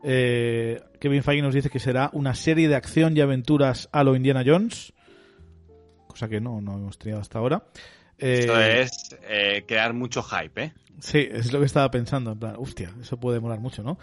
Eh, 0.05 0.81
Kevin 1.01 1.23
Feige 1.23 1.43
nos 1.43 1.55
dice 1.55 1.71
que 1.71 1.79
será 1.79 2.11
una 2.13 2.35
serie 2.35 2.69
de 2.69 2.75
acción 2.77 3.17
y 3.17 3.21
aventuras 3.23 3.89
a 3.91 4.05
lo 4.05 4.15
Indiana 4.15 4.43
Jones, 4.45 4.93
cosa 6.07 6.29
que 6.29 6.41
no, 6.41 6.61
no 6.61 6.75
hemos 6.75 6.99
tenido 6.99 7.19
hasta 7.21 7.39
ahora. 7.39 7.65
Eh, 8.19 8.41
Esto 8.41 8.61
es 8.61 9.17
eh, 9.29 9.65
crear 9.67 9.95
mucho 9.95 10.23
hype, 10.23 10.63
¿eh? 10.63 10.73
Sí, 11.01 11.27
es 11.31 11.53
lo 11.53 11.59
que 11.59 11.67
estaba 11.67 11.91
pensando. 11.91 12.33
En 12.33 12.39
plan, 12.39 12.55
hostia, 12.59 12.93
eso 13.01 13.19
puede 13.19 13.41
molar 13.41 13.61
mucho, 13.61 13.83
¿no? 13.83 13.99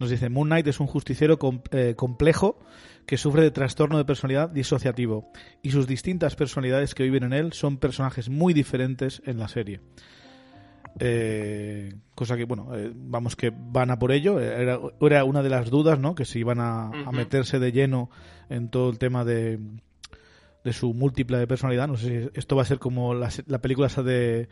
Nos 0.00 0.10
dice, 0.10 0.28
Moon 0.30 0.48
Knight 0.48 0.66
es 0.66 0.80
un 0.80 0.86
justiciero 0.88 1.38
com- 1.38 1.60
eh, 1.70 1.94
complejo 1.96 2.58
que 3.06 3.16
sufre 3.18 3.42
de 3.42 3.50
trastorno 3.50 3.98
de 3.98 4.04
personalidad 4.04 4.48
disociativo 4.48 5.30
y 5.62 5.70
sus 5.70 5.86
distintas 5.86 6.34
personalidades 6.34 6.94
que 6.94 7.04
viven 7.04 7.24
en 7.24 7.32
él 7.34 7.52
son 7.52 7.76
personajes 7.76 8.28
muy 8.28 8.52
diferentes 8.54 9.22
en 9.26 9.38
la 9.38 9.48
serie. 9.48 9.80
Eh, 11.00 11.94
cosa 12.14 12.36
que, 12.36 12.44
bueno, 12.44 12.68
eh, 12.76 12.92
vamos 12.94 13.34
que 13.36 13.52
van 13.54 13.90
a 13.90 13.98
por 13.98 14.12
ello. 14.12 14.38
Era, 14.40 14.78
era 15.00 15.24
una 15.24 15.42
de 15.42 15.48
las 15.48 15.70
dudas, 15.70 15.98
¿no? 15.98 16.14
Que 16.14 16.24
si 16.24 16.40
iban 16.40 16.60
a, 16.60 16.90
meterse 17.12 17.58
de 17.58 17.72
lleno 17.72 18.10
en 18.50 18.68
todo 18.68 18.90
el 18.90 18.98
tema 18.98 19.24
de, 19.24 19.58
de 20.64 20.72
su 20.72 20.92
múltiple 20.94 21.38
de 21.38 21.46
personalidad. 21.46 21.88
No 21.88 21.96
sé 21.96 22.06
si 22.24 22.30
esto 22.34 22.56
va 22.56 22.62
a 22.62 22.66
ser 22.66 22.78
como 22.78 23.14
la, 23.14 23.30
la 23.46 23.60
película 23.60 23.86
esa 23.86 24.02
de, 24.02 24.48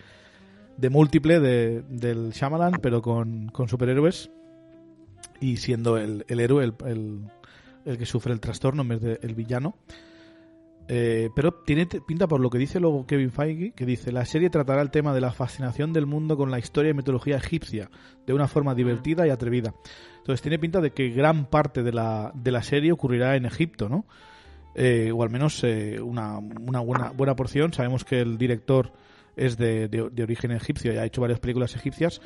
de 0.76 0.90
múltiple 0.90 1.40
de, 1.40 1.82
del 1.88 2.30
Shyamalan, 2.32 2.78
pero 2.82 3.02
con, 3.02 3.48
con 3.48 3.68
superhéroes 3.68 4.30
y 5.40 5.58
siendo 5.58 5.96
el, 5.98 6.24
el 6.28 6.40
héroe 6.40 6.64
el, 6.64 6.74
el- 6.86 7.20
el 7.86 7.96
que 7.96 8.04
sufre 8.04 8.34
el 8.34 8.40
trastorno 8.40 8.82
en 8.82 8.88
vez 8.88 9.00
de 9.00 9.18
el 9.22 9.34
villano. 9.34 9.74
Eh, 10.92 11.30
pero 11.36 11.52
tiene 11.52 11.86
pinta 11.86 12.26
por 12.26 12.40
lo 12.40 12.50
que 12.50 12.58
dice 12.58 12.80
luego 12.80 13.06
Kevin 13.06 13.30
Feige, 13.30 13.70
que 13.72 13.86
dice, 13.86 14.10
la 14.10 14.24
serie 14.24 14.50
tratará 14.50 14.82
el 14.82 14.90
tema 14.90 15.14
de 15.14 15.20
la 15.20 15.30
fascinación 15.30 15.92
del 15.92 16.06
mundo 16.06 16.36
con 16.36 16.50
la 16.50 16.58
historia 16.58 16.90
y 16.90 16.94
mitología 16.94 17.36
egipcia, 17.36 17.88
de 18.26 18.32
una 18.32 18.48
forma 18.48 18.74
divertida 18.74 19.24
y 19.24 19.30
atrevida. 19.30 19.72
Entonces 20.18 20.42
tiene 20.42 20.58
pinta 20.58 20.80
de 20.80 20.90
que 20.90 21.10
gran 21.10 21.44
parte 21.46 21.84
de 21.84 21.92
la, 21.92 22.32
de 22.34 22.50
la 22.50 22.62
serie 22.62 22.90
ocurrirá 22.90 23.36
en 23.36 23.46
Egipto, 23.46 23.88
¿no? 23.88 24.04
Eh, 24.74 25.12
o 25.14 25.22
al 25.22 25.30
menos 25.30 25.62
eh, 25.62 26.00
una, 26.00 26.38
una 26.38 26.80
buena, 26.80 27.10
buena 27.10 27.36
porción. 27.36 27.72
Sabemos 27.72 28.04
que 28.04 28.20
el 28.20 28.36
director 28.36 28.92
es 29.36 29.56
de, 29.56 29.86
de- 29.86 30.10
de 30.10 30.22
origen 30.24 30.50
egipcio 30.50 30.92
y 30.92 30.96
ha 30.96 31.04
hecho 31.04 31.20
varias 31.20 31.38
películas 31.38 31.76
egipcias. 31.76 32.20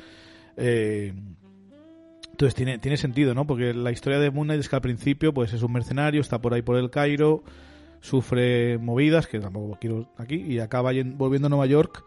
Eh, 0.57 1.13
entonces 2.31 2.55
tiene, 2.55 2.79
tiene 2.79 2.97
sentido, 2.97 3.33
¿no? 3.35 3.45
Porque 3.45 3.73
la 3.75 3.91
historia 3.91 4.19
de 4.19 4.31
Moon 4.31 4.47
Knight 4.47 4.59
es 4.61 4.69
que 4.69 4.75
al 4.75 4.81
principio 4.81 5.33
pues 5.33 5.53
es 5.53 5.61
un 5.61 5.71
mercenario, 5.71 6.19
está 6.21 6.39
por 6.41 6.53
ahí 6.53 6.61
por 6.63 6.77
el 6.77 6.89
Cairo, 6.89 7.43
sufre 8.01 8.77
movidas, 8.77 9.27
que 9.27 9.39
tampoco 9.39 9.77
quiero 9.79 10.09
aquí, 10.17 10.35
y 10.35 10.59
acaba 10.59 10.91
volviendo 11.15 11.47
a 11.47 11.49
Nueva 11.49 11.65
York 11.65 12.03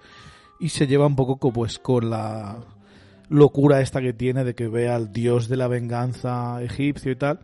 y 0.60 0.68
se 0.70 0.86
lleva 0.86 1.06
un 1.06 1.16
poco 1.16 1.38
co- 1.38 1.52
pues 1.52 1.78
con 1.78 2.10
la 2.10 2.58
locura 3.28 3.80
esta 3.80 4.00
que 4.00 4.12
tiene 4.12 4.44
de 4.44 4.54
que 4.54 4.68
ve 4.68 4.88
al 4.88 5.12
dios 5.12 5.48
de 5.48 5.56
la 5.56 5.68
venganza 5.68 6.62
egipcio 6.62 7.12
y 7.12 7.16
tal. 7.16 7.40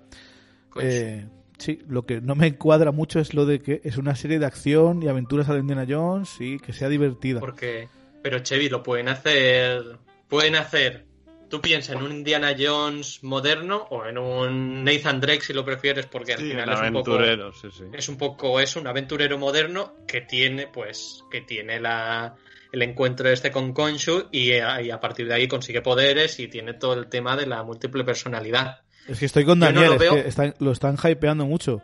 Pues, 0.73 0.87
Eh, 0.95 1.29
sí, 1.59 1.81
lo 1.89 2.05
que 2.07 2.21
no 2.21 2.35
me 2.35 2.57
cuadra 2.57 2.91
mucho 2.91 3.21
es 3.21 3.35
lo 3.35 3.45
de 3.47 3.61
que 3.61 3.81
es 3.85 3.97
una 3.99 4.15
serie 4.17 4.39
de 4.39 4.47
acción 4.47 5.03
y 5.03 5.09
aventuras 5.09 5.49
a 5.49 5.53
la 5.53 5.59
Indiana 5.61 5.87
Jones 5.89 6.37
y 6.41 6.59
que 6.59 6.73
sea 6.73 6.89
divertida. 6.89 7.41
Porque, 7.41 7.89
pero 8.23 8.39
Chevy, 8.41 8.69
lo 8.69 8.83
pueden 8.83 9.09
hacer. 9.09 9.99
Pueden 10.29 10.55
hacer. 10.57 11.07
Tú 11.55 11.61
piensas 11.61 11.95
en 11.95 12.03
un 12.03 12.11
Indiana 12.11 12.53
Jones 12.59 13.23
moderno 13.23 13.87
o 13.91 14.05
en 14.07 14.19
un 14.19 14.83
Nathan 14.83 15.21
Drake 15.21 15.41
si 15.43 15.53
lo 15.53 15.65
prefieres, 15.65 16.07
porque 16.07 16.33
al 16.33 16.41
Sí, 16.41 16.51
final 16.51 16.69
es 16.73 16.81
un 16.81 16.93
poco. 16.95 17.13
aventurero, 17.13 17.53
sí, 17.53 17.69
sí. 17.71 17.85
Es 17.93 18.09
un 18.09 18.17
poco 18.19 18.59
eso, 18.59 18.81
un 18.81 18.89
aventurero 18.89 19.39
moderno 19.39 19.95
que 20.09 20.21
tiene, 20.23 20.67
pues, 20.67 21.23
que 21.31 21.43
tiene 21.43 21.79
la, 21.79 22.35
el 22.73 22.83
encuentro 22.83 23.29
este 23.29 23.53
con 23.53 23.73
Konshu 23.73 24.25
y, 24.33 24.55
a- 24.55 24.83
y 24.83 24.91
a 24.91 24.99
partir 24.99 25.29
de 25.29 25.35
ahí 25.35 25.47
consigue 25.47 25.81
poderes 25.81 26.41
y 26.41 26.49
tiene 26.49 26.75
todo 26.75 26.95
el 26.95 27.07
tema 27.09 27.37
de 27.37 27.47
la 27.47 27.63
múltiple 27.63 28.03
personalidad. 28.03 28.81
Es 29.07 29.21
que 29.21 29.27
estoy 29.27 29.45
con 29.45 29.61
no 29.61 29.67
Daniel, 29.67 29.87
lo 29.87 29.93
es 29.93 29.99
veo. 30.01 30.15
que 30.15 30.29
están- 30.29 30.55
lo 30.59 30.73
están 30.73 30.97
hypeando 31.05 31.47
mucho. 31.47 31.83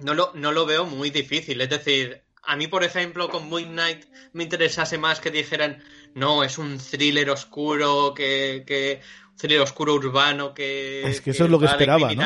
No 0.00 0.12
lo, 0.12 0.32
no 0.34 0.52
lo 0.52 0.66
veo 0.66 0.84
muy 0.84 1.08
difícil. 1.08 1.58
Es 1.62 1.70
decir, 1.70 2.24
a 2.46 2.56
mí, 2.56 2.66
por 2.66 2.84
ejemplo, 2.84 3.28
con 3.28 3.48
Moon 3.48 3.64
Knight 3.72 4.04
me 4.32 4.44
interesase 4.44 4.98
más 4.98 5.20
que 5.20 5.30
dijeran, 5.30 5.82
no, 6.14 6.44
es 6.44 6.58
un 6.58 6.78
thriller 6.78 7.28
oscuro, 7.30 8.14
que, 8.14 8.64
que 8.66 9.00
un 9.32 9.36
thriller 9.36 9.60
oscuro 9.60 9.94
urbano, 9.94 10.54
que... 10.54 11.02
Es 11.08 11.20
que 11.20 11.30
eso 11.30 11.44
es 11.44 11.50
lo 11.50 11.58
que 11.58 11.66
esperaba, 11.66 12.12
¿no? 12.14 12.22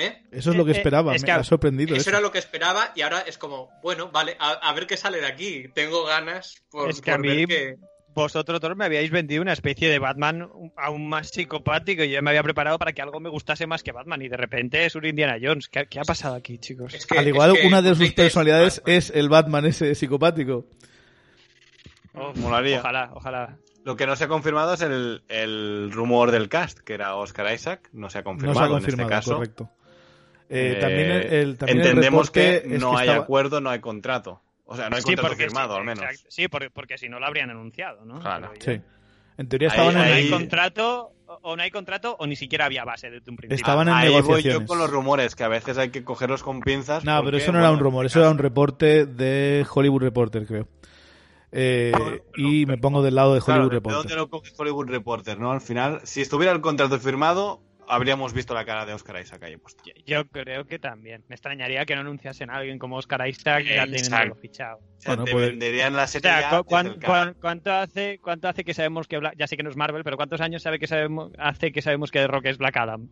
¿Eh? 0.00 0.22
Eso 0.30 0.50
es 0.50 0.56
lo 0.56 0.64
que 0.64 0.70
Eh, 0.70 0.74
eh, 0.74 0.78
esperaba, 0.78 1.14
es 1.16 1.24
me 1.24 1.32
ha 1.32 1.42
sorprendido. 1.42 1.92
Eso 1.94 2.02
eso. 2.02 2.10
era 2.10 2.20
lo 2.20 2.30
que 2.30 2.38
esperaba 2.38 2.92
y 2.94 3.00
ahora 3.02 3.18
es 3.26 3.36
como, 3.36 3.68
bueno, 3.82 4.10
vale, 4.12 4.36
a, 4.38 4.50
a 4.52 4.72
ver 4.72 4.86
qué 4.86 4.96
sale 4.96 5.20
de 5.20 5.26
aquí. 5.26 5.66
Tengo 5.74 6.04
ganas 6.04 6.62
por, 6.70 6.88
Es 6.88 7.00
que 7.00 7.10
por 7.10 7.14
a 7.14 7.18
mí- 7.18 7.28
ver 7.28 7.48
qué- 7.48 7.76
Vosotros 8.18 8.60
todos 8.60 8.76
me 8.76 8.84
habíais 8.84 9.10
vendido 9.12 9.42
una 9.42 9.52
especie 9.52 9.88
de 9.88 10.00
Batman 10.00 10.48
aún 10.76 11.08
más 11.08 11.28
psicopático 11.28 12.02
y 12.02 12.10
yo 12.10 12.20
me 12.20 12.30
había 12.30 12.42
preparado 12.42 12.76
para 12.76 12.92
que 12.92 13.00
algo 13.00 13.20
me 13.20 13.28
gustase 13.28 13.66
más 13.68 13.84
que 13.84 13.92
Batman 13.92 14.20
y 14.22 14.28
de 14.28 14.36
repente 14.36 14.84
es 14.84 14.96
un 14.96 15.06
Indiana 15.06 15.36
Jones. 15.40 15.68
¿Qué, 15.68 15.86
qué 15.86 16.00
ha 16.00 16.02
pasado 16.02 16.34
aquí, 16.34 16.58
chicos? 16.58 16.94
Es 16.94 17.06
que- 17.06 17.16
Al 17.16 17.28
igual, 17.28 17.54
es 17.54 17.60
que 17.60 17.66
una 17.68 17.80
de 17.80 17.94
sus 17.94 18.12
personalidades 18.12 18.78
Batman. 18.80 18.96
es 18.96 19.10
el 19.10 19.28
Batman 19.28 19.66
ese 19.66 19.94
psicopático. 19.94 20.66
Oh, 22.14 22.32
Molaría. 22.36 22.80
Ojalá, 22.80 23.10
ojalá. 23.14 23.56
Lo 23.84 23.96
que 23.96 24.06
no 24.06 24.16
se 24.16 24.24
ha 24.24 24.28
confirmado 24.28 24.74
es 24.74 24.80
el, 24.82 25.22
el 25.28 25.90
rumor 25.92 26.30
del 26.32 26.48
cast, 26.48 26.80
que 26.80 26.94
era 26.94 27.14
Oscar 27.14 27.54
Isaac. 27.54 27.88
No 27.92 28.10
se 28.10 28.18
ha 28.18 28.20
No 28.22 28.24
confirmado 28.24 28.66
se 28.66 28.74
ha 28.74 28.78
en 28.78 28.84
este 29.00 29.06
caso. 29.06 29.34
correcto. 29.36 29.70
Eh, 30.50 30.74
Eh, 30.76 30.80
también 30.80 31.10
el, 31.10 31.32
el- 31.32 31.56
también 31.56 31.80
el 31.80 31.86
entendemos 31.86 32.30
que 32.30 32.56
es 32.64 32.80
no 32.80 32.98
hay 32.98 33.06
estaba- 33.06 33.22
acuerdo, 33.24 33.60
no 33.60 33.70
hay 33.70 33.78
contrato. 33.80 34.42
O 34.70 34.76
sea, 34.76 34.90
no 34.90 34.96
hay 34.96 35.02
Sí, 35.02 35.06
contrato 35.06 35.28
porque 35.28 35.44
firmado, 35.44 35.74
sí, 35.74 35.78
al 35.80 35.84
menos. 35.86 36.04
exacto. 36.04 36.26
Sí, 36.30 36.48
porque, 36.48 36.68
porque 36.70 36.98
si 36.98 37.08
no 37.08 37.18
lo 37.18 37.26
habrían 37.26 37.48
anunciado, 37.50 38.04
¿no? 38.04 38.20
Claro. 38.20 38.50
Pero 38.58 38.78
Sí. 38.78 38.82
En 39.38 39.48
teoría 39.48 39.68
Ahí- 39.68 39.70
estaban 39.78 39.94
O 39.94 39.98
no 39.98 40.04
en, 40.04 40.12
hay 40.12 40.22
ahí- 40.24 40.30
contrato, 40.30 41.12
o 41.26 41.56
no 41.56 41.62
hay 41.62 41.70
contrato, 41.70 42.16
o 42.18 42.26
ni 42.26 42.34
siquiera 42.36 42.64
había 42.66 42.84
base 42.84 43.08
desde 43.10 43.30
un 43.30 43.36
principio. 43.36 43.54
Estaban 43.54 43.86
en 43.88 43.94
Ahí 43.94 44.08
voy 44.08 44.16
negociaciones. 44.22 44.60
yo 44.60 44.66
con 44.66 44.78
los 44.78 44.90
rumores, 44.90 45.36
que 45.36 45.44
a 45.44 45.48
veces 45.48 45.78
hay 45.78 45.90
que 45.90 46.02
cogerlos 46.04 46.42
con 46.42 46.60
pinzas. 46.60 47.04
No, 47.04 47.12
pero 47.18 47.24
porque, 47.24 47.36
eso 47.38 47.52
no 47.52 47.60
era 47.60 47.70
un 47.70 47.78
rumor, 47.78 48.04
eso 48.04 48.18
era 48.20 48.30
un 48.30 48.38
reporte 48.38 49.06
de 49.06 49.64
Hollywood 49.72 50.02
Reporter, 50.02 50.44
creo. 50.46 50.68
eh, 51.52 51.92
y 52.36 52.66
me 52.66 52.76
pongo 52.76 53.02
del 53.02 53.14
lado 53.14 53.32
de 53.34 53.40
Claro, 53.40 53.60
Hollywood 53.62 53.70
¿de 53.70 53.76
Reporter. 53.76 53.98
dónde 53.98 54.16
lo 54.16 54.28
coge 54.28 54.52
Hollywood 54.58 54.88
Reporter, 54.88 55.38
no? 55.38 55.50
Al 55.52 55.60
final, 55.62 56.00
si 56.04 56.20
estuviera 56.20 56.52
el 56.52 56.60
contrato 56.60 56.98
firmado, 56.98 57.62
habríamos 57.88 58.32
visto 58.32 58.54
la 58.54 58.64
cara 58.64 58.84
de 58.86 58.92
Oscar 58.92 59.20
Isaac 59.20 59.42
ahí 59.42 59.56
puesta. 59.56 59.82
Yo, 59.84 59.92
yo 60.06 60.28
creo 60.28 60.64
que 60.66 60.78
también. 60.78 61.24
Me 61.28 61.34
extrañaría 61.34 61.84
que 61.86 61.94
no 61.94 62.02
anunciasen 62.02 62.50
a 62.50 62.56
alguien 62.56 62.78
como 62.78 62.96
Oscar 62.96 63.26
Isaac 63.28 63.64
ya 63.64 63.84
Exacto. 63.84 63.92
teniéndolo 63.96 64.34
fichado. 64.36 64.76
O 64.78 65.00
sea, 65.00 65.10
Bueno, 65.12 65.24
te 65.24 65.32
pues- 65.32 65.50
venderían 65.50 65.94
la 65.96 66.04
O 66.04 66.06
serie 66.06 66.30
sea, 66.30 66.40
ya 66.50 66.62
cuán- 66.62 66.86
el 66.86 66.98
cara. 66.98 67.06
cuán- 67.06 67.34
¿cuánto 67.40 67.72
hace 67.72 68.18
cuánto 68.22 68.48
hace 68.48 68.64
que 68.64 68.74
sabemos 68.74 69.08
que 69.08 69.18
Black, 69.18 69.34
ya 69.38 69.46
sé 69.46 69.56
que 69.56 69.62
no 69.62 69.70
es 69.70 69.76
Marvel, 69.76 70.04
pero 70.04 70.16
cuántos 70.16 70.40
años 70.40 70.62
sabe 70.62 70.78
que 70.78 70.86
sabemos 70.86 71.32
hace 71.38 71.72
que 71.72 71.82
sabemos 71.82 72.10
que 72.10 72.26
Rock 72.26 72.46
es 72.46 72.58
Black 72.58 72.76
Adam? 72.76 73.08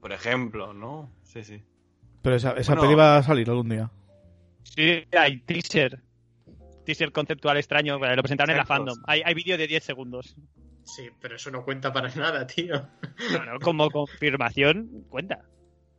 Por 0.00 0.12
ejemplo, 0.12 0.72
¿no? 0.74 1.10
Sí, 1.22 1.44
sí. 1.44 1.62
Pero 2.22 2.36
esa, 2.36 2.52
esa 2.52 2.72
Bueno. 2.74 2.82
peli 2.88 2.94
va 2.94 3.16
a 3.18 3.22
salir 3.22 3.48
algún 3.50 3.68
día. 3.68 3.90
Sí, 4.62 5.04
hay 5.16 5.38
teaser. 5.40 6.00
Teaser 6.84 7.12
conceptual 7.12 7.56
extraño, 7.56 7.98
bueno, 7.98 8.16
lo 8.16 8.22
presentaron 8.22 8.50
en 8.52 8.56
la 8.58 8.66
fandom. 8.66 8.98
Hay, 9.06 9.22
hay 9.24 9.34
vídeo 9.34 9.56
de 9.56 9.66
10 9.68 9.84
segundos. 9.84 10.36
Sí, 10.84 11.10
pero 11.20 11.36
eso 11.36 11.50
no 11.50 11.64
cuenta 11.64 11.92
para 11.92 12.08
nada, 12.14 12.46
tío. 12.46 12.88
Bueno, 13.30 13.58
como 13.60 13.90
confirmación, 13.90 15.04
cuenta. 15.08 15.38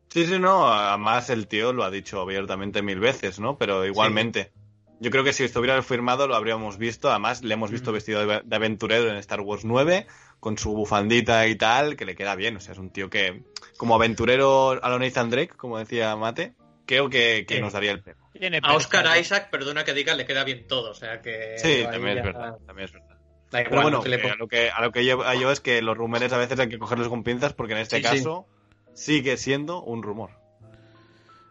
Sí, 0.10 0.26
sí, 0.28 0.38
no. 0.40 0.68
Además, 0.72 1.30
el 1.30 1.48
tío 1.48 1.74
lo 1.74 1.84
ha 1.84 1.90
dicho 1.92 2.22
abiertamente 2.22 2.82
mil 2.82 3.00
veces, 3.00 3.40
¿no? 3.40 3.58
Pero 3.58 3.86
igualmente. 3.86 4.52
Yo 5.00 5.10
creo 5.12 5.24
que 5.24 5.34
si 5.34 5.44
estuviera 5.44 5.82
firmado 5.82 6.28
lo 6.28 6.36
habríamos 6.36 6.78
visto. 6.78 7.10
Además, 7.10 7.44
le 7.44 7.56
hemos 7.56 7.72
visto 7.72 7.90
Ujú. 7.90 7.96
vestido 7.96 8.26
de, 8.26 8.42
de 8.46 8.56
aventurero 8.56 9.10
en 9.10 9.18
Star 9.18 9.42
Wars 9.42 9.66
9, 9.66 10.08
con 10.40 10.58
su 10.58 10.74
bufandita 10.74 11.48
y 11.48 11.56
tal, 11.56 11.98
que 11.98 12.06
le 12.06 12.16
queda 12.16 12.36
bien. 12.36 12.56
O 12.58 12.60
sea, 12.60 12.74
es 12.74 12.78
un 12.80 12.92
tío 12.92 13.10
que, 13.10 13.44
como 13.76 13.96
aventurero 13.96 14.80
a 14.84 14.90
lo 14.90 15.00
Nathan 15.00 15.30
Drake, 15.30 15.56
como 15.58 15.78
decía 15.80 16.16
Mate, 16.16 16.54
creo 16.86 17.10
que, 17.10 17.46
que 17.48 17.56
Sí. 17.56 17.62
nos 17.62 17.74
daría 17.74 17.92
el 17.92 18.02
pego. 18.04 18.30
Tiene 18.34 18.60
A 18.62 18.76
Oscar. 18.76 19.20
Isaac, 19.20 19.50
perdona 19.50 19.84
que 19.84 19.94
diga, 19.94 20.14
le 20.16 20.26
queda 20.26 20.44
bien 20.44 20.68
todo, 20.68 20.92
o 20.92 20.96
sea 20.96 21.22
que... 21.22 21.58
Sí, 21.58 21.84
también 21.92 22.20
es 22.20 22.24
verdad. 22.24 22.58
También 22.66 22.86
es 22.86 22.94
verdad. 22.94 23.13
Da 23.54 23.62
igual, 23.62 23.70
Pero 23.70 23.82
bueno, 23.84 24.04
le 24.06 24.18
ponga. 24.20 24.34
a 24.34 24.38
lo 24.38 24.48
que, 24.48 24.70
a 24.70 24.82
lo 24.82 24.92
que 24.92 25.04
llevo 25.06 25.24
yo 25.36 25.52
es 25.52 25.62
que 25.62 25.82
los 25.82 25.96
rumores 25.96 26.34
a 26.34 26.38
veces 26.38 26.60
hay 26.60 26.68
que 26.70 26.80
cogerlos 26.80 27.08
con 27.08 27.24
pinzas 27.24 27.54
porque 27.54 27.74
en 27.74 27.80
este 27.80 27.98
Sí, 27.98 28.04
sí. 28.04 28.10
caso 28.10 28.48
sigue 28.94 29.38
siendo 29.38 29.82
un 29.82 30.04
rumor. 30.04 30.32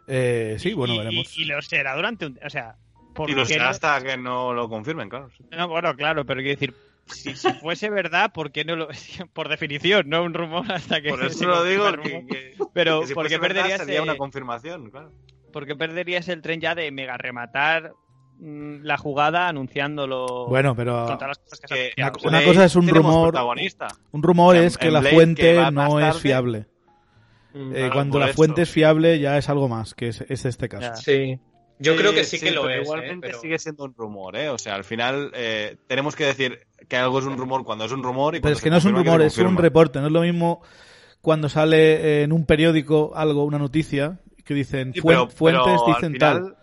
Eh, 0.08 0.56
sí, 0.58 0.74
bueno, 0.74 0.94
y, 0.94 0.98
veremos. 0.98 1.38
Y, 1.38 1.42
y 1.42 1.44
lo 1.46 1.62
será 1.62 1.94
durante 1.94 2.26
un. 2.26 2.38
O 2.44 2.50
sea, 2.50 2.76
¿por 3.14 3.30
Y 3.30 3.34
lo 3.34 3.44
será 3.46 3.64
no- 3.64 3.70
hasta 3.70 4.02
que 4.02 4.16
no 4.16 4.52
lo 4.52 4.68
confirmen, 4.68 5.08
claro. 5.08 5.30
sí. 5.36 5.44
No, 5.50 5.68
bueno, 5.68 5.94
claro, 5.96 6.24
pero 6.26 6.40
quiero 6.40 6.58
decir, 6.58 6.74
si, 7.06 7.36
si 7.36 7.52
fuese 7.54 7.88
verdad, 7.88 8.32
¿por 8.32 8.50
qué 8.52 8.64
no 8.64 8.74
lo.? 8.76 8.88
Por 9.32 9.48
definición, 9.48 10.08
no 10.08 10.24
un 10.24 10.34
rumor 10.34 10.70
hasta 10.72 11.00
que. 11.00 11.08
Por 11.10 11.24
eso 11.24 11.46
lo 11.46 11.62
digo, 11.64 11.90
que, 12.02 12.26
que- 12.26 12.54
Pero, 12.74 13.02
que 13.02 13.06
si 13.08 13.14
¿por 13.14 13.28
qué 13.28 13.38
fuese 13.38 13.48
verdad 13.48 13.62
perderías, 13.62 13.80
sería 13.80 13.98
eh, 13.98 14.02
una 14.02 14.16
confirmación, 14.16 14.90
claro. 14.90 15.12
por 15.52 15.66
qué 15.66 15.76
perderías 15.76 16.28
el 16.28 16.42
tren 16.42 16.60
ya 16.60 16.74
de 16.74 16.90
mega 16.90 17.16
rematar 17.16 17.92
la 18.40 18.96
jugada 18.98 19.48
anunciándolo 19.48 20.46
Bueno, 20.48 20.74
pero 20.74 21.06
las 21.08 21.38
cosas 21.38 21.60
que 21.68 21.92
una- 21.96 22.12
una 22.24 22.44
cosa 22.44 22.64
es 22.64 22.74
un 22.76 22.88
rumor- 22.88 23.30
protagonista. 23.30 23.88
un 24.10 24.22
rumor 24.22 24.56
en- 24.56 24.64
es 24.64 24.78
que 24.78 24.90
la 24.90 25.00
Blade, 25.00 25.14
fuente 25.14 25.42
que 25.42 25.70
no 25.70 26.00
es 26.00 26.16
fiable. 26.18 26.66
Mm, 27.54 27.72
Eh, 27.76 27.90
cuando 27.92 28.18
la 28.18 28.26
eso. 28.26 28.34
fuente 28.34 28.62
es 28.62 28.70
fiable 28.70 29.18
ya 29.20 29.36
es 29.38 29.48
algo 29.48 29.68
más, 29.68 29.94
que 29.94 30.08
es, 30.08 30.22
es 30.22 30.44
este 30.44 30.68
caso. 30.68 30.82
Ya. 30.88 30.96
Sí. 30.96 31.38
Yo 31.78 31.96
creo 31.96 32.12
que 32.12 32.24
sí, 32.24 32.38
que 32.40 32.50
lo 32.52 32.62
pero 32.62 32.74
es. 32.80 32.82
Igualmente 32.86 33.26
eh, 33.26 33.30
pero- 33.30 33.40
sigue 33.40 33.58
siendo 33.58 33.84
un 33.84 33.94
rumor, 33.94 34.36
¿eh? 34.36 34.48
O 34.48 34.56
sea, 34.58 34.74
al 34.76 34.84
final 34.84 35.30
eh, 35.34 35.76
tenemos 35.86 36.14
que 36.16 36.24
decir 36.26 36.60
que 36.88 36.96
algo 36.96 37.18
es 37.18 37.24
un 37.26 37.36
rumor 37.36 37.64
cuando 37.64 37.84
es 37.84 37.92
un 37.92 38.02
rumor 38.02 38.34
y 38.34 38.38
Pero 38.40 38.42
cuando 38.42 38.56
es 38.58 38.62
que 38.62 38.70
no 38.70 38.76
es 38.78 38.84
un 38.84 38.94
rumor, 38.96 39.20
es 39.22 39.36
un 39.38 39.56
reporte. 39.56 40.00
No 40.00 40.06
es 40.06 40.12
lo 40.12 40.20
mismo 40.22 40.62
cuando 41.20 41.48
sale 41.48 42.22
en 42.22 42.32
un 42.32 42.46
periódico 42.46 43.12
algo, 43.14 43.44
una 43.44 43.58
noticia, 43.58 44.18
que 44.44 44.54
dicen 44.54 44.92
Sí, 44.94 45.00
"Fuen- 45.00 45.08
pero- 45.08 45.28
fuentes 45.28 45.62
pero 45.64 45.84
dicen 45.94 46.12
final, 46.14 46.42
tal. 46.42 46.56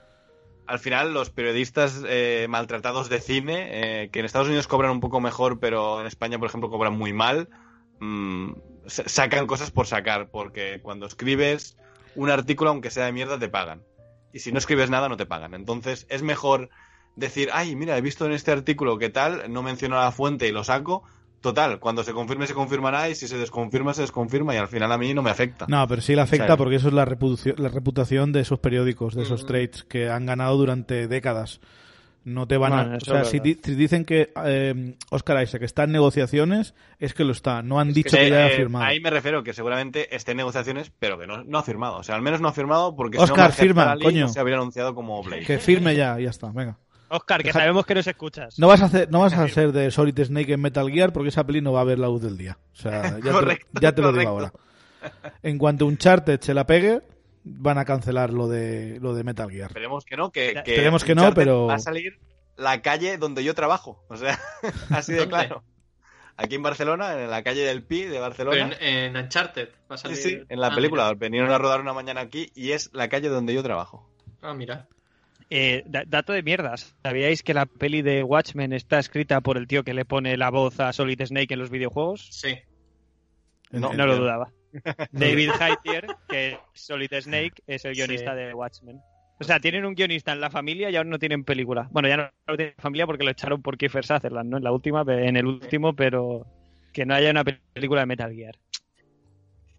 Al 0.69 0.79
final, 0.79 1.13
los 1.13 1.31
periodistas 1.31 2.03
eh, 2.07 2.45
maltratados 2.47 3.09
de 3.09 3.19
cine, 3.19 3.69
eh, 4.03 4.09
que 4.11 4.19
en 4.19 4.25
Estados 4.25 4.47
Unidos 4.47 4.67
cobran 4.67 4.91
un 4.91 4.99
poco 4.99 5.19
mejor, 5.19 5.59
pero 5.59 5.99
en 5.99 6.05
España, 6.05 6.37
por 6.37 6.47
ejemplo, 6.47 6.69
cobran 6.69 6.95
muy 6.95 7.11
mal, 7.11 7.49
mm, 7.99 8.51
sa- 8.85 9.09
sacan 9.09 9.47
cosas 9.47 9.71
por 9.71 9.87
sacar, 9.87 10.29
porque 10.29 10.79
cuando 10.83 11.07
escribes 11.07 11.75
un 12.15 12.29
artículo, 12.29 12.69
aunque 12.69 12.91
sea 12.91 13.05
de 13.05 13.11
mierda, 13.11 13.39
te 13.39 13.49
pagan. 13.49 13.83
Y 14.31 14.39
si 14.39 14.51
no 14.51 14.59
escribes 14.59 14.89
nada, 14.91 15.09
no 15.09 15.17
te 15.17 15.25
pagan. 15.25 15.55
Entonces, 15.55 16.05
es 16.09 16.21
mejor 16.21 16.69
decir, 17.15 17.49
ay, 17.51 17.75
mira, 17.75 17.97
he 17.97 18.01
visto 18.01 18.25
en 18.27 18.31
este 18.31 18.51
artículo 18.51 18.99
que 18.99 19.09
tal, 19.09 19.51
no 19.51 19.63
menciono 19.63 19.95
la 19.99 20.11
fuente 20.11 20.47
y 20.47 20.51
lo 20.51 20.63
saco. 20.63 21.03
Total, 21.41 21.79
cuando 21.79 22.03
se 22.03 22.11
confirme, 22.13 22.47
se 22.47 22.53
confirmará, 22.53 23.09
y 23.09 23.15
si 23.15 23.27
se 23.27 23.37
desconfirma, 23.37 23.93
se 23.93 24.01
desconfirma, 24.01 24.53
y 24.53 24.57
al 24.57 24.67
final 24.67 24.91
a 24.91 24.97
mí 24.97 25.13
no 25.13 25.21
me 25.21 25.29
afecta. 25.29 25.65
No, 25.69 25.87
pero 25.87 26.01
sí 26.01 26.13
le 26.13 26.21
afecta 26.21 26.43
O 26.43 26.47
sea, 26.47 26.57
porque 26.57 26.75
eso 26.75 26.89
es 26.89 26.93
la 26.93 27.05
reputación, 27.05 27.55
la 27.59 27.69
reputación 27.69 28.31
de 28.33 28.41
esos 28.41 28.59
periódicos, 28.59 29.15
de 29.15 29.23
esos 29.23 29.45
trades 29.45 29.83
que 29.85 30.09
han 30.09 30.25
ganado 30.25 30.57
durante 30.57 31.07
décadas. 31.07 31.61
No 32.25 32.45
te 32.45 32.57
van 32.57 32.71
Bueno, 32.73 32.93
a. 32.95 32.97
O 32.97 32.99
sea, 32.99 33.23
si, 33.23 33.39
di- 33.39 33.57
si 33.63 33.75
dicen 33.75 34.03
que 34.03 34.33
eh, 34.45 34.95
Oscar 35.09 35.41
Isaac 35.41 35.61
está 35.63 35.85
en 35.85 35.93
negociaciones, 35.93 36.75
es 36.99 37.13
que 37.13 37.23
lo 37.23 37.31
está. 37.31 37.63
No 37.63 37.79
han 37.79 37.89
Es 37.89 37.95
dicho 37.95 38.17
que, 38.17 38.23
que, 38.25 38.29
ya 38.29 38.45
haya 38.45 38.53
eh, 38.53 38.57
firmado. 38.57 38.85
Ahí 38.85 38.99
me 38.99 39.09
refiero 39.09 39.41
que 39.41 39.53
seguramente 39.53 40.13
esté 40.13 40.31
en 40.31 40.37
negociaciones, 40.37 40.91
pero 40.99 41.17
que 41.17 41.25
no, 41.25 41.45
no 41.45 41.57
ha 41.57 41.63
firmado. 41.63 41.95
O 41.95 42.03
sea, 42.03 42.15
al 42.15 42.21
menos 42.21 42.41
no 42.41 42.49
ha 42.49 42.53
firmado 42.53 42.93
porque 42.97 43.17
si 43.17 43.23
Oscar, 43.23 43.37
no 43.37 43.43
Mahershala 43.43 43.63
firma, 43.95 43.97
coño. 44.03 44.21
no 44.25 44.27
se 44.27 44.39
habría 44.41 44.57
anunciado 44.57 44.93
como 44.93 45.23
Blade. 45.23 45.45
Que 45.45 45.57
firme 45.59 45.95
ya, 45.95 46.19
y 46.19 46.23
ya 46.25 46.29
está. 46.29 46.51
Venga. 46.51 46.77
Oscar, 47.09 47.41
que 47.41 47.49
Deja- 47.49 47.59
sabemos 47.59 47.85
que 47.85 47.95
nos 47.95 48.07
escuchas. 48.07 48.57
No 48.59 48.67
vas 48.67 48.81
a 48.81 48.85
hacer, 48.85 49.09
no 49.11 49.19
vas 49.19 49.33
a 49.33 49.47
ser 49.47 49.71
de 49.71 49.91
Solid 49.91 50.17
Snake 50.23 50.53
en 50.53 50.61
Metal 50.61 50.89
Gear 50.91 51.11
porque 51.13 51.29
esa 51.29 51.45
peli 51.45 51.61
no 51.61 51.73
va 51.73 51.81
a 51.81 51.85
ver 51.85 51.99
la 51.99 52.07
luz 52.07 52.21
del 52.21 52.37
día. 52.37 52.57
O 52.73 52.75
sea, 52.75 53.19
ya, 53.23 53.31
Correcto, 53.31 53.67
te, 53.73 53.81
ya 53.81 53.93
te 53.93 54.01
lo 54.01 54.11
digo 54.13 54.29
ahora. 54.29 54.53
En 55.43 55.57
cuanto 55.57 55.85
Uncharted 55.85 56.39
se 56.41 56.53
la 56.53 56.65
pegue, 56.67 57.01
van 57.43 57.77
a 57.77 57.85
cancelar 57.85 58.31
lo 58.31 58.47
de 58.47 58.99
lo 59.01 59.13
de 59.15 59.23
Metal 59.23 59.49
Gear. 59.49 59.69
Esperemos 59.71 60.05
que 60.05 60.17
no, 60.17 60.31
que, 60.31 60.61
que 60.65 60.71
Esperemos 60.73 61.03
que 61.03 61.15
no, 61.15 61.33
pero- 61.33 61.67
Va 61.67 61.75
a 61.75 61.79
salir 61.79 62.19
la 62.57 62.81
calle 62.81 63.17
donde 63.17 63.43
yo 63.43 63.55
trabajo. 63.55 64.03
O 64.09 64.17
sea, 64.17 64.37
así 64.89 65.13
de 65.13 65.27
claro. 65.27 65.63
Aquí 66.35 66.55
en 66.55 66.63
Barcelona, 66.63 67.21
en 67.21 67.29
la 67.29 67.43
calle 67.43 67.65
del 67.65 67.83
Pi 67.83 68.03
de 68.03 68.09
Pero 68.11 68.21
Barcelona. 68.21 68.75
en, 68.79 69.15
en 69.15 69.17
Uncharted 69.25 69.69
va 69.91 69.95
a 69.95 69.97
Sí, 69.97 70.03
salir... 70.03 70.17
sí, 70.17 70.41
en 70.47 70.59
la 70.61 70.67
Ah, 70.67 70.75
película. 70.75 71.13
Vinieron 71.13 71.51
a 71.51 71.57
rodar 71.57 71.81
una 71.81 71.91
mañana 71.93 72.21
aquí 72.21 72.49
y 72.55 72.71
es 72.71 72.91
la 72.93 73.09
calle 73.09 73.27
donde 73.27 73.53
yo 73.53 73.61
trabajo. 73.63 74.09
mira. 74.27 74.37
Ah, 74.41 74.53
mira. 74.53 74.87
Eh, 75.49 75.83
da- 75.87 76.03
dato 76.05 76.31
de 76.33 76.43
mierdas. 76.43 76.95
¿Sabíais 77.03 77.41
que 77.43 77.53
la 77.55 77.65
peli 77.65 78.01
de 78.03 78.23
Watchmen 78.23 78.71
está 78.73 78.99
escrita 78.99 79.41
por 79.41 79.57
el 79.57 79.67
tío 79.67 79.83
que 79.83 79.93
le 79.95 80.05
pone 80.05 80.37
la 80.37 80.49
voz 80.51 80.79
a 80.79 80.93
Solid 80.93 81.21
Snake 81.25 81.53
en 81.53 81.59
los 81.59 81.69
videojuegos? 81.71 82.27
Sí. 82.31 82.55
No, 83.71 83.93
No 83.93 84.05
lo 84.05 84.17
dudaba. 84.17 84.51
David 85.11 85.49
Haytier, 85.59 86.05
que 86.27 86.51
es 86.51 86.57
Solid 86.73 87.11
Snake, 87.19 87.63
es 87.65 87.85
el 87.85 87.95
Sí. 87.95 88.01
guionista 88.01 88.35
de 88.35 88.53
Watchmen. 88.53 88.99
O 89.39 89.43
sea, 89.43 89.59
tienen 89.59 89.85
un 89.85 89.95
guionista 89.95 90.33
en 90.33 90.41
la 90.41 90.49
familia 90.51 90.89
y 90.91 90.95
aún 90.97 91.09
no 91.09 91.17
tienen 91.17 91.43
película. 91.45 91.87
Bueno, 91.91 92.07
ya 92.09 92.17
no, 92.17 92.29
no 92.47 92.57
tienen 92.57 92.75
familia 92.77 93.05
porque 93.07 93.23
lo 93.23 93.31
echaron 93.31 93.61
por 93.61 93.77
Kiefer 93.77 94.05
Sutherland, 94.05 94.49
¿no? 94.51 94.57
En 94.57 94.63
la 94.63 94.71
última, 94.71 95.03
en 95.07 95.37
el 95.37 95.45
último, 95.47 95.95
pero 95.95 96.45
que 96.93 97.05
no 97.05 97.15
haya 97.15 97.31
una 97.31 97.43
película 97.45 98.01
de 98.01 98.05
Metal 98.05 98.33
Gear. 98.33 98.59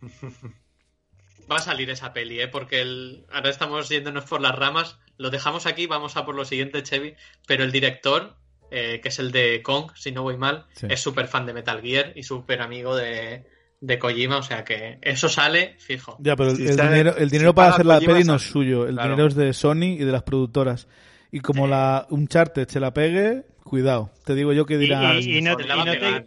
Va 1.51 1.57
a 1.57 1.61
salir 1.61 1.91
esa 1.91 2.12
peli, 2.12 2.41
¿eh? 2.41 2.49
Porque 2.49 2.81
el... 2.81 3.27
ahora 3.33 3.51
estamos 3.51 3.89
yéndonos 3.89 4.25
por 4.25 4.41
las 4.41 4.55
ramas. 4.55 4.99
Lo 5.21 5.31
dejamos 5.31 5.66
aquí, 5.66 5.87
vamos 5.87 6.16
a 6.16 6.25
por 6.25 6.35
lo 6.35 6.45
siguiente, 6.45 6.83
Chevy. 6.83 7.14
Pero 7.47 7.62
el 7.64 7.73
director, 7.73 8.37
eh, 8.71 9.01
que 9.03 9.09
es 9.09 9.18
el 9.18 9.33
de 9.33 9.63
Kong, 9.63 9.91
si 9.95 10.13
no 10.13 10.22
voy 10.22 10.37
mal, 10.38 10.67
Sí. 10.72 10.87
es 10.88 11.01
súper 11.01 11.26
fan 11.29 11.45
de 11.47 11.53
Metal 11.53 11.80
Gear 11.83 12.13
y 12.17 12.22
súper 12.22 12.63
amigo 12.63 12.97
de, 12.97 13.45
de 13.80 13.99
Kojima. 13.99 14.38
O 14.38 14.42
sea 14.42 14.64
que 14.64 14.99
eso 15.03 15.29
sale 15.29 15.76
fijo. 15.79 16.17
Ya, 16.21 16.37
pero 16.37 16.51
el, 16.53 16.57
Si 16.57 16.67
el 16.67 16.75
sale- 16.75 16.91
dinero, 16.91 17.17
el 17.17 17.29
si 17.29 17.37
dinero 17.37 17.55
para 17.55 17.75
hacer 17.75 17.84
la 17.87 17.97
Kojima, 17.97 18.13
peli 18.14 18.25
no 18.25 18.34
es 18.37 18.42
suyo. 18.42 18.87
El 18.87 18.95
Claro. 18.95 19.11
dinero 19.11 19.29
es 19.29 19.34
de 19.34 19.53
Sony 19.53 19.97
y 19.99 20.05
de 20.05 20.13
las 20.13 20.22
productoras. 20.22 20.88
Y 21.30 21.41
como 21.41 21.67
la 21.67 22.07
Uncharted 22.11 22.67
se 22.68 22.80
la 22.80 22.92
pegue, 22.95 23.45
cuidado. 23.63 24.11
Te 24.25 24.34
digo 24.34 24.53
yo 24.55 24.64
que. 24.67 24.75
Y- 24.83 25.38
y 25.38 25.42
no- 25.42 25.51
no 25.53 25.57
te- 25.84 25.91
pegar. 25.99 26.26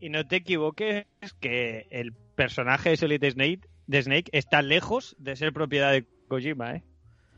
Y 0.00 0.08
no 0.08 0.26
te 0.26 0.36
equivoques 0.36 1.04
que 1.40 1.86
el 1.90 2.12
personaje 2.34 2.90
de 2.90 2.96
Solid 2.96 3.22
Snake, 3.30 3.60
de 3.86 4.02
Snake 4.02 4.30
está 4.32 4.62
lejos 4.62 5.16
de 5.18 5.36
ser 5.36 5.52
propiedad 5.52 5.92
de 5.92 6.06
Kojima, 6.28 6.76
¿eh? 6.76 6.82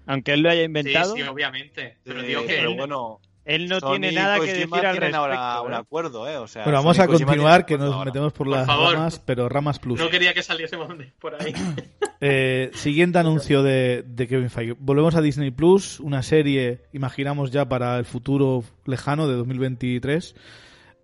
Aunque 0.09 0.32
él 0.32 0.40
lo 0.40 0.51
haya 0.51 0.62
Sí, 0.62 0.64
inventado, 0.66 1.14
sí, 1.14 1.22
obviamente. 1.22 1.98
Pero 2.02 2.20
Eh, 2.22 2.26
digo 2.26 2.40
que 2.43 2.55
pero 2.56 2.70
él- 2.70 2.76
bueno, 2.76 3.20
él 3.44 3.68
no 3.68 3.78
Sony 3.78 3.90
tiene 3.93 4.12
nada 4.12 4.40
que 4.40 4.47
decir 4.47 4.68
al 4.74 4.97
respecto. 4.97 5.16
ahora 5.16 5.62
un 5.62 5.72
¿eh? 5.72 5.76
acuerdo, 5.76 6.28
¿eh? 6.28 6.36
O 6.39 6.47
sea, 6.48 6.64
Bueno, 6.64 6.78
vamos 6.78 6.97
Sony 6.97 7.02
a 7.05 7.06
continuar, 7.06 7.64
que 7.66 7.78
nos 7.78 7.93
ahora. 7.94 8.06
metemos 8.06 8.32
por, 8.32 8.47
Por 8.48 8.56
las 8.56 8.66
favor. 8.66 8.94
ramas, 8.94 9.20
pero 9.24 9.48
ramas 9.48 9.78
plus. 9.78 10.01
no 10.01 10.10
quería 10.10 10.35
que 10.35 10.43
saliésemos 10.43 10.98
de- 10.98 11.12
por 11.20 11.35
ahí. 11.40 11.52
Eh, 12.20 12.70
siguiente 12.74 13.20
anuncio 13.20 13.62
de, 13.62 14.02
de 14.05 14.26
Kevin 14.26 14.51
Feige. 14.51 14.74
Volvemos 14.80 15.14
a 15.14 15.20
Disney 15.20 15.52
Plus, 15.52 16.01
una 16.01 16.24
serie, 16.24 16.80
imaginamos 16.93 17.52
ya 17.52 17.68
para 17.68 17.97
el 17.97 18.05
futuro 18.06 18.64
lejano 18.86 19.28
de 19.28 19.36
2023. 19.36 20.35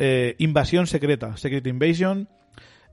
Eh, 0.01 0.35
Invasión 0.39 0.89
Secreta, 0.89 1.37
Secret 1.37 1.65
Invasion. 1.69 2.29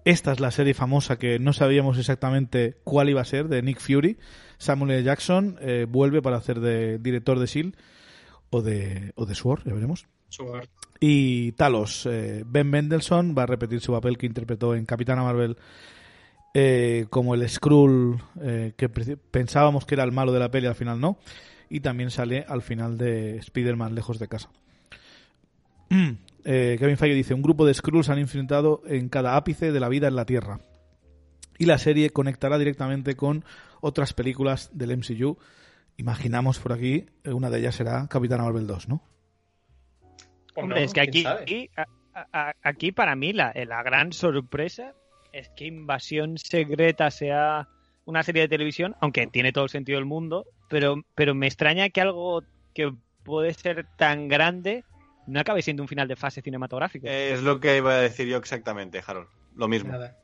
Esta 0.06 0.34
es 0.34 0.40
la 0.40 0.52
serie 0.52 0.76
famosa 0.76 1.18
que 1.18 1.40
no 1.40 1.52
sabíamos 1.52 1.98
exactamente 1.98 2.76
cuál 2.84 3.10
iba 3.10 3.22
a 3.22 3.26
ser, 3.26 3.48
de 3.48 3.64
Nick 3.64 3.80
Fury. 3.80 4.18
Samuel 4.62 4.92
L. 4.92 5.04
Jackson 5.04 5.58
eh, 5.60 5.88
vuelve 5.90 6.22
para 6.22 6.38
hacer 6.38 6.60
de 6.60 7.00
director 7.00 7.40
de 7.40 7.46
S.H.I.E.L.D. 7.46 7.78
o 8.52 8.62
de, 8.62 9.12
o 9.16 9.26
de 9.26 9.34
SWORD, 9.34 9.64
ya 9.66 9.74
veremos. 9.74 10.06
Sugar. 10.30 10.70
Y 11.00 11.54
Talos, 11.54 12.06
eh, 12.06 12.44
Ben 12.46 12.70
Mendelssohn 12.70 13.34
va 13.36 13.44
a 13.44 13.48
repetir 13.48 13.82
su 13.82 13.92
papel 13.92 14.20
que 14.20 14.28
interpretó 14.28 14.76
en 14.76 14.86
Capitana 14.86 15.24
Marvel 15.24 15.58
eh, 16.54 17.08
como 17.10 17.34
el 17.34 17.50
Skrull 17.50 18.22
eh, 18.40 18.74
que 18.78 18.88
pensábamos 18.88 19.88
que 19.88 19.96
era 19.96 20.04
el 20.04 20.12
malo 20.12 20.32
de 20.32 20.40
la 20.40 20.52
peli, 20.52 20.68
al 20.68 20.76
final 20.76 21.02
no. 21.02 21.18
Y 21.68 21.80
también 21.80 22.12
sale 22.12 22.46
al 22.48 22.62
final 22.62 23.00
de 23.00 23.38
Spider-Man 23.38 23.96
lejos 23.96 24.20
de 24.20 24.28
casa. 24.28 24.52
Kevin 26.44 26.98
Feige 26.98 27.16
dice, 27.16 27.34
un 27.34 27.42
grupo 27.42 27.66
de 27.66 27.74
Skrulls 27.74 28.10
han 28.10 28.20
enfrentado 28.20 28.84
en 28.86 29.10
cada 29.10 29.38
ápice 29.38 29.72
de 29.72 29.80
la 29.80 29.90
vida 29.90 30.08
en 30.08 30.16
la 30.16 30.26
Tierra. 30.26 30.60
Y 31.58 31.66
la 31.66 31.80
serie 31.80 32.12
conectará 32.12 32.60
directamente 32.60 33.16
con 33.16 33.44
otras 33.82 34.14
películas 34.14 34.70
del 34.74 34.92
MCU. 34.98 35.38
Imaginamos 35.98 36.60
por 36.60 36.74
aquí, 36.74 37.06
eh, 37.24 37.34
una 37.34 37.50
de 37.50 37.60
ellas 37.60 37.76
será 37.76 38.08
Capitana 38.08 38.44
Marvel 38.44 38.66
2, 38.68 38.88
¿no? 38.88 39.04
Hombre, 40.56 40.84
es 40.84 40.94
que 40.94 41.02
aquí, 41.02 41.26
aquí, 41.26 41.70
a- 41.76 41.88
a- 42.34 42.54
aquí 42.64 42.92
para 42.92 43.16
mí 43.16 43.34
la, 43.34 43.54
la 43.68 43.84
gran 43.84 44.12
sorpresa 44.12 44.94
es 45.32 45.50
que 45.50 45.66
Invasión 45.66 46.38
Secreta 46.38 47.10
sea 47.12 47.70
una 48.06 48.24
serie 48.24 48.42
de 48.44 48.48
televisión, 48.50 48.96
aunque 49.00 49.28
tiene 49.28 49.54
todo 49.54 49.64
el 49.64 49.70
sentido 49.70 49.98
del 49.98 50.06
mundo, 50.06 50.46
pero, 50.70 50.96
pero 51.16 51.34
me 51.36 51.48
extraña 51.48 51.90
que 51.90 52.02
algo 52.02 52.44
que 52.74 52.94
puede 53.24 53.54
ser 53.54 53.86
tan 53.98 54.28
grande 54.28 54.84
no 55.28 55.40
acabe 55.40 55.62
siendo 55.62 55.84
un 55.84 55.88
final 55.88 56.08
de 56.08 56.16
fase 56.18 56.42
cinematográfico. 56.42 57.08
Eh, 57.08 57.32
Es 57.32 57.44
lo 57.44 57.60
que 57.60 57.78
iba 57.78 57.94
a 57.94 57.98
decir 57.98 58.28
yo 58.28 58.38
exactamente, 58.38 59.02
Harold. 59.06 59.28
Lo 59.56 59.68
mismo. 59.68 59.92
Nada. 59.92 60.18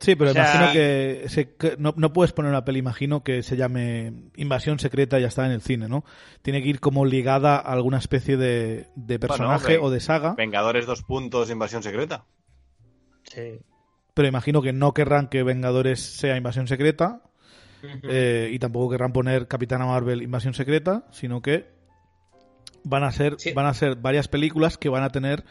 Sí, 0.00 0.14
pero 0.16 0.30
O 0.30 0.32
sea- 0.32 0.44
imagino 0.44 0.72
que, 0.72 1.24
se- 1.28 1.54
que 1.56 1.76
no, 1.78 1.92
no 1.96 2.12
puedes 2.12 2.32
poner 2.32 2.50
una 2.50 2.64
peli, 2.64 2.78
imagino 2.78 3.22
que 3.22 3.42
se 3.42 3.56
llame 3.58 4.30
Invasión 4.36 4.78
Secreta 4.78 5.18
y 5.18 5.22
ya 5.22 5.28
está 5.28 5.44
en 5.44 5.52
el 5.52 5.60
cine, 5.60 5.88
¿no? 5.88 6.04
Tiene 6.40 6.62
que 6.62 6.68
ir 6.70 6.80
como 6.80 7.04
ligada 7.04 7.56
a 7.56 7.72
alguna 7.72 7.98
especie 7.98 8.36
de, 8.38 8.86
de 8.96 9.18
personaje 9.18 9.74
Bueno, 9.74 9.84
o 9.84 9.90
de 9.90 10.00
saga, 10.00 10.34
Vengadores 10.36 10.86
dos 10.86 11.02
puntos, 11.02 11.50
invasión 11.50 11.82
secreta. 11.82 12.24
Sí. 13.24 13.60
pero 14.14 14.26
imagino 14.26 14.60
que 14.62 14.72
no 14.72 14.92
querrán 14.94 15.28
que 15.28 15.42
Vengadores 15.42 16.00
sea 16.00 16.36
Invasión 16.36 16.66
Secreta 16.66 17.22
eh, 18.02 18.50
y 18.52 18.58
tampoco 18.58 18.90
querrán 18.90 19.12
poner 19.12 19.46
Capitana 19.48 19.86
Marvel 19.86 20.22
Invasión 20.22 20.52
Secreta, 20.54 21.04
sino 21.12 21.40
que 21.42 21.68
van 22.84 23.04
a 23.04 23.12
ser 23.12 23.36
Sí. 23.38 23.52
van 23.52 23.66
a 23.66 23.74
ser 23.74 23.96
varias 23.96 24.28
películas 24.28 24.78
que 24.78 24.88
van 24.88 25.02
a 25.04 25.10
tener 25.10 25.44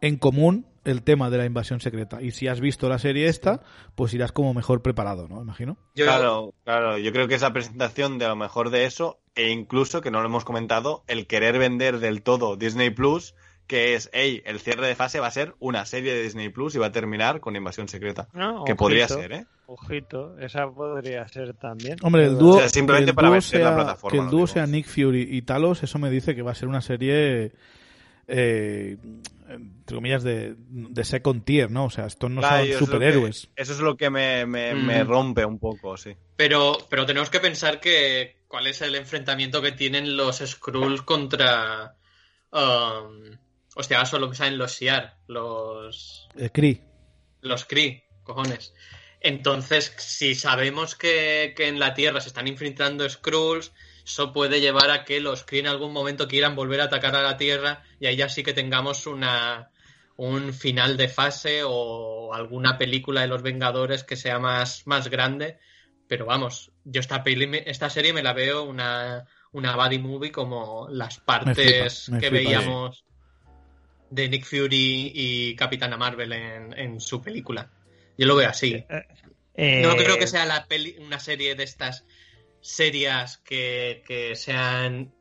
en 0.00 0.16
común 0.18 0.66
el 0.84 1.02
tema 1.02 1.30
de 1.30 1.38
la 1.38 1.44
invasión 1.46 1.80
secreta. 1.80 2.20
Y 2.22 2.30
si 2.32 2.48
has 2.48 2.60
visto 2.60 2.88
la 2.88 2.98
serie 2.98 3.26
esta, 3.28 3.60
pues 3.94 4.12
irás 4.14 4.32
como 4.32 4.52
mejor 4.54 4.82
preparado, 4.82 5.28
¿no? 5.28 5.40
Imagino. 5.42 5.76
Yo- 5.94 6.04
Claro, 6.06 6.54
claro. 6.64 6.98
Yo 6.98 7.12
creo 7.12 7.28
que 7.28 7.34
es 7.36 7.42
la 7.42 7.52
presentación 7.52 8.18
de 8.18 8.26
lo 8.28 8.36
mejor 8.36 8.70
de 8.70 8.84
eso, 8.86 9.20
e 9.34 9.50
incluso, 9.50 10.00
que 10.00 10.10
no 10.10 10.20
lo 10.20 10.26
hemos 10.26 10.44
comentado, 10.44 11.04
el 11.06 11.26
querer 11.26 11.58
vender 11.58 11.98
del 12.00 12.22
todo 12.22 12.56
Disney 12.56 12.90
Plus, 12.90 13.34
que 13.68 13.94
es, 13.94 14.10
hey, 14.12 14.42
el 14.44 14.58
cierre 14.58 14.86
de 14.88 14.96
fase 14.96 15.20
va 15.20 15.28
a 15.28 15.30
ser 15.30 15.54
una 15.60 15.86
serie 15.86 16.12
de 16.12 16.22
Disney 16.24 16.48
Plus 16.48 16.74
y 16.74 16.78
va 16.78 16.86
a 16.86 16.92
terminar 16.92 17.40
con 17.40 17.54
Invasión 17.56 17.86
Secreta. 17.88 18.28
No, 18.32 18.64
que 18.64 18.72
ojito, 18.72 18.76
podría 18.76 19.08
ser, 19.08 19.32
¿eh? 19.32 19.46
Ojito, 19.66 20.36
esa 20.40 20.68
podría 20.68 21.26
ser 21.28 21.54
también. 21.54 21.96
Hombre, 22.02 22.26
el 22.26 22.36
dúo, 22.36 22.56
O 22.56 22.58
sea, 22.58 22.68
simplemente 22.68 23.14
para 23.14 23.28
dúo 23.28 23.36
vender 23.38 23.60
la 23.62 23.68
sea, 23.68 23.76
plataforma, 23.76 24.10
que 24.10 24.18
el 24.24 24.30
dúo 24.30 24.40
digo. 24.40 24.46
sea 24.48 24.66
Nick 24.66 24.86
Fury 24.86 25.28
y 25.30 25.42
Talos, 25.42 25.82
eso 25.84 25.98
me 25.98 26.10
dice 26.10 26.34
que 26.34 26.42
va 26.42 26.50
a 26.50 26.54
ser 26.56 26.68
una 26.68 26.82
serie, 26.82 27.52
eh, 28.26 28.98
entre 29.54 29.94
comillas, 29.96 30.22
de, 30.22 30.54
de 30.58 31.04
second 31.04 31.44
tier, 31.44 31.70
¿no? 31.70 31.86
O 31.86 31.90
sea, 31.90 32.06
estos 32.06 32.30
no 32.30 32.40
Claro, 32.40 32.58
son 32.58 32.66
y 32.66 32.70
es 32.70 32.80
lo 32.80 32.86
superhéroes. 32.86 33.48
que- 33.54 33.62
eso 33.62 33.72
es 33.72 33.80
lo 33.80 33.96
que 33.96 34.10
me, 34.10 34.46
me- 34.46 34.74
me 34.74 35.04
rompe 35.04 35.44
un 35.44 35.58
poco, 35.58 35.96
sí. 35.96 36.16
Pero, 36.36 36.76
pero 36.90 37.06
tenemos 37.06 37.30
que 37.30 37.40
pensar 37.40 37.80
que 37.80 38.42
cuál 38.48 38.66
es 38.66 38.82
el 38.82 38.94
enfrentamiento 38.94 39.62
que 39.62 39.72
tienen 39.72 40.16
los 40.16 40.38
Skrulls 40.38 41.02
contra. 41.02 41.96
um, 42.52 43.36
hostia, 43.74 44.04
solo 44.04 44.28
me 44.28 44.34
saben 44.34 44.58
los 44.58 44.72
Shiar, 44.78 45.16
los. 45.26 46.28
Eh, 46.36 46.50
Kree. 46.50 46.82
los 47.40 47.64
Kree, 47.64 48.04
cojones. 48.22 48.74
Entonces, 49.20 49.94
si 49.98 50.34
sabemos 50.34 50.94
que, 50.96 51.54
que 51.56 51.68
en 51.68 51.78
la 51.78 51.94
Tierra 51.94 52.20
se 52.20 52.28
están 52.28 52.48
infiltrando 52.48 53.08
Skrulls, 53.08 53.72
eso 54.04 54.32
puede 54.32 54.60
llevar 54.60 54.90
a 54.90 55.04
que 55.04 55.20
los 55.20 55.44
Kree 55.44 55.60
en 55.60 55.68
algún 55.68 55.92
momento 55.92 56.26
quieran 56.28 56.56
volver 56.56 56.80
a 56.80 56.84
atacar 56.84 57.14
a 57.14 57.22
la 57.22 57.36
Tierra 57.36 57.84
y 58.02 58.06
ahí 58.08 58.16
ya 58.16 58.28
sí 58.28 58.42
que 58.42 58.52
tengamos 58.52 59.06
una 59.06 59.70
un 60.16 60.52
final 60.52 60.96
de 60.96 61.06
fase 61.08 61.62
o 61.64 62.34
alguna 62.34 62.76
película 62.76 63.20
de 63.20 63.28
los 63.28 63.42
Vengadores 63.42 64.02
que 64.02 64.16
sea 64.16 64.40
más, 64.40 64.88
más 64.88 65.08
grande. 65.08 65.58
Pero 66.08 66.26
vamos, 66.26 66.72
yo 66.84 67.00
esta 67.00 67.22
peli, 67.22 67.62
esta 67.64 67.88
serie 67.88 68.12
me 68.12 68.24
la 68.24 68.32
veo 68.32 68.64
una, 68.64 69.24
una 69.52 69.76
buddy 69.76 70.00
movie 70.00 70.32
como 70.32 70.88
las 70.90 71.20
partes 71.20 72.08
me 72.08 72.18
que 72.18 72.28
flipa, 72.28 72.50
veíamos 72.50 73.04
de 74.10 74.28
Nick 74.28 74.46
Fury 74.46 75.12
y 75.14 75.54
Capitana 75.54 75.96
Marvel 75.96 76.32
en, 76.32 76.76
en 76.76 77.00
su 77.00 77.22
película. 77.22 77.70
Yo 78.18 78.26
lo 78.26 78.34
veo 78.34 78.48
así. 78.48 78.84
Eh, 79.54 79.82
No 79.82 79.94
creo 79.94 80.18
que 80.18 80.26
sea 80.26 80.44
la 80.44 80.66
peli, 80.66 80.96
una 80.98 81.20
serie 81.20 81.54
de 81.54 81.62
estas 81.62 82.04
serias 82.60 83.38
que, 83.38 84.02
que 84.08 84.34
sean. 84.34 85.14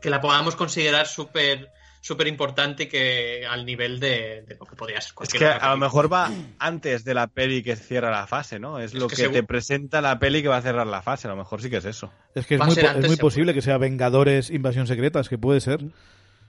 que 0.00 0.10
la 0.10 0.20
podamos 0.20 0.56
considerar 0.56 1.06
súper 1.06 1.70
súper 2.02 2.26
importante 2.26 2.82
y 2.82 2.86
que 2.88 3.46
al 3.48 3.64
nivel 3.64 4.00
de, 4.00 4.42
de 4.42 4.56
lo 4.58 4.66
que 4.66 4.74
podría 4.74 5.00
ser 5.00 5.14
Es 5.22 5.28
que 5.30 5.36
otra 5.36 5.56
a 5.56 5.70
lo 5.70 5.76
mejor 5.78 6.12
va 6.12 6.30
antes 6.58 7.04
de 7.04 7.14
la 7.14 7.28
peli 7.28 7.62
que 7.62 7.76
cierra 7.76 8.10
la 8.10 8.26
fase, 8.26 8.58
¿no? 8.58 8.80
Es, 8.80 8.92
Es 8.92 9.00
lo 9.00 9.06
que 9.06 9.28
te 9.28 9.42
presenta 9.44 10.00
la 10.00 10.18
peli 10.18 10.42
que 10.42 10.48
va 10.48 10.56
a 10.56 10.62
cerrar 10.62 10.86
la 10.86 11.00
fase. 11.00 11.28
A 11.28 11.30
lo 11.30 11.36
mejor 11.36 11.62
sí 11.62 11.70
que 11.70 11.76
es 11.76 11.84
eso. 11.84 12.12
Es 12.34 12.46
que 12.46 12.56
es 12.56 12.60
muy, 12.60 12.74
es 12.74 13.06
muy 13.06 13.16
posible 13.16 13.54
que 13.54 13.62
sea 13.62 13.78
Vengadores 13.78 14.50
Invasión 14.50 14.88
Secreta, 14.88 15.20
es 15.20 15.28
que 15.28 15.38
puede 15.38 15.60
ser. 15.60 15.80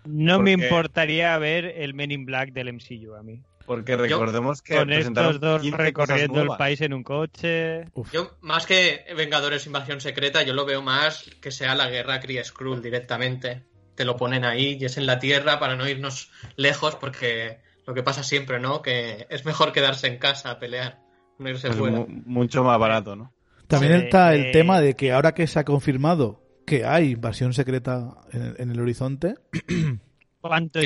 No 0.05 0.39
me 0.39 0.51
importaría 0.51 1.37
ver 1.37 1.65
el 1.65 1.93
Men 1.93 2.11
in 2.11 2.25
Black 2.25 2.51
del 2.51 2.73
MCU 2.73 3.13
a 3.13 3.21
mí. 3.21 3.43
Porque 3.65 3.95
recordemos 3.95 4.61
que 4.61 4.75
Con 4.75 4.91
estos 4.91 5.39
dos 5.39 5.61
15 5.61 5.93
cosas 5.93 6.17
recorriendo 6.17 6.41
el 6.41 6.57
país 6.57 6.81
en 6.81 6.93
un 6.93 7.03
coche. 7.03 7.85
Uf. 7.93 8.11
Yo, 8.11 8.35
más 8.41 8.65
que 8.65 9.05
Vengadores 9.15 9.65
Invasión 9.67 10.01
Secreta, 10.01 10.43
yo 10.43 10.53
lo 10.53 10.65
veo 10.65 10.81
más 10.81 11.29
que 11.39 11.51
sea 11.51 11.75
la 11.75 11.89
guerra 11.89 12.19
Kree 12.19 12.43
Skrull 12.43 12.81
directamente. 12.81 13.63
Te 13.95 14.05
lo 14.05 14.17
ponen 14.17 14.43
ahí 14.45 14.77
y 14.79 14.85
es 14.85 14.97
en 14.97 15.05
la 15.05 15.19
Tierra 15.19 15.59
para 15.59 15.75
no 15.75 15.87
irnos 15.87 16.31
lejos, 16.55 16.95
porque 16.95 17.59
lo 17.85 17.93
que 17.93 18.03
pasa 18.03 18.23
siempre, 18.23 18.59
¿no? 18.59 18.81
Que 18.81 19.27
es 19.29 19.45
mejor 19.45 19.71
quedarse 19.71 20.07
en 20.07 20.17
casa 20.17 20.51
a 20.51 20.59
pelear, 20.59 20.99
no 21.37 21.49
irse 21.49 21.67
Es 21.69 21.75
fuera. 21.75 21.97
mu- 21.97 22.07
mucho 22.25 22.63
más 22.63 22.79
barato, 22.79 23.15
¿no? 23.15 23.33
También 23.67 23.93
Sí, 23.93 24.05
está 24.05 24.33
el 24.33 24.45
eh, 24.47 24.51
tema 24.51 24.79
de 24.81 24.95
que 24.95 25.11
ahora 25.11 25.33
que 25.33 25.47
se 25.47 25.59
ha 25.59 25.63
confirmado 25.63 26.41
que 26.65 26.85
hay 26.85 27.11
invasión 27.11 27.53
secreta 27.53 28.15
en, 28.31 28.55
en 28.57 28.71
el 28.71 28.79
horizonte, 28.79 29.35
¿Cuánto. 30.41 30.79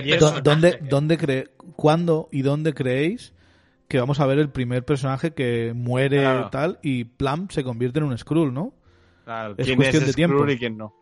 ¿dónde, 0.44 0.80
dónde 0.90 1.18
cre- 1.18 1.50
¿cuándo 1.76 2.30
y 2.32 2.42
dónde 2.44 2.74
creéis 2.74 3.34
que 3.88 4.00
vamos 4.00 4.20
a 4.20 4.26
ver 4.26 4.38
el 4.40 4.50
primer 4.52 4.84
personaje 4.86 5.34
que 5.34 5.74
muere 5.74 6.20
Claro. 6.20 6.50
tal 6.50 6.80
y 6.84 7.06
Plum 7.06 7.48
se 7.50 7.64
convierte 7.64 8.00
en 8.00 8.06
un 8.06 8.18
Skrull, 8.18 8.54
¿no? 8.54 8.74
Claro, 9.24 9.56
Es 9.58 9.66
¿Quién 9.66 9.78
cuestión 9.78 10.04
es 10.04 10.08
de 10.10 10.14
tiempo. 10.14 10.48
Y 10.50 10.58
quién 10.58 10.78
no? 10.78 10.94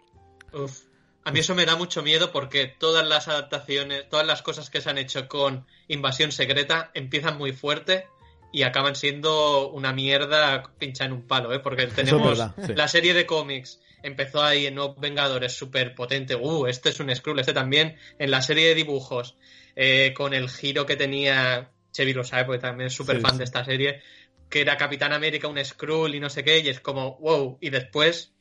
Uf. 0.54 0.85
A 1.26 1.32
mí 1.32 1.40
eso 1.40 1.56
me 1.56 1.66
da 1.66 1.76
mucho 1.76 2.04
miedo 2.04 2.32
porque 2.32 2.68
todas 2.68 3.06
las 3.06 3.28
adaptaciones, 3.28 4.08
todas 4.10 4.28
las 4.28 4.44
cosas 4.44 4.70
que 4.70 4.80
se 4.80 4.92
han 4.92 5.00
hecho 5.00 5.28
con 5.28 5.66
Invasión 5.88 6.32
Secreta 6.32 6.92
empiezan 6.94 7.38
muy 7.38 7.52
fuerte 7.52 8.08
y 8.52 8.62
acaban 8.62 8.96
siendo 8.96 9.70
una 9.70 9.92
mierda 9.92 10.72
pincha 10.78 11.04
en 11.04 11.14
un 11.14 11.28
palo, 11.28 11.52
¿eh? 11.52 11.60
Porque 11.60 11.88
tenemos 11.88 12.38
verdad, 12.38 12.56
sí. 12.64 12.74
la 12.76 12.88
serie 12.88 13.16
de 13.16 13.26
cómics, 13.26 13.82
empezó 14.04 14.44
ahí 14.44 14.68
en 14.68 14.76
Nuevos 14.76 14.98
Vengadores 15.00 15.52
súper 15.52 15.96
potente, 15.96 16.36
uh, 16.36 16.68
este 16.68 16.90
es 16.90 17.00
un 17.00 17.14
Skrull, 17.14 17.40
este 17.40 17.54
también, 17.54 17.98
en 18.20 18.30
la 18.30 18.44
serie 18.44 18.68
de 18.68 18.76
dibujos, 18.76 19.36
eh, 19.76 20.14
con 20.16 20.36
el 20.36 20.48
giro 20.48 20.86
que 20.86 20.96
tenía, 20.96 21.72
Chevy 21.92 22.14
lo 22.14 22.24
sabe 22.24 22.46
porque 22.46 22.62
también 22.62 22.88
es 22.88 22.94
súper 22.94 23.18
Sí, 23.18 23.22
fan 23.24 23.32
sí. 23.32 23.38
de 23.40 23.44
esta 23.46 23.66
serie, 23.66 24.02
que 24.48 24.62
era 24.62 24.78
Capitán 24.78 25.12
América, 25.12 25.48
un 25.48 25.58
Skrull 25.66 26.14
y 26.14 26.20
no 26.20 26.30
sé 26.30 26.44
qué, 26.44 26.60
y 26.60 26.70
es 26.70 26.80
como, 26.80 27.18
wow, 27.18 27.58
y 27.60 27.72
después, 27.72 28.35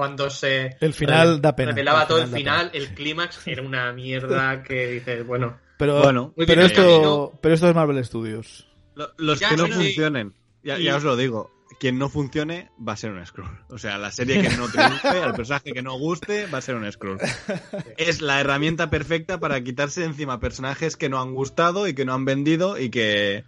cuando 0.00 0.30
se 0.30 0.78
El 0.80 0.94
final 0.94 1.42
da 1.42 1.54
pena. 1.54 1.72
revelaba 1.72 2.02
El 2.02 2.08
todo 2.08 2.22
el 2.22 2.28
final, 2.28 2.70
el 2.72 2.94
clímax 2.94 3.46
era 3.46 3.60
una 3.60 3.92
mierda 3.92 4.62
que 4.66 4.86
dices, 4.92 5.26
bueno, 5.26 5.58
Pero, 5.76 6.00
Bueno, 6.00 6.32
pero, 6.46 6.62
esto, 6.62 7.32
pero 7.42 7.54
esto 7.54 7.68
es 7.68 7.74
Marvel 7.74 8.02
Studios. 8.02 8.66
Lo- 8.94 9.10
Los 9.18 9.40
Ya, 9.40 9.50
que 9.50 9.56
no 9.58 9.66
funcionen, 9.68 10.32
ya, 10.62 10.78
Y- 10.78 10.84
ya 10.84 10.96
os 10.96 11.04
lo 11.04 11.16
digo, 11.16 11.50
quien 11.78 11.98
no 11.98 12.08
funcione 12.08 12.70
va 12.86 12.94
a 12.94 12.96
ser 12.96 13.10
un 13.12 13.26
Skrull. 13.26 13.50
O 13.68 13.76
sea, 13.76 13.98
la 13.98 14.10
serie 14.10 14.40
que 14.40 14.48
no 14.56 14.68
triunfe, 14.70 15.22
el 15.22 15.34
personaje 15.34 15.72
que 15.74 15.82
no 15.82 15.98
guste, 15.98 16.46
va 16.46 16.56
a 16.58 16.62
ser 16.62 16.76
un 16.76 16.90
Skrull. 16.90 17.18
Es 17.98 18.22
la 18.22 18.40
herramienta 18.40 18.88
perfecta 18.88 19.38
para 19.38 19.62
quitarse 19.62 20.00
de 20.00 20.06
encima 20.06 20.40
personajes 20.40 20.96
que 20.96 21.10
no 21.10 21.20
han 21.20 21.34
gustado 21.34 21.86
y 21.88 21.92
que 21.94 22.06
no 22.06 22.14
han 22.14 22.24
vendido 22.24 22.78
y 22.78 22.88
que 22.88 23.44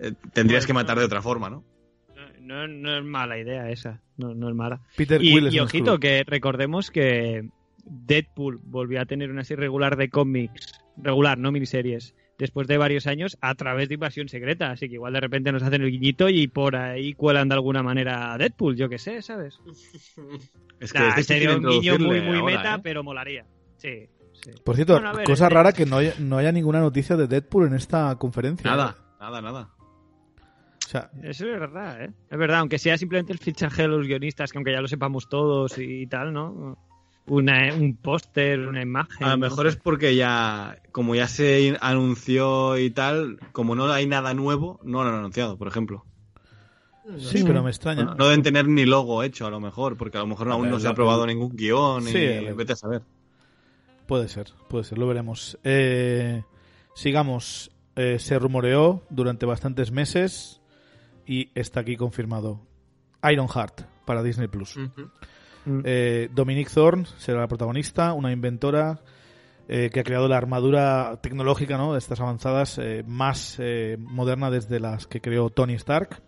eh, 0.00 0.12
tendrías 0.32 0.66
que 0.66 0.72
matar 0.72 0.98
de 0.98 1.04
otra 1.04 1.22
forma, 1.22 1.48
¿no? 1.48 1.62
No, 2.42 2.66
no 2.66 2.98
es 2.98 3.04
mala 3.04 3.38
idea 3.38 3.70
esa. 3.70 4.00
No, 4.16 4.34
no 4.34 4.48
es 4.48 4.54
mala. 4.54 4.80
Peter 4.96 5.22
Y, 5.22 5.32
Quill 5.32 5.54
y 5.54 5.58
un 5.58 5.64
ojito, 5.66 5.98
que 5.98 6.24
recordemos 6.26 6.90
que 6.90 7.48
Deadpool 7.84 8.60
volvió 8.64 9.00
a 9.00 9.06
tener 9.06 9.30
una 9.30 9.44
serie 9.44 9.62
regular 9.62 9.96
de 9.96 10.08
cómics, 10.10 10.72
regular, 10.96 11.38
no 11.38 11.52
miniseries, 11.52 12.14
después 12.38 12.66
de 12.66 12.78
varios 12.78 13.06
años 13.06 13.38
a 13.40 13.54
través 13.54 13.88
de 13.88 13.94
Invasión 13.94 14.28
Secreta. 14.28 14.70
Así 14.72 14.88
que 14.88 14.94
igual 14.94 15.12
de 15.12 15.20
repente 15.20 15.52
nos 15.52 15.62
hacen 15.62 15.82
el 15.82 15.90
guiñito 15.90 16.28
y 16.28 16.48
por 16.48 16.76
ahí 16.76 17.14
cuelan 17.14 17.48
de 17.48 17.54
alguna 17.54 17.82
manera 17.82 18.32
a 18.32 18.38
Deadpool, 18.38 18.76
yo 18.76 18.88
que 18.88 18.98
sé, 18.98 19.22
¿sabes? 19.22 19.60
Es 20.80 20.92
que 20.92 20.98
Nah, 20.98 21.08
es 21.10 21.16
difícil 21.16 21.36
sería 21.36 21.56
un 21.56 21.64
guiño 21.64 21.98
muy, 21.98 22.20
muy 22.20 22.38
ahora, 22.38 22.56
meta, 22.56 22.74
¿eh? 22.74 22.80
pero 22.82 23.04
molaría. 23.04 23.46
Sí, 23.76 24.08
sí. 24.32 24.50
Por 24.64 24.74
cierto, 24.74 24.94
Bueno, 24.94 25.10
a 25.10 25.12
ver, 25.12 25.26
cosa 25.26 25.44
este- 25.44 25.54
rara 25.54 25.72
que 25.72 25.86
no 25.86 25.98
haya, 25.98 26.14
no 26.18 26.38
haya 26.38 26.50
ninguna 26.52 26.80
noticia 26.80 27.16
de 27.16 27.28
Deadpool 27.28 27.68
en 27.68 27.74
esta 27.74 28.16
conferencia. 28.16 28.68
Nada, 28.68 28.96
nada, 29.20 29.40
nada. 29.40 29.70
Sea, 30.92 31.10
Eso 31.22 31.46
es 31.46 31.58
verdad, 31.58 32.04
¿eh? 32.04 32.10
Es 32.30 32.38
verdad, 32.38 32.58
aunque 32.58 32.78
sea 32.78 32.98
simplemente 32.98 33.32
el 33.32 33.38
fichaje 33.38 33.82
de 33.82 33.88
los 33.88 34.06
guionistas, 34.06 34.52
que 34.52 34.58
aunque 34.58 34.72
ya 34.72 34.82
lo 34.82 34.88
sepamos 34.88 35.26
todos 35.26 35.78
y 35.78 36.06
tal, 36.06 36.34
¿no? 36.34 36.76
una, 37.26 37.74
un 37.74 37.96
póster, 37.96 38.60
una 38.60 38.82
imagen. 38.82 39.26
A 39.26 39.30
lo 39.30 39.38
mejor 39.38 39.66
es 39.66 39.76
porque 39.76 40.16
ya, 40.16 40.78
como 40.90 41.14
ya 41.14 41.28
se 41.28 41.78
anunció 41.80 42.76
y 42.76 42.90
tal, 42.90 43.38
como 43.52 43.74
no 43.74 43.90
hay 43.90 44.06
nada 44.06 44.34
nuevo, 44.34 44.80
no 44.82 45.02
lo 45.02 45.08
han 45.08 45.16
anunciado, 45.16 45.56
por 45.56 45.68
ejemplo. 45.68 46.04
Sí, 47.18 47.42
pero 47.44 47.62
me 47.62 47.70
extraña. 47.70 48.04
No, 48.04 48.26
deben 48.26 48.42
tener 48.42 48.68
ni 48.68 48.84
logo 48.84 49.22
hecho, 49.22 49.46
a 49.46 49.50
lo 49.50 49.60
mejor, 49.60 49.96
porque 49.96 50.18
a 50.18 50.20
lo 50.20 50.26
mejor 50.26 50.50
aún 50.50 50.70
no 50.70 50.78
se 50.78 50.88
ha 50.88 50.94
probado 50.94 51.26
ningún 51.26 51.56
guion 51.56 52.04
Sí, 52.04 52.18
y 52.18 52.52
vete 52.52 52.74
a 52.74 52.76
saber. 52.76 53.02
Puede 54.06 54.28
ser, 54.28 54.48
puede 54.68 54.84
ser, 54.84 54.98
lo 54.98 55.06
veremos. 55.06 55.58
Eh, 55.64 56.42
sigamos. 56.94 57.70
Eh, 57.94 58.18
se 58.18 58.38
rumoreó 58.38 59.02
durante 59.10 59.44
bastantes 59.44 59.90
meses 59.90 60.61
y 61.26 61.50
está 61.54 61.80
aquí 61.80 61.96
confirmado. 61.96 62.60
Ironheart 63.22 63.82
para 64.04 64.22
Disney 64.22 64.48
Plus. 64.48 64.76
Ujú. 64.76 65.10
Eh, 65.84 66.28
Dominique 66.32 66.70
Thorne 66.72 67.06
será 67.18 67.40
la 67.40 67.48
protagonista, 67.48 68.12
una 68.14 68.32
inventora 68.32 69.00
eh, 69.68 69.90
que 69.92 70.00
ha 70.00 70.04
creado 70.04 70.26
la 70.26 70.36
armadura 70.36 71.20
tecnológica 71.22 71.76
¿no? 71.76 71.92
de 71.92 71.98
estas 71.98 72.20
avanzadas 72.20 72.78
eh, 72.78 73.04
más 73.06 73.56
eh, 73.60 73.96
moderna 73.98 74.50
desde 74.50 74.80
las 74.80 75.06
que 75.06 75.20
creó 75.20 75.50
Tony 75.50 75.74
Stark. 75.74 76.20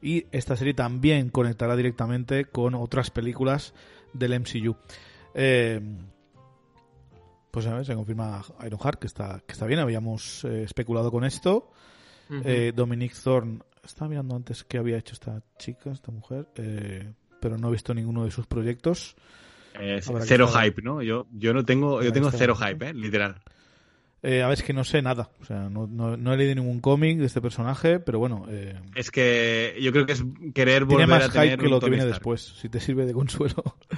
Y 0.00 0.26
esta 0.30 0.54
serie 0.54 0.74
también 0.74 1.30
conectará 1.30 1.74
directamente 1.76 2.44
con 2.44 2.74
otras 2.74 3.10
películas 3.10 3.74
del 4.12 4.38
MCU. 4.38 4.76
Eh, 5.34 5.80
pues 7.50 7.66
a 7.66 7.74
ver, 7.74 7.86
se 7.86 7.94
confirma 7.94 8.42
Ironheart, 8.66 8.98
que 8.98 9.06
está, 9.06 9.40
que 9.46 9.52
está 9.52 9.66
bien, 9.66 9.80
habíamos 9.80 10.44
eh, 10.44 10.64
especulado 10.64 11.10
con 11.10 11.24
esto. 11.24 11.70
Ujú. 12.28 12.42
Eh, 12.44 12.72
Dominique 12.74 13.14
Thorne, 13.22 13.60
estaba 13.86 14.08
mirando 14.08 14.34
antes 14.36 14.64
qué 14.64 14.78
había 14.78 14.96
hecho 14.98 15.14
esta 15.14 15.42
chica, 15.58 15.90
esta 15.90 16.10
mujer, 16.12 16.46
eh, 16.56 17.12
pero 17.40 17.58
no 17.58 17.68
he 17.68 17.72
visto 17.72 17.92
ninguno 17.94 18.24
de 18.24 18.30
sus 18.30 18.46
proyectos. 18.46 19.16
Eh, 19.78 20.00
cero 20.22 20.46
estar- 20.48 20.64
hype, 20.64 20.82
¿no? 20.82 21.02
Yo, 21.02 21.26
yo 21.32 21.52
no 21.52 21.64
tengo, 21.64 22.02
yo 22.02 22.12
tengo 22.12 22.30
cero 22.30 22.54
hype, 22.56 22.90
¿eh? 22.90 22.94
Literal. 22.94 23.36
Eh, 24.22 24.42
a 24.42 24.46
ver, 24.48 24.54
es 24.58 24.62
que 24.62 24.72
no 24.72 24.84
sé 24.84 25.02
nada, 25.02 25.28
o 25.42 25.44
sea, 25.44 25.68
no, 25.68 25.86
no- 25.86 26.16
no 26.16 26.32
he 26.32 26.36
leído 26.38 26.54
ningún 26.54 26.80
cómic 26.80 27.18
de 27.18 27.26
este 27.26 27.42
personaje, 27.42 27.98
pero 28.00 28.18
bueno, 28.18 28.46
eh, 28.48 28.80
Es 28.94 29.10
que 29.10 29.76
yo 29.82 29.92
creo 29.92 30.06
que 30.06 30.12
es 30.12 30.24
querer 30.54 30.86
tiene 30.86 31.04
volver 31.04 31.08
más 31.08 31.24
a 31.28 31.32
tener 31.32 31.48
hype 31.50 31.62
que 31.64 31.68
lo 31.68 31.78
que 31.80 31.90
viene 31.90 32.06
después, 32.06 32.40
si 32.58 32.68
te 32.70 32.80
sirve 32.80 33.04
de 33.04 33.12
consuelo. 33.12 33.62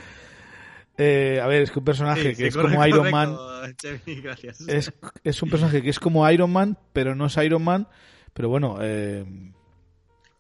Eh, 0.98 1.40
a 1.42 1.46
ver, 1.46 1.60
es 1.62 1.70
que 1.70 1.78
un 1.78 1.84
personaje 1.84 2.22
Sí, 2.22 2.28
que 2.30 2.34
sí, 2.36 2.44
es 2.44 2.56
correcto, 2.56 2.74
como 2.76 2.86
Iron 2.88 3.10
Man, 3.10 3.34
correcto, 3.36 3.76
Chevy, 3.82 4.20
gracias. 4.22 4.60
es, 4.66 4.92
es 5.24 5.42
un 5.42 5.50
personaje 5.50 5.82
que 5.82 5.90
es 5.90 6.00
como 6.00 6.28
Iron 6.30 6.50
Man, 6.50 6.78
pero 6.94 7.14
no 7.14 7.26
es 7.26 7.36
Iron 7.36 7.62
Man, 7.62 7.86
pero 8.32 8.48
bueno, 8.48 8.78
eh, 8.80 9.22
¿Cre- 9.26 9.52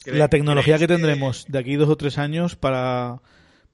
la 0.06 0.28
tecnología 0.28 0.78
que 0.78 0.86
tendremos 0.86 1.46
de 1.48 1.58
aquí 1.58 1.76
dos 1.76 1.88
o 1.88 1.96
tres 1.96 2.18
años 2.18 2.56
para 2.56 3.20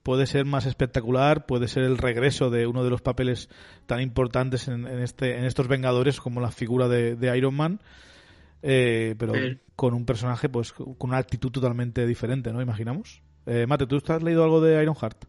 puede 0.02 0.26
ser 0.26 0.44
más 0.44 0.66
espectacular, 0.66 1.46
puede 1.46 1.68
ser 1.68 1.84
el 1.84 1.96
regreso 1.98 2.50
de 2.50 2.66
uno 2.66 2.82
de 2.82 2.90
los 2.90 3.02
papeles 3.02 3.48
tan 3.86 4.00
importantes 4.00 4.66
en, 4.68 4.86
en 4.86 5.00
este 5.00 5.36
en 5.38 5.44
estos 5.44 5.68
Vengadores 5.68 6.20
como 6.20 6.40
la 6.40 6.50
figura 6.50 6.88
de, 6.88 7.14
de 7.14 7.38
Iron 7.38 7.54
Man, 7.54 7.80
eh, 8.62 9.14
pero 9.18 9.34
Sí. 9.34 9.58
con 9.76 9.94
un 9.94 10.04
personaje 10.04 10.48
pues 10.48 10.72
con 10.72 10.96
una 11.00 11.18
actitud 11.18 11.50
totalmente 11.50 12.06
diferente, 12.06 12.52
¿no? 12.52 12.60
Imaginamos. 12.60 13.22
Eh, 13.46 13.66
Mate, 13.68 13.86
¿tú 13.86 14.00
has 14.06 14.22
leído 14.22 14.44
algo 14.44 14.60
de 14.60 14.82
Ironheart? 14.82 15.24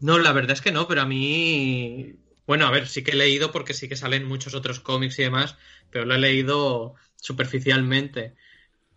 No, 0.00 0.18
la 0.18 0.32
verdad 0.32 0.52
es 0.52 0.60
que 0.60 0.72
no, 0.72 0.86
pero 0.86 1.02
a 1.02 1.06
mí. 1.06 2.14
Bueno, 2.46 2.66
a 2.66 2.70
ver, 2.70 2.86
sí 2.86 3.02
que 3.02 3.10
he 3.10 3.16
leído 3.16 3.50
porque 3.52 3.74
sí 3.74 3.88
que 3.88 3.96
salen 3.96 4.24
muchos 4.24 4.54
otros 4.54 4.80
cómics 4.80 5.18
y 5.18 5.22
demás, 5.22 5.56
pero 5.90 6.04
lo 6.06 6.14
he 6.14 6.18
leído 6.18 6.94
superficialmente. 7.16 8.34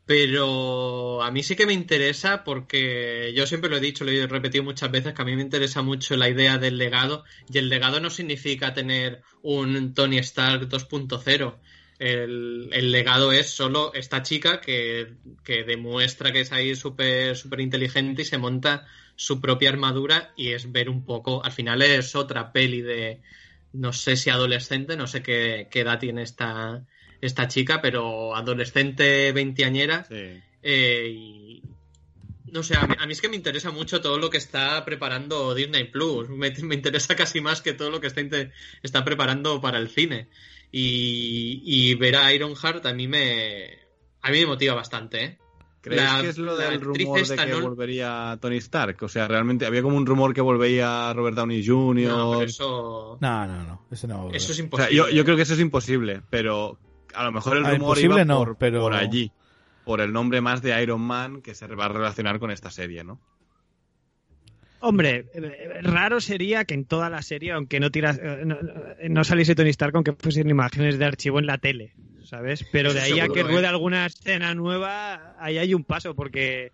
Pero 0.06 1.22
a 1.23 1.32
mí 1.32 1.44
sí 1.44 1.56
que 1.56 1.65
me 1.65 1.73
interesa 1.73 2.44
porque 2.44 3.34
yo 3.36 3.48
siempre 3.48 3.69
lo 3.69 3.78
he 3.78 3.80
dicho, 3.80 4.03
lo 4.03 4.11
he 4.11 4.28
repetido 4.28 4.64
muchas 4.64 4.91
veces, 4.91 5.14
que 5.14 5.22
a 5.22 5.26
mí 5.26 5.36
me 5.36 5.41
interesa 5.44 5.82
mucho 5.82 6.18
la 6.18 6.28
idea 6.30 6.57
del 6.57 6.78
legado 6.78 7.23
y 7.48 7.57
el 7.60 7.69
legado 7.69 7.99
no 7.99 8.10
significa 8.10 8.73
tener 8.73 9.22
un 9.41 9.94
Tony 9.94 10.18
Stark 10.19 10.68
2.0. 10.68 11.60
El, 11.99 12.69
el 12.73 12.91
legado 12.91 13.32
es 13.32 13.52
solo 13.52 13.94
esta 13.94 14.23
chica 14.23 14.60
que, 14.60 15.14
que 15.44 15.64
demuestra 15.64 16.32
que 16.32 16.41
es 16.41 16.52
ahí 16.52 16.76
súper 16.76 17.38
súper 17.38 17.60
inteligente 17.61 18.23
y 18.23 18.26
se 18.26 18.40
monta 18.40 18.88
su 19.15 19.40
propia 19.40 19.69
armadura 19.69 20.34
y 20.36 20.53
es 20.53 20.72
ver 20.72 20.90
un 20.90 21.06
poco, 21.06 21.44
al 21.45 21.52
final 21.52 21.82
es 21.84 22.15
otra 22.15 22.52
peli 22.52 22.82
de, 22.82 23.22
no 23.73 23.94
sé 23.94 24.15
si 24.18 24.30
adolescente, 24.30 24.98
no 24.98 25.07
sé 25.07 25.22
qué, 25.23 25.68
qué 25.72 25.82
edad 25.82 25.99
tiene 25.99 26.23
esta, 26.23 26.86
esta 27.22 27.48
chica, 27.48 27.81
pero 27.81 28.35
adolescente 28.35 29.31
veinteañera 29.31 30.06
Sí. 30.06 30.41
eh, 30.64 31.07
y 31.10 31.61
no 32.52 32.64
sé, 32.64 32.76
a 32.76 32.85
mí, 32.85 32.95
a 32.99 33.06
mí 33.06 33.14
es 33.14 33.22
que 33.22 33.30
me 33.30 33.38
interesa 33.38 33.72
mucho 33.72 34.02
todo 34.02 34.18
lo 34.18 34.30
que 34.30 34.38
está 34.38 34.84
preparando 34.84 35.56
Disney 35.56 35.85
Plus. 35.85 36.27
Me, 36.30 36.52
me 36.64 36.76
interesa 36.76 37.15
casi 37.15 37.39
más 37.39 37.61
que 37.61 37.72
todo 37.73 37.89
lo 37.89 38.02
que 38.02 38.07
está, 38.07 38.22
está 38.84 39.06
preparando 39.06 39.61
para 39.61 39.77
el 39.77 39.88
cine. 39.89 40.27
Y, 40.73 41.61
y 41.65 41.95
ver 41.95 42.15
a 42.18 42.34
Ironheart 42.34 42.85
a 42.85 42.93
mí 42.93 43.07
me, 43.07 43.77
a 44.22 44.31
mí 44.31 44.39
me 44.39 44.45
motiva 44.48 44.73
bastante, 44.73 45.23
¿eh? 45.23 45.38
¿Creéis 45.81 46.03
La- 46.03 46.22
que 46.22 46.30
es 46.30 46.38
lo 46.38 46.56
del 46.57 46.80
rumor 46.81 47.26
de 47.27 47.35
que 47.35 47.45
¿no? 47.48 47.61
volvería 47.61 48.38
Tony 48.41 48.57
Stark? 48.57 48.98
O 49.02 49.07
sea, 49.10 49.27
realmente 49.27 49.65
había 49.65 49.81
como 49.81 49.98
un 49.98 50.06
rumor 50.06 50.34
que 50.34 50.41
volvería 50.41 51.11
Robert 51.14 51.35
Downey 51.35 51.65
Jr. 51.65 52.07
No, 52.10 52.31
pero 52.34 52.43
eso, 52.49 53.18
No, 53.19 53.48
no, 53.48 53.64
no, 53.64 53.85
ese 53.91 54.07
no. 54.07 54.14
va 54.15 54.19
a 54.19 54.23
volver. 54.26 54.38
eso 54.38 54.52
es 54.52 54.52
O 54.52 54.56
sea, 54.56 54.64
imposible. 54.65 54.95
yo, 54.95 55.10
yo 55.10 55.23
creo 55.23 55.35
que 55.38 55.41
eso 55.43 55.53
es 55.56 55.60
imposible, 55.60 56.22
pero 56.30 56.77
a 57.14 57.24
lo 57.24 57.32
mejor 57.32 57.58
el 57.58 57.66
Ah, 57.66 57.72
rumor 57.72 57.98
iba 58.00 58.24
no, 58.26 58.38
por, 58.40 58.58
pero- 58.58 58.82
por 58.82 58.94
allí, 58.94 59.32
por 59.86 60.02
el 60.02 60.12
nombre 60.14 60.42
más 60.42 60.62
de 60.62 60.82
Iron 60.82 61.02
Man 61.02 61.42
que 61.42 61.56
se 61.56 61.68
va 61.68 61.86
a 61.86 61.90
relacionar 61.90 62.40
con 62.40 62.52
esta 62.52 62.70
serie, 62.72 63.04
¿no? 63.04 63.20
Hombre, 64.84 65.28
eh, 65.36 65.80
raro 65.84 66.20
sería 66.20 66.66
que 66.66 66.74
en 66.74 66.86
toda 66.86 67.10
la 67.10 67.22
serie, 67.22 67.52
aunque 67.52 67.80
no 67.80 67.92
tiras, 67.92 68.20
eh, 68.22 68.42
no, 68.46 68.58
no 69.10 69.24
saliese 69.24 69.54
Tony 69.54 69.70
Stark, 69.70 69.96
aunque 69.96 70.14
fuesen 70.14 70.50
imágenes 70.50 70.98
de 70.98 71.06
archivo 71.06 71.38
en 71.38 71.46
la 71.46 71.60
tele, 71.60 71.94
¿sabes? 72.24 72.66
Pero 72.72 72.92
de 72.92 73.02
ahí 73.02 73.20
a 73.20 73.28
que 73.28 73.42
¿eh? 73.42 73.44
ruede 73.44 73.68
alguna 73.68 74.08
escena 74.08 74.56
nueva, 74.56 75.36
ahí 75.40 75.60
hay 75.60 75.76
un 75.76 75.84
paso, 75.84 76.16
porque 76.16 76.72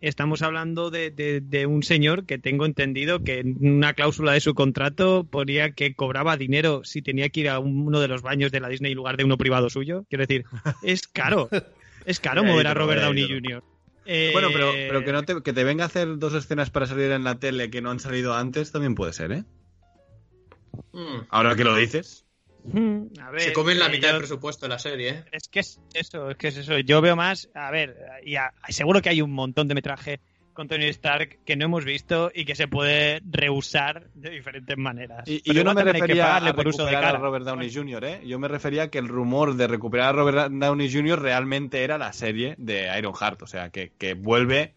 estamos 0.00 0.42
hablando 0.42 0.90
de, 0.90 1.10
de- 1.10 1.40
de 1.40 1.66
un 1.66 1.82
señor 1.82 2.26
que 2.26 2.38
tengo 2.38 2.66
entendido 2.66 3.22
que 3.24 3.40
en 3.40 3.56
una 3.76 3.94
cláusula 3.94 4.32
de 4.32 4.40
su 4.40 4.54
contrato 4.54 5.24
ponía 5.30 5.72
que 5.72 5.94
cobraba 5.94 6.36
dinero 6.36 6.82
si 6.84 7.02
tenía 7.02 7.28
que 7.30 7.40
ir 7.40 7.48
a 7.48 7.58
uno 7.58 8.00
de 8.00 8.08
los 8.08 8.22
baños 8.22 8.52
de 8.52 8.60
la 8.60 8.68
Disney 8.68 8.92
en 8.92 8.96
lugar 8.96 9.16
de 9.16 9.24
uno 9.24 9.38
privado 9.38 9.70
suyo. 9.70 10.04
Quiero 10.08 10.26
decir, 10.26 10.44
es 10.82 11.06
caro. 11.08 11.48
Es 12.04 12.20
caro 12.20 12.44
mover 12.44 12.66
a 12.68 12.74
Robert 12.74 13.02
Downey. 13.02 13.26
Jr. 13.28 13.62
Eh, 14.04 14.30
Bueno, 14.32 14.48
pero, 14.52 14.70
pero 14.72 15.04
que, 15.04 15.12
no 15.12 15.24
te, 15.24 15.42
que 15.42 15.52
te 15.52 15.64
venga 15.64 15.82
a 15.84 15.86
hacer 15.88 16.18
dos 16.18 16.34
escenas 16.34 16.70
para 16.70 16.86
salir 16.86 17.10
en 17.10 17.24
la 17.24 17.40
tele 17.40 17.70
que 17.70 17.82
no 17.82 17.90
han 17.90 17.98
salido 17.98 18.34
antes 18.34 18.70
también 18.70 18.94
puede 18.94 19.12
ser, 19.12 19.32
¿eh? 19.32 19.44
Mm. 20.92 21.22
Ahora 21.30 21.56
que 21.56 21.64
lo 21.64 21.74
dices. 21.74 22.25
A 23.22 23.30
ver, 23.30 23.40
Se 23.40 23.52
comen 23.52 23.78
la 23.78 23.86
eh, 23.86 23.90
mitad 23.90 24.08
yo- 24.08 24.12
del 24.14 24.22
presupuesto 24.22 24.66
de 24.66 24.70
la 24.70 24.78
serie, 24.78 25.08
¿eh? 25.10 25.24
Es 25.32 25.48
que 25.48 25.60
es 25.60 25.80
eso, 25.94 26.30
es 26.30 26.36
que 26.36 26.48
es 26.48 26.56
eso. 26.56 26.78
Yo 26.78 27.00
veo 27.00 27.16
más, 27.16 27.48
a 27.54 27.70
ver, 27.70 27.96
y 28.24 28.36
a- 28.36 28.52
seguro 28.68 29.00
que 29.02 29.08
hay 29.08 29.22
un 29.22 29.32
montón 29.32 29.68
de 29.68 29.74
metraje 29.74 30.20
con 30.52 30.68
Tony 30.68 30.86
Stark 30.86 31.40
que 31.44 31.54
no 31.54 31.66
hemos 31.66 31.84
visto 31.84 32.30
y 32.34 32.46
que 32.46 32.54
se 32.54 32.66
puede 32.66 33.20
reusar 33.30 34.08
de 34.14 34.30
diferentes 34.30 34.76
maneras. 34.78 35.28
Y, 35.28 35.42
yo 35.52 35.62
no 35.62 35.74
me 35.74 35.84
refería 35.84 36.24
a 36.24 36.26
pagarle 36.28 36.54
por 36.54 36.68
uso 36.68 36.84
de 36.86 36.90
recuperar 36.92 37.16
a. 37.16 37.18
Robert 37.18 37.44
Downey 37.44 37.72
Jr., 37.74 38.04
¿eh? 38.06 38.20
Yo 38.26 38.38
me 38.38 38.48
refería 38.48 38.84
a 38.84 38.88
que 38.88 38.98
el 38.98 39.06
rumor 39.08 39.54
de 39.56 39.66
recuperar 39.66 40.08
a 40.08 40.12
Robert 40.12 40.50
Downey 40.52 40.90
Jr. 40.90 41.20
realmente 41.20 41.84
era 41.84 41.98
la 41.98 42.12
serie 42.14 42.54
de 42.56 42.90
Ironheart. 42.98 43.42
O 43.42 43.46
sea, 43.46 43.68
que, 43.68 43.92
que 43.98 44.14
vuelve 44.14 44.72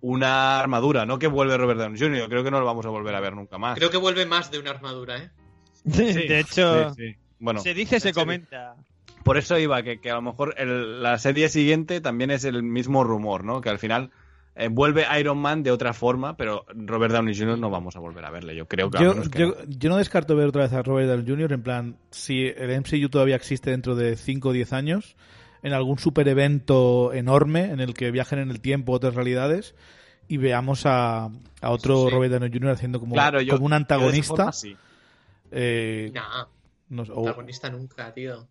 una 0.00 0.60
armadura, 0.60 1.06
no 1.06 1.18
que 1.18 1.26
vuelve 1.26 1.56
Robert 1.56 1.80
Downey 1.80 1.98
Jr. 1.98 2.18
Yo 2.18 2.28
creo 2.28 2.44
que 2.44 2.50
no 2.52 2.60
lo 2.60 2.66
vamos 2.66 2.86
a 2.86 2.90
volver 2.90 3.14
a 3.16 3.20
ver 3.20 3.34
nunca 3.34 3.58
más. 3.58 3.76
Creo 3.76 3.90
que 3.90 3.96
vuelve 3.96 4.26
más 4.26 4.52
de 4.52 4.60
una 4.60 4.70
armadura, 4.70 5.18
¿eh? 5.18 5.30
de 5.84 6.38
hecho, 6.38 6.94
Sí, 6.94 7.12
sí. 7.12 7.16
Bueno, 7.38 7.60
se 7.60 7.74
dice, 7.74 8.00
se 8.00 8.12
comenta. 8.12 8.76
por 9.24 9.36
eso 9.38 9.58
iba, 9.58 9.82
que, 9.82 10.00
que 10.00 10.10
a 10.10 10.14
lo 10.14 10.22
mejor 10.22 10.54
el- 10.58 11.02
la 11.02 11.18
serie 11.18 11.48
siguiente 11.48 12.00
también 12.00 12.30
es 12.30 12.44
el 12.44 12.62
mismo 12.62 13.04
rumor, 13.04 13.44
¿no? 13.44 13.60
Que 13.60 13.68
al 13.70 13.78
final 13.78 14.10
eh, 14.58 14.68
vuelve 14.70 15.04
Iron 15.20 15.36
Man 15.36 15.62
de 15.62 15.70
otra 15.70 15.92
forma, 15.92 16.36
pero 16.38 16.64
Robert 16.74 17.12
Downey 17.12 17.36
Jr. 17.36 17.58
no 17.58 17.68
vamos 17.68 17.94
a 17.96 17.98
volver 17.98 18.24
a 18.24 18.30
verle. 18.30 18.56
Yo 18.56 18.66
creo 18.66 18.90
que 18.90 19.04
Yo, 19.04 19.20
que 19.30 19.38
yo, 19.38 19.46
no. 19.48 19.54
yo 19.68 19.88
no 19.90 19.96
descarto 19.98 20.34
ver 20.34 20.48
otra 20.48 20.62
vez 20.62 20.72
a 20.72 20.82
Robert 20.82 21.08
Downey 21.08 21.26
Jr. 21.28 21.52
en 21.52 21.62
plan, 21.62 21.96
si 22.10 22.46
el 22.46 22.70
MCU 22.80 23.08
todavía 23.10 23.36
existe 23.36 23.70
dentro 23.70 23.94
de 23.94 24.16
5 24.16 24.48
o 24.48 24.52
10 24.52 24.72
años, 24.72 25.14
en 25.62 25.74
algún 25.74 25.98
super 25.98 26.26
evento 26.28 27.12
enorme 27.12 27.64
en 27.70 27.80
el 27.80 27.92
que 27.92 28.10
viajen 28.10 28.38
en 28.38 28.50
el 28.50 28.60
tiempo 28.60 28.92
otras 28.92 29.14
realidades 29.14 29.74
y 30.28 30.38
veamos 30.38 30.86
a, 30.86 31.24
a 31.60 31.70
otro 31.70 32.06
Sí. 32.06 32.10
Robert 32.14 32.32
Downey 32.32 32.50
Jr. 32.50 32.70
haciendo 32.70 32.98
como, 33.00 33.12
Claro, 33.14 33.42
yo, 33.42 33.54
como 33.56 33.66
un 33.66 33.72
yo 33.72 33.76
de 33.76 33.82
esa 33.82 33.94
antagonista. 33.94 34.36
forma 34.36 34.52
sí. 34.52 34.76
eh, 35.50 36.10
Nah, 36.14 36.44
no 36.88 37.02
o- 37.02 37.06
protagonista 37.24 37.70
nunca, 37.70 38.12
tío. 38.12 38.48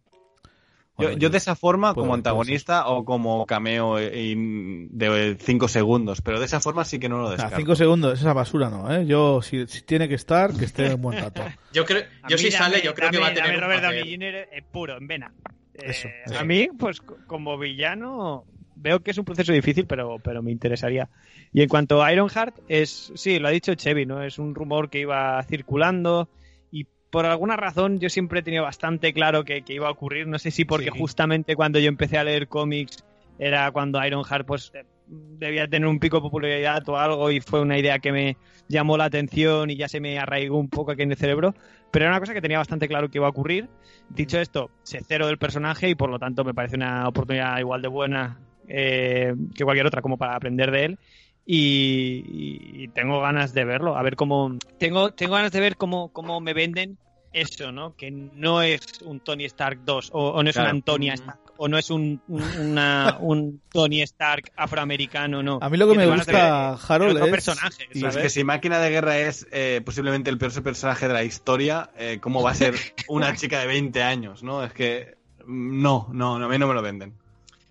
Yo, 0.98 1.08
bueno, 1.08 1.18
yo 1.18 1.30
de 1.30 1.38
esa 1.40 1.58
forma, 1.58 1.94
como 1.94 2.14
antagonista 2.14 2.88
o 2.88 3.04
como 3.04 3.46
cameo 3.46 4.00
in- 4.02 4.88
de 4.98 5.36
5 5.42 5.68
segundos, 5.68 6.22
pero 6.22 6.40
de 6.40 6.46
esa 6.46 6.62
forma 6.62 6.86
sí 6.86 7.00
que 7.00 7.10
no 7.10 7.18
lo 7.20 7.32
descarto. 7.32 7.58
cinco 7.58 7.76
segundos, 7.76 8.18
esa 8.18 8.32
basura 8.32 8.70
no, 8.70 8.90
¿eh? 8.96 9.06
Yo, 9.06 9.42
si, 9.42 9.68
si 9.68 9.82
tiene 9.82 10.08
que 10.08 10.16
estar, 10.16 10.54
que 10.54 10.64
esté 10.64 10.94
un 10.94 11.02
buen 11.02 11.20
rato. 11.20 11.42
Yo 11.74 11.84
creo, 11.86 12.06
A 12.24 12.30
yo 12.30 12.38
si 12.38 12.46
dame- 12.46 12.58
sale, 12.58 12.82
yo 12.82 12.94
creo 12.94 13.12
que 13.12 13.18
va 13.18 13.28
a 13.28 13.34
tener 13.34 13.56
un 13.56 13.62
Robert 13.62 13.82
papel. 13.84 14.00
Downey 14.00 14.16
Jr. 14.16 14.48
es 14.54 14.64
puro, 14.72 14.98
en 14.98 15.08
vena. 15.08 15.34
Eh, 15.74 15.82
Eso, 15.90 16.08
A 16.28 16.32
eso. 16.36 16.46
mí, 16.46 16.70
pues 16.80 17.02
co- 17.02 17.18
como 17.28 17.58
villano, 17.58 18.46
veo 18.78 19.02
que 19.02 19.12
es 19.12 19.18
un 19.18 19.26
proceso 19.26 19.52
difícil, 19.52 19.86
pero, 19.88 20.20
pero 20.20 20.42
me 20.42 20.52
interesaría. 20.54 21.10
Y 21.52 21.62
en 21.62 21.68
cuanto 21.68 22.02
a 22.02 22.14
Ironheart, 22.14 22.56
es, 22.70 23.12
sí, 23.16 23.40
lo 23.40 23.50
ha 23.50 23.52
dicho 23.52 23.76
Chevy, 23.76 24.06
¿no? 24.06 24.24
Es 24.24 24.40
un 24.40 24.56
rumor 24.56 24.90
que 24.90 25.00
iba 25.02 25.44
circulando 25.44 26.30
por 27.16 27.26
alguna 27.26 27.56
razón 27.56 27.98
yo 27.98 28.10
siempre 28.10 28.42
he 28.42 28.44
tenido 28.44 28.64
bastante 28.64 29.14
claro 29.14 29.46
que, 29.46 29.62
que 29.62 29.72
iba 29.74 29.88
a 29.88 29.92
ocurrir. 29.92 30.28
No 30.28 30.38
sé 30.38 30.52
si 30.52 30.66
porque 30.66 30.92
Sí. 30.92 31.00
justamente 31.00 31.56
cuando 31.56 31.80
yo 31.80 31.88
empecé 31.88 32.18
a 32.18 32.26
leer 32.26 32.50
cómics 32.50 33.06
era 33.40 33.72
cuando 33.72 34.06
Ironheart 34.06 34.46
pues 34.46 34.70
eh, 34.74 34.84
debía 35.08 35.66
tener 35.70 35.88
un 35.88 35.98
pico 36.00 36.18
de 36.18 36.24
popularidad 36.24 36.84
o 36.90 36.98
algo 36.98 37.32
y 37.32 37.40
fue 37.40 37.62
una 37.62 37.78
idea 37.80 38.00
que 38.00 38.12
me 38.12 38.36
llamó 38.68 38.98
la 38.98 39.06
atención 39.06 39.70
y 39.70 39.78
ya 39.78 39.88
se 39.88 40.02
me 40.02 40.20
arraigó 40.20 40.58
un 40.58 40.68
poco 40.68 40.92
aquí 40.92 41.04
en 41.04 41.12
el 41.12 41.18
cerebro, 41.18 41.56
pero 41.90 42.04
era 42.04 42.12
una 42.12 42.20
cosa 42.20 42.34
que 42.34 42.42
tenía 42.42 42.58
bastante 42.58 42.90
claro 42.90 43.08
que 43.10 43.18
iba 43.20 43.28
a 43.28 43.30
ocurrir. 43.30 43.70
Dicho 44.10 44.38
esto, 44.38 44.70
sé 44.84 45.00
cero 45.08 45.28
del 45.28 45.38
personaje 45.38 45.88
y 45.88 45.96
por 45.96 46.10
lo 46.10 46.20
tanto 46.20 46.44
me 46.44 46.54
parece 46.54 46.76
una 46.76 47.08
oportunidad 47.08 47.58
igual 47.60 47.82
de 47.82 47.88
buena 47.88 48.42
eh, 48.68 49.34
que 49.56 49.64
cualquier 49.64 49.88
otra 49.88 50.02
como 50.02 50.18
para 50.18 50.36
aprender 50.36 50.70
de 50.72 50.84
él. 50.84 51.00
Y, 51.46 52.24
y- 52.28 52.84
y 52.84 52.88
tengo 52.90 53.22
ganas 53.22 53.54
de 53.54 53.64
verlo, 53.66 53.96
a 53.96 54.02
ver 54.04 54.16
cómo. 54.16 54.58
Tengo, 54.80 55.12
tengo 55.12 55.36
ganas 55.36 55.52
de 55.52 55.60
ver 55.62 55.78
cómo, 55.78 56.10
cómo 56.12 56.42
me 56.42 56.54
venden 56.54 56.98
eso, 57.36 57.72
¿no? 57.72 57.96
Que 57.96 58.10
no 58.12 58.62
es 58.62 58.82
un 59.04 59.20
Tony 59.20 59.46
Stark 59.46 59.80
2, 59.86 60.10
o, 60.14 60.30
o 60.30 60.44
no 60.44 60.50
es 60.50 60.56
Claro. 60.56 60.70
una 60.70 60.76
Antonia 60.78 61.12
Mm. 61.14 61.16
Stark, 61.16 61.40
o 61.58 61.68
no 61.68 61.78
es 61.78 61.90
un, 61.90 62.22
un, 62.28 62.42
una- 62.60 63.18
un 63.20 63.62
Tony 63.72 64.02
Stark 64.02 64.52
afroamericano, 64.56 65.42
no. 65.44 65.60
A 65.62 65.70
mí 65.70 65.78
lo 65.78 65.88
que 65.90 65.96
me 65.98 66.06
gusta, 66.08 66.74
Harold, 66.74 67.14
otro 67.16 67.26
es... 67.26 67.32
personaje, 67.32 67.84
y- 67.94 67.94
Pero 68.00 68.08
es 68.08 68.14
¿sabes? 68.14 68.24
que 68.24 68.30
si 68.30 68.44
Máquina 68.44 68.80
de 68.80 68.90
Guerra 68.90 69.18
es 69.20 69.48
eh, 69.52 69.82
posiblemente 69.86 70.30
el 70.30 70.38
peor 70.38 70.64
personaje 70.64 71.08
de 71.08 71.14
la 71.14 71.24
historia, 71.24 71.90
eh, 71.98 72.20
¿cómo 72.22 72.42
va 72.44 72.52
a 72.52 72.56
ser 72.56 72.76
una 73.08 73.34
chica 73.36 73.60
de 73.60 73.68
20 73.68 74.02
años? 74.04 74.44
¿no? 74.44 74.64
Es 74.64 74.74
que 74.74 75.16
mm, 75.46 75.82
no, 75.82 76.10
no, 76.12 76.40
no, 76.40 76.46
a 76.46 76.50
mí 76.50 76.58
no 76.58 76.68
me 76.68 76.74
lo 76.74 76.82
venden. 76.82 77.14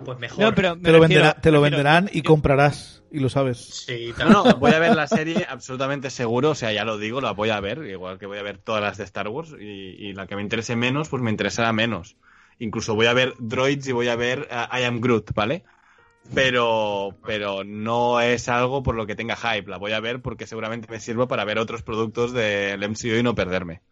Pues 0.04 0.18
mejor. 0.18 0.40
No, 0.40 0.54
pero 0.54 0.74
me 0.76 0.82
Te 0.82 0.92
lo, 0.92 0.98
refiero- 1.00 1.22
venderá- 1.24 1.40
te 1.40 1.50
lo 1.52 1.60
me 1.60 1.70
refiero- 1.70 1.84
venderán 1.90 2.10
y 2.12 2.22
comprarás, 2.22 3.02
y 3.14 3.20
lo 3.20 3.28
sabes. 3.28 3.86
Sí, 3.86 4.12
No, 4.18 4.28
no, 4.28 4.58
voy 4.58 4.72
a 4.72 4.80
ver 4.80 4.92
la 4.92 5.06
serie 5.06 5.46
absolutamente 5.48 6.10
seguro, 6.10 6.50
o 6.50 6.54
sea, 6.56 6.72
ya 6.72 6.84
lo 6.84 6.98
digo, 6.98 7.20
la 7.20 7.30
voy 7.30 7.50
a 7.50 7.60
ver, 7.60 7.78
igual 7.86 8.18
que 8.18 8.26
voy 8.26 8.38
a 8.38 8.42
ver 8.42 8.58
todas 8.58 8.82
las 8.82 8.98
de 8.98 9.04
Star 9.04 9.28
Wars, 9.28 9.54
y, 9.58 9.64
y 9.64 10.12
la 10.14 10.26
que 10.26 10.34
me 10.34 10.42
interese 10.42 10.74
menos, 10.74 11.08
pues 11.08 11.22
me 11.22 11.30
interesará 11.30 11.72
menos. 11.72 12.16
Incluso 12.58 12.96
voy 12.96 13.06
a 13.06 13.12
ver 13.12 13.34
Droids 13.38 13.86
y 13.86 13.92
voy 13.92 14.08
a 14.08 14.16
ver 14.16 14.48
uh, 14.50 14.76
I 14.76 14.82
Am 14.82 15.00
Groot, 15.00 15.32
¿vale? 15.32 15.64
Pero, 16.34 17.16
pero 17.24 17.62
no 17.64 18.20
es 18.20 18.48
algo 18.48 18.82
por 18.82 18.96
lo 18.96 19.06
que 19.06 19.14
tenga 19.14 19.36
hype, 19.36 19.70
la 19.70 19.76
voy 19.76 19.92
a 19.92 20.00
ver 20.00 20.20
porque 20.22 20.46
seguramente 20.46 20.88
me 20.90 20.98
sirva 20.98 21.28
para 21.28 21.44
ver 21.44 21.58
otros 21.58 21.82
productos 21.82 22.32
del 22.32 22.82
MCU 22.82 23.18
y 23.18 23.22
no 23.22 23.34
perderme. 23.34 23.82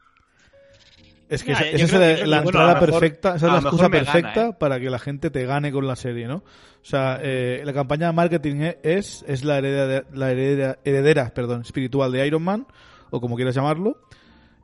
Es 1.35 1.45
que 1.45 1.53
esa, 1.53 1.67
es 1.67 1.93
la, 1.93 2.17
que- 2.17 2.27
la 2.27 2.37
bueno, 2.43 2.49
entrada 2.61 2.75
mejor- 2.75 2.91
perfecta, 2.91 3.37
esa 3.37 3.47
es 3.47 3.53
la 3.53 3.59
excusa 3.61 3.89
gana, 3.89 3.99
perfecta 3.99 4.47
¿eh? 4.49 4.53
para 4.59 4.79
que 4.79 4.91
la 4.91 4.99
gente 4.99 5.31
te 5.31 5.45
gane 5.47 5.73
con 5.73 5.87
la 5.87 5.97
serie, 5.97 6.27
¿no? 6.27 6.37
O 6.37 6.85
sea, 6.85 7.19
eh, 7.23 7.63
la 7.65 7.73
campaña 7.73 8.09
de 8.09 8.13
marketing 8.13 8.71
es, 8.83 9.25
es 9.27 9.45
la, 9.45 9.59
heredera, 9.59 10.05
la 10.13 10.31
heredera, 10.33 10.79
heredera 10.85 11.33
perdón, 11.35 11.63
espiritual 11.63 12.13
de 12.13 12.27
Iron 12.27 12.43
Man, 12.43 12.67
o 13.11 13.21
como 13.21 13.37
quieras 13.37 13.55
llamarlo. 13.55 13.99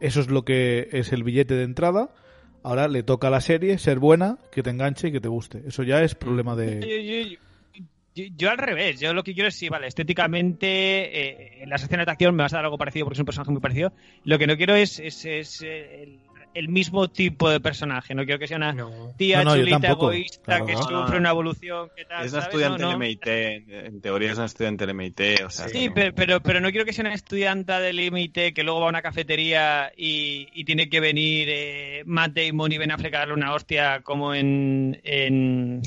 Eso 0.00 0.20
es 0.20 0.28
lo 0.30 0.44
que 0.44 0.88
es 0.92 1.12
el 1.12 1.22
billete 1.24 1.54
de 1.54 1.64
entrada. 1.64 2.10
Ahora 2.62 2.86
le 2.88 3.02
toca 3.02 3.28
a 3.28 3.30
la 3.30 3.40
serie 3.40 3.78
ser 3.78 3.98
buena, 3.98 4.36
que 4.52 4.62
te 4.62 4.70
enganche 4.70 5.08
y 5.08 5.12
que 5.12 5.20
te 5.20 5.28
guste. 5.28 5.62
Eso 5.66 5.82
ya 5.84 6.02
es 6.02 6.14
problema 6.14 6.54
de... 6.56 7.38
Yo 8.36 8.50
al 8.50 8.58
revés, 8.58 8.98
yo 8.98 9.14
lo 9.14 9.22
que 9.22 9.32
quiero 9.32 9.48
es, 9.48 9.54
sí, 9.54 9.68
vale, 9.68 9.86
estéticamente, 9.86 10.66
eh, 10.66 11.62
en 11.62 11.70
las 11.70 11.84
escenas 11.84 12.04
de 12.04 12.10
acción 12.10 12.34
me 12.34 12.42
vas 12.42 12.52
a 12.52 12.56
dar 12.56 12.64
algo 12.64 12.76
parecido 12.76 13.04
porque 13.06 13.14
es 13.14 13.20
un 13.20 13.26
personaje 13.26 13.52
muy 13.52 13.60
parecido. 13.60 13.92
Lo 14.24 14.38
que 14.40 14.48
no 14.48 14.56
quiero 14.56 14.74
es, 14.74 14.98
es, 14.98 15.24
es, 15.24 15.62
eh, 15.64 16.18
el, 16.54 16.68
mismo 16.68 17.08
tipo 17.08 17.48
de 17.50 17.60
personaje, 17.60 18.14
no 18.14 18.24
quiero 18.24 18.38
que 18.38 18.46
sea 18.48 18.56
una 18.56 18.72
No. 18.72 19.12
tía 19.16 19.38
No, 19.38 19.50
no, 19.50 19.56
yo 19.56 19.64
chulita 19.64 19.88
egoísta 19.92 20.42
Claro, 20.44 20.66
que 20.66 20.72
no. 20.74 20.82
sufre 20.82 21.18
una 21.18 21.30
evolución, 21.30 21.90
que 21.96 22.04
tal, 22.04 22.24
Es 22.26 22.32
una 22.32 22.42
¿sabes? 22.42 22.54
estudiante 22.54 22.84
del 22.86 22.96
MIT, 22.96 23.26
en, 23.26 24.00
teoría 24.00 24.32
es 24.32 24.36
una 24.38 24.46
estudiante 24.46 24.86
del 24.86 24.94
MIT, 24.94 25.20
o 25.44 25.50
sea... 25.50 25.68
Sí, 25.68 25.90
pero, 25.94 26.14
pero, 26.14 26.40
pero 26.40 26.60
no 26.60 26.70
quiero 26.70 26.84
que 26.84 26.92
sea 26.92 27.04
una 27.04 27.14
estudianta 27.14 27.80
del 27.80 27.96
límite 27.96 28.52
que 28.54 28.62
luego 28.64 28.80
va 28.80 28.86
a 28.86 28.90
una 28.90 29.02
cafetería 29.02 29.92
y, 29.96 30.48
y 30.52 30.64
tiene 30.64 30.88
que 30.88 31.00
venir 31.00 31.48
eh, 31.50 32.02
Matt 32.06 32.32
Damon 32.32 32.72
y 32.72 32.78
Ben 32.78 32.90
Affleck 32.90 33.14
a 33.14 33.18
darle 33.18 33.34
una 33.34 33.54
hostia 33.54 34.00
como 34.02 34.34
en, 34.34 35.00
en, 35.04 35.82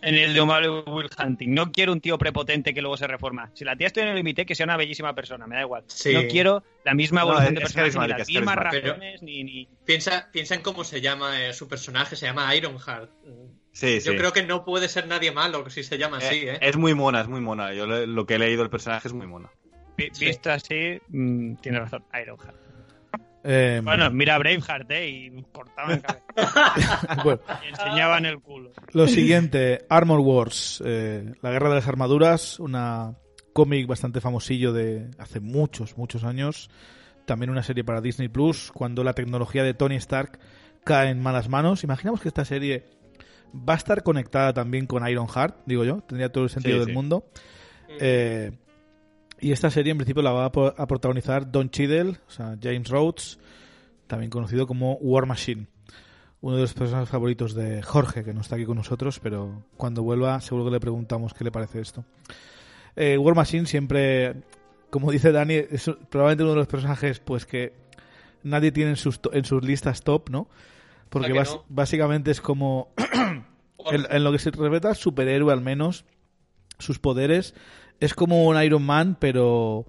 en 0.00 0.14
el 0.14 0.32
de 0.34 0.40
Omar 0.40 0.62
Will 0.86 1.08
Hunting. 1.18 1.52
No 1.54 1.72
quiero 1.72 1.92
un 1.92 2.00
tío 2.00 2.18
prepotente 2.18 2.72
que 2.74 2.80
luego 2.80 2.96
se 2.96 3.06
reforma. 3.06 3.50
Si 3.54 3.64
la 3.64 3.76
tía 3.76 3.88
estudia 3.88 4.04
en 4.04 4.10
el 4.10 4.16
límite, 4.16 4.46
que 4.46 4.54
sea 4.54 4.64
una 4.64 4.76
bellísima 4.76 5.14
persona, 5.14 5.46
me 5.46 5.56
da 5.56 5.62
igual. 5.62 5.84
Sí. 5.88 6.12
No 6.14 6.22
quiero 6.28 6.62
la 6.84 6.94
misma 6.94 7.22
evolución 7.22 7.54
de 7.54 7.60
personaje, 7.60 7.98
ni 7.98 8.08
las 8.08 8.28
mismas 8.28 8.56
razones, 8.56 9.22
ni... 9.22 9.44
ni... 9.44 9.68
Piensa, 9.84 10.28
piensa 10.32 10.54
en 10.54 10.62
cómo 10.62 10.84
se 10.84 11.00
llama 11.00 11.40
eh, 11.44 11.52
su 11.52 11.68
personaje, 11.68 12.16
se 12.16 12.26
llama 12.26 12.54
Ironheart. 12.54 13.10
Sí, 13.72 13.94
Yo 14.00 14.12
sí. 14.12 14.16
creo 14.18 14.32
que 14.32 14.42
no 14.42 14.64
puede 14.64 14.88
ser 14.88 15.06
nadie 15.06 15.30
malo 15.32 15.68
si 15.70 15.82
se 15.84 15.98
llama 15.98 16.18
así, 16.18 16.36
Eh, 16.36 16.54
¿eh? 16.54 16.58
Es 16.62 16.76
muy 16.76 16.94
mona, 16.94 17.20
es 17.20 17.28
muy 17.28 17.40
mona. 17.40 17.72
Yo 17.74 17.86
lo 17.86 18.26
que 18.26 18.34
he 18.34 18.38
leído 18.38 18.62
del 18.62 18.70
personaje 18.70 19.08
es 19.08 19.14
muy 19.14 19.26
mona. 19.26 19.50
vi- 19.96 20.08
Sí. 20.12 20.26
Visto 20.26 20.50
así, 20.50 21.00
mm, 21.08 21.56
tiene 21.56 21.80
razón, 21.80 22.04
Ironheart. 22.20 22.56
Eh, 23.44 23.80
Bueno, 23.82 24.10
mira 24.10 24.38
Braveheart, 24.38 24.90
¿eh? 24.90 25.08
Y 25.08 25.42
cortaban 25.52 26.00
cabeza. 26.36 27.22
bueno, 27.24 27.40
y 27.64 27.68
enseñaban 27.68 28.26
el 28.26 28.40
culo. 28.40 28.72
Lo 28.92 29.06
siguiente, 29.06 29.84
Armor 29.88 30.20
Wars, 30.20 30.82
eh, 30.84 31.32
la 31.42 31.50
guerra 31.50 31.68
de 31.70 31.74
las 31.76 31.88
armaduras, 31.88 32.58
una 32.60 33.14
cómic 33.52 33.86
bastante 33.86 34.20
famosillo 34.20 34.72
de 34.72 35.10
hace 35.18 35.40
muchos, 35.40 35.96
muchos 35.96 36.24
años. 36.24 36.70
También 37.26 37.50
una 37.50 37.62
serie 37.62 37.84
para 37.84 38.00
Disney 38.00 38.28
Plus, 38.28 38.70
cuando 38.72 39.04
la 39.04 39.12
tecnología 39.12 39.62
de 39.62 39.74
Tony 39.74 39.96
Stark 39.96 40.38
cae 40.84 41.10
en 41.10 41.20
malas 41.20 41.48
manos. 41.48 41.84
Imaginamos 41.84 42.20
que 42.20 42.28
esta 42.28 42.44
serie 42.44 42.84
va 43.54 43.74
a 43.74 43.76
estar 43.76 44.02
conectada 44.02 44.52
también 44.54 44.86
con 44.86 45.06
Ironheart, 45.06 45.56
digo 45.66 45.84
yo, 45.84 45.98
tendría 46.02 46.30
todo 46.30 46.44
el 46.44 46.50
sentido 46.50 46.76
Sí, 46.76 46.80
del 46.80 46.88
sí. 46.88 46.92
mundo. 46.94 47.24
Eh, 48.00 48.52
y 49.40 49.52
esta 49.52 49.70
serie 49.70 49.92
en 49.92 49.98
principio 49.98 50.22
la 50.22 50.32
va 50.32 50.46
a, 50.46 50.86
protagonizar 50.86 51.50
Don 51.50 51.70
Cheadle, 51.70 52.16
o 52.26 52.30
sea, 52.30 52.56
James 52.60 52.88
Rhodes, 52.88 53.38
también 54.06 54.30
conocido 54.30 54.66
como 54.66 54.94
War 54.94 55.26
Machine. 55.26 55.66
Uno 56.40 56.56
de 56.56 56.62
los 56.62 56.74
personajes 56.74 57.08
favoritos 57.08 57.54
de 57.54 57.82
Jorge, 57.82 58.24
que 58.24 58.32
no 58.32 58.40
está 58.40 58.56
aquí 58.56 58.64
con 58.64 58.76
nosotros, 58.76 59.18
pero 59.20 59.64
cuando 59.76 60.02
vuelva 60.02 60.40
seguro 60.40 60.66
que 60.66 60.70
le 60.72 60.80
preguntamos 60.80 61.34
qué 61.34 61.44
le 61.44 61.50
parece 61.50 61.80
esto. 61.80 62.04
Eh, 62.94 63.18
War 63.18 63.34
Machine 63.34 63.66
siempre, 63.66 64.42
como 64.90 65.10
dice 65.10 65.32
Dani, 65.32 65.54
es 65.54 65.90
probablemente 66.10 66.44
uno 66.44 66.52
de 66.52 66.58
los 66.58 66.68
personajes 66.68 67.20
pues 67.20 67.44
que 67.44 67.72
nadie 68.42 68.72
tiene 68.72 68.90
en 68.90 68.96
sus, 68.96 69.20
en 69.32 69.44
sus 69.44 69.64
listas 69.64 70.02
top, 70.02 70.30
¿no? 70.30 70.48
Porque 71.08 71.32
básicamente 71.68 72.30
es 72.30 72.40
como 72.40 72.92
en, 73.90 74.06
en 74.10 74.24
lo 74.24 74.32
que 74.32 74.38
se 74.38 74.50
respecta 74.50 74.90
al 74.90 74.96
superhéroe 74.96 75.52
al 75.52 75.60
menos, 75.60 76.04
sus 76.78 76.98
poderes, 76.98 77.54
es 78.00 78.14
como 78.14 78.46
un 78.46 78.62
Iron 78.62 78.82
Man, 78.84 79.16
pero 79.18 79.86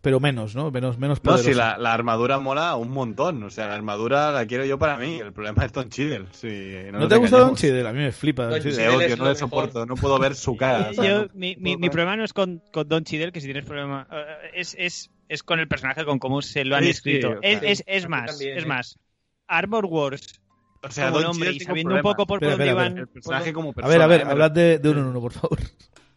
pero 0.00 0.18
menos, 0.18 0.56
¿no? 0.56 0.72
Menos, 0.72 0.98
menos 0.98 1.18
No, 1.18 1.22
poderoso. 1.22 1.48
si 1.50 1.54
la, 1.54 1.78
la 1.78 1.92
armadura 1.94 2.40
mola 2.40 2.74
un 2.74 2.90
montón. 2.90 3.40
O 3.44 3.50
sea, 3.50 3.68
la 3.68 3.74
armadura 3.76 4.32
la 4.32 4.44
quiero 4.46 4.64
yo 4.64 4.76
para 4.76 4.96
mí. 4.96 5.20
El 5.20 5.32
problema 5.32 5.64
es 5.64 5.72
Don 5.72 5.90
Cheadle. 5.90 6.26
Sí, 6.32 6.48
no, 6.90 6.98
¿No 6.98 7.06
te 7.08 7.16
gusta 7.18 7.38
Don. 7.38 7.54
Cheadle? 7.54 7.86
A 7.88 7.92
mí 7.92 8.00
me 8.00 8.10
flipa 8.10 8.42
Don 8.42 8.50
Don 8.52 8.60
Cheadle 8.62 8.88
odio, 8.88 9.06
es 9.06 9.18
no 9.18 9.24
lo 9.26 9.30
le 9.30 9.36
soporto. 9.36 9.86
No 9.86 9.94
puedo 9.94 10.18
ver 10.18 10.34
su 10.34 10.56
cara. 10.56 10.88
o 10.90 10.94
sea, 10.94 11.04
Yo- 11.08 11.22
no- 11.22 11.28
mi, 11.34 11.54
no 11.54 11.60
mi- 11.62 11.76
mi 11.76 11.88
problema 11.88 12.16
no 12.16 12.24
es 12.24 12.32
con, 12.32 12.60
con 12.72 12.88
Don 12.88 13.04
Cheadle, 13.04 13.30
que 13.30 13.40
si 13.40 13.46
tienes 13.46 13.64
problema. 13.64 14.08
eh, 14.10 14.24
es, 14.54 14.74
es, 14.76 15.10
es 15.28 15.44
con 15.44 15.60
el 15.60 15.68
personaje, 15.68 16.04
con 16.04 16.18
cómo 16.18 16.42
se 16.42 16.64
lo 16.64 16.74
han 16.74 16.82
Sí, 16.82 16.86
sí, 16.88 16.96
escrito. 16.96 17.28
sea, 17.28 17.38
es, 17.42 17.62
es, 17.62 17.78
sí, 17.78 17.84
es 17.86 18.02
mí 18.04 18.10
más, 18.10 18.26
también, 18.32 18.58
es 18.58 18.64
¿eh? 18.64 18.66
más. 18.66 18.98
Armor 19.46 19.86
Wars, 19.86 20.40
O 20.82 20.90
sea, 20.90 21.12
Don 21.12 21.32
y 21.36 21.58
tengo 21.58 21.64
sabiendo 21.64 21.94
un 21.94 22.02
poco 22.02 22.26
por 22.26 22.40
dónde 22.40 22.68
iban. 22.68 22.98
El 22.98 23.06
personaje 23.06 23.52
como 23.52 23.72
A 23.80 23.86
ver, 23.86 24.02
a 24.02 24.08
ver, 24.08 24.22
hablad 24.26 24.50
de, 24.50 24.80
de 24.80 24.88
uno 24.90 25.00
en 25.02 25.06
uno, 25.06 25.20
por 25.20 25.32
favor. 25.32 25.58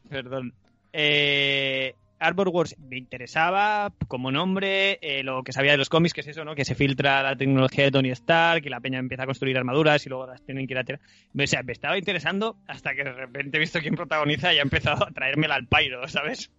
Perdón. 0.10 0.56
Eh, 0.98 1.94
Arbor 2.20 2.48
Wars 2.48 2.78
me 2.80 2.98
interesaba 2.98 3.94
como 4.08 4.32
nombre, 4.32 4.98
eh, 5.02 5.24
lo 5.24 5.44
que 5.44 5.52
sabía 5.52 5.72
de 5.72 5.78
los 5.78 5.90
cómics, 5.90 6.14
que 6.14 6.22
es 6.22 6.28
eso, 6.28 6.46
¿no? 6.46 6.56
Que 6.56 6.64
se 6.64 6.74
filtra 6.74 7.22
la 7.22 7.36
tecnología 7.36 7.84
de 7.84 7.92
Tony 7.92 8.12
Stark, 8.12 8.66
y 8.66 8.70
la 8.70 8.80
peña 8.80 9.00
empieza 9.00 9.24
a 9.24 9.26
construir 9.26 9.58
armaduras 9.58 10.06
y 10.06 10.10
luego 10.10 10.26
las 10.26 10.42
tienen 10.46 10.66
que 10.66 10.74
ir 10.74 10.78
a 10.78 10.86
tirar. 10.86 11.02
O 11.38 11.48
sea, 11.48 11.64
me 11.64 11.74
estaba 11.74 11.98
interesando 11.98 12.56
hasta 12.68 12.96
que 12.96 13.04
de 13.04 13.12
repente 13.12 13.58
he 13.58 13.60
visto 13.60 13.82
quién 13.82 13.96
protagoniza 13.96 14.54
y 14.54 14.60
ha 14.60 14.62
empezado 14.62 15.06
a 15.06 15.12
traérmela 15.12 15.56
al 15.56 15.68
pairo, 15.68 16.08
¿sabes? 16.08 16.50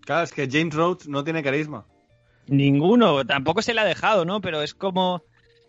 Claro, 0.00 0.24
es 0.24 0.32
que 0.32 0.48
James 0.50 0.74
Rhodes 0.74 1.06
no 1.06 1.22
tiene 1.22 1.42
carisma. 1.42 1.86
Ninguno, 2.46 3.26
tampoco 3.26 3.60
se 3.60 3.74
le 3.74 3.82
ha 3.82 3.84
dejado, 3.84 4.24
¿no? 4.24 4.40
Pero 4.40 4.62
es 4.62 4.74
como. 4.74 5.22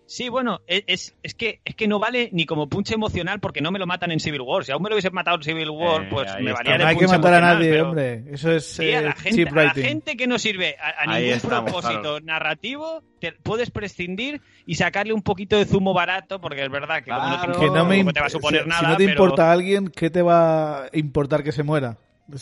Sí, 0.07 0.29
bueno, 0.29 0.61
es, 0.67 0.83
es, 0.85 1.15
es 1.23 1.33
que, 1.33 1.61
es 1.65 1.73
que 1.75 1.87
no 1.87 1.97
vale 1.97 2.29
ni 2.31 2.45
como 2.45 2.69
punch 2.69 2.91
emocional 2.91 3.39
porque 3.39 3.59
no 3.61 3.71
me 3.71 3.79
lo 3.79 3.87
matan 3.87 4.11
en 4.11 4.19
Civil 4.19 4.41
War. 4.41 4.63
Si 4.63 4.71
aún 4.71 4.83
me 4.83 4.89
lo 4.89 4.95
hubiesen 4.95 5.13
matado 5.13 5.37
en 5.37 5.43
Civil 5.43 5.69
War, 5.71 6.03
Eh, 6.03 6.07
pues 6.11 6.31
me 6.41 6.53
valía 6.53 6.73
de 6.73 6.77
No 6.83 6.87
hay 6.87 6.97
que 6.97 7.07
matar 7.07 7.33
a 7.33 7.41
nadie, 7.41 7.71
pero- 7.71 7.89
hombre. 7.89 8.23
Eso 8.31 8.51
es 8.51 8.65
Sí, 8.67 8.91
a 8.91 8.99
eh, 8.99 9.01
la, 9.05 9.13
gente, 9.13 9.43
cheap 9.43 9.47
a 9.51 9.55
la 9.55 9.63
writing. 9.73 9.83
gente 9.83 10.15
que 10.15 10.27
no 10.27 10.37
sirve 10.37 10.75
a, 10.79 11.07
ningún 11.17 11.33
estamos, 11.33 11.71
propósito 11.71 12.01
claro. 12.01 12.19
narrativo, 12.21 13.03
te 13.19 13.31
puedes 13.31 13.71
prescindir 13.71 14.41
y 14.67 14.75
sacarle 14.75 15.11
un 15.13 15.23
poquito 15.23 15.57
de 15.57 15.65
zumo 15.65 15.93
barato, 15.93 16.39
porque 16.39 16.63
es 16.63 16.69
verdad 16.69 17.03
que 17.03 17.09
como 17.09 17.27
no 17.27 17.37
Claro. 17.37 17.53
te, 17.53 17.59
Que 17.59 17.65
no 17.71 17.85
me 17.85 18.13
te 18.13 18.19
va 18.19 18.27
a 18.27 18.29
suponer 18.29 18.61
si, 18.63 18.69
nada. 18.69 18.81
si 18.81 18.85
no 18.85 18.97
te 18.97 19.05
pero- 19.05 19.11
importa 19.11 19.49
a 19.49 19.53
alguien, 19.53 19.87
¿qué 19.87 20.09
te 20.11 20.21
va 20.21 20.83
a 20.83 20.89
importar 20.93 21.43
que 21.43 21.51
se 21.51 21.63
muera? 21.63 21.97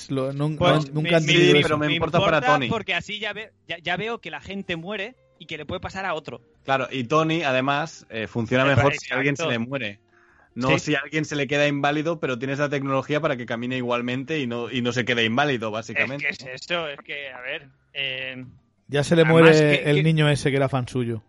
Lo- 0.10 0.26
Pues, 0.26 0.35
no- 0.35 0.49
nunca 0.49 0.69
me- 1.11 1.15
han 1.15 1.26
me- 1.26 1.53
me- 1.53 1.61
pero 1.61 1.77
me 1.77 1.94
importa 1.94 2.19
para 2.19 2.40
Tony. 2.41 2.68
Porque 2.69 2.94
así 2.94 3.19
ya, 3.19 3.34
ve- 3.34 3.52
ya, 3.68 3.77
ya 3.81 3.98
veo 3.98 4.19
que 4.19 4.31
la 4.31 4.40
gente 4.40 4.76
muere 4.77 5.15
y 5.44 5.45
que 5.45 5.57
le 5.57 5.65
puede 5.65 5.82
pasar 5.82 6.06
a 6.06 6.14
otro. 6.14 6.41
Claro, 6.64 6.88
y 6.91 7.03
Tony, 7.03 7.44
además, 7.44 8.06
eh, 8.10 8.28
funciona 8.28 8.65
mejor 8.65 8.94
si 8.95 9.14
alguien 9.14 9.36
se 9.36 9.45
le 9.48 9.60
muere. 9.60 9.99
No 10.56 10.70
Sí. 10.78 10.80
si 10.80 10.95
a 10.95 10.99
alguien 10.99 11.26
se 11.26 11.36
le 11.36 11.48
queda 11.48 11.68
inválido, 11.68 12.20
pero 12.20 12.38
tienes 12.40 12.60
la 12.60 12.70
tecnología 12.70 13.20
para 13.20 13.36
que 13.36 13.45
camine 13.45 13.76
igualmente 13.78 14.40
y 14.40 14.48
no, 14.48 14.72
y 14.72 14.82
no 14.82 14.91
se 14.94 15.03
quede 15.03 15.26
inválido, 15.26 15.68
Es 15.70 15.74
básicamente. 15.74 16.26
que 16.26 16.30
es 16.32 16.61
eso, 16.61 16.88
es 16.88 16.99
que, 17.02 17.30
a 17.32 17.41
ver. 17.41 17.68
eh, 17.94 18.45
Ya 18.88 19.03
se 19.03 19.15
le 19.15 19.24
Además, 19.24 19.41
muere 19.41 19.52
que- 19.84 19.90
el 19.90 19.95
que- 19.98 20.03
niño 20.03 20.30
ese 20.30 20.52
que 20.52 20.57
era 20.57 20.70
fan 20.70 20.88
suyo. 20.88 21.24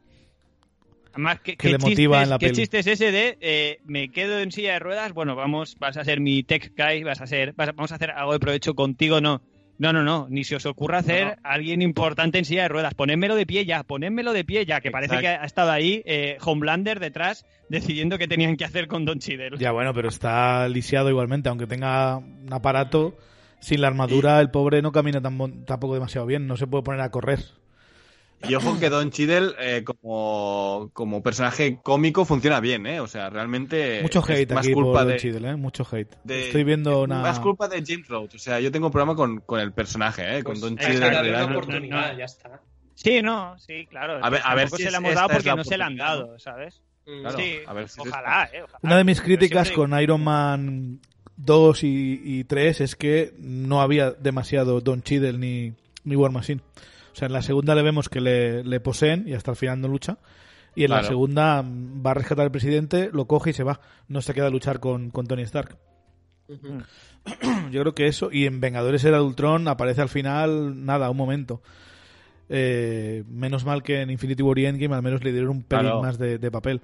Además, 1.13 1.39
¿qué, 1.45 1.53
Que 1.53 1.57
qué 1.57 1.69
le 1.71 1.79
motiva 1.79 2.23
en 2.23 2.29
la 2.29 2.35
es- 2.37 2.41
qué 2.41 2.47
peli. 2.47 2.57
chiste 2.57 2.79
es 2.81 2.87
ese 2.89 3.13
de 3.13 3.39
eh, 3.41 3.79
me 3.85 4.11
quedo 4.11 4.41
en 4.41 4.51
silla 4.51 4.73
de 4.75 4.79
ruedas? 4.81 5.13
Bueno, 5.13 5.37
vamos, 5.37 5.77
vas 5.79 5.97
a 5.97 6.05
ser 6.05 6.21
mi 6.21 6.43
tech 6.43 6.73
guy, 6.77 7.05
vas 7.05 7.21
a 7.21 7.27
ser, 7.27 7.53
vas 7.55 7.69
a- 7.69 7.73
vamos 7.73 7.93
a 7.93 7.95
hacer 7.95 8.11
algo 8.11 8.33
de 8.33 8.41
provecho 8.41 8.75
contigo, 8.75 9.21
no. 9.21 9.41
No, 9.79 9.93
no, 9.93 10.03
no, 10.05 10.27
ni 10.31 10.45
se 10.45 10.57
os 10.57 10.67
ocurra 10.67 10.99
hacer 10.99 11.27
No. 11.27 11.33
alguien 11.43 11.83
importante 11.83 12.39
en 12.39 12.45
silla 12.45 12.63
de 12.63 12.69
ruedas. 12.69 12.95
Ponédmelo 12.95 13.35
de 13.35 13.45
pie 13.47 13.65
ya, 13.65 13.83
ponédmelo 13.83 14.33
de 14.33 14.45
pie 14.45 14.65
ya, 14.67 14.81
que 14.81 14.91
parece 14.91 15.17
Exacto. 15.17 15.23
que 15.39 15.43
ha 15.43 15.47
estado 15.47 15.71
ahí 15.73 16.03
eh, 16.07 16.37
Homelander 16.45 17.01
detrás 17.01 17.45
decidiendo 17.69 18.17
qué 18.19 18.29
tenían 18.29 18.57
que 18.57 18.65
hacer 18.65 18.87
con 18.87 19.05
Don 19.05 19.19
Cheadle. 19.19 19.59
Ya 19.59 19.73
bueno, 19.73 19.93
pero 19.93 20.09
está 20.09 20.69
lisiado 20.69 21.11
igualmente, 21.11 21.49
aunque 21.49 21.67
tenga 21.67 22.19
un 22.19 22.53
aparato. 22.53 23.17
Sin 23.61 23.81
la 23.81 23.89
armadura, 23.89 24.41
el 24.41 24.51
pobre 24.51 24.83
no 24.83 24.93
camina 24.93 25.23
tan 25.23 25.65
tampoco 25.65 25.95
demasiado 25.95 26.27
bien, 26.27 26.47
no 26.47 26.57
se 26.59 26.67
puede 26.67 26.85
poner 26.85 27.01
a 27.01 27.11
correr. 27.11 27.41
Y 28.49 28.55
ojo 28.55 28.79
que 28.79 28.89
Don 28.91 29.11
Cheadle, 29.11 29.53
eh, 29.59 29.85
como, 29.85 30.91
como 30.93 31.23
personaje 31.23 31.79
cómico, 31.83 32.25
funciona 32.25 32.61
bien, 32.61 32.87
¿eh? 32.87 33.01
O 33.01 33.07
sea, 33.07 33.31
realmente. 33.31 34.01
Mucho 34.03 34.21
es 34.21 34.31
hate 34.31 34.53
más 34.53 34.65
aquí 34.67 34.75
por 34.75 34.85
culpa 34.85 35.01
Don 35.05 35.09
de, 35.13 35.17
Cheadle, 35.19 35.49
¿eh? 35.51 35.57
Mucho 35.57 35.87
hate. 35.91 36.17
de- 36.25 36.47
Estoy 36.47 36.65
viendo 36.65 37.03
una... 37.03 37.21
Más 37.23 37.41
culpa 37.41 37.69
de 37.69 37.83
James 37.87 38.07
Rhodes. 38.09 38.35
O 38.35 38.39
sea, 38.39 38.61
yo 38.61 38.71
tengo 38.73 38.87
un 38.87 38.93
problema 38.93 39.15
con, 39.15 39.41
con 39.41 39.61
el 39.61 39.73
personaje, 39.73 40.39
¿eh? 40.39 40.43
Pues 40.45 40.61
con 40.61 40.71
Don 40.71 40.77
que 40.77 40.85
Cheadle. 40.85 41.07
en 41.07 41.13
darle 41.15 41.31
una 41.31 41.45
oportunidad, 41.47 42.13
no. 42.13 42.19
ya 42.19 42.25
está. 42.25 42.61
Sí, 42.95 43.23
no, 43.23 43.59
sí, 43.59 43.87
claro. 43.87 44.25
A 44.25 44.31
ver- 44.31 44.41
a 44.45 44.55
ver 44.55 44.69
si 44.71 44.77
se 44.77 44.85
es- 44.85 44.91
le 44.93 44.99
hemos 44.99 45.15
dado 45.15 45.27
es 45.29 45.33
porque 45.35 45.49
la 45.49 45.57
no 45.57 45.65
se 45.65 45.77
le 45.79 45.85
han 45.85 45.97
dado, 45.97 46.39
¿sabes? 46.39 46.81
Mm. 47.07 47.21
Claro, 47.21 47.39
sí, 47.39 47.55
a 47.67 47.73
ver 47.73 47.89
si 47.89 48.01
es 48.01 48.07
ojalá, 48.09 48.45
eh, 48.53 48.63
ojalá. 48.63 48.79
Una 48.83 48.97
de 48.99 49.05
mis 49.05 49.21
críticas 49.21 49.69
siempre- 49.69 49.89
con 49.91 50.01
Iron 50.01 50.23
Man 50.25 51.01
2 51.37 51.83
y, 51.85 52.21
y 52.25 52.45
3 52.45 52.81
es 52.83 52.95
que 52.97 53.35
no 53.39 53.83
había 53.83 54.13
demasiado 54.13 54.81
Don 54.81 55.03
Cheadle 55.03 55.37
ni, 55.39 55.73
ni 56.05 56.15
War 56.17 56.31
Machine. 56.31 56.61
O 57.15 57.17
sea, 57.17 57.27
en 57.27 57.33
la 57.33 57.43
segunda 57.43 57.75
le 57.77 57.83
vemos 57.83 58.09
que 58.09 58.21
le, 58.21 58.65
le 58.65 58.81
poseen 58.81 59.25
y 59.29 59.35
hasta 59.35 59.53
el 59.53 59.57
final 59.57 59.81
no 59.81 59.87
lucha. 59.89 60.19
Y 60.75 60.83
en 60.85 60.91
la 60.91 61.05
segunda 61.05 61.63
mm, 61.63 62.05
va 62.05 62.11
a 62.11 62.15
rescatar 62.15 62.45
al 62.45 62.51
presidente, 62.51 63.09
lo 63.13 63.27
coge 63.27 63.51
y 63.51 63.53
se 63.53 63.63
va. 63.63 63.81
No 64.09 64.21
se 64.21 64.35
queda 64.35 64.49
a 64.49 64.51
luchar 64.51 64.81
con, 64.81 65.11
con 65.11 65.27
Tony 65.27 65.43
Stark. 65.43 65.79
Yo 67.71 67.81
creo 67.81 67.95
que 67.95 68.07
eso. 68.07 68.31
Y 68.33 68.47
en 68.47 68.61
Vengadores 68.61 69.05
era 69.05 69.23
Ultron 69.23 69.69
aparece 69.69 70.03
al 70.03 70.09
final, 70.09 70.85
nada, 70.85 71.09
un 71.11 71.17
momento. 71.17 71.63
Eh, 72.49 73.25
menos 73.29 73.65
mal 73.65 73.83
que 73.83 74.03
en 74.03 74.11
Infinity 74.11 74.43
War 74.43 74.59
y 74.59 74.67
Endgame 74.67 74.95
al 74.95 75.03
menos 75.03 75.25
le 75.25 75.33
dieron 75.33 75.51
un 75.51 75.63
pelín 75.63 75.85
Claro. 75.87 76.03
más 76.03 76.19
de, 76.19 76.39
de 76.39 76.51
papel. 76.51 76.83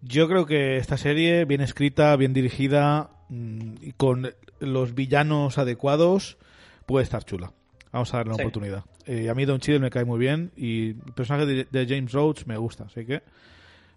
Yo 0.00 0.28
creo 0.28 0.46
que 0.46 0.76
esta 0.76 0.96
serie, 0.96 1.44
bien 1.44 1.60
escrita, 1.60 2.14
bien 2.16 2.32
dirigida 2.32 3.10
mm, 3.28 3.74
y 3.82 3.92
con 3.92 4.32
los 4.60 4.94
villanos 4.94 5.58
adecuados, 5.58 6.38
puede 6.86 7.02
estar 7.02 7.24
chula. 7.24 7.52
Vamos 7.92 8.14
a 8.14 8.18
darle 8.18 8.30
una 8.30 8.36
Sí. 8.36 8.42
oportunidad. 8.42 8.84
Eh, 9.10 9.30
a 9.30 9.34
mí 9.34 9.44
Don 9.46 9.58
Cheadle 9.58 9.80
me 9.80 9.88
cae 9.90 10.04
muy 10.04 10.18
bien 10.18 10.52
y 10.54 10.90
el 10.90 11.12
personaje 11.14 11.46
de, 11.46 11.64
de 11.70 11.86
James 11.88 12.12
Rhodes 12.12 12.46
me 12.46 12.58
gusta, 12.58 12.84
así 12.84 13.06
que 13.06 13.22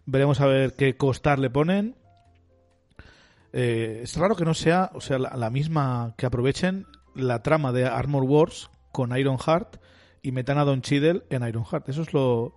veremos 0.06 0.40
a 0.40 0.46
ver 0.46 0.74
qué 0.78 0.96
costar 0.96 1.38
le 1.38 1.50
ponen. 1.50 1.96
Eh, 3.54 4.00
es 4.04 4.16
raro 4.16 4.36
que 4.36 4.46
no 4.46 4.54
sea, 4.54 4.92
o 4.94 5.02
sea, 5.02 5.20
la, 5.20 5.36
la 5.36 5.50
misma 5.50 6.14
que 6.18 6.26
aprovechen 6.26 6.86
la 7.16 7.44
trama 7.44 7.72
de 7.74 7.86
Armor 7.86 8.24
Wars 8.24 8.70
con 8.94 9.16
Iron 9.18 9.38
Heart 9.38 9.78
y 10.22 10.32
metan 10.32 10.58
a 10.58 10.64
Don 10.64 10.82
Cheadle 10.82 11.24
en 11.30 11.46
Iron 11.48 11.66
Heart. 11.66 11.90
Eso 11.90 12.04
es 12.04 12.14
lo, 12.14 12.56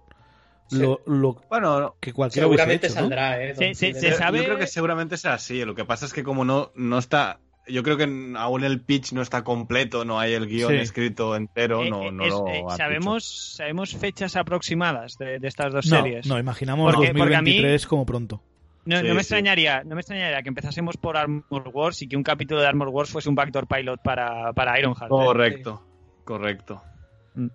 Sí. 0.69 0.79
lo, 0.79 1.01
lo 1.07 1.43
Bueno, 1.51 1.97
que 2.01 2.13
cualquiera 2.13 2.47
hubiese 2.47 2.63
Seguramente 2.63 2.87
hecho, 2.87 2.95
¿no? 2.95 3.01
saldrá, 3.03 3.43
¿eh? 3.43 3.55
Sí, 3.57 3.65
Don 3.65 3.75
sí, 3.75 3.81
Cheadle. 3.87 4.01
se 4.01 4.11
yo- 4.11 4.17
sabe- 4.17 4.39
yo 4.39 4.45
creo 4.45 4.59
que 4.59 4.67
seguramente 4.67 5.17
sea 5.17 5.35
así. 5.35 5.65
Lo 5.65 5.75
que 5.75 5.85
pasa 5.85 6.07
es 6.07 6.13
que 6.13 6.23
como 6.23 6.45
no, 6.45 6.71
no 6.77 6.99
está... 6.99 7.41
Yo 7.67 7.83
creo 7.83 7.97
que 7.97 8.05
aún 8.37 8.63
el 8.65 8.81
pitch 8.83 9.13
no 9.13 9.23
está 9.23 9.43
completo, 9.43 10.05
no 10.05 10.21
hay 10.21 10.35
el 10.35 10.47
guion 10.47 10.71
Sí. 10.73 10.77
escrito 10.77 11.35
entero, 11.35 11.83
Eh, 11.83 11.91
no, 11.91 12.03
eh, 12.05 12.13
no 12.13 12.25
es- 12.25 12.31
lo 12.31 12.47
eh, 12.49 12.63
sabemos, 12.77 13.55
sabemos 13.57 13.97
fechas 13.97 14.37
aproximadas 14.37 15.17
de, 15.19 15.39
de 15.39 15.49
estas 15.49 15.73
dos 15.73 15.87
No, 15.87 15.97
series. 16.03 16.27
no, 16.27 16.39
imaginamos 16.39 16.95
Porque- 16.95 17.15
porque 17.15 17.35
a 17.35 17.41
mí- 17.41 17.53
2023 17.53 17.87
como 17.87 18.05
pronto. 18.05 18.43
No, 18.85 18.99
Sí, 18.99 19.03
no 19.05 19.15
me 19.15 19.15
sí. 19.15 19.19
extrañaría, 19.21 19.83
no 19.83 19.95
me 19.95 20.03
extrañaría 20.03 20.43
que 20.43 20.49
empezásemos 20.51 20.99
por 20.99 21.17
Armor 21.17 21.71
Wars 21.73 22.03
y 22.03 22.07
que 22.09 22.19
un 22.19 22.23
capítulo 22.23 22.61
de 22.61 22.67
Armor 22.67 22.89
Wars 22.89 23.09
fuese 23.11 23.31
un 23.31 23.35
backdoor 23.35 23.67
pilot 23.67 24.03
para, 24.03 24.53
para 24.53 24.79
Ironheart. 24.79 25.07
¿eh? 25.07 25.09
Correcto, 25.09 25.83
correcto. 26.25 26.83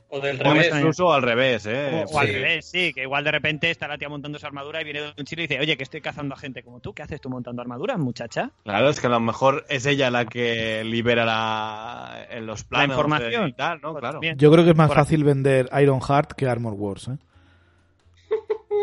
O 0.09 0.19
del 0.19 0.37
No 0.39 0.53
revés. 0.53 0.71
Incluso 0.75 1.13
al 1.13 1.21
revés, 1.21 1.65
¿eh? 1.65 2.03
O, 2.05 2.11
o 2.15 2.19
al 2.19 2.27
Sí. 2.27 2.33
revés, 2.33 2.65
sí, 2.65 2.91
que 2.93 3.03
igual 3.03 3.23
de 3.23 3.31
repente 3.31 3.69
está 3.71 3.87
la 3.87 3.97
tía 3.97 4.09
montando 4.09 4.37
su 4.37 4.45
armadura 4.45 4.81
y 4.81 4.83
viene 4.83 5.01
de 5.01 5.13
un 5.17 5.23
chile 5.25 5.43
y 5.43 5.47
dice, 5.47 5.59
oye, 5.61 5.77
que 5.77 5.83
estoy 5.83 6.01
cazando 6.01 6.35
a 6.35 6.37
gente 6.37 6.63
como 6.63 6.81
tú, 6.81 6.93
¿qué 6.93 7.03
haces 7.03 7.21
tú 7.21 7.29
montando 7.29 7.61
armadura, 7.61 7.95
muchacha? 7.97 8.51
Claro, 8.65 8.89
es 8.89 8.99
que 8.99 9.07
a 9.07 9.11
lo 9.11 9.21
mejor 9.21 9.65
es 9.69 9.85
ella 9.85 10.11
la 10.11 10.25
que 10.25 10.83
libera 10.83 11.23
la, 11.23 12.27
en 12.29 12.45
los 12.45 12.65
planos 12.65 12.89
información. 12.95 13.45
eh, 13.45 13.49
y 13.49 13.53
tal, 13.53 13.79
¿no? 13.81 13.91
Pues 13.93 14.01
Claro. 14.01 14.19
Yo 14.35 14.51
creo 14.51 14.63
que 14.65 14.71
es 14.71 14.75
más 14.77 14.89
Por- 14.89 14.97
fácil 14.97 15.23
vender 15.23 15.69
Iron 15.81 16.01
Heart 16.01 16.33
que 16.33 16.47
Armor 16.47 16.73
Wars, 16.73 17.07
¿eh? 17.07 17.17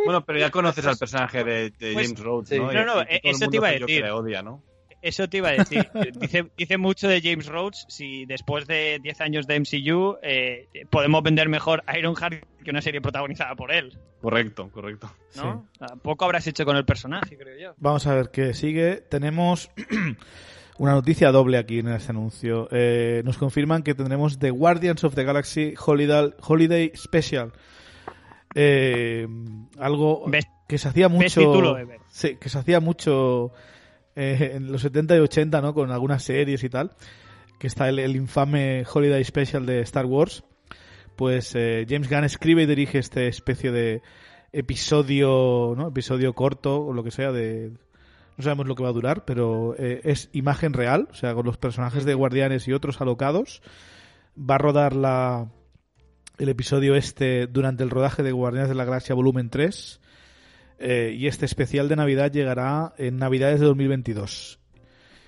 Bueno, 0.05 0.25
pero 0.25 0.39
ya 0.39 0.51
conoces 0.51 0.87
al 0.87 0.97
personaje 0.97 1.43
de, 1.45 1.71
de 1.71 1.93
Pues- 1.93 2.07
James 2.09 2.21
Rhodes, 2.23 2.49
sí. 2.49 2.59
¿no? 2.59 2.73
No, 2.73 2.85
no, 2.85 3.03
Y- 3.03 3.07
el 3.23 3.35
eso 3.35 3.49
te 3.49 3.57
iba 3.57 3.69
a 3.69 3.73
yo 3.77 3.87
que 3.87 3.93
decir. 3.95 4.05
le 4.05 4.11
odia, 4.13 4.43
¿no? 4.43 4.63
Eso 5.07 5.29
te 5.29 5.37
iba 5.37 5.51
a 5.51 5.53
decir. 5.53 5.89
Dice, 6.19 6.47
dice 6.57 6.79
mucho 6.79 7.07
de 7.07 7.21
James 7.23 7.47
Rhodes 7.47 7.87
si 7.89 8.27
después 8.27 8.67
de 8.67 8.99
10 9.01 9.21
años 9.21 9.47
de 9.47 9.61
MCU 9.61 10.17
eh, 10.21 10.69
podemos 10.91 11.23
vender 11.23 11.49
mejor 11.49 11.85
Ironheart 11.97 12.45
que 12.65 12.71
una 12.71 12.83
serie 12.83 13.01
protagonizada 13.01 13.55
por 13.55 13.71
él, 13.71 13.97
Correcto, 14.21 14.69
correcto. 14.73 15.09
¿no? 15.37 15.69
Poco 16.03 16.25
habrás 16.25 16.45
hecho 16.49 16.65
con 16.65 16.77
el 16.77 16.85
personaje, 16.85 17.39
creo 17.39 17.57
yo. 17.57 17.75
Vamos 17.77 18.09
a 18.09 18.15
ver 18.17 18.31
qué 18.33 18.53
sigue. 18.55 18.97
Tenemos 18.97 19.71
una 20.79 20.93
noticia 20.95 21.31
doble 21.31 21.59
aquí 21.59 21.79
en 21.79 21.89
este 21.89 22.11
anuncio. 22.11 22.67
Eh, 22.73 23.23
nos 23.25 23.39
confirman 23.39 23.85
que 23.85 23.95
tendremos 23.95 24.41
The 24.41 24.51
Guardians 24.51 25.05
of 25.05 25.15
the 25.15 25.23
Galaxy 25.23 25.75
Holiday, 25.79 26.35
Holiday 26.41 26.91
Special. 26.97 27.53
Eh, 28.57 29.29
algo 29.79 30.29
que 30.67 30.79
se 30.79 30.89
hacía 30.89 31.09
mucho. 31.09 31.41
título. 31.41 31.79
Sí, 32.09 32.37
que 32.41 32.49
se 32.49 32.59
hacía 32.59 32.81
mucho 32.81 33.53
eh, 34.17 34.53
en 34.55 34.73
los 34.73 34.83
70 34.83 35.17
y 35.17 35.21
80, 35.21 35.61
¿no? 35.61 35.75
Con 35.75 35.93
algunas 35.93 36.23
series 36.25 36.65
y 36.65 36.69
tal. 36.69 36.93
Que 37.59 37.67
está 37.67 37.89
el, 37.89 38.17
infame 38.17 38.85
Holiday 38.93 39.23
Special 39.23 39.65
de 39.67 39.81
Star 39.83 40.07
Wars. 40.07 40.43
Pues 41.15 41.55
eh, 41.55 41.87
James 41.89 42.11
Gunn 42.11 42.25
escribe 42.25 42.63
y 42.63 42.67
dirige 42.67 42.99
este 42.99 43.29
especie 43.29 43.71
de 43.71 44.03
episodio, 44.53 45.75
¿no? 45.77 45.89
Episodio 45.89 46.33
corto 46.33 46.85
o 46.85 46.93
lo 46.93 47.05
que 47.05 47.11
sea 47.11 47.31
de 47.31 47.73
no 48.37 48.45
sabemos 48.45 48.67
lo 48.67 48.75
que 48.75 48.83
va 48.83 48.91
a 48.91 48.93
durar, 48.93 49.25
pero 49.25 49.75
eh, 49.79 50.03
es 50.05 50.29
imagen 50.33 50.75
real, 50.75 51.09
o 51.11 51.15
sea, 51.15 51.35
con 51.35 51.47
los 51.47 51.57
personajes 51.57 52.05
de 52.05 52.13
Guardianes 52.13 52.69
y 52.69 52.75
otros 52.75 53.01
alocados. 53.01 53.63
Va 54.39 54.57
a 54.57 54.59
rodar 54.59 54.95
la 54.95 55.49
el 56.39 56.51
episodio 56.51 56.97
este 56.97 57.47
durante 57.47 57.83
el 57.83 57.89
rodaje 57.89 58.23
de 58.23 58.33
Guardianes 58.33 58.69
de 58.69 58.75
la 58.75 58.85
Galaxia 58.85 59.15
volumen 59.15 59.49
3 59.49 60.01
eh, 60.79 61.15
y 61.17 61.27
este 61.27 61.45
especial 61.47 61.89
de 61.89 61.97
Navidad 61.97 62.31
llegará 62.33 62.93
en 62.99 63.17
Navidades 63.19 63.61
de 63.61 63.67
2022. 63.67 64.59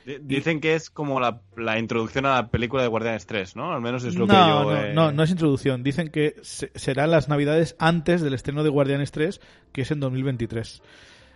D- 0.05 0.21
Dicen 0.23 0.61
que 0.61 0.75
es 0.75 0.89
como 0.91 1.21
la, 1.21 1.41
la 1.57 1.79
introducción 1.79 2.25
a 2.27 2.35
la 2.37 2.49
película 2.49 2.83
de 2.83 2.89
Guardianes 2.89 3.27
3, 3.27 3.57
¿no? 3.57 3.73
Al 3.73 3.81
menos 3.83 4.05
es 4.05 4.15
lo 4.15 4.27
no, 4.27 4.33
que 4.35 4.39
yo... 4.41 4.63
no, 4.65 4.77
eh, 4.77 4.93
no, 4.95 5.13
no 5.13 5.23
es 5.23 5.31
introducción. 5.31 5.83
Dicen 5.83 6.09
que 6.09 6.35
se- 6.43 6.71
serán 6.75 7.11
las 7.11 7.29
Navidades 7.29 7.77
antes 7.79 8.23
del 8.23 8.35
estreno 8.35 8.63
de 8.65 8.71
Guardianes 8.71 9.11
3, 9.13 9.41
que 9.73 9.83
es 9.83 9.91
en 9.91 10.01
2023. 10.01 10.83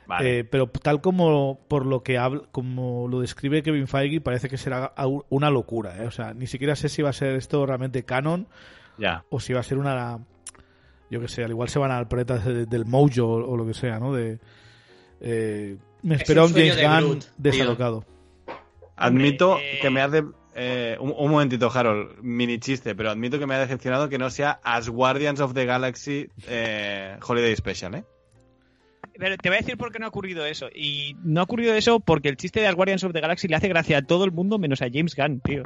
Vale. 0.07 0.41
Eh, 0.41 0.45
pero 0.45 0.67
tal 0.69 1.01
como 1.01 1.61
por 1.69 1.87
lo 1.87 2.03
que 2.03 2.19
habla, 2.19 2.43
como 2.51 3.07
lo 3.09 3.21
describe 3.21 3.63
Kevin 3.63 3.87
Feige, 3.87 4.21
parece 4.21 4.49
que 4.49 4.57
será 4.59 4.93
una 5.29 5.49
locura. 5.51 6.03
¿eh? 6.03 6.07
O 6.07 6.11
sea, 6.11 6.35
ni 6.35 6.47
siquiera 6.47 6.75
sé 6.75 6.89
si 6.89 7.03
va 7.03 7.11
a 7.11 7.15
ser 7.15 7.35
esto 7.37 7.65
realmente 7.67 8.05
canon 8.05 8.49
Ya. 8.99 9.25
o 9.31 9.39
si 9.39 9.53
va 9.53 9.61
a 9.61 9.65
ser 9.65 9.79
una. 9.79 10.19
Yo 11.13 11.21
que 11.21 11.29
sé, 11.29 11.45
al 11.45 11.51
igual 11.51 11.69
se 11.69 11.79
van 11.79 11.91
al 11.91 12.09
planeta 12.09 12.39
de- 12.39 12.65
del 12.67 12.87
Mojo 12.87 13.25
o, 13.27 13.51
o 13.53 13.57
lo 13.57 13.67
que 13.67 13.75
sea, 13.75 13.99
¿no? 14.01 14.13
De, 14.15 14.39
eh, 15.21 15.77
me 16.03 16.15
Es 16.15 16.23
espera 16.23 16.45
un 16.45 16.53
James 16.53 16.75
de 16.77 16.83
Gunn 16.87 16.99
Groot, 17.01 17.25
desalocado. 17.37 18.05
Admito 18.97 19.59
eh, 19.59 19.79
que 19.83 19.91
me 19.91 20.01
hace... 20.01 20.23
eh, 20.55 20.97
un, 21.01 21.13
un 21.17 21.31
momentito, 21.31 21.71
Harold, 21.73 22.19
mini 22.23 22.59
chiste, 22.59 22.95
pero 22.95 23.11
admito 23.11 23.39
que 23.39 23.47
me 23.47 23.55
ha 23.55 23.59
decepcionado 23.59 24.09
que 24.09 24.19
no 24.19 24.31
sea 24.31 24.61
As 24.65 24.89
Guardians 24.89 25.41
of 25.41 25.55
the 25.55 25.65
Galaxy 25.67 26.29
eh, 26.49 27.17
Holiday 27.27 27.55
Special, 27.57 27.95
¿eh? 27.97 28.05
Pero 29.19 29.37
te 29.37 29.51
voy 29.51 29.57
a 29.59 29.61
decir 29.61 29.77
por 29.77 29.93
qué 29.93 29.99
no 29.99 30.07
ha 30.07 30.09
ocurrido 30.09 30.47
eso. 30.47 30.69
Y 30.75 31.15
no 31.23 31.41
ha 31.41 31.45
ocurrido 31.45 31.75
eso 31.75 32.01
porque 32.01 32.31
el 32.31 32.37
chiste 32.39 32.61
de 32.61 32.67
las 32.67 32.75
Guardians 32.75 33.05
of 33.05 33.13
the 33.13 33.21
Galaxy 33.21 33.47
le 33.49 33.57
hace 33.57 33.69
gracia 33.69 33.99
a 33.99 34.03
todo 34.03 34.25
el 34.25 34.33
mundo 34.33 34.59
menos 34.59 34.81
a 34.81 34.87
James 34.91 35.15
Gunn, 35.15 35.41
tío. 35.41 35.65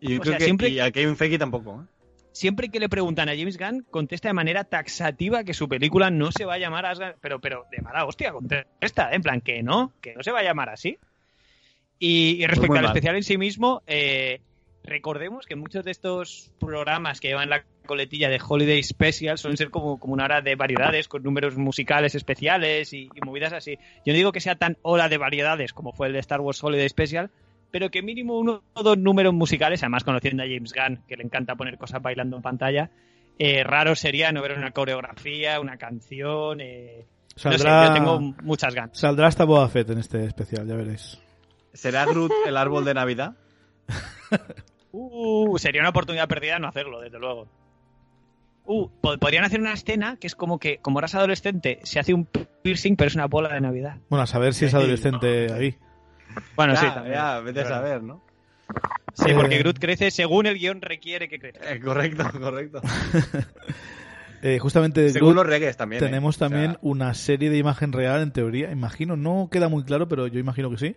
Y 0.00 0.14
yo 0.14 0.16
O 0.18 0.20
creo 0.20 0.32
sea, 0.32 0.38
que 0.38 0.44
siempre- 0.44 0.68
y 0.70 0.80
a 0.80 0.90
Kevin 0.90 1.16
Feige 1.16 1.38
tampoco, 1.38 1.82
¿eh? 1.82 1.86
Siempre 2.32 2.68
que 2.68 2.78
le 2.78 2.88
preguntan 2.88 3.28
a 3.28 3.36
James 3.36 3.58
Gunn, 3.58 3.84
contesta 3.90 4.28
de 4.28 4.34
manera 4.34 4.64
taxativa 4.64 5.42
que 5.42 5.54
su 5.54 5.68
película 5.68 6.10
no 6.10 6.30
se 6.30 6.44
va 6.44 6.54
a 6.54 6.58
llamar 6.58 6.86
Asgard. 6.86 7.16
Pero, 7.20 7.40
pero, 7.40 7.66
de 7.70 7.82
mala 7.82 8.04
hostia, 8.04 8.32
contesta, 8.32 9.10
¿eh? 9.10 9.16
en 9.16 9.22
plan, 9.22 9.40
que 9.40 9.62
no, 9.62 9.92
que 10.00 10.14
no 10.14 10.22
se 10.22 10.30
va 10.30 10.40
a 10.40 10.44
llamar 10.44 10.68
así. 10.68 10.98
Y, 11.98 12.42
y 12.42 12.46
respecto 12.46 12.74
al 12.74 12.82
mal. 12.82 12.90
especial 12.92 13.16
en 13.16 13.24
sí 13.24 13.36
mismo, 13.36 13.82
eh, 13.86 14.40
recordemos 14.84 15.44
que 15.44 15.56
muchos 15.56 15.84
de 15.84 15.90
estos 15.90 16.52
programas 16.58 17.20
que 17.20 17.28
llevan 17.28 17.50
la 17.50 17.64
coletilla 17.84 18.28
de 18.28 18.40
Holiday 18.46 18.82
Special, 18.82 19.36
suelen 19.36 19.56
ser 19.56 19.70
como, 19.70 19.98
como 19.98 20.14
una 20.14 20.24
hora 20.24 20.40
de 20.40 20.54
variedades, 20.54 21.08
con 21.08 21.24
números 21.24 21.56
musicales 21.56 22.14
especiales 22.14 22.92
y, 22.92 23.10
y 23.12 23.20
movidas 23.26 23.52
así. 23.52 23.76
Yo 24.06 24.12
no 24.12 24.16
digo 24.16 24.32
que 24.32 24.40
sea 24.40 24.54
tan 24.54 24.78
hora 24.82 25.08
de 25.08 25.18
variedades 25.18 25.72
como 25.72 25.92
fue 25.92 26.06
el 26.06 26.12
de 26.12 26.20
Star 26.20 26.40
Wars 26.40 26.62
Holiday 26.62 26.88
Special, 26.88 27.30
pero 27.70 27.90
que 27.90 28.02
mínimo 28.02 28.38
uno 28.38 28.62
o 28.74 28.82
dos 28.82 28.98
números 28.98 29.32
musicales, 29.34 29.82
además 29.82 30.04
conociendo 30.04 30.42
a 30.42 30.46
James 30.46 30.72
Gunn, 30.72 31.02
que 31.06 31.16
le 31.16 31.24
encanta 31.24 31.54
poner 31.56 31.78
cosas 31.78 32.02
bailando 32.02 32.36
en 32.36 32.42
pantalla, 32.42 32.90
eh, 33.38 33.64
raro 33.64 33.94
sería 33.94 34.32
no 34.32 34.42
ver 34.42 34.56
una 34.58 34.70
coreografía, 34.72 35.60
una 35.60 35.76
canción. 35.78 36.60
Eh, 36.60 37.06
no 37.44 37.52
sé, 37.52 37.58
Saldrá, 37.58 37.86
yo 37.88 37.94
tengo 37.94 38.20
muchas 38.42 38.74
ganas. 38.74 38.98
saldrá 38.98 39.26
hasta 39.28 39.44
Boba 39.44 39.68
Fett 39.68 39.88
en 39.90 39.98
este 39.98 40.24
especial, 40.24 40.66
ya 40.66 40.74
veréis. 40.76 41.18
¿Será 41.72 42.04
Groot 42.04 42.32
el 42.46 42.56
árbol 42.56 42.84
de 42.84 42.94
Navidad? 42.94 43.36
Uh, 44.92 45.56
sería 45.58 45.82
una 45.82 45.90
oportunidad 45.90 46.26
perdida 46.26 46.58
no 46.58 46.66
hacerlo, 46.66 47.00
desde 47.00 47.18
luego. 47.20 47.46
Uh, 48.64 48.88
po- 49.00 49.18
podrían 49.18 49.44
hacer 49.44 49.60
una 49.60 49.72
escena 49.72 50.16
que 50.16 50.26
es 50.26 50.34
como 50.34 50.58
que, 50.58 50.78
como 50.78 50.98
eras 50.98 51.14
adolescente, 51.14 51.78
se 51.84 52.00
hace 52.00 52.12
un 52.12 52.26
piercing, 52.62 52.96
pero 52.96 53.06
es 53.08 53.14
una 53.14 53.26
bola 53.26 53.54
de 53.54 53.60
Navidad. 53.60 53.98
Bueno, 54.08 54.24
a 54.24 54.26
saber 54.26 54.52
si 54.52 54.64
es 54.64 54.74
adolescente 54.74 55.52
ahí. 55.52 55.76
Bueno, 56.56 56.76
sí, 56.76 56.86
ya, 56.86 56.94
también. 56.94 57.14
ya, 57.14 57.40
vete 57.40 57.60
a 57.60 57.68
saber, 57.68 58.02
¿no? 58.02 58.22
Sí, 59.14 59.32
porque 59.34 59.56
Eh, 59.56 59.58
Groot 59.58 59.78
crece 59.78 60.10
según 60.10 60.46
el 60.46 60.58
guion 60.58 60.80
requiere 60.82 61.28
que 61.28 61.38
crezca. 61.38 61.72
Eh, 61.72 61.80
correcto, 61.80 62.24
correcto. 62.40 62.80
Eh, 64.42 64.58
justamente 64.58 65.02
de 65.02 65.10
Según 65.10 65.32
Groot 65.32 65.44
los 65.44 65.46
reggaes 65.46 65.76
también. 65.76 66.02
¿eh? 66.02 66.06
tenemos 66.06 66.36
O 66.36 66.38
sea, 66.38 66.48
también 66.48 66.78
una 66.80 67.12
serie 67.12 67.50
de 67.50 67.58
imagen 67.58 67.92
real, 67.92 68.22
en 68.22 68.30
teoría, 68.30 68.70
imagino, 68.70 69.14
no 69.14 69.48
queda 69.50 69.68
muy 69.68 69.84
claro, 69.84 70.08
pero 70.08 70.26
yo 70.28 70.40
imagino 70.40 70.70
que 70.70 70.78
sí. 70.78 70.96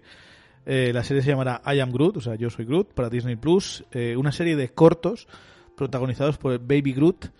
Eh, 0.66 0.92
la 0.94 1.04
serie 1.04 1.22
se 1.22 1.30
llamará 1.30 1.62
I 1.66 1.82
Am 1.82 1.92
Groot, 1.92 2.18
o 2.18 2.22
sea, 2.22 2.36
yo 2.36 2.50
soy 2.50 2.64
Groot, 2.64 2.94
para 2.94 3.10
Disney 3.10 3.36
Plus. 3.36 3.84
Eh, 3.92 4.16
una 4.16 4.32
serie 4.32 4.56
de 4.56 4.70
cortos 4.70 5.28
protagonizados 5.76 6.38
por 6.38 6.58
Baby 6.60 6.94
Groot 6.94 7.32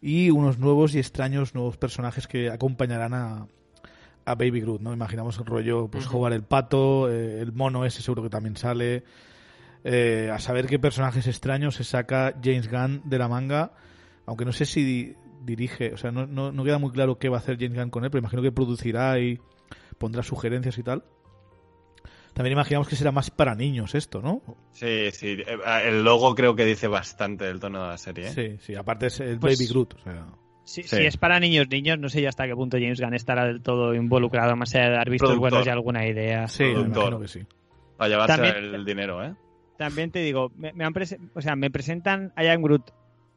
y 0.00 0.30
unos 0.30 0.58
nuevos 0.58 0.94
y 0.94 0.98
extraños 0.98 1.54
nuevos 1.54 1.76
personajes 1.76 2.28
que 2.28 2.48
acompañarán 2.48 3.14
a, 3.14 3.46
a 4.24 4.34
Baby 4.34 4.60
Groot, 4.60 4.80
¿no? 4.80 4.92
Imaginamos 4.92 5.38
el 5.38 5.46
rollo, 5.46 5.88
pues 5.88 6.06
jugar 6.06 6.32
el 6.32 6.42
pato, 6.42 7.10
eh, 7.10 7.40
el 7.40 7.52
mono 7.52 7.84
ese 7.84 8.02
seguro 8.02 8.22
que 8.22 8.30
también 8.30 8.56
sale. 8.56 9.04
Eh, 9.82 10.30
a 10.32 10.38
saber 10.38 10.66
qué 10.66 10.78
personajes 10.78 11.26
extraños 11.26 11.74
se 11.76 11.84
saca 11.84 12.34
James 12.42 12.70
Gunn 12.70 13.00
de 13.04 13.18
la 13.18 13.28
manga, 13.28 13.72
aunque 14.26 14.44
no 14.44 14.52
sé 14.52 14.66
si 14.66 14.84
di- 14.84 15.14
dirige, 15.42 15.94
o 15.94 15.96
sea, 15.96 16.10
no, 16.12 16.26
no, 16.26 16.52
no 16.52 16.64
queda 16.64 16.78
muy 16.78 16.90
claro 16.90 17.18
qué 17.18 17.28
va 17.30 17.38
a 17.38 17.40
hacer 17.40 17.56
James 17.58 17.78
Gunn 17.78 17.88
con 17.90 18.04
él, 18.04 18.10
pero 18.10 18.20
imagino 18.20 18.42
que 18.42 18.52
producirá 18.52 19.18
y 19.18 19.40
pondrá 19.96 20.22
sugerencias 20.22 20.76
y 20.76 20.82
tal. 20.82 21.02
También 22.34 22.52
imaginamos 22.52 22.88
que 22.88 22.94
será 22.96 23.10
más 23.10 23.30
para 23.30 23.54
niños 23.54 23.94
esto, 23.94 24.20
¿no? 24.22 24.42
Sí, 24.72 25.10
sí. 25.12 25.38
eh, 25.46 25.58
El 25.84 26.04
logo 26.04 26.34
creo 26.34 26.54
que 26.54 26.64
dice 26.64 26.86
bastante 26.86 27.44
del 27.46 27.58
tono 27.58 27.82
de 27.82 27.88
la 27.88 27.98
serie. 27.98 28.28
¿eh? 28.28 28.32
Sí, 28.32 28.58
sí, 28.64 28.74
aparte 28.76 29.06
es 29.06 29.18
el 29.20 29.38
Pues- 29.38 29.58
Baby 29.58 29.68
Groot, 29.68 29.94
o 29.94 29.98
sea, 30.02 30.26
Si, 30.64 30.82
Sí. 30.84 30.96
si 30.98 31.06
es 31.06 31.16
para 31.16 31.40
niños, 31.40 31.68
niños, 31.68 31.98
no 31.98 32.08
sé 32.08 32.22
ya 32.22 32.28
hasta 32.28 32.46
qué 32.46 32.54
punto 32.54 32.76
James 32.78 33.00
Gunn 33.00 33.14
estará 33.14 33.46
del 33.46 33.60
todo 33.62 33.94
involucrado, 33.94 34.54
más 34.56 34.74
allá 34.74 34.84
de 34.84 34.90
dar 34.96 35.10
vistos 35.10 35.30
Productor. 35.30 35.50
buenos 35.50 35.66
y 35.66 35.70
alguna 35.70 36.06
idea. 36.06 36.46
sí, 36.48 36.64
que 37.20 37.28
sí. 37.28 37.40
Para 37.96 38.08
llevarse 38.10 38.36
También- 38.36 38.74
el 38.74 38.84
dinero, 38.84 39.24
¿eh? 39.24 39.34
También 39.76 40.10
te 40.10 40.20
digo, 40.20 40.52
me, 40.56 40.72
me 40.74 40.84
han 40.84 40.92
o 41.34 41.40
sea, 41.40 41.56
me 41.56 41.70
presentan 41.70 42.32
a 42.36 42.44
Ian 42.44 42.62
Groot 42.62 42.90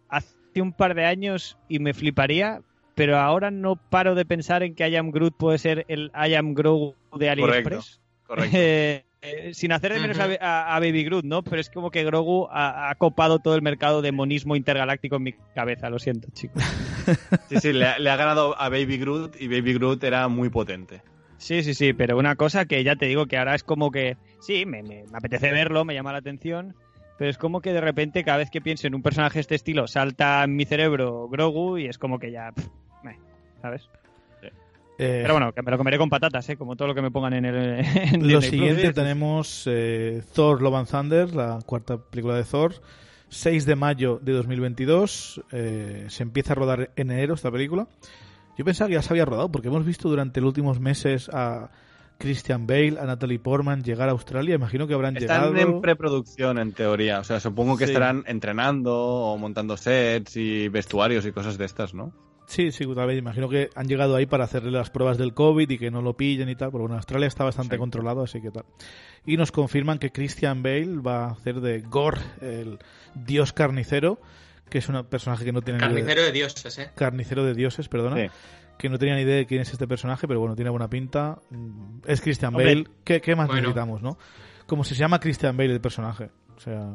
hace 0.09 0.35
un 0.61 0.73
par 0.73 0.93
de 0.93 1.05
años 1.05 1.57
y 1.69 1.79
me 1.79 1.93
fliparía, 1.93 2.61
pero 2.95 3.17
ahora 3.17 3.49
no 3.49 3.75
paro 3.77 4.13
de 4.13 4.25
pensar 4.25 4.61
en 4.61 4.75
que 4.75 4.87
I 4.87 4.97
Am 4.97 5.11
Groot 5.11 5.35
puede 5.35 5.57
ser 5.57 5.85
el 5.87 6.11
I 6.13 6.35
Am 6.35 6.53
Grogu 6.53 6.95
de 7.17 7.29
AliExpress. 7.29 8.01
Correcto. 8.27 8.51
Eh, 8.57 9.03
eh, 9.23 9.53
sin 9.53 9.71
hacer 9.71 9.93
de 9.93 9.99
menos 9.99 10.19
a, 10.19 10.25
Ujú. 10.27 10.35
a- 10.41 10.75
a 10.75 10.79
Baby 10.79 11.03
Groot, 11.05 11.25
¿no? 11.25 11.43
Pero 11.43 11.59
es 11.61 11.69
como 11.69 11.89
que 11.91 12.03
Grogu 12.03 12.47
ha, 12.51 12.89
ha 12.89 12.95
copado 12.95 13.39
todo 13.39 13.55
el 13.55 13.61
mercado 13.61 14.01
de 14.01 14.11
monismo 14.11 14.55
intergaláctico 14.55 15.15
en 15.15 15.23
mi 15.23 15.33
cabeza, 15.55 15.89
lo 15.89 15.99
siento, 15.99 16.27
chicos. 16.33 16.61
Sí, 17.49 17.59
sí, 17.59 17.73
le, 17.73 17.85
ha- 17.85 17.99
le 17.99 18.09
ha 18.09 18.15
ganado 18.15 18.59
a 18.59 18.69
Baby 18.69 18.97
Groot 18.97 19.39
y 19.41 19.47
Baby 19.47 19.73
Groot 19.73 20.03
era 20.03 20.27
muy 20.27 20.49
potente. 20.49 21.01
Sí, 21.37 21.61
sí, 21.63 21.73
sí, 21.73 21.91
pero 21.93 22.17
una 22.17 22.35
cosa 22.35 22.65
que 22.65 22.83
ya 22.83 22.95
te 22.95 23.05
digo 23.05 23.25
que 23.25 23.37
ahora 23.37 23.53
es 23.53 23.63
como 23.63 23.91
que, 23.91 24.15
sí, 24.39 24.65
me, 24.65 24.81
me- 24.81 25.03
me 25.11 25.17
apetece 25.17 25.51
verlo, 25.51 25.83
me 25.83 25.93
llama 25.93 26.13
la 26.13 26.19
atención, 26.19 26.73
pero 27.17 27.29
es 27.29 27.37
como 27.37 27.59
que 27.61 27.73
de 27.73 27.81
repente 27.81 28.23
cada 28.23 28.37
vez 28.37 28.49
que 28.49 28.61
pienso 28.61 28.87
en 28.87 28.95
un 28.95 29.03
personaje 29.03 29.35
de 29.35 29.41
este 29.41 29.55
estilo 29.55 29.87
salta 29.87 30.43
en 30.43 30.55
mi 30.55 30.65
cerebro 30.65 31.27
Grogu 31.29 31.77
y 31.77 31.87
es 31.87 31.97
como 31.97 32.17
que 32.17 32.31
ya, 32.31 32.51
pff, 32.53 32.65
meh, 33.03 33.17
¿sabes? 33.61 33.89
Eh, 35.03 35.19
Pero 35.21 35.33
bueno, 35.33 35.53
que 35.53 35.61
me 35.61 35.71
lo 35.71 35.77
comeré 35.77 35.97
con 35.97 36.09
patatas, 36.09 36.47
¿eh? 36.49 36.57
Como 36.57 36.75
todo 36.75 36.87
lo 36.89 36.95
que 36.95 37.01
me 37.01 37.11
pongan 37.11 37.33
en 37.33 37.45
el... 37.45 37.55
en 37.85 38.21
Lo 38.21 38.27
Disney 38.27 38.31
Plus. 38.37 38.45
siguiente 38.45 38.93
tenemos 38.93 39.63
eh, 39.67 40.21
Thor 40.33 40.61
Love 40.61 40.75
and 40.75 40.87
Thunder, 40.89 41.33
la 41.35 41.59
cuarta 41.65 41.97
película 41.97 42.35
de 42.35 42.43
Thor. 42.43 42.73
6 43.29 43.65
de 43.65 43.75
mayo 43.75 44.19
de 44.21 44.31
2022. 44.33 45.41
eh, 45.51 46.05
se 46.09 46.23
empieza 46.23 46.53
a 46.53 46.55
rodar 46.55 46.91
en 46.95 47.11
enero 47.11 47.33
esta 47.33 47.51
película. 47.51 47.87
Yo 48.57 48.63
pensaba 48.65 48.87
que 48.87 48.93
ya 48.93 49.01
se 49.01 49.11
había 49.11 49.25
rodado 49.25 49.51
porque 49.51 49.69
hemos 49.69 49.83
visto 49.85 50.07
durante 50.09 50.39
los 50.39 50.49
últimos 50.49 50.79
meses 50.79 51.29
a 51.33 51.71
Christian 52.19 52.67
Bale, 52.67 52.97
a 52.99 53.05
Natalie 53.05 53.39
Portman 53.39 53.81
llegar 53.83 54.07
a 54.07 54.11
Australia. 54.11 54.53
Imagino 54.53 54.85
que 54.87 54.93
habrán 54.93 55.17
Están 55.17 55.51
llegado. 55.53 55.75
en 55.77 55.81
preproducción, 55.81 56.59
en 56.59 56.71
teoría. 56.73 57.19
O 57.19 57.23
sea, 57.23 57.39
supongo 57.39 57.75
que 57.75 57.85
Sí. 57.87 57.91
estarán 57.93 58.23
entrenando 58.27 58.95
o 58.95 59.37
montando 59.39 59.75
sets 59.77 60.37
y 60.37 60.67
vestuarios 60.69 61.25
y 61.25 61.31
cosas 61.31 61.57
de 61.57 61.65
estas, 61.65 61.95
¿no? 61.95 62.13
Sí, 62.45 62.71
sí, 62.71 62.85
tal 62.93 63.07
vez. 63.07 63.17
Imagino 63.17 63.47
que 63.49 63.69
han 63.75 63.87
llegado 63.87 64.15
ahí 64.15 64.25
para 64.25 64.43
hacerle 64.43 64.71
las 64.71 64.89
pruebas 64.89 65.17
del 65.17 65.33
COVID 65.33 65.69
y 65.69 65.77
que 65.77 65.89
no 65.91 66.01
lo 66.01 66.15
pillen 66.15 66.49
y 66.49 66.55
tal. 66.55 66.69
Pero 66.71 66.81
bueno, 66.83 66.95
Australia 66.95 67.27
está 67.27 67.43
bastante 67.43 67.75
Sí. 67.75 67.79
controlado, 67.79 68.21
así 68.23 68.41
que 68.41 68.51
tal. 68.51 68.65
Y 69.25 69.37
nos 69.37 69.51
confirman 69.51 69.97
que 69.99 70.11
Christian 70.11 70.61
Bale 70.61 70.97
va 70.99 71.25
a 71.25 71.31
hacer 71.31 71.61
de 71.61 71.81
Gore, 71.81 72.19
el 72.41 72.79
dios 73.15 73.53
carnicero, 73.53 74.19
que 74.69 74.79
es 74.79 74.89
un 74.89 75.03
personaje 75.05 75.45
que 75.45 75.51
no 75.51 75.61
tiene 75.61 75.79
ni 75.79 75.85
idea- 75.85 75.93
Carnicero 75.95 76.21
de 76.23 76.31
dioses, 76.31 76.79
¿eh? 76.79 76.91
carnicero 76.95 77.43
de 77.45 77.53
dioses, 77.53 77.87
perdona. 77.87 78.17
Sí. 78.17 78.27
Que 78.77 78.89
no 78.89 78.97
tenía 78.97 79.15
ni 79.15 79.21
idea 79.21 79.35
de 79.37 79.45
quién 79.45 79.61
es 79.61 79.71
este 79.71 79.87
personaje, 79.87 80.27
pero 80.27 80.39
bueno, 80.39 80.55
tiene 80.55 80.69
buena 80.71 80.89
pinta. 80.89 81.39
Es 82.05 82.21
Christian 82.21 82.53
Hombre. 82.53 82.65
Bale. 82.65 82.87
¿Qué, 83.03 83.21
qué 83.21 83.35
más 83.35 83.47
Bueno. 83.47 83.61
necesitamos, 83.61 84.01
no? 84.01 84.17
Como 84.67 84.83
si 84.83 84.95
se 84.95 84.99
llama 84.99 85.19
Christian 85.19 85.55
Bale 85.55 85.73
el 85.73 85.81
personaje. 85.81 86.29
O 86.57 86.59
sea. 86.59 86.93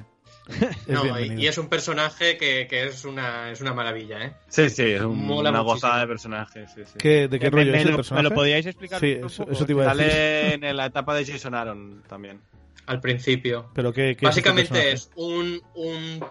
Es 0.49 0.89
No, 0.89 1.20
y, 1.20 1.47
es 1.47 1.59
un 1.59 1.69
personaje 1.69 2.39
que, 2.39 2.66
que 2.69 2.87
es, 2.87 3.05
una, 3.05 3.51
es 3.51 3.61
una 3.61 3.75
maravilla, 3.75 4.25
¿eh? 4.25 4.33
Sí, 4.49 4.70
sí, 4.70 4.83
es 4.83 5.03
un- 5.03 5.19
Mola 5.27 5.51
una 5.51 5.62
muchísimo. 5.62 5.75
gozada 5.75 6.01
de 6.01 6.07
personaje. 6.07 6.66
Sí, 6.75 6.81
sí. 6.87 6.93
¿Qué- 6.99 7.29
¿De 7.29 7.39
qué 7.39 7.47
Me- 7.47 7.51
rollo 7.51 7.73
me, 7.73 7.79
es 7.81 7.87
el 7.87 7.97
personaje? 7.97 8.23
¿Me 8.25 8.29
lo 8.31 8.35
podíais 8.35 8.66
explicar? 8.66 8.99
Sí, 9.01 9.19
eso- 9.25 9.47
eso 9.51 9.66
te 9.66 9.73
iba 9.73 9.91
a 9.91 9.95
decir. 9.95 10.11
Sale 10.11 10.55
en 10.55 10.77
la 10.77 10.87
etapa 10.87 11.15
de 11.15 11.27
Jason 11.27 11.55
Aaron 11.55 12.03
también. 12.09 12.41
Al 12.87 13.01
principio. 13.01 13.70
Pero 13.75 13.93
qué, 13.93 14.16
qué 14.16 14.25
Básicamente 14.25 14.93
es, 14.93 15.03
es, 15.03 15.11
un, 15.16 15.61
un, 15.75 16.25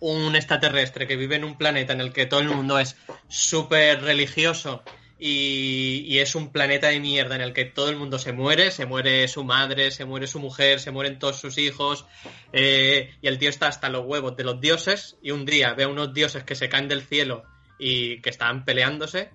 un 0.00 0.36
extraterrestre 0.36 1.06
que 1.06 1.16
vive 1.16 1.36
en 1.36 1.44
un 1.44 1.56
planeta 1.56 1.94
en 1.94 2.02
el 2.02 2.12
que 2.12 2.26
todo 2.26 2.40
el 2.40 2.48
mundo 2.50 2.78
es 2.78 2.96
súper 3.28 4.02
religioso 4.02 4.82
y, 5.18 6.04
y 6.06 6.18
es 6.18 6.34
un 6.34 6.50
planeta 6.50 6.88
de 6.88 7.00
mierda 7.00 7.34
en 7.34 7.40
el 7.40 7.52
que 7.52 7.64
todo 7.64 7.88
el 7.88 7.96
mundo 7.96 8.18
se 8.18 8.32
muere, 8.32 8.70
se 8.70 8.86
muere 8.86 9.26
su 9.28 9.44
madre, 9.44 9.90
se 9.90 10.04
muere 10.04 10.26
su 10.26 10.40
mujer, 10.40 10.80
se 10.80 10.90
mueren 10.90 11.18
todos 11.18 11.36
sus 11.36 11.58
hijos 11.58 12.06
eh, 12.52 13.14
y 13.22 13.28
el 13.28 13.38
tío 13.38 13.48
está 13.48 13.68
hasta 13.68 13.88
los 13.88 14.04
huevos 14.04 14.36
de 14.36 14.44
los 14.44 14.60
dioses 14.60 15.16
y 15.22 15.30
un 15.30 15.44
día 15.44 15.74
ve 15.74 15.84
a 15.84 15.88
unos 15.88 16.12
dioses 16.12 16.44
que 16.44 16.54
se 16.54 16.68
caen 16.68 16.88
del 16.88 17.02
cielo 17.02 17.44
y 17.78 18.20
que 18.22 18.30
están 18.30 18.64
peleándose, 18.64 19.30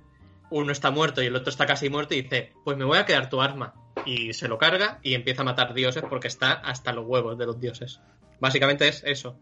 uno 0.49 0.71
está 0.71 0.91
muerto 0.91 1.21
y 1.21 1.27
el 1.27 1.35
otro 1.35 1.49
está 1.49 1.65
casi 1.65 1.89
muerto 1.89 2.13
y 2.13 2.23
dice, 2.23 2.51
pues 2.63 2.77
me 2.77 2.85
voy 2.85 2.97
a 2.97 3.05
quedar 3.05 3.29
tu 3.29 3.41
arma 3.41 3.73
y 4.05 4.33
se 4.33 4.47
lo 4.47 4.57
carga 4.57 4.99
y 5.03 5.13
empieza 5.13 5.41
a 5.41 5.45
matar 5.45 5.73
dioses 5.73 6.03
porque 6.09 6.27
está 6.27 6.51
hasta 6.51 6.93
los 6.93 7.05
huevos 7.05 7.37
de 7.37 7.45
los 7.45 7.59
dioses. 7.59 8.01
Básicamente 8.39 8.87
es 8.87 9.03
eso. 9.05 9.37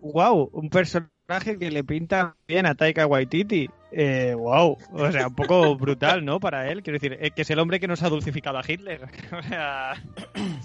Wow, 0.00 0.50
un 0.52 0.70
personaje 0.70 1.58
que 1.58 1.70
le 1.70 1.84
pinta 1.84 2.36
bien 2.48 2.66
a 2.66 2.74
Taika 2.74 3.06
Waititi. 3.06 3.68
Eh, 3.92 4.34
wow, 4.36 4.78
o 4.92 5.10
sea, 5.12 5.26
un 5.28 5.34
poco 5.34 5.74
brutal, 5.76 6.24
¿no? 6.24 6.38
Para 6.38 6.70
él, 6.70 6.82
quiero 6.82 6.98
decir, 7.00 7.18
eh, 7.20 7.32
que 7.32 7.42
es 7.42 7.50
el 7.50 7.58
hombre 7.58 7.80
que 7.80 7.88
nos 7.88 8.02
ha 8.02 8.08
dulcificado 8.08 8.58
a 8.58 8.62
Hitler. 8.66 9.00
O 9.32 9.42
sea, 9.42 9.94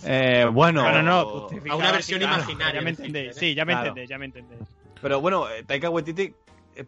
Eh, 0.05 0.45
bueno, 0.51 0.83
bueno, 0.83 1.01
no, 1.01 1.25
dulcificado 1.25 1.73
A 1.73 1.75
una 1.77 1.91
versión 1.91 2.21
Hitler, 2.21 2.35
imaginaria 2.37 2.73
Ya 2.79 2.81
me 2.83 2.89
Hitler, 2.91 3.05
entendéis, 3.07 3.37
¿eh? 3.37 3.39
sí, 3.39 3.55
ya 3.55 3.65
me 3.65 3.73
Claro. 3.73 3.87
entendéis, 3.87 4.09
ya 4.09 4.17
me 4.17 4.25
entendéis. 4.25 4.61
pero 5.01 5.21
bueno, 5.21 5.45
Taika 5.65 5.89
Waititi 5.89 6.33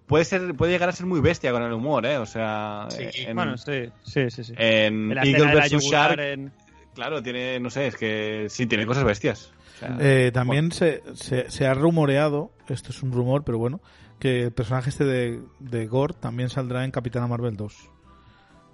puede 0.05 0.25
ser, 0.25 0.53
puede 0.55 0.71
llegar 0.73 0.89
a 0.89 0.91
ser 0.91 1.05
muy 1.05 1.21
bestia 1.21 1.51
con 1.51 1.63
el 1.63 1.73
humor, 1.73 2.05
¿eh? 2.05 2.17
O 2.17 2.25
sea, 2.25 2.87
Sí. 2.89 3.03
en, 3.25 3.35
Bueno, 3.35 3.57
sí, 3.57 3.89
sí, 4.03 4.29
sí. 4.29 4.43
sí. 4.43 4.53
en 4.57 5.11
Eagle 5.17 5.55
vs 5.55 5.83
Shark, 5.83 6.19
en- 6.19 6.51
claro, 6.93 7.23
tiene, 7.23 7.59
no 7.59 7.69
sé, 7.69 7.87
es 7.87 7.95
que 7.95 8.45
sí, 8.49 8.65
tiene 8.67 8.85
cosas 8.85 9.03
bestias. 9.05 9.51
O 9.75 9.79
sea, 9.79 9.95
Eh, 9.99 10.31
también 10.33 10.71
se, 10.71 11.01
se, 11.13 11.49
se 11.51 11.65
ha 11.67 11.73
rumoreado, 11.73 12.51
esto 12.67 12.89
es 12.91 13.01
un 13.03 13.11
rumor, 13.11 13.43
pero 13.43 13.57
bueno, 13.59 13.79
que 14.19 14.43
el 14.45 14.51
personaje 14.51 14.89
este 14.89 15.05
de, 15.05 15.41
de 15.59 15.87
Gore 15.87 16.13
también 16.19 16.49
saldrá 16.49 16.83
en 16.85 16.91
Capitana 16.91 17.27
Marvel 17.27 17.55
2. 17.55 17.89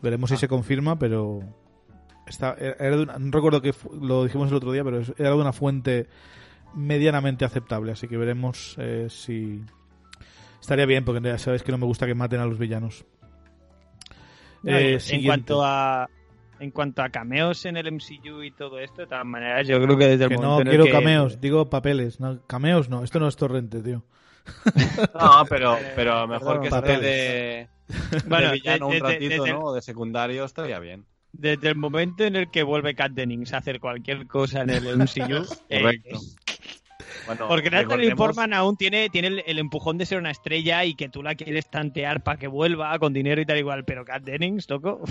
Veremos 0.02 0.30
si 0.30 0.36
Ah. 0.36 0.40
se 0.40 0.48
confirma, 0.48 0.98
pero 1.00 1.42
está, 2.28 2.56
era 2.60 2.96
de 2.96 3.04
una- 3.04 3.18
no 3.20 3.32
recuerdo 3.32 3.62
que 3.62 3.74
lo 4.02 4.24
dijimos 4.24 4.50
el 4.50 4.56
otro 4.56 4.72
día, 4.72 4.84
pero 4.84 5.02
era 5.18 5.30
de 5.30 5.36
una 5.36 5.54
fuente 5.54 6.08
medianamente 6.76 7.46
aceptable, 7.46 7.92
así 7.92 8.08
que 8.08 8.18
veremos 8.18 8.76
eh, 8.80 9.08
si 9.10 9.62
estaría 10.60 10.86
bien, 10.86 11.04
porque 11.06 11.22
ya 11.22 11.38
sabéis 11.38 11.62
que 11.64 11.72
no 11.72 11.78
me 11.78 11.86
gusta 11.86 12.06
que 12.08 12.16
maten 12.16 12.40
a 12.40 12.46
los 12.46 12.58
villanos. 12.58 13.06
Eh, 14.66 14.94
en 14.94 15.00
siguiente. 15.00 15.28
cuanto 15.28 15.64
a 15.66 16.10
en 16.60 16.72
cuanto 16.72 17.02
a 17.02 17.10
cameos 17.10 17.66
en 17.66 17.76
el 17.76 17.88
MCU 17.92 18.42
y 18.44 18.52
todo 18.52 18.80
esto, 18.80 19.02
de 19.02 19.08
todas 19.08 19.26
maneras, 19.26 19.68
yo 19.68 19.82
creo 19.82 19.98
que 19.98 20.08
desde 20.08 20.24
el 20.26 20.30
Que 20.30 20.38
momento 20.38 20.64
no 20.64 20.70
quiero 20.70 20.86
que- 20.86 20.92
cameos, 20.92 21.42
digo 21.42 21.70
papeles, 21.70 22.22
no, 22.22 22.42
cameos 22.48 22.88
no, 22.90 23.04
esto 23.04 23.20
no 23.20 23.28
es 23.28 23.36
torrente, 23.36 23.82
tío. 23.82 24.04
No, 25.20 25.46
pero, 25.50 25.78
pero 25.96 26.28
mejor 26.28 26.62
que 26.62 26.68
esté 26.68 26.98
de, 27.00 27.68
Bueno, 28.28 28.48
de 28.48 28.54
villano 28.54 28.90
de- 28.90 28.94
un 28.98 29.04
de- 29.08 29.14
ratito, 29.14 29.48
¿no? 29.48 29.60
O 29.60 29.74
de 29.74 29.82
secundario 29.82 30.46
estaría 30.46 30.80
bien. 30.80 31.06
Desde 31.32 31.70
el 31.70 31.76
momento 31.76 32.24
en 32.24 32.36
el 32.36 32.52
que 32.52 32.62
vuelve 32.64 32.94
Kat 32.96 33.12
Dennings 33.14 33.54
a 33.54 33.58
hacer 33.58 33.80
cualquier 33.80 34.28
cosa 34.28 34.62
en 34.62 34.70
el 34.70 34.98
MCU, 34.98 35.46
eh, 35.70 35.82
Correcto. 35.82 36.20
Bueno, 37.26 37.48
porque 37.48 37.70
Natalie 37.72 38.10
recordemos- 38.10 38.18
Portman 38.18 38.54
aún 38.54 38.76
tiene, 38.78 39.10
tiene 39.10 39.28
el, 39.30 39.44
el 39.48 39.60
empujón 39.60 39.98
de 39.98 40.06
ser 40.06 40.18
una 40.20 40.32
estrella 40.32 40.84
y 40.84 40.94
que 40.96 41.10
tú 41.10 41.24
la 41.24 41.36
quieres 41.36 41.70
tantear 41.70 42.22
para 42.22 42.38
que 42.38 42.48
vuelva 42.48 42.98
con 43.00 43.14
dinero 43.14 43.42
y 43.42 43.46
tal 43.46 43.58
igual, 43.58 43.86
pero 43.86 44.04
Kat 44.06 44.24
Dennings, 44.24 44.68
toco. 44.68 45.02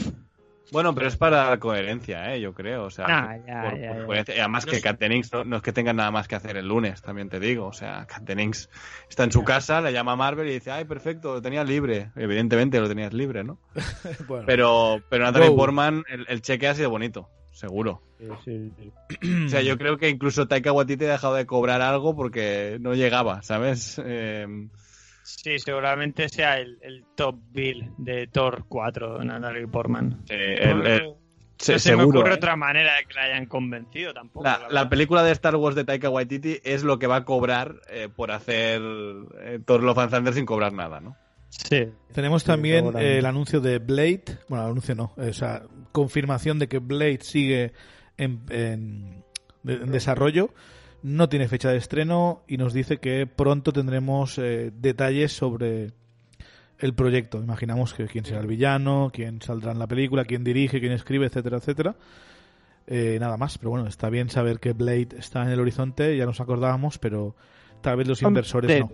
Bueno, 0.73 0.95
pero 0.95 1.07
es 1.07 1.17
para 1.17 1.51
la 1.51 1.59
coherencia, 1.59 2.35
¿eh? 2.35 2.41
Yo 2.41 2.55
creo. 2.55 2.85
O 2.85 2.91
sea, 2.91 3.05
Ah, 3.09 3.37
ya, 3.47 3.63
por- 3.63 3.79
ya, 3.81 4.05
por 4.07 4.17
ya. 4.25 4.43
además 4.45 4.65
que 4.67 4.81
Dennings 4.99 5.33
no, 5.33 5.45
no 5.45 5.57
es 5.57 5.63
que 5.63 5.73
tenga 5.73 5.93
nada 5.93 6.11
más 6.11 6.27
que 6.27 6.35
hacer 6.35 6.57
el 6.57 6.67
lunes, 6.67 7.03
también 7.03 7.29
te 7.29 7.39
digo. 7.39 7.67
O 7.67 7.73
sea, 7.73 8.07
Kat 8.07 8.23
Dennings 8.23 8.71
está 9.09 9.25
en 9.25 9.33
su 9.33 9.45
casa, 9.45 9.81
le 9.81 9.93
llama 9.93 10.13
a 10.13 10.17
Marvel 10.17 10.49
y 10.49 10.55
dice, 10.55 10.71
ay, 10.71 10.85
perfecto, 10.87 11.35
lo 11.35 11.43
tenías 11.43 11.69
libre. 11.69 12.11
Evidentemente 12.17 12.81
lo 12.81 12.89
tenías 12.89 13.13
libre, 13.13 13.45
¿no? 13.45 13.59
Bueno, 14.27 14.45
Pero, 14.47 15.03
pero 15.09 15.25
Natalie. 15.25 15.51
Portman, 15.51 16.05
el, 16.09 16.27
el 16.29 16.41
cheque 16.43 16.69
ha 16.69 16.75
sido 16.75 16.91
bonito, 16.91 17.29
seguro. 17.53 18.03
O 19.47 19.49
sea, 19.49 19.63
yo 19.63 19.77
creo 19.77 19.99
que 19.99 20.09
incluso 20.09 20.47
Taika 20.47 20.73
Waititi 20.73 21.05
ha 21.05 21.13
dejado 21.13 21.35
de 21.35 21.45
cobrar 21.45 21.83
algo 21.83 22.15
porque 22.15 22.79
no 22.81 22.95
llegaba, 22.95 23.43
¿sabes? 23.43 24.01
Eh, 24.05 24.47
Sí, 25.23 25.59
seguramente 25.59 26.29
sea 26.29 26.59
el, 26.59 26.79
el 26.83 27.05
top 27.15 27.37
bill 27.53 27.91
de 27.99 28.27
Thor 28.27 28.65
4, 28.69 29.23
Natalie 29.25 29.67
Portman. 29.69 30.21
el- 30.29 30.87
el- 30.87 31.05
no 31.05 31.17
se- 31.59 31.79
se 31.79 31.93
me 31.93 31.99
seguro. 32.03 32.19
ocurre 32.21 32.33
¿eh? 32.35 32.37
otra 32.39 32.57
manera 32.57 32.97
de 32.97 33.05
que 33.07 33.15
la 33.15 33.23
hayan 33.23 33.47
convencido 33.47 34.13
tampoco. 34.13 34.45
La, 34.45 34.53
la 34.53 34.59
la 34.59 34.67
verdad. 34.69 34.91
película 34.91 35.23
de 35.23 35.31
Star 35.33 35.55
Wars 35.57 35.77
de 35.77 35.85
Taika 35.85 36.11
Waititi 36.11 36.59
es 36.65 36.83
lo 36.83 36.99
que 36.99 37.07
va 37.07 37.17
a 37.17 37.25
cobrar 37.25 37.77
eh, 37.89 38.09
por 38.15 38.33
hacer 38.33 38.83
eh, 39.43 39.61
Thor 39.65 39.83
Love 39.85 39.99
and 39.99 40.11
Thunder 40.11 40.35
sin 40.35 40.45
cobrar 40.45 40.73
nada, 40.73 41.01
¿no? 41.01 41.17
Sí. 41.51 41.87
Tenemos 42.13 42.43
también 42.45 42.97
eh, 42.99 43.19
el 43.19 43.27
anuncio 43.27 43.61
de 43.61 43.79
Blade. 43.79 44.25
Bueno, 44.49 44.65
el 44.65 44.71
anuncio 44.73 44.95
no. 44.97 45.13
O 45.17 45.33
sea, 45.33 45.63
confirmación 45.93 46.59
de 46.59 46.67
que 46.67 46.79
Blade 46.79 47.21
sigue 47.23 47.73
en, 48.17 48.41
en- 48.49 49.23
de- 49.63 49.75
en 49.75 49.93
desarrollo. 49.93 50.53
No 51.03 51.29
tiene 51.29 51.49
fecha 51.49 51.71
de 51.71 51.79
estreno 51.79 52.45
y 52.47 52.57
nos 52.57 52.73
dice 52.73 52.99
que 52.99 53.27
pronto 53.27 53.73
tendremos 53.73 54.39
eh, 54.39 54.73
detalles 54.75 55.33
sobre 55.33 55.93
el 56.79 56.95
proyecto. 56.95 57.39
Imaginamos 57.39 57.95
que 57.95 58.07
quién 58.07 58.25
será 58.25 58.41
el 58.41 58.47
villano, 58.47 59.11
quién 59.13 59.43
saldrá 59.43 59.73
en 59.73 59.79
la 59.79 59.87
película, 59.87 60.25
quién 60.25 60.45
dirige, 60.45 60.81
quién 60.81 60.93
escribe, 60.93 61.27
etcétera, 61.27 61.59
etcétera. 61.59 61.97
Eh, 62.87 63.19
nada 63.21 63.37
más, 63.37 63.59
pero 63.59 63.71
bueno, 63.71 63.87
está 63.87 64.11
bien 64.11 64.29
saber 64.29 64.59
que 64.59 64.73
Blade 64.73 65.09
está 65.19 65.43
en 65.43 65.51
el 65.51 65.61
horizonte, 65.61 66.17
ya 66.17 66.27
nos 66.27 66.41
acordábamos, 66.41 66.99
pero 66.99 67.37
tal 67.81 67.97
vez 67.97 68.09
los 68.09 68.23
inversores 68.23 68.81
no. 68.81 68.91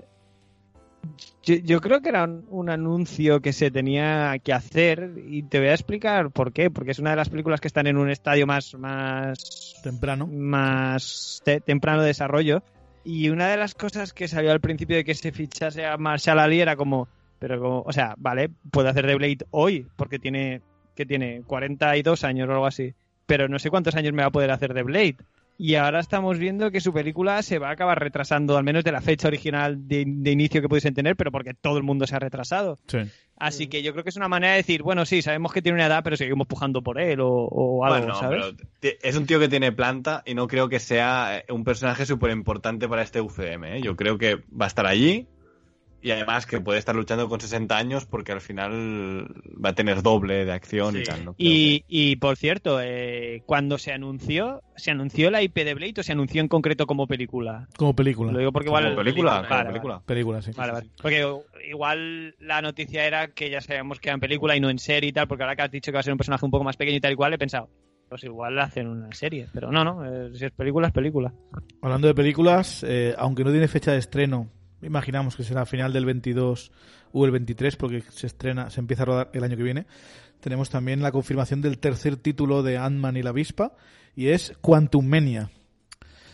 Yo, 1.45 1.55
yo 1.57 1.81
creo 1.81 2.01
que 2.01 2.11
era 2.11 2.25
un, 2.25 2.45
un 2.49 2.69
anuncio 2.71 3.41
que 3.41 3.53
se 3.53 3.71
tenía 3.71 4.37
que 4.43 4.53
hacer 4.53 5.13
y 5.27 5.43
te 5.45 5.59
voy 5.59 5.69
a 5.69 5.75
explicar 5.75 6.31
por 6.31 6.53
qué. 6.53 6.71
Porque 6.71 6.91
es 6.91 6.99
una 6.99 7.11
de 7.11 7.17
las 7.17 7.29
películas 7.31 7.61
que 7.61 7.69
están 7.69 7.87
en 7.87 7.97
un 7.97 8.11
estadio 8.11 8.47
más, 8.47 8.75
más, 8.75 9.81
Temprano. 9.83 10.27
más 10.27 11.41
te- 11.45 11.61
temprano 11.61 12.03
de 12.03 12.09
desarrollo. 12.09 12.63
Y 13.05 13.31
una 13.31 13.49
de 13.49 13.57
las 13.57 13.75
cosas 13.75 14.13
que 14.13 14.29
salió 14.29 14.53
al 14.53 14.61
principio 14.61 14.97
de 14.97 15.05
que 15.05 15.15
se 15.15 15.33
fichase 15.33 15.87
a 15.87 15.97
Marshall 15.97 16.39
Ali 16.41 16.61
era 16.61 16.77
como, 16.77 17.09
pero 17.39 17.59
como, 17.61 17.81
o 17.81 17.93
sea, 17.93 18.15
vale, 18.19 18.51
puede 18.71 18.91
hacer 18.91 19.07
de 19.07 19.15
Blade 19.15 19.47
hoy 19.51 19.87
porque 19.97 20.19
tiene, 20.19 20.61
que 20.95 21.07
tiene 21.07 21.43
42 21.47 22.25
años 22.25 22.49
o 22.49 22.53
algo 22.53 22.67
así. 22.67 22.93
Pero 23.25 23.49
no 23.49 23.59
sé 23.59 23.71
cuántos 23.71 23.95
años 23.95 24.13
me 24.13 24.23
va 24.23 24.29
a 24.29 24.33
poder 24.33 24.51
hacer 24.51 24.75
de 24.75 24.83
Blade. 24.83 25.17
Y 25.61 25.75
ahora 25.75 25.99
estamos 25.99 26.39
viendo 26.39 26.71
que 26.71 26.81
su 26.81 26.93
película 26.93 27.43
se 27.43 27.59
va 27.59 27.71
a 27.71 27.73
acabar 27.73 27.99
retrasando, 27.99 28.57
al 28.57 28.63
menos 28.63 28.85
de 28.85 28.93
la 28.93 29.01
fecha 29.01 29.27
original 29.27 29.89
de, 29.89 30.05
de 30.07 30.31
inicio 30.31 30.63
que 30.63 30.69
pudiesen 30.69 30.95
tener, 30.95 31.17
pero 31.17 31.33
porque 31.33 31.53
todo 31.53 31.77
el 31.79 31.83
mundo 31.83 32.07
se 32.07 32.15
ha 32.15 32.21
retrasado. 32.21 32.79
Sí. 32.87 32.99
Así 33.37 33.67
que 33.67 33.83
yo 33.83 33.93
creo 33.93 34.05
que 34.05 34.11
es 34.11 34.17
una 34.17 34.29
manera 34.29 34.53
de 34.53 34.59
decir, 34.59 34.83
bueno, 34.83 35.05
sí, 35.05 35.21
sabemos 35.21 35.53
que 35.53 35.61
tiene 35.61 35.75
una 35.77 35.87
edad, 35.87 36.05
pero 36.05 36.17
seguimos 36.17 36.47
pujando 36.47 36.83
por 36.83 37.01
él 37.01 37.21
o, 37.21 37.29
o 37.29 37.85
algo, 37.85 37.99
Bueno, 37.99 38.15
¿sabes? 38.21 38.45
pero 38.81 38.95
es 39.03 39.17
un 39.17 39.27
tío 39.27 39.41
que 39.41 39.49
tiene 39.49 39.73
planta 39.73 40.23
y 40.25 40.35
no 40.35 40.47
creo 40.47 40.69
que 40.69 40.79
sea 40.79 41.39
eh, 41.39 41.53
un 41.53 41.65
personaje 41.65 42.07
súper 42.07 42.31
importante 42.31 42.89
para 42.89 43.03
este 43.03 43.21
UCM. 43.21 43.65
¿eh? 43.65 43.81
Yo 43.83 43.97
creo 43.97 44.17
que 44.17 44.37
va 44.37 44.65
a 44.65 44.69
estar 44.69 44.87
allí 44.87 45.27
y 46.01 46.11
además 46.13 46.47
que 46.47 46.61
puede 46.61 46.79
estar 46.79 46.95
luchando 46.95 47.29
con 47.29 47.41
60 47.41 47.77
años 47.77 48.07
porque 48.07 48.33
al 48.33 48.41
final 48.41 49.27
va 49.65 49.71
a 49.71 49.75
tener 49.75 50.03
doble 50.03 50.45
de 50.45 50.53
acción 50.53 50.95
y 50.97 51.01
Sí. 51.01 51.05
tal. 51.05 51.25
¿no? 51.25 51.35
Y, 51.39 51.85
y, 51.89 52.17
por 52.17 52.37
cierto, 52.37 52.79
eh, 52.81 53.43
cuando 53.47 53.79
se 53.79 53.93
anunció, 53.93 54.63
¿se 54.77 54.91
anunció 54.93 55.31
la 55.31 55.43
IP 55.43 55.65
de 55.65 55.75
Blade 55.75 55.95
o 55.99 56.03
se 56.03 56.13
anunció 56.13 56.41
en 56.41 56.49
concreto 56.49 56.87
como 56.87 57.07
película? 57.07 57.69
Como 57.77 57.95
película. 57.97 58.31
Lo 58.33 58.39
digo 58.39 58.53
porque 58.53 58.67
que- 58.67 58.71
como 58.71 58.81
igual... 58.81 58.97
película, 58.97 59.31
Vale, 59.33 59.49
como 59.49 59.57
vale. 59.59 59.69
película. 59.71 60.03
Película, 60.07 60.43
sí. 60.43 60.51
Vale, 60.57 60.73
vale. 60.73 60.91
Porque 61.03 61.27
igual 61.69 62.35
la 62.39 62.63
noticia 62.63 63.05
era 63.07 63.29
que 63.29 63.51
ya 63.51 63.61
sabíamos 63.61 64.01
que 64.01 64.09
era 64.09 64.15
en 64.15 64.21
película 64.21 64.57
y 64.57 64.61
no 64.61 64.71
en 64.71 64.79
serie 64.79 65.11
y 65.11 65.13
tal, 65.13 65.27
porque 65.29 65.43
ahora 65.45 65.57
que 65.57 65.63
has 65.63 65.71
dicho 65.71 65.91
que 65.91 65.97
va 65.97 66.01
a 66.01 66.05
ser 66.05 66.13
un 66.13 66.19
personaje 66.19 66.45
un 66.45 66.51
poco 66.51 66.65
más 66.65 66.77
pequeño 66.77 66.99
y 66.99 67.01
tal 67.01 67.13
y 67.13 67.17
cual, 67.17 67.33
he 67.35 67.39
pensado, 67.39 67.69
pues 68.09 68.25
igual 68.25 68.59
hacen 68.59 68.87
una 68.87 69.13
serie. 69.13 69.47
Pero 69.53 69.71
no, 69.73 69.85
no, 69.85 70.05
eh, 70.05 70.31
si 70.35 70.45
es 70.45 70.53
película, 70.53 70.87
es 70.89 70.93
película. 70.93 71.33
Hablando 71.83 72.07
de 72.07 72.15
películas, 72.15 72.85
eh, 72.87 73.15
aunque 73.19 73.45
no 73.45 73.51
tiene 73.51 73.69
fecha 73.69 73.93
de 73.93 73.99
estreno, 73.99 74.49
imaginamos 74.83 75.37
que 75.37 75.45
será 75.45 75.67
final 75.67 75.93
del 75.93 76.05
22 76.05 76.73
o 77.13 77.25
el 77.25 77.31
23 77.31 77.77
porque 77.77 78.03
se 78.11 78.27
estrena, 78.27 78.71
se 78.71 78.81
empieza 78.81 79.03
a 79.03 79.07
rodar 79.07 79.31
el 79.33 79.45
año 79.45 79.57
que 79.57 79.63
viene. 79.63 79.87
Tenemos 80.41 80.71
también 80.71 81.03
la 81.03 81.11
confirmación 81.13 81.61
del 81.63 81.79
tercer 81.79 82.17
título 82.17 82.63
de 82.63 82.79
Ant-Man 82.79 83.17
y 83.17 83.23
la 83.23 83.31
avispa 83.31 83.73
y 84.15 84.29
es 84.29 84.53
Quantum 84.61 85.07
Mania. 85.07 85.51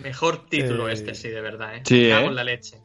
Mejor 0.02 0.46
título 0.46 0.88
Eh, 0.88 0.92
este, 0.92 1.14
sí, 1.14 1.28
de 1.28 1.40
verdad, 1.40 1.76
¿eh? 1.76 1.82
sí, 1.84 2.08
cago 2.10 2.26
¿eh? 2.26 2.28
en 2.28 2.34
la 2.34 2.44
leche. 2.44 2.78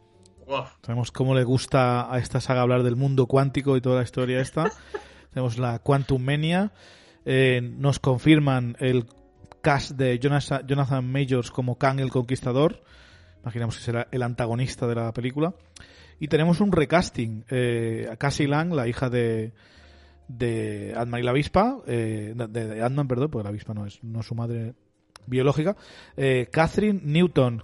Uf. 0.48 0.70
Sabemos 0.84 1.12
cómo 1.12 1.36
le 1.36 1.44
gusta 1.44 2.12
a 2.12 2.18
esta 2.18 2.42
saga 2.42 2.62
hablar 2.62 2.84
del 2.84 2.96
mundo 2.96 3.28
cuántico 3.28 3.78
y 3.78 3.82
toda 3.82 3.98
la 3.98 4.04
historia 4.04 4.40
esta. 4.40 4.72
Tenemos 5.34 5.58
la 5.58 5.80
Quantum 5.80 6.24
Mania. 6.24 6.72
Eh, 7.26 7.62
nos 7.62 8.00
confirman 8.00 8.76
el 8.80 9.06
cast 9.62 9.92
de 9.92 10.18
Jonathan, 10.18 10.66
Jonathan 10.66 11.12
Majors 11.12 11.52
como 11.52 11.78
Kang 11.78 12.00
el 12.00 12.10
Conquistador. 12.10 12.82
Imaginamos 13.44 13.78
que 13.78 13.84
será 13.84 14.08
el 14.12 14.22
antagonista 14.24 14.88
de 14.88 14.96
la 14.96 15.14
película. 15.14 15.54
Y 16.20 16.28
tenemos 16.28 16.60
un 16.60 16.72
recasting. 16.72 17.46
Eh, 17.50 18.08
a 18.12 18.18
Cassie 18.18 18.48
Lang, 18.48 18.74
la 18.74 18.88
hija 18.88 19.10
de, 19.10 19.54
de 20.28 20.94
Ant-Man 20.96 21.22
y 21.22 21.24
la 21.24 21.32
avispa. 21.32 21.78
eh, 21.88 22.34
de, 22.36 22.48
de 22.68 22.84
Ant-Man, 22.84 23.08
perdón, 23.08 23.30
porque 23.32 23.44
la 23.44 23.50
avispa 23.50 23.74
no 23.74 23.86
es, 23.86 24.04
no 24.04 24.20
es 24.20 24.26
su 24.26 24.36
madre 24.36 24.74
biológica. 25.26 25.76
Eh, 26.18 26.48
Catherine 26.52 27.00
Newton, 27.04 27.64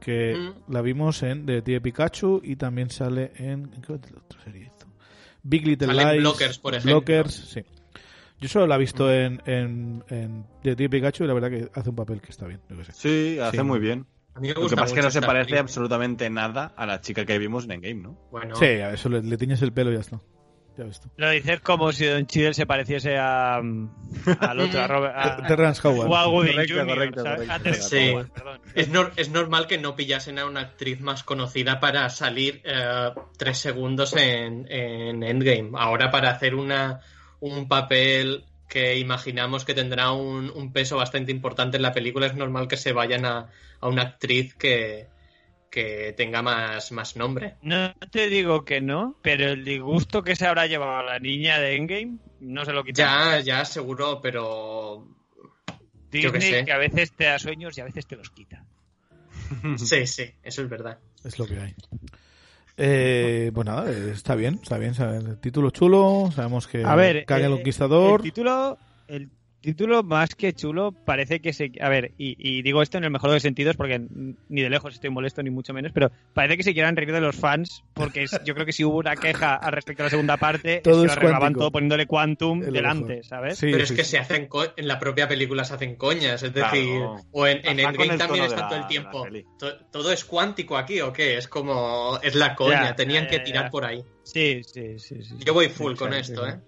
que 0.00 0.34
Mm. 0.36 0.72
la 0.72 0.82
vimos 0.82 1.22
en 1.22 1.46
Detective 1.46 1.80
Pikachu 1.80 2.40
y 2.44 2.56
también 2.56 2.90
sale 2.90 3.32
en... 3.36 3.72
¿en 3.74 3.82
qué 3.82 3.92
otra 3.92 4.12
serie 4.44 4.62
hizo? 4.66 4.86
Big 5.42 5.66
Little 5.66 5.86
Sale 5.88 6.02
en 6.02 6.08
Lies. 6.10 6.20
Blockers, 6.22 6.58
por 6.58 6.74
ejemplo. 6.74 6.92
Blockers, 7.00 7.34
sí. 7.34 7.62
Yo 8.38 8.48
solo 8.48 8.66
la 8.66 8.74
he 8.76 8.78
visto 8.78 9.10
en, 9.12 9.40
en, 9.46 10.04
en 10.10 10.44
Detective 10.62 10.90
Pikachu 10.90 11.24
y 11.24 11.26
la 11.26 11.32
verdad 11.34 11.50
que 11.50 11.70
hace 11.74 11.88
un 11.90 11.96
papel 11.96 12.20
que 12.20 12.30
está 12.30 12.46
bien. 12.46 12.60
yo 12.68 12.76
qué 12.76 12.84
sé. 12.84 12.92
Sí, 12.92 13.38
hace 13.40 13.56
Sí. 13.58 13.62
muy 13.62 13.78
bien. 13.78 14.04
A 14.36 14.40
mí 14.40 14.48
me 14.48 14.54
Lo 14.54 14.68
que 14.68 14.76
pasa 14.76 14.86
es 14.86 14.92
que 14.92 15.02
no 15.02 15.10
se 15.10 15.20
parece 15.22 15.44
película. 15.44 15.60
absolutamente 15.60 16.28
nada 16.30 16.72
a 16.76 16.84
la 16.86 17.00
chica 17.00 17.24
que 17.24 17.38
vimos 17.38 17.64
en 17.64 17.72
Endgame, 17.72 18.02
¿no? 18.02 18.18
Bueno, 18.30 18.54
Sí, 18.56 18.66
a 18.66 18.92
eso 18.92 19.08
le, 19.08 19.22
le 19.22 19.36
tiñes 19.38 19.62
el 19.62 19.72
pelo 19.72 19.90
y 19.90 19.94
ya 19.94 20.00
está. 20.00 20.20
Ya 20.76 20.84
ves 20.84 21.00
tú. 21.00 21.08
Lo 21.16 21.30
dices 21.30 21.60
como 21.62 21.90
si 21.90 22.04
Don 22.04 22.26
Chidel 22.26 22.52
se 22.54 22.66
pareciese 22.66 23.16
a, 23.16 23.54
al 23.56 24.60
otro, 24.60 24.82
a 24.82 24.86
Robert. 24.88 25.14
A, 25.16 25.46
Terrence 25.46 25.80
Howard. 25.88 26.10
o 26.10 26.14
a 26.16 26.28
Woody 26.28 26.50
Correcto, 26.52 26.74
Jr., 26.74 26.86
correcto, 26.88 27.22
¿sabes? 27.22 27.48
correcto. 27.48 27.82
Sí. 27.88 28.10
Howard, 28.10 28.28
perdón. 28.30 28.60
es, 28.74 28.92
nor- 28.92 29.12
es 29.16 29.30
normal 29.30 29.66
que 29.66 29.78
no 29.78 29.96
pillasen 29.96 30.38
a 30.38 30.44
una 30.44 30.60
actriz 30.60 31.00
más 31.00 31.24
conocida 31.24 31.80
para 31.80 32.10
salir 32.10 32.60
eh, 32.64 33.08
tres 33.38 33.56
segundos 33.56 34.14
en, 34.18 34.70
en 34.70 35.22
Endgame. 35.22 35.70
Ahora 35.78 36.10
para 36.10 36.30
hacer 36.32 36.54
una, 36.54 37.00
un 37.40 37.68
papel 37.68 38.44
que 38.68 38.98
imaginamos 38.98 39.64
que 39.64 39.74
tendrá 39.74 40.12
un, 40.12 40.50
un 40.50 40.72
peso 40.72 40.96
bastante 40.96 41.32
importante 41.32 41.76
en 41.76 41.82
la 41.82 41.92
película, 41.92 42.26
es 42.26 42.34
normal 42.34 42.68
que 42.68 42.76
se 42.76 42.92
vayan 42.92 43.24
a, 43.24 43.50
a 43.80 43.88
una 43.88 44.02
actriz 44.02 44.54
que, 44.54 45.08
que 45.70 46.14
tenga 46.16 46.42
más, 46.42 46.90
más 46.92 47.16
nombre. 47.16 47.54
No 47.62 47.92
te 48.10 48.28
digo 48.28 48.64
que 48.64 48.80
no, 48.80 49.16
pero 49.22 49.50
el 49.50 49.64
disgusto 49.64 50.22
que 50.22 50.34
se 50.34 50.46
habrá 50.46 50.66
llevado 50.66 51.02
la 51.02 51.18
niña 51.18 51.58
de 51.58 51.76
Endgame 51.76 52.18
no 52.40 52.64
se 52.64 52.72
lo 52.72 52.82
quita. 52.82 53.02
Ya, 53.02 53.40
ya, 53.40 53.64
seguro, 53.64 54.20
pero 54.20 55.06
yo 56.12 56.30
Disney 56.32 56.40
sé. 56.40 56.64
que 56.64 56.72
a 56.72 56.78
veces 56.78 57.12
te 57.12 57.24
da 57.24 57.38
sueños 57.38 57.76
y 57.76 57.80
a 57.80 57.84
veces 57.84 58.06
te 58.06 58.16
los 58.16 58.30
quita. 58.30 58.64
sí, 59.76 60.06
sí, 60.06 60.34
eso 60.42 60.62
es 60.62 60.68
verdad. 60.68 60.98
Es 61.24 61.38
lo 61.38 61.46
que 61.46 61.58
hay. 61.60 61.74
Eh, 62.78 63.50
pues 63.54 63.66
nada, 63.66 63.90
está 63.90 64.34
bien, 64.34 64.60
está 64.62 64.76
bien. 64.78 64.94
sabe- 64.94 65.16
El 65.18 65.38
título 65.38 65.70
chulo, 65.70 66.30
sabemos 66.34 66.66
que 66.66 66.84
A 66.84 66.94
ver, 66.94 67.24
el 67.28 67.44
eh, 67.44 67.48
Conquistador. 67.48 68.20
El 68.20 68.24
título, 68.24 68.78
el 69.08 69.30
título 69.66 70.02
más 70.02 70.34
que 70.34 70.52
chulo 70.54 70.92
parece 71.04 71.40
que 71.40 71.52
se... 71.52 71.70
A 71.80 71.88
ver, 71.88 72.12
y, 72.16 72.36
y 72.38 72.62
digo 72.62 72.80
esto 72.82 72.96
en 72.98 73.04
el 73.04 73.10
mejor 73.10 73.30
de 73.30 73.36
los 73.36 73.42
sentidos 73.42 73.76
porque 73.76 74.00
ni 74.48 74.62
de 74.62 74.70
lejos 74.70 74.94
estoy 74.94 75.10
molesto 75.10 75.42
ni 75.42 75.50
mucho 75.50 75.74
menos, 75.74 75.92
pero 75.92 76.10
parece 76.32 76.56
que 76.56 76.62
se 76.62 76.72
quieran 76.72 76.96
reír 76.96 77.12
de 77.12 77.20
los 77.20 77.36
fans 77.36 77.82
porque 77.94 78.22
es- 78.22 78.40
yo 78.44 78.54
creo 78.54 78.64
que 78.64 78.72
si 78.72 78.84
hubo 78.84 78.98
una 78.98 79.16
queja 79.16 79.54
al 79.56 79.72
respecto 79.72 80.02
a 80.02 80.06
la 80.06 80.10
segunda 80.10 80.36
parte, 80.36 80.80
Todo 80.84 81.02
que 81.02 81.06
lo 81.08 81.12
arreglaban 81.12 81.40
cuántico. 81.40 81.60
todo 81.60 81.70
poniéndole 81.72 82.06
Quantum 82.06 82.60
delante, 82.60 83.08
mejor. 83.08 83.24
¿sabes? 83.24 83.58
Sí, 83.58 83.68
Pero 83.70 83.82
es 83.82 83.88
sí, 83.90 83.96
que 83.96 84.04
sí. 84.04 84.10
se 84.12 84.18
hacen 84.18 84.46
co- 84.46 84.72
en 84.76 84.88
la 84.88 84.98
propia 84.98 85.28
película 85.28 85.64
se 85.64 85.74
hacen 85.74 85.96
coñas, 85.96 86.42
es 86.42 86.52
Claro. 86.52 86.70
decir, 86.70 87.02
o 87.32 87.46
en, 87.46 87.58
en 87.66 87.80
Endgame 87.80 88.12
el 88.14 88.18
también 88.18 88.44
de 88.44 88.48
está 88.48 88.68
todo 88.68 88.76
el 88.76 88.82
de 88.82 88.88
tiempo. 88.88 89.26
To- 89.58 89.76
¿Todo 89.90 90.12
es 90.12 90.24
cuántico 90.24 90.76
aquí 90.76 91.00
o 91.00 91.12
qué? 91.12 91.36
Es 91.36 91.48
como, 91.48 92.18
es 92.22 92.34
la 92.34 92.54
coña, 92.54 92.82
Ya, 92.84 92.94
tenían 92.96 93.24
ya, 93.24 93.30
que 93.30 93.36
ya, 93.38 93.42
tirar 93.44 93.64
ya. 93.64 93.70
por 93.70 93.84
ahí. 93.84 94.02
Sí, 94.22 94.62
sí, 94.64 94.98
sí. 94.98 95.22
sí, 95.22 95.34
Yo 95.44 95.52
voy 95.54 95.68
full 95.68 95.94
con 95.96 96.14
esto, 96.14 96.44
sí. 96.46 96.52
¿eh? 96.52 96.60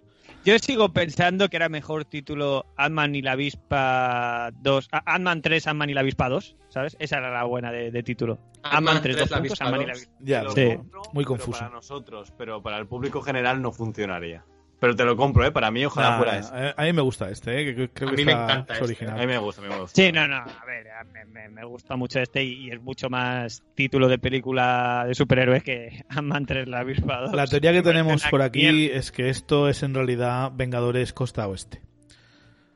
Yo 0.44 0.58
sigo 0.58 0.88
pensando 0.92 1.48
que 1.48 1.56
era 1.56 1.68
mejor 1.68 2.04
título 2.04 2.64
Ant-Man 2.76 3.14
y 3.14 3.22
la 3.22 3.32
avispa 3.32 4.50
2. 4.62 4.88
ah, 4.92 5.02
Ant-Man 5.06 5.42
3, 5.42 5.66
Ant-Man 5.66 5.90
y 5.90 5.94
la 5.94 6.00
avispa 6.00 6.28
2, 6.28 6.56
¿sabes? 6.68 6.96
Esa 7.00 7.18
era 7.18 7.30
la 7.30 7.44
buena 7.44 7.70
de, 7.70 7.90
de 7.90 8.02
título. 8.02 8.38
Ant-Man 8.62 9.02
3, 9.02 9.16
dos 9.18 9.30
la 9.30 9.38
puntos, 9.38 9.60
avispa 9.60 9.64
Ant-Man 9.66 9.82
y 9.82 9.86
la 9.86 9.92
dos. 9.92 9.98
avispa. 10.02 10.24
Ya, 10.24 10.38
Te 10.40 10.44
lo 10.46 10.54
Sí. 10.54 10.76
compro, 10.76 11.02
Muy 11.12 11.24
pero 11.24 11.26
confuso. 11.26 11.58
Para 11.58 11.70
nosotros, 11.70 12.32
pero 12.38 12.62
para 12.62 12.78
el 12.78 12.86
público 12.86 13.20
general 13.20 13.60
no 13.60 13.72
funcionaría. 13.72 14.44
Pero 14.80 14.94
te 14.94 15.04
lo 15.04 15.16
compro, 15.16 15.44
¿eh? 15.44 15.50
Para 15.50 15.72
mí, 15.72 15.84
ojalá 15.84 16.10
Nah, 16.10 16.16
fuera 16.18 16.38
eso. 16.38 16.54
a, 16.54 16.74
a 16.80 16.84
mí 16.84 16.92
me 16.92 17.02
gusta 17.02 17.28
este, 17.30 17.60
¿eh? 17.60 17.64
que 17.74 17.88
creo 17.90 18.08
A 18.08 18.12
que 18.12 18.16
mí 18.16 18.24
me 18.24 18.30
está- 18.32 18.44
encanta 18.44 18.74
es 18.74 18.78
este, 18.80 18.82
A 18.82 18.86
original. 18.86 19.18
mí 19.18 19.26
me 19.26 19.38
gusta, 19.38 19.60
a 19.60 19.64
mí 19.64 19.70
me 19.74 19.80
gusta. 19.80 20.00
Sí, 20.02 20.12
no, 20.12 20.28
no, 20.28 20.36
a 20.36 20.64
ver, 20.66 20.88
a- 20.90 21.02
me, 21.04 21.24
me- 21.24 21.48
me 21.48 21.64
gusta 21.64 21.96
mucho 21.96 22.20
este 22.20 22.44
y, 22.44 22.66
y 22.66 22.70
es 22.70 22.80
mucho 22.80 23.10
más 23.10 23.62
título 23.74 24.06
de 24.06 24.18
película 24.18 25.04
de 25.08 25.14
superhéroes 25.16 25.64
que 25.64 26.04
Ant-Man 26.10 26.46
3, 26.46 26.68
la 26.68 26.78
avispa 26.80 27.22
2. 27.22 27.32
La 27.34 27.46
teoría 27.48 27.72
que 27.72 27.78
Me 27.78 27.82
tenemos 27.90 28.22
por 28.30 28.40
aquí 28.42 28.86
es 28.92 29.10
que 29.10 29.28
esto 29.30 29.68
es 29.68 29.82
en 29.82 29.94
realidad 29.94 30.52
Vengadores 30.54 31.12
Costa 31.12 31.48
Oeste. 31.48 31.82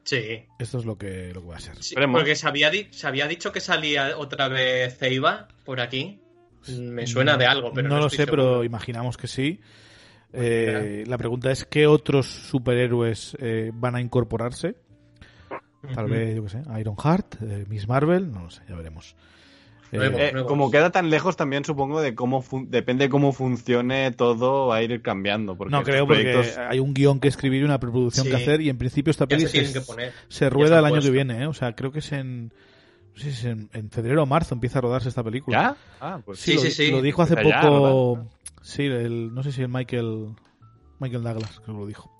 Sí. 0.05 0.45
Esto 0.59 0.79
es 0.79 0.85
lo 0.85 0.99
que, 0.99 1.31
lo 1.33 1.43
que 1.43 1.49
va 1.49 1.57
a 1.57 1.61
ser. 1.61 1.77
Sí, 1.81 1.95
porque 2.11 2.35
se 2.35 2.49
había, 2.49 2.71
di- 2.71 2.89
se 2.91 3.07
había 3.07 3.29
dicho 3.29 3.53
que 3.53 3.61
salía 3.61 4.19
otra 4.19 4.49
vez 4.49 4.99
Ceiba 4.99 5.47
por 5.65 5.81
aquí. 5.81 6.21
Me 6.69 7.07
suena 7.07 7.37
de 7.37 7.47
algo, 7.47 7.73
pero 7.73 7.89
no, 7.89 7.95
no 7.97 8.01
lo 8.03 8.07
estoy 8.09 8.25
sé, 8.25 8.31
pero 8.31 8.65
imaginamos 8.65 9.17
que 9.17 9.29
sí. 9.29 9.61
Eh, 10.33 11.05
la 11.07 11.19
pregunta 11.19 11.51
es 11.51 11.65
qué 11.65 11.87
otros 11.87 12.27
superhéroes 12.27 13.37
eh, 13.41 13.71
van 13.75 13.95
a 13.97 14.01
incorporarse. 14.01 14.77
Tal 15.95 16.09
vez, 16.09 16.37
yo 16.37 16.45
qué 16.45 16.49
sé, 16.49 16.63
Ironheart, 16.79 17.35
eh, 17.43 17.65
Miss 17.69 17.89
Marvel, 17.89 18.31
no 18.31 18.45
lo 18.45 18.51
sé, 18.51 18.63
ya 18.69 18.77
veremos. 18.77 19.17
Eh. 19.91 19.99
Eh, 20.01 20.31
nuevos. 20.33 20.49
como 20.49 20.71
queda 20.71 20.91
tan 20.91 21.11
lejos, 21.11 21.37
también 21.37 21.65
supongo 21.67 22.01
de 22.01 22.15
cómo 22.15 22.43
depende 22.69 23.05
de 23.05 23.11
cómo 23.11 23.33
funcione 23.33 24.11
todo, 24.13 24.69
va 24.69 24.77
a 24.77 24.83
ir 24.83 25.03
cambiando. 25.03 25.55
Porque 25.57 25.73
no 25.73 25.83
creo 25.83 26.07
porque 26.07 26.51
hay 26.67 26.79
un 26.79 26.95
guion 26.95 27.21
que 27.21 27.29
escribir 27.29 27.61
y 27.61 27.65
una 27.65 27.79
preproducción 27.79 28.25
que 28.27 28.37
Sí. 28.37 28.43
hacer 28.43 28.61
y 28.63 28.71
en 28.71 28.79
principio 28.79 29.11
esta 29.11 29.27
peli 29.27 29.47
se 29.47 29.65
que 30.39 30.51
rueda 30.51 30.79
el 30.79 30.85
año 30.87 31.01
que 31.03 31.11
viene, 31.11 31.43
¿eh? 31.43 31.47
o 31.47 31.53
sea, 31.53 31.75
creo 31.75 31.93
que 31.93 31.99
es 31.99 32.11
en, 32.13 32.45
no 32.47 33.17
sé 33.17 33.23
si 33.25 33.29
es 33.31 33.45
en, 33.45 33.69
en 33.75 33.91
febrero 33.91 34.23
o 34.23 34.27
marzo 34.27 34.55
empieza 34.55 34.79
a 34.79 34.83
rodarse 34.83 35.11
esta 35.11 35.23
película. 35.23 35.61
¿Ya? 35.61 35.77
Ah, 36.01 36.21
pues 36.25 36.39
Sí, 36.39 36.53
Sí, 36.53 36.57
lo, 36.57 36.63
sí, 36.63 36.71
sí. 36.71 36.91
lo 36.91 37.03
dijo 37.03 37.21
hace 37.21 37.35
Empieza 37.35 37.61
ya, 37.61 37.69
poco. 37.69 38.27
Sí, 38.63 38.87
el, 38.87 39.35
no 39.35 39.43
sé 39.43 39.53
si 39.53 39.63
el 39.63 39.69
Michael 39.69 40.35
Michael 41.01 41.23
Douglas 41.23 41.61
creo 41.65 41.77
que 41.77 41.81
lo 41.83 41.87
dijo. 41.87 42.11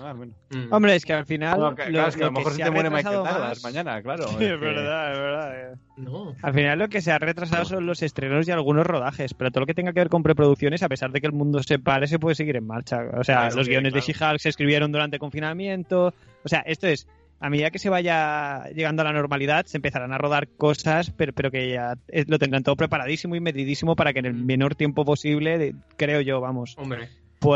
Ah, 0.00 0.14
bueno. 0.14 0.32
Mm. 0.50 0.72
Hombre, 0.72 0.96
es 0.96 1.04
que 1.04 1.12
al 1.12 1.26
final. 1.26 1.60
Lo- 1.60 1.74
claro, 1.74 2.08
es 2.08 2.16
que 2.16 2.22
a 2.22 2.26
lo 2.26 2.32
lo 2.32 2.38
mejor 2.38 2.52
se 2.52 2.56
se 2.56 2.62
ha 2.62 2.66
te 2.66 2.70
muere 2.70 2.88
Michael 2.88 3.04
retrasado 3.16 3.34
Douglas 3.38 3.62
más- 3.62 3.62
mañana, 3.62 4.02
claro. 4.02 4.26
Sí, 4.28 4.34
es 4.36 4.40
es 4.40 4.48
que- 4.52 4.56
verdad, 4.56 5.12
es 5.12 5.18
verdad. 5.18 5.72
eh. 5.72 5.76
No. 5.98 6.34
Al 6.40 6.54
final 6.54 6.78
lo 6.78 6.88
que 6.88 7.02
se 7.02 7.12
ha 7.12 7.18
retrasado 7.18 7.64
son 7.66 7.84
los 7.86 8.02
estrenos 8.02 8.48
y 8.48 8.50
algunos 8.50 8.86
rodajes, 8.86 9.34
pero 9.34 9.50
todo 9.50 9.60
lo 9.60 9.66
que 9.66 9.74
tenga 9.74 9.92
que 9.92 10.00
ver 10.00 10.08
con 10.08 10.22
preproducciones, 10.22 10.82
a 10.82 10.88
pesar 10.88 11.12
de 11.12 11.20
que 11.20 11.26
el 11.26 11.34
mundo 11.34 11.62
se 11.62 11.78
pare, 11.78 12.06
se 12.06 12.18
puede 12.18 12.34
seguir 12.34 12.56
en 12.56 12.66
marcha. 12.66 13.00
O 13.18 13.22
sea, 13.22 13.36
Claro, 13.40 13.56
los 13.56 13.66
sí, 13.66 13.70
guiones 13.72 13.92
claro. 13.92 14.06
de 14.06 14.12
She-Hulk 14.12 14.38
se 14.40 14.48
escribieron 14.48 14.92
durante 14.92 15.16
el 15.16 15.20
confinamiento. 15.20 16.14
O 16.42 16.48
sea, 16.48 16.60
esto 16.60 16.86
es, 16.86 17.06
a 17.42 17.50
medida 17.50 17.70
que 17.70 17.78
se 17.78 17.90
vaya 17.90 18.64
llegando 18.74 19.02
a 19.02 19.04
la 19.04 19.12
normalidad, 19.12 19.66
se 19.66 19.76
empezarán 19.78 20.12
a 20.12 20.18
rodar 20.18 20.48
cosas, 20.48 21.10
pero, 21.10 21.32
pero 21.32 21.50
que 21.50 21.70
ya 21.72 21.96
lo 22.26 22.38
tendrán 22.38 22.62
todo 22.62 22.76
preparadísimo 22.76 23.34
y 23.36 23.40
medidísimo 23.40 23.96
para 23.96 24.12
que 24.12 24.20
en 24.20 24.26
el 24.26 24.34
Mm. 24.34 24.46
menor 24.46 24.74
tiempo 24.76 25.04
posible, 25.04 25.58
de- 25.58 25.74
creo 25.96 26.20
yo, 26.20 26.40
vamos, 26.40 26.74
Hombre, 26.78 27.08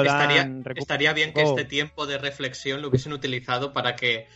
estaría, 0.04 0.50
estaría 0.74 1.12
bien 1.12 1.32
que 1.32 1.42
este 1.42 1.62
poco. 1.62 1.68
tiempo 1.68 2.06
de 2.06 2.18
reflexión 2.18 2.82
lo 2.82 2.88
hubiesen 2.88 3.12
utilizado 3.12 3.72
para 3.72 3.94
que 3.96 4.26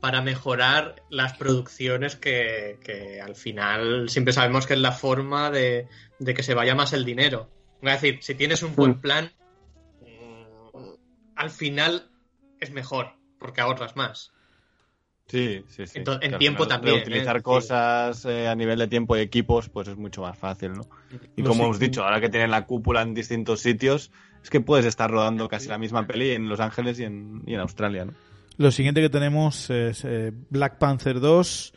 para 0.00 0.22
mejorar 0.22 1.02
las 1.10 1.34
producciones 1.36 2.16
que, 2.16 2.78
que 2.82 3.20
al 3.20 3.34
final 3.36 4.08
siempre 4.08 4.32
sabemos 4.32 4.66
que 4.66 4.72
es 4.72 4.80
la 4.80 4.92
forma 4.92 5.50
de, 5.50 5.88
de 6.18 6.32
que 6.34 6.42
se 6.42 6.54
vaya 6.54 6.74
más 6.74 6.94
el 6.94 7.04
dinero. 7.04 7.50
Es 7.82 8.00
decir, 8.00 8.18
si 8.22 8.34
tienes 8.34 8.62
un 8.62 8.74
buen 8.74 8.98
plan, 9.02 9.30
mm, 10.00 10.78
al 11.36 11.50
final 11.50 12.10
es 12.60 12.70
mejor, 12.70 13.12
porque 13.38 13.60
ahorras 13.60 13.96
más. 13.96 14.32
Sí, 15.30 15.62
sí, 15.68 15.86
sí. 15.86 15.98
Entonces, 15.98 16.32
en 16.32 16.38
tiempo 16.38 16.64
final 16.64 16.78
también, 16.80 16.96
Reutilizar 16.96 17.36
¿eh? 17.36 17.38
Sí. 17.38 17.44
cosas 17.44 18.24
eh, 18.24 18.48
a 18.48 18.54
nivel 18.56 18.78
de 18.78 18.88
tiempo 18.88 19.16
y 19.16 19.20
equipos, 19.20 19.68
pues 19.68 19.86
es 19.86 19.96
mucho 19.96 20.22
más 20.22 20.36
fácil, 20.36 20.72
¿no? 20.72 20.82
Y 21.36 21.42
Lo 21.42 21.50
como 21.50 21.64
hemos 21.64 21.78
dicho, 21.78 22.02
ahora 22.02 22.20
que 22.20 22.28
tienen 22.28 22.50
la 22.50 22.66
cúpula 22.66 23.02
en 23.02 23.14
distintos 23.14 23.60
sitios, 23.60 24.10
es 24.42 24.50
que 24.50 24.60
puedes 24.60 24.86
estar 24.86 25.08
rodando 25.08 25.48
casi 25.48 25.68
la 25.68 25.78
misma 25.78 26.06
peli 26.06 26.32
en 26.32 26.48
Los 26.48 26.58
Ángeles 26.58 26.98
y 26.98 27.04
en, 27.04 27.42
y 27.46 27.54
en 27.54 27.60
Australia, 27.60 28.06
¿no? 28.06 28.12
Lo 28.56 28.70
siguiente 28.70 29.00
que 29.00 29.08
tenemos 29.08 29.70
es 29.70 30.04
eh, 30.04 30.32
Black 30.50 30.78
Panther 30.78 31.20
2, 31.20 31.72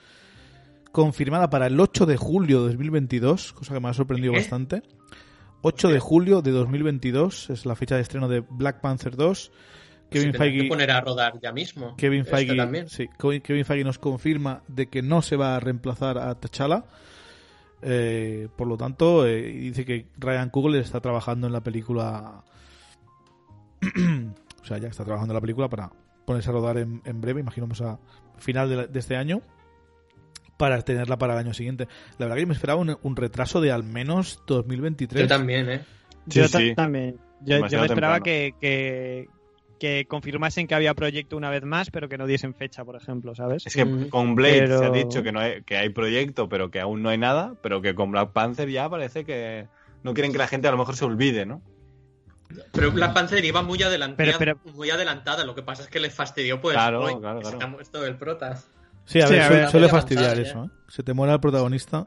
confirmada 0.91 1.49
para 1.49 1.67
el 1.67 1.79
8 1.79 2.05
de 2.05 2.17
julio 2.17 2.61
de 2.63 2.69
2022, 2.69 3.53
cosa 3.53 3.73
que 3.73 3.79
me 3.79 3.89
ha 3.89 3.93
sorprendido 3.93 4.33
¿Qué? 4.33 4.39
bastante. 4.39 4.81
8 5.61 5.89
de 5.89 5.99
julio 5.99 6.41
de 6.41 6.51
2022 6.51 7.51
es 7.51 7.65
la 7.65 7.75
fecha 7.75 7.95
de 7.95 8.01
estreno 8.01 8.27
de 8.27 8.41
Black 8.41 8.81
Panther 8.81 9.15
2. 9.15 9.51
Pues 10.09 10.21
Kevin 10.21 10.31
se 10.33 10.37
Feige, 10.37 10.61
que 10.63 10.67
poner 10.69 10.91
a 10.91 11.01
rodar 11.01 11.39
ya 11.41 11.51
mismo. 11.51 11.95
Kevin 11.97 12.25
Feige, 12.25 12.55
también. 12.55 12.87
sí, 12.89 13.09
Kevin 13.17 13.65
Feige 13.65 13.83
nos 13.83 13.97
confirma 13.97 14.61
de 14.67 14.87
que 14.87 15.01
no 15.01 15.21
se 15.21 15.35
va 15.35 15.55
a 15.55 15.59
reemplazar 15.59 16.17
a 16.17 16.35
T'Challa. 16.35 16.83
Eh, 17.81 18.47
por 18.55 18.67
lo 18.67 18.77
tanto, 18.77 19.25
eh, 19.27 19.41
dice 19.41 19.83
que 19.85 20.05
Ryan 20.17 20.49
Coogler 20.49 20.81
está 20.81 21.01
trabajando 21.01 21.47
en 21.47 21.53
la 21.53 21.61
película. 21.61 22.43
o 24.61 24.65
sea, 24.65 24.77
ya 24.77 24.87
está 24.87 25.03
trabajando 25.03 25.33
en 25.33 25.35
la 25.35 25.41
película 25.41 25.67
para 25.69 25.91
ponerse 26.25 26.49
a 26.49 26.53
rodar 26.53 26.77
en, 26.77 27.01
en 27.05 27.19
breve, 27.21 27.41
imaginamos 27.41 27.81
a 27.81 27.99
final 28.37 28.69
de, 28.69 28.75
la- 28.77 28.87
de 28.87 28.99
este 28.99 29.15
año, 29.17 29.41
para 30.57 30.81
tenerla 30.83 31.17
para 31.17 31.33
el 31.33 31.39
año 31.39 31.53
siguiente. 31.53 31.87
La 32.17 32.25
verdad 32.25 32.35
que 32.35 32.41
yo 32.43 32.47
me 32.47 32.53
esperaba 32.53 32.79
un, 32.79 32.97
un 33.01 33.15
retraso 33.15 33.59
de 33.59 33.71
al 33.71 33.83
menos 33.83 34.41
2023. 34.47 35.23
Yo 35.23 35.27
también, 35.27 35.69
¿eh? 35.69 35.81
Sí, 36.29 36.39
yo 36.39 36.47
sí. 36.47 36.73
también. 36.75 37.17
Yo, 37.41 37.59
me 37.59 37.67
esperaba 37.67 38.21
que, 38.21 39.27
que 39.79 40.05
confirmasen 40.07 40.67
que 40.67 40.75
había 40.75 40.93
proyecto 40.93 41.35
una 41.35 41.49
vez 41.49 41.63
más, 41.63 41.89
pero 41.91 42.07
que 42.07 42.17
no 42.17 42.25
diesen 42.25 42.53
fecha, 42.53 42.85
por 42.85 42.95
ejemplo, 42.95 43.35
¿sabes? 43.35 43.65
Es 43.67 43.75
que 43.75 44.07
con 44.09 44.35
Blade 44.35 44.59
Pero- 44.61 44.79
se 44.79 44.85
ha 44.85 44.89
dicho 44.89 45.23
que, 45.23 45.31
no 45.31 45.39
hay, 45.39 45.61
que 45.63 45.77
hay 45.77 45.89
proyecto, 45.89 46.47
pero 46.47 46.71
que 46.71 46.79
aún 46.79 47.01
no 47.03 47.09
hay 47.09 47.17
nada, 47.17 47.55
pero 47.61 47.81
que 47.81 47.93
con 47.95 48.11
Black 48.11 48.31
Panther 48.31 48.69
ya 48.69 48.89
parece 48.89 49.25
que 49.25 49.67
no 50.03 50.13
quieren 50.13 50.31
que 50.31 50.37
la 50.37 50.47
gente 50.47 50.67
a 50.67 50.71
lo 50.71 50.77
mejor 50.77 50.95
se 50.95 51.05
olvide, 51.05 51.45
¿no? 51.45 51.61
Pero 52.71 52.91
Black 52.91 53.13
Panther 53.13 53.43
iba 53.43 53.61
muy 53.63 53.81
adelantada, 53.81 54.37
Pero- 54.37 54.59
muy 54.75 54.89
adelantada. 54.91 55.43
Lo 55.43 55.55
que 55.55 55.63
pasa 55.63 55.83
es 55.83 55.89
que 55.89 55.99
le 55.99 56.09
fastidió, 56.11 56.61
pues, 56.61 56.75
Claro, 56.75 57.01
hoy, 57.03 57.19
claro, 57.19 57.39
que 57.39 57.45
se 57.45 57.51
claro. 57.51 57.65
ha 57.65 57.69
muerto 57.69 58.05
el 58.05 58.15
prota. 58.15 58.59
Sí, 59.05 59.19
a 59.21 59.27
Sí, 59.27 59.33
ver, 59.33 59.63
a 59.63 59.69
suele, 59.69 59.89
fastidiar 59.89 60.31
avanzar, 60.31 60.45
eso. 60.45 60.65
¿eh? 60.65 60.69
Se 60.87 61.03
te 61.03 61.13
muere 61.13 61.33
el 61.33 61.39
protagonista. 61.39 62.05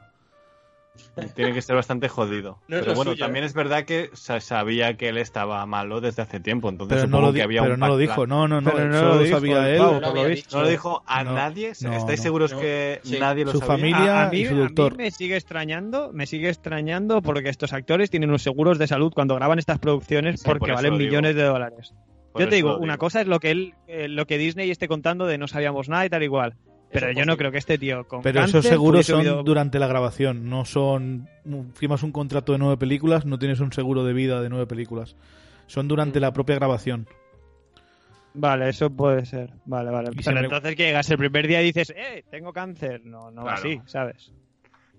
Tiene 1.34 1.52
que 1.52 1.62
ser 1.62 1.76
bastante 1.76 2.08
jodido. 2.08 2.58
No 2.68 2.80
pero 2.80 2.94
bueno, 2.94 3.12
suyo, 3.12 3.24
también 3.24 3.44
¿eh? 3.44 3.46
es 3.46 3.54
verdad 3.54 3.84
que 3.84 4.10
sabía 4.14 4.96
que 4.96 5.08
él 5.08 5.18
estaba 5.18 5.64
malo 5.66 6.00
desde 6.00 6.22
hace 6.22 6.40
tiempo, 6.40 6.68
entonces 6.68 6.96
Pero 6.96 7.06
no 7.08 7.16
supongo 7.18 7.26
lo, 7.28 7.32
que 7.34 7.42
había 7.42 7.62
pero 7.62 7.74
un 7.74 7.80
no 7.80 7.88
lo 7.88 7.96
dijo, 7.96 8.26
no, 8.26 8.46
no, 8.48 8.60
no, 8.60 8.70
Pero 8.72 8.88
no 8.88 8.94
solo 8.98 9.08
lo 9.08 9.14
lo 9.16 9.22
dijo, 9.22 9.36
sabía 9.38 9.70
él. 9.70 9.78
No 9.78 9.84
lo 9.86 9.92
por 9.92 10.02
lo 10.02 10.08
había 10.08 10.24
visto. 10.26 10.56
¿No 10.56 10.62
lo 10.64 10.68
dijo 10.68 11.02
a 11.06 11.24
No, 11.24 11.32
nadie? 11.34 11.72
no, 11.80 11.92
¿Estáis 11.92 12.18
no. 12.20 12.22
seguros 12.22 12.52
No. 12.52 12.60
que 12.60 13.00
Sí. 13.02 13.18
nadie 13.18 13.44
lo 13.44 13.52
Su 13.52 13.58
sabía? 13.60 13.72
familia- 13.74 14.22
a, 14.22 14.26
a 14.26 14.30
mí, 14.30 14.38
y 14.40 14.44
su 14.46 14.52
a 14.52 14.54
mí 14.56 14.62
doctor. 14.62 14.96
me 14.96 15.10
sigue 15.10 15.36
extrañando, 15.36 16.10
me 16.12 16.26
sigue 16.26 16.48
extrañando 16.48 17.22
porque 17.22 17.48
estos 17.48 17.72
actores 17.72 18.10
tienen 18.10 18.28
unos 18.30 18.42
seguros 18.42 18.78
de 18.78 18.86
salud 18.86 19.12
cuando 19.14 19.34
graban 19.34 19.58
estas 19.58 19.78
producciones 19.78 20.40
Sí, 20.40 20.46
porque 20.46 20.60
por 20.66 20.74
valen 20.74 20.92
lo 20.92 20.98
digo. 20.98 21.08
millones 21.08 21.34
de 21.34 21.42
dólares. 21.42 21.94
Por 22.32 22.42
Yo 22.42 22.48
te 22.50 22.56
digo, 22.56 22.70
lo 22.72 22.78
una 22.78 22.94
digo. 22.94 22.98
cosa 22.98 23.20
es 23.22 23.26
lo 23.26 23.40
que 23.40 23.50
él, 23.50 23.74
eh, 23.88 24.08
lo 24.08 24.26
que 24.26 24.36
Disney 24.36 24.70
esté 24.70 24.88
contando 24.88 25.26
de 25.26 25.38
no 25.38 25.48
sabíamos 25.48 25.88
nada 25.88 26.04
y 26.04 26.10
tal 26.10 26.22
igual. 26.22 26.54
Pero 27.00 27.12
yo 27.12 27.24
no 27.24 27.36
creo 27.36 27.52
que 27.52 27.58
este 27.58 27.78
tío 27.78 28.06
con 28.08 28.22
Pero 28.22 28.40
cáncer 28.40 28.60
esos 28.60 28.70
seguros 28.70 29.06
son 29.06 29.44
durante 29.44 29.78
la 29.78 29.86
grabación, 29.86 30.48
no 30.48 30.64
son... 30.64 31.28
Firmas 31.74 32.02
un 32.02 32.12
contrato 32.12 32.52
de 32.52 32.58
nueve 32.58 32.76
películas, 32.76 33.24
no 33.26 33.38
tienes 33.38 33.60
un 33.60 33.72
seguro 33.72 34.04
de 34.04 34.12
vida 34.12 34.40
de 34.42 34.48
nueve 34.48 34.66
películas. 34.66 35.16
Son 35.66 35.88
durante 35.88 36.18
Mm. 36.18 36.22
la 36.22 36.32
propia 36.32 36.54
grabación. 36.56 37.06
Vale, 38.34 38.68
eso 38.68 38.90
puede 38.90 39.24
ser. 39.24 39.50
Vale, 39.64 39.90
vale. 39.90 40.08
Y 40.08 40.16
Pero 40.16 40.22
siempre- 40.22 40.44
entonces 40.44 40.76
que 40.76 40.84
llegas 40.84 41.08
el 41.10 41.16
primer 41.18 41.46
día 41.48 41.62
y 41.62 41.66
dices, 41.66 41.90
eh, 41.96 42.22
tengo 42.30 42.52
cáncer. 42.52 43.00
No, 43.04 43.30
no 43.30 43.44
va 43.44 43.54
Claro. 43.54 43.58
así, 43.68 43.80
¿sabes? 43.86 44.32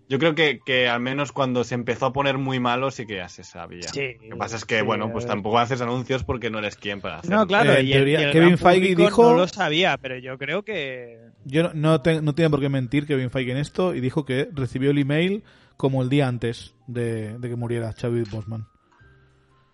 Yo 0.10 0.20
creo 0.20 0.36
que, 0.36 0.62
que 0.66 0.88
al 0.88 1.02
menos 1.02 1.34
cuando 1.34 1.66
se 1.66 1.76
empezó 1.76 2.06
a 2.06 2.14
poner 2.14 2.38
muy 2.38 2.60
malo 2.62 2.92
sí 2.92 3.06
que 3.06 3.18
ya 3.18 3.28
se 3.28 3.44
sabía. 3.44 3.90
Sí, 3.90 4.14
Lo 4.24 4.36
que 4.36 4.36
pasa 4.38 4.56
es 4.56 4.64
que, 4.64 4.80
sí, 4.80 4.86
bueno, 4.86 5.12
pues 5.12 5.26
tampoco 5.26 5.60
haces 5.60 5.82
anuncios 5.82 6.24
porque 6.24 6.50
no 6.50 6.60
eres 6.60 6.78
quien 6.78 7.02
para 7.02 7.18
hacerlo. 7.20 7.38
No, 7.40 7.48
claro, 7.48 7.74
Eh, 7.74 7.84
y 7.84 7.92
el- 7.92 7.98
teoría, 8.00 8.22
y 8.22 8.24
el 8.24 8.32
Kevin 8.32 8.48
gran 8.56 8.58
Feige 8.60 8.96
dijo- 8.96 9.24
No 9.32 9.38
lo 9.38 9.48
sabía, 9.50 9.98
pero 9.98 10.18
yo 10.18 10.38
creo 10.38 10.64
que... 10.64 11.20
Yo 11.44 11.64
no, 11.64 11.72
no, 11.74 12.02
te- 12.02 12.22
no 12.22 12.34
tiene 12.34 12.50
por 12.50 12.62
qué 12.62 12.70
mentir 12.70 13.06
Kevin 13.06 13.30
Feige 13.32 13.52
en 13.52 13.58
esto 13.58 13.94
y 13.94 14.00
dijo 14.00 14.24
que 14.24 14.48
recibió 14.54 14.92
el 14.92 14.98
email 14.98 15.44
como 15.76 16.02
el 16.02 16.08
día 16.10 16.28
antes 16.30 16.74
de, 16.88 17.38
de 17.38 17.50
que 17.50 17.56
muriera 17.58 17.94
Chadwick 17.94 18.30
Boseman. 18.32 18.66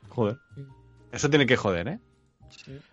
Joder. 0.09 0.37
Eso 1.11 1.29
tiene 1.29 1.45
que 1.45 1.55
joder, 1.57 1.87
¿eh? 1.87 1.99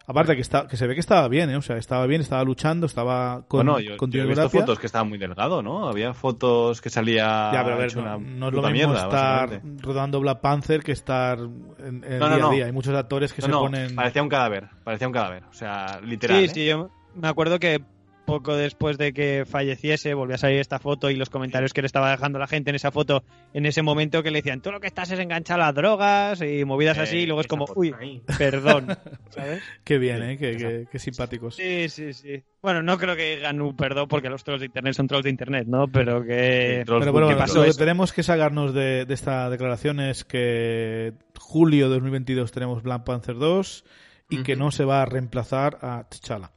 Aparte 0.06 0.34
que 0.34 0.42
está, 0.42 0.66
que 0.66 0.76
se 0.76 0.86
ve 0.86 0.94
que 0.94 1.00
estaba 1.00 1.28
bien, 1.28 1.50
¿eh? 1.50 1.56
o 1.56 1.62
sea, 1.62 1.76
estaba 1.76 2.06
bien, 2.06 2.20
estaba 2.20 2.42
luchando, 2.44 2.86
estaba 2.86 3.42
con, 3.46 3.66
bueno, 3.66 3.80
yo, 3.80 3.96
con 3.96 4.10
yo 4.10 4.22
he 4.22 4.26
visto 4.26 4.48
fotos 4.50 4.78
que 4.78 4.86
estaba 4.86 5.04
muy 5.04 5.18
delgado, 5.18 5.62
¿no? 5.62 5.88
Había 5.88 6.12
fotos 6.14 6.80
que 6.80 6.90
salía. 6.90 7.50
Ya, 7.52 7.62
pero 7.62 7.74
a 7.76 7.78
ver, 7.78 7.86
hecho 7.88 8.02
no, 8.02 8.16
una 8.16 8.18
no 8.18 8.48
es 8.48 8.54
lo 8.54 8.62
mismo 8.62 8.72
mierda, 8.72 9.02
estar 9.02 9.62
rodando 9.80 10.20
Black 10.20 10.40
Panther 10.40 10.82
que 10.82 10.92
estar 10.92 11.38
en, 11.38 12.04
en 12.04 12.12
el 12.12 12.18
No, 12.18 12.28
no, 12.28 12.34
día 12.36 12.36
a 12.44 12.48
no. 12.48 12.50
día. 12.50 12.66
Hay 12.66 12.72
muchos 12.72 12.94
actores 12.94 13.32
que 13.32 13.42
No, 13.42 13.46
se 13.46 13.52
no, 13.52 13.60
ponen. 13.60 13.94
parecía 13.94 14.22
un 14.22 14.28
cadáver, 14.28 14.68
parecía 14.84 15.06
un 15.06 15.12
cadáver, 15.12 15.44
o 15.50 15.52
sea, 15.52 16.00
literal. 16.02 16.38
Sí, 16.38 16.44
¿eh? 16.44 16.48
sí, 16.48 16.66
yo 16.66 16.90
me 17.14 17.28
acuerdo 17.28 17.58
que 17.58 17.82
poco 18.30 18.54
después 18.56 18.96
de 18.98 19.12
que 19.12 19.44
falleciese 19.46 20.14
volvió 20.14 20.34
a 20.36 20.38
salir 20.38 20.58
esta 20.58 20.78
foto 20.78 21.10
y 21.10 21.16
los 21.16 21.30
comentarios 21.30 21.72
que 21.72 21.82
le 21.82 21.86
estaba 21.86 22.10
dejando 22.10 22.38
la 22.38 22.46
gente 22.46 22.70
en 22.70 22.76
esa 22.76 22.90
foto 22.90 23.22
en 23.52 23.66
ese 23.66 23.82
momento 23.82 24.22
que 24.22 24.30
le 24.30 24.38
decían, 24.38 24.60
tú 24.60 24.70
lo 24.70 24.80
que 24.80 24.86
estás 24.86 25.10
es 25.10 25.18
enganchado 25.18 25.62
a 25.62 25.66
las 25.66 25.74
drogas 25.74 26.40
y 26.42 26.64
movidas 26.64 26.96
Eh, 26.98 27.00
así 27.02 27.16
y 27.18 27.26
luego 27.26 27.40
es 27.40 27.46
esa 27.46 27.50
como, 27.56 27.66
uy, 27.74 27.94
ahí. 27.98 28.22
perdón, 28.38 28.86
¿sabes? 29.30 29.62
Qué 29.84 29.98
bien, 29.98 30.22
¿eh? 30.22 30.38
Qué, 30.38 30.56
qué- 30.56 30.86
qué 30.90 30.98
simpáticos. 30.98 31.56
Sí, 31.56 31.88
sí, 31.88 32.12
sí. 32.12 32.42
Bueno, 32.62 32.82
no 32.82 32.98
creo 32.98 33.16
que 33.16 33.36
digan 33.36 33.60
un 33.60 33.74
perdón 33.76 34.06
porque 34.08 34.28
los 34.28 34.44
trolls 34.44 34.60
de 34.60 34.66
internet 34.66 34.94
son 34.94 35.06
trolls 35.08 35.24
de 35.24 35.30
internet, 35.30 35.66
¿no? 35.66 35.88
Pero 35.88 36.22
que... 36.22 36.82
Pero 36.86 36.98
bueno, 37.12 37.12
Book 37.26 37.28
¿qué 37.30 37.36
pasó 37.36 37.64
lo 37.64 37.64
que 37.72 37.78
tenemos 37.78 38.12
que 38.12 38.22
sacarnos 38.22 38.74
de, 38.74 39.04
de 39.06 39.14
esta 39.14 39.48
declaración 39.50 39.98
es 40.00 40.24
que 40.24 41.12
julio 41.38 41.88
de 41.88 41.94
2022 41.94 42.52
tenemos 42.52 42.82
Black 42.82 43.04
Panther 43.04 43.36
2 43.36 43.84
y 44.28 44.42
que 44.44 44.54
no 44.56 44.70
se 44.70 44.84
va 44.84 45.02
a 45.02 45.06
reemplazar 45.06 45.78
a 45.82 46.04
T'Challa. 46.08 46.52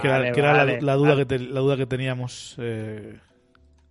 Que 0.00 0.08
era, 0.08 0.18
Vale, 0.18 0.32
que 0.32 0.40
era 0.40 0.64
la- 0.80 0.94
duda 0.96 1.10
vale. 1.10 1.26
que 1.26 1.38
te- 1.38 1.44
la 1.44 1.60
duda 1.60 1.76
que 1.76 1.86
teníamos. 1.86 2.54
eh, 2.58 3.18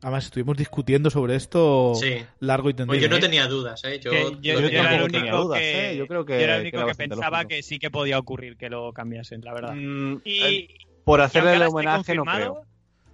Además, 0.01 0.25
estuvimos 0.25 0.55
discutiendo 0.55 1.09
sobre 1.09 1.35
esto 1.35 1.93
Sí. 1.95 2.17
largo 2.39 2.69
y 2.69 2.73
Pues 2.73 2.85
tendido. 2.87 3.01
yo 3.01 3.09
no 3.09 3.15
¿eh? 3.15 3.19
tenía 3.21 3.47
dudas, 3.47 3.83
¿eh? 3.85 3.99
Yo, 3.99 4.11
que 4.11 4.51
era 4.51 4.95
el 4.97 5.01
único 5.03 5.51
que, 5.53 5.91
¿eh? 5.93 5.97
Yo 5.97 6.05
creo 6.05 6.23
que- 6.25 6.33
yo 6.33 6.39
era 6.41 6.57
el 6.57 6.61
que 6.61 6.67
único 6.67 6.77
era 6.77 6.83
que, 6.85 6.89
bastante 6.89 7.15
pensaba 7.15 7.37
lógico. 7.37 7.49
que 7.49 7.63
sí 7.63 7.79
que 7.79 7.89
podía 7.89 8.19
ocurrir 8.19 8.55
que 8.55 8.69
lo 8.69 8.93
cambiasen, 8.93 9.41
la 9.41 9.53
verdad. 9.53 9.73
Mm, 9.73 10.17
Y, 10.23 10.67
por 11.05 11.21
hacerle 11.21 11.55
el 11.55 11.63
homenaje 11.63 12.13
no 12.13 12.23
creo. 12.23 12.61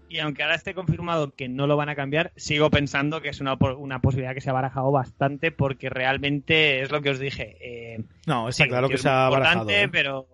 Y 0.10 0.20
aunque 0.20 0.44
ahora 0.44 0.56
esté 0.56 0.74
confirmado 0.74 1.34
que 1.34 1.48
no 1.48 1.66
lo 1.68 1.78
van 1.78 1.88
a 1.88 1.96
cambiar, 1.96 2.34
sigo 2.36 2.70
pensando 2.70 3.22
que 3.22 3.30
es 3.30 3.40
una, 3.40 3.54
una 3.78 4.00
posibilidad 4.02 4.34
que 4.34 4.42
se 4.42 4.50
ha 4.50 4.54
barajado 4.54 4.92
bastante 4.92 5.54
porque 5.54 5.90
realmente 5.90 6.82
es 6.82 6.92
lo 6.92 7.02
que 7.02 7.12
os 7.12 7.20
dije. 7.20 7.56
eh, 7.62 8.04
No, 8.28 8.50
está 8.50 8.66
sí, 8.66 8.70
claro 8.70 8.90
que 8.90 8.96
es 8.96 9.02
se 9.02 9.08
ha 9.08 9.30
barajado. 9.30 9.62
importante, 9.62 9.84
¿eh? 9.84 9.88
pero 9.88 10.28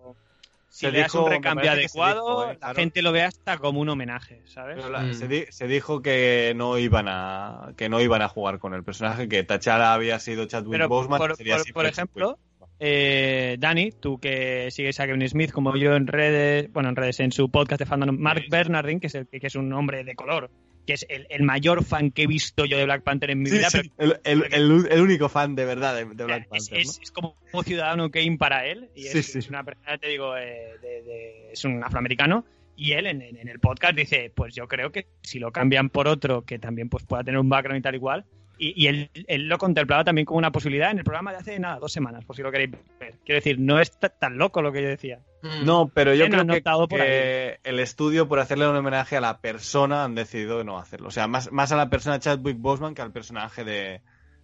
si 0.68 0.86
Se 0.86 0.92
le 0.92 1.00
das 1.00 1.14
un 1.14 1.28
recambio 1.30 1.70
adecuado, 1.70 2.20
dijo, 2.22 2.44
eh, 2.44 2.46
la 2.54 2.58
claro. 2.58 2.74
gente 2.74 3.02
lo 3.02 3.12
ve 3.12 3.22
hasta 3.22 3.56
como 3.58 3.80
un 3.80 3.88
homenaje, 3.88 4.42
¿sabes? 4.44 4.84
La- 4.88 5.00
Mm. 5.02 5.14
se, 5.14 5.26
di- 5.28 5.46
se 5.48 5.66
dijo 5.66 6.02
que 6.02 6.52
no 6.56 6.76
iban 6.78 7.06
a 7.08 7.72
que 7.76 7.88
no 7.88 8.00
iban 8.00 8.22
a 8.22 8.28
jugar 8.28 8.58
con 8.58 8.74
el 8.74 8.84
personaje, 8.84 9.28
que 9.28 9.42
T'Challa 9.44 9.94
había 9.94 10.18
sido 10.20 10.44
Chadwick 10.46 10.72
Pero, 10.72 10.88
Boseman. 10.88 11.18
por, 11.18 11.30
que 11.30 11.36
sería 11.36 11.54
por- 11.56 11.62
siempre 11.64 11.72
por 11.82 11.86
ejemplo, 11.86 12.38
eh, 12.80 13.56
Dani, 13.58 13.90
tú 13.92 14.18
que 14.20 14.70
sigues 14.70 15.00
a 15.00 15.06
Kevin 15.06 15.28
Smith 15.28 15.50
como 15.52 15.74
yo 15.76 15.96
en 15.96 16.06
redes, 16.06 16.72
bueno, 16.72 16.90
en 16.90 16.96
redes, 16.96 17.18
en 17.20 17.32
su 17.32 17.50
podcast 17.50 17.80
de 17.80 17.86
fandom, 17.86 18.16
Mark 18.18 18.42
Sí. 18.42 18.48
Bernardin, 18.50 19.00
que 19.00 19.08
es, 19.08 19.14
el, 19.14 19.26
que 19.26 19.46
es 19.46 19.54
un 19.56 19.72
hombre 19.72 20.04
de 20.04 20.14
color, 20.14 20.50
que 20.88 20.94
es 20.94 21.04
el, 21.10 21.26
el 21.28 21.42
mayor 21.42 21.84
fan 21.84 22.10
que 22.10 22.22
he 22.22 22.26
visto 22.26 22.64
yo 22.64 22.78
de 22.78 22.86
Black 22.86 23.02
Panther 23.02 23.30
en 23.32 23.40
mi 23.40 23.50
Sí, 23.50 23.58
vida, 23.58 23.68
sí, 23.68 23.92
pero 23.94 24.18
el, 24.24 24.44
el- 24.90 25.00
único 25.02 25.28
fan 25.28 25.54
de 25.54 25.66
verdad 25.66 25.94
de, 25.94 26.06
de 26.06 26.24
Black 26.24 26.44
es, 26.44 26.48
Panther. 26.48 26.78
es- 26.80 26.98
es 27.02 27.10
como 27.10 27.36
un 27.52 27.62
ciudadano 27.62 28.10
Kane 28.10 28.38
para 28.38 28.64
él, 28.64 28.88
y 28.94 29.04
es, 29.04 29.12
Sí, 29.12 29.22
sí. 29.22 29.38
es 29.40 29.50
una 29.50 29.62
persona, 29.64 29.98
te 29.98 30.08
digo, 30.08 30.34
eh, 30.38 30.78
de- 30.80 31.02
de- 31.02 31.52
es 31.52 31.62
un 31.66 31.84
afroamericano, 31.84 32.46
y 32.74 32.92
él 32.92 33.06
en 33.06 33.20
el 33.48 33.60
podcast 33.60 33.96
dice, 33.96 34.32
pues 34.34 34.54
yo 34.54 34.66
creo 34.66 34.90
que 34.90 35.06
si 35.20 35.38
lo 35.38 35.52
cambian 35.52 35.90
por 35.90 36.08
otro 36.08 36.46
que 36.46 36.58
también 36.58 36.88
pues 36.88 37.04
pueda 37.04 37.22
tener 37.22 37.38
un 37.38 37.50
background 37.50 37.80
y 37.80 37.82
tal 37.82 37.94
igual, 37.94 38.24
y, 38.58 38.84
y 38.84 38.88
él, 38.88 39.10
él 39.26 39.48
lo 39.48 39.56
contemplaba 39.58 40.04
también 40.04 40.24
como 40.24 40.38
una 40.38 40.50
posibilidad 40.52 40.90
en 40.90 40.98
el 40.98 41.04
programa 41.04 41.30
de 41.32 41.38
hace 41.38 41.58
nada, 41.58 41.78
dos 41.78 41.92
semanas, 41.92 42.24
por 42.24 42.34
si 42.36 42.42
lo 42.42 42.50
queréis 42.50 42.72
ver. 42.98 43.14
Quiero 43.24 43.38
decir, 43.38 43.58
no 43.58 43.78
es 43.80 43.90
ta- 43.98 44.08
tan 44.08 44.36
loco 44.36 44.60
lo 44.62 44.72
que 44.72 44.82
yo 44.82 44.88
decía. 44.88 45.20
Mm. 45.42 45.64
No, 45.64 45.88
pero 45.94 46.12
yo 46.14 46.24
creo 46.26 46.44
que, 46.88 47.60
el 47.62 47.78
estudio, 47.80 48.26
por 48.28 48.40
hacerle 48.40 48.68
un 48.68 48.74
homenaje 48.76 49.16
a 49.16 49.20
la 49.20 49.40
persona, 49.40 50.04
han 50.04 50.14
decidido 50.14 50.64
no 50.64 50.78
hacerlo. 50.78 51.08
O 51.08 51.12
sea, 51.12 51.28
más, 51.28 51.52
más 51.52 51.70
a 51.72 51.76
la 51.76 51.88
persona 51.88 52.18
Chadwick 52.18 52.58
Boseman 52.58 52.94
que 52.94 53.02
al 53.02 53.12
personaje 53.12 53.62
de, 53.64 54.00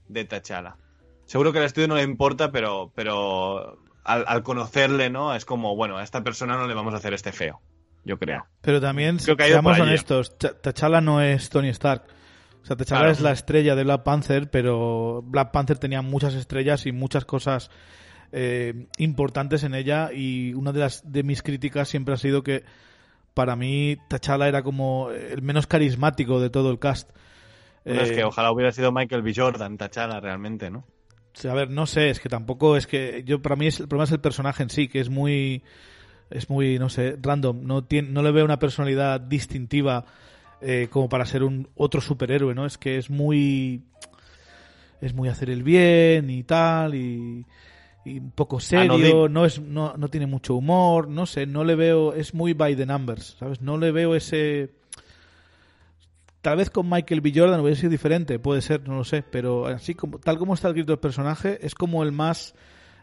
de 0.08 0.24
T'Challa. 0.24 0.76
Seguro 1.24 1.52
que 1.52 1.58
al 1.58 1.64
estudio 1.64 1.88
no 1.88 1.96
le 1.96 2.02
importa, 2.02 2.52
pero, 2.52 2.92
pero 2.94 3.78
al, 4.04 4.24
al 4.28 4.42
conocerle, 4.42 5.10
¿no? 5.10 5.34
Es 5.34 5.44
como, 5.44 5.74
bueno, 5.74 5.96
a 5.98 6.04
esta 6.04 6.22
persona 6.22 6.56
no 6.56 6.66
le 6.68 6.74
vamos 6.74 6.94
a 6.94 6.98
hacer 6.98 7.12
este 7.14 7.32
feo. 7.32 7.60
Yo 8.04 8.18
creo. 8.18 8.44
Pero 8.60 8.80
también, 8.82 9.16
Creo 9.16 9.34
que 9.36 9.44
seamos 9.48 9.80
honestos, 9.80 10.36
Ch- 10.38 10.60
T'Challa 10.60 11.00
no 11.00 11.22
es 11.22 11.48
Tony 11.48 11.70
Stark. 11.70 12.02
O 12.64 12.66
sea, 12.66 12.76
T'Challa 12.76 13.00
Claro. 13.00 13.12
es 13.12 13.20
la 13.20 13.32
estrella 13.32 13.76
de 13.76 13.84
Black 13.84 14.02
Panther, 14.04 14.50
pero 14.50 15.22
Black 15.22 15.52
Panther 15.52 15.78
tenía 15.78 16.02
muchas 16.02 16.34
estrellas 16.34 16.86
y 16.86 16.92
muchas 16.92 17.24
cosas 17.26 17.70
eh, 18.32 18.86
importantes 18.98 19.62
en 19.64 19.74
ella 19.74 20.10
y 20.12 20.54
una 20.54 20.72
de 20.72 20.80
las 20.80 21.12
de 21.12 21.22
mis 21.22 21.42
críticas 21.42 21.88
siempre 21.88 22.14
ha 22.14 22.16
sido 22.16 22.42
que 22.42 22.64
para 23.34 23.54
mí 23.54 23.96
T'Challa 24.08 24.48
era 24.48 24.62
como 24.62 25.10
el 25.10 25.42
menos 25.42 25.66
carismático 25.66 26.40
de 26.40 26.50
todo 26.50 26.70
el 26.70 26.78
cast. 26.78 27.10
Bueno, 27.84 28.00
es 28.02 28.10
Eh, 28.10 28.14
que 28.16 28.24
ojalá 28.24 28.50
hubiera 28.50 28.72
sido 28.72 28.92
Michael 28.92 29.22
B. 29.22 29.32
Jordan, 29.36 29.76
T'Challa, 29.76 30.18
realmente, 30.20 30.70
¿no? 30.70 30.84
A 31.48 31.52
ver, 31.54 31.68
no 31.68 31.84
sé, 31.86 32.10
es 32.10 32.20
que 32.20 32.28
tampoco 32.28 32.76
es 32.76 32.86
que 32.86 33.24
yo 33.26 33.42
para 33.42 33.56
mí 33.56 33.66
es, 33.66 33.80
el 33.80 33.88
problema 33.88 34.04
es 34.04 34.12
el 34.12 34.20
personaje 34.20 34.62
en 34.62 34.70
sí, 34.70 34.88
que 34.88 35.00
es 35.00 35.10
muy 35.10 35.62
es 36.30 36.48
muy 36.48 36.78
no 36.78 36.88
sé, 36.88 37.16
random, 37.20 37.64
no 37.64 37.84
tiene 37.84 38.08
no 38.08 38.22
le 38.22 38.30
veo 38.32 38.44
una 38.44 38.58
personalidad 38.60 39.20
distintiva 39.20 40.06
eh, 40.60 40.88
como 40.90 41.08
para 41.08 41.26
ser 41.26 41.42
un 41.42 41.68
otro 41.74 42.00
superhéroe, 42.00 42.54
¿no? 42.54 42.66
Es 42.66 42.78
que 42.78 42.98
es 42.98 43.10
muy 43.10 43.82
es 45.00 45.12
muy 45.12 45.28
hacer 45.28 45.50
el 45.50 45.62
bien 45.62 46.30
y 46.30 46.44
tal 46.44 46.94
y, 46.94 47.44
y 48.04 48.18
un 48.18 48.30
poco 48.30 48.60
serio, 48.60 48.94
Anodino. 48.94 49.28
no 49.28 49.44
es 49.44 49.60
no, 49.60 49.94
no 49.96 50.08
tiene 50.08 50.26
mucho 50.26 50.54
humor, 50.54 51.08
no 51.08 51.26
sé, 51.26 51.46
no 51.46 51.64
le 51.64 51.74
veo 51.74 52.14
es 52.14 52.34
muy 52.34 52.52
by 52.52 52.76
the 52.76 52.86
numbers, 52.86 53.36
¿sabes? 53.38 53.60
No 53.60 53.76
le 53.76 53.92
veo 53.92 54.14
ese 54.14 54.70
Tal 56.44 56.58
vez 56.58 56.68
con 56.68 56.90
Michael 56.90 57.22
B. 57.22 57.32
Jordan 57.34 57.60
hubiera 57.60 57.74
sido 57.74 57.88
diferente, 57.88 58.38
puede 58.38 58.60
ser, 58.60 58.86
no 58.86 58.96
lo 58.96 59.04
sé, 59.04 59.22
pero 59.22 59.64
así 59.64 59.94
como 59.94 60.18
tal 60.18 60.36
como 60.36 60.52
está 60.52 60.68
escrito 60.68 60.92
el 60.92 60.98
personaje, 60.98 61.58
es 61.64 61.74
como 61.74 62.02
el 62.02 62.12
más 62.12 62.54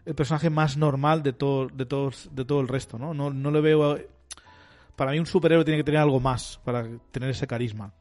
el 0.05 0.13
personaje 0.13 0.51
más 0.51 0.77
normal 0.77 1.23
de 1.23 1.33
todo 1.33 1.67
de 1.67 1.87
todos 1.87 2.29
de 2.33 2.45
todo 2.45 2.61
el 2.61 2.67
resto, 2.67 2.99
¿no? 2.99 3.15
No, 3.15 3.31
no 3.31 3.49
le 3.49 3.61
veo 3.61 3.97
para 5.01 5.13
mí 5.13 5.19
un 5.19 5.25
superhéroe 5.25 5.65
tiene 5.65 5.79
que 5.79 5.83
tener 5.83 5.99
algo 5.99 6.19
más 6.19 6.59
para 6.63 6.85
tener 7.11 7.31
ese 7.31 7.47
carisma. 7.47 7.91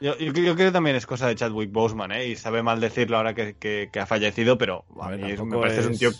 Yo, 0.00 0.18
yo, 0.18 0.32
yo 0.32 0.54
creo 0.56 0.56
que 0.56 0.72
también 0.72 0.96
es 0.96 1.06
cosa 1.06 1.28
de 1.28 1.36
Chadwick 1.36 1.70
Boseman, 1.70 2.10
¿eh? 2.10 2.26
Y 2.26 2.34
sabe 2.34 2.60
mal 2.60 2.80
decirlo 2.80 3.18
ahora 3.18 3.34
que, 3.34 3.54
que- 3.54 3.88
que 3.92 4.00
ha 4.00 4.06
fallecido, 4.06 4.58
pero 4.58 4.84
a, 5.00 5.10
ver, 5.10 5.20
es- 5.24 5.40
me 5.44 5.56
parece 5.58 5.78
es 5.82 5.86
un 5.86 5.96
tío, 5.96 6.10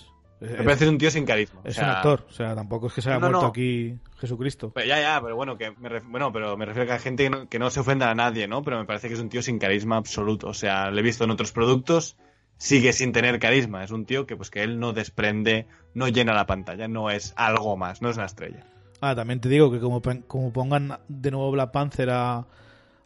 me 0.40 0.46
es- 0.46 0.62
parece 0.62 0.88
un 0.88 0.98
tío 0.98 1.10
sin 1.10 1.26
carisma. 1.26 1.62
o 1.64 1.68
es 1.68 1.74
sea, 1.74 1.84
un 1.84 1.90
actor, 1.90 2.24
o 2.28 2.32
sea, 2.32 2.54
tampoco 2.54 2.86
es 2.86 2.92
que 2.92 3.02
se 3.02 3.08
haya 3.10 3.18
No, 3.18 3.26
muerto 3.26 3.42
no. 3.42 3.48
aquí 3.48 3.98
Jesucristo. 4.20 4.70
Pero 4.72 4.86
ya, 4.86 5.00
ya, 5.00 5.20
pero 5.20 5.34
bueno, 5.34 5.58
que 5.58 5.72
me 5.72 5.88
ref- 5.88 6.08
bueno, 6.08 6.32
pero 6.32 6.56
me 6.56 6.64
refiero 6.64 6.84
a 6.84 6.86
que 6.86 6.92
hay 6.92 6.98
gente 7.00 7.24
que 7.24 7.30
no, 7.30 7.48
que 7.48 7.58
no 7.58 7.70
se 7.70 7.80
ofenda 7.80 8.08
a 8.08 8.14
nadie, 8.14 8.46
¿no? 8.46 8.62
Pero 8.62 8.78
me 8.78 8.84
parece 8.84 9.08
que 9.08 9.14
es 9.14 9.20
un 9.20 9.28
tío 9.28 9.42
sin 9.42 9.58
carisma 9.58 9.96
absoluto. 9.96 10.46
O 10.46 10.54
sea, 10.54 10.92
lo 10.92 11.00
he 11.00 11.02
visto 11.02 11.24
en 11.24 11.32
otros 11.32 11.50
productos, 11.50 12.16
sigue 12.58 12.92
sin 12.92 13.10
tener 13.10 13.40
carisma. 13.40 13.82
Es 13.82 13.90
un 13.90 14.06
tío 14.06 14.26
que 14.26 14.36
pues 14.36 14.48
que 14.50 14.62
él 14.62 14.78
no 14.78 14.92
desprende, 14.92 15.66
no 15.92 16.06
llena 16.06 16.34
la 16.34 16.46
pantalla, 16.46 16.86
no 16.86 17.10
es 17.10 17.34
algo 17.36 17.76
más, 17.76 18.00
no 18.00 18.10
es 18.10 18.16
una 18.16 18.26
estrella. 18.26 18.64
Ah, 19.02 19.14
también 19.14 19.40
te 19.40 19.48
digo 19.48 19.70
que 19.70 19.80
como, 19.80 20.00
como 20.26 20.52
pongan 20.52 20.96
de 21.08 21.30
nuevo 21.30 21.50
Black 21.50 21.72
Panther 21.72 22.08
a, 22.10 22.46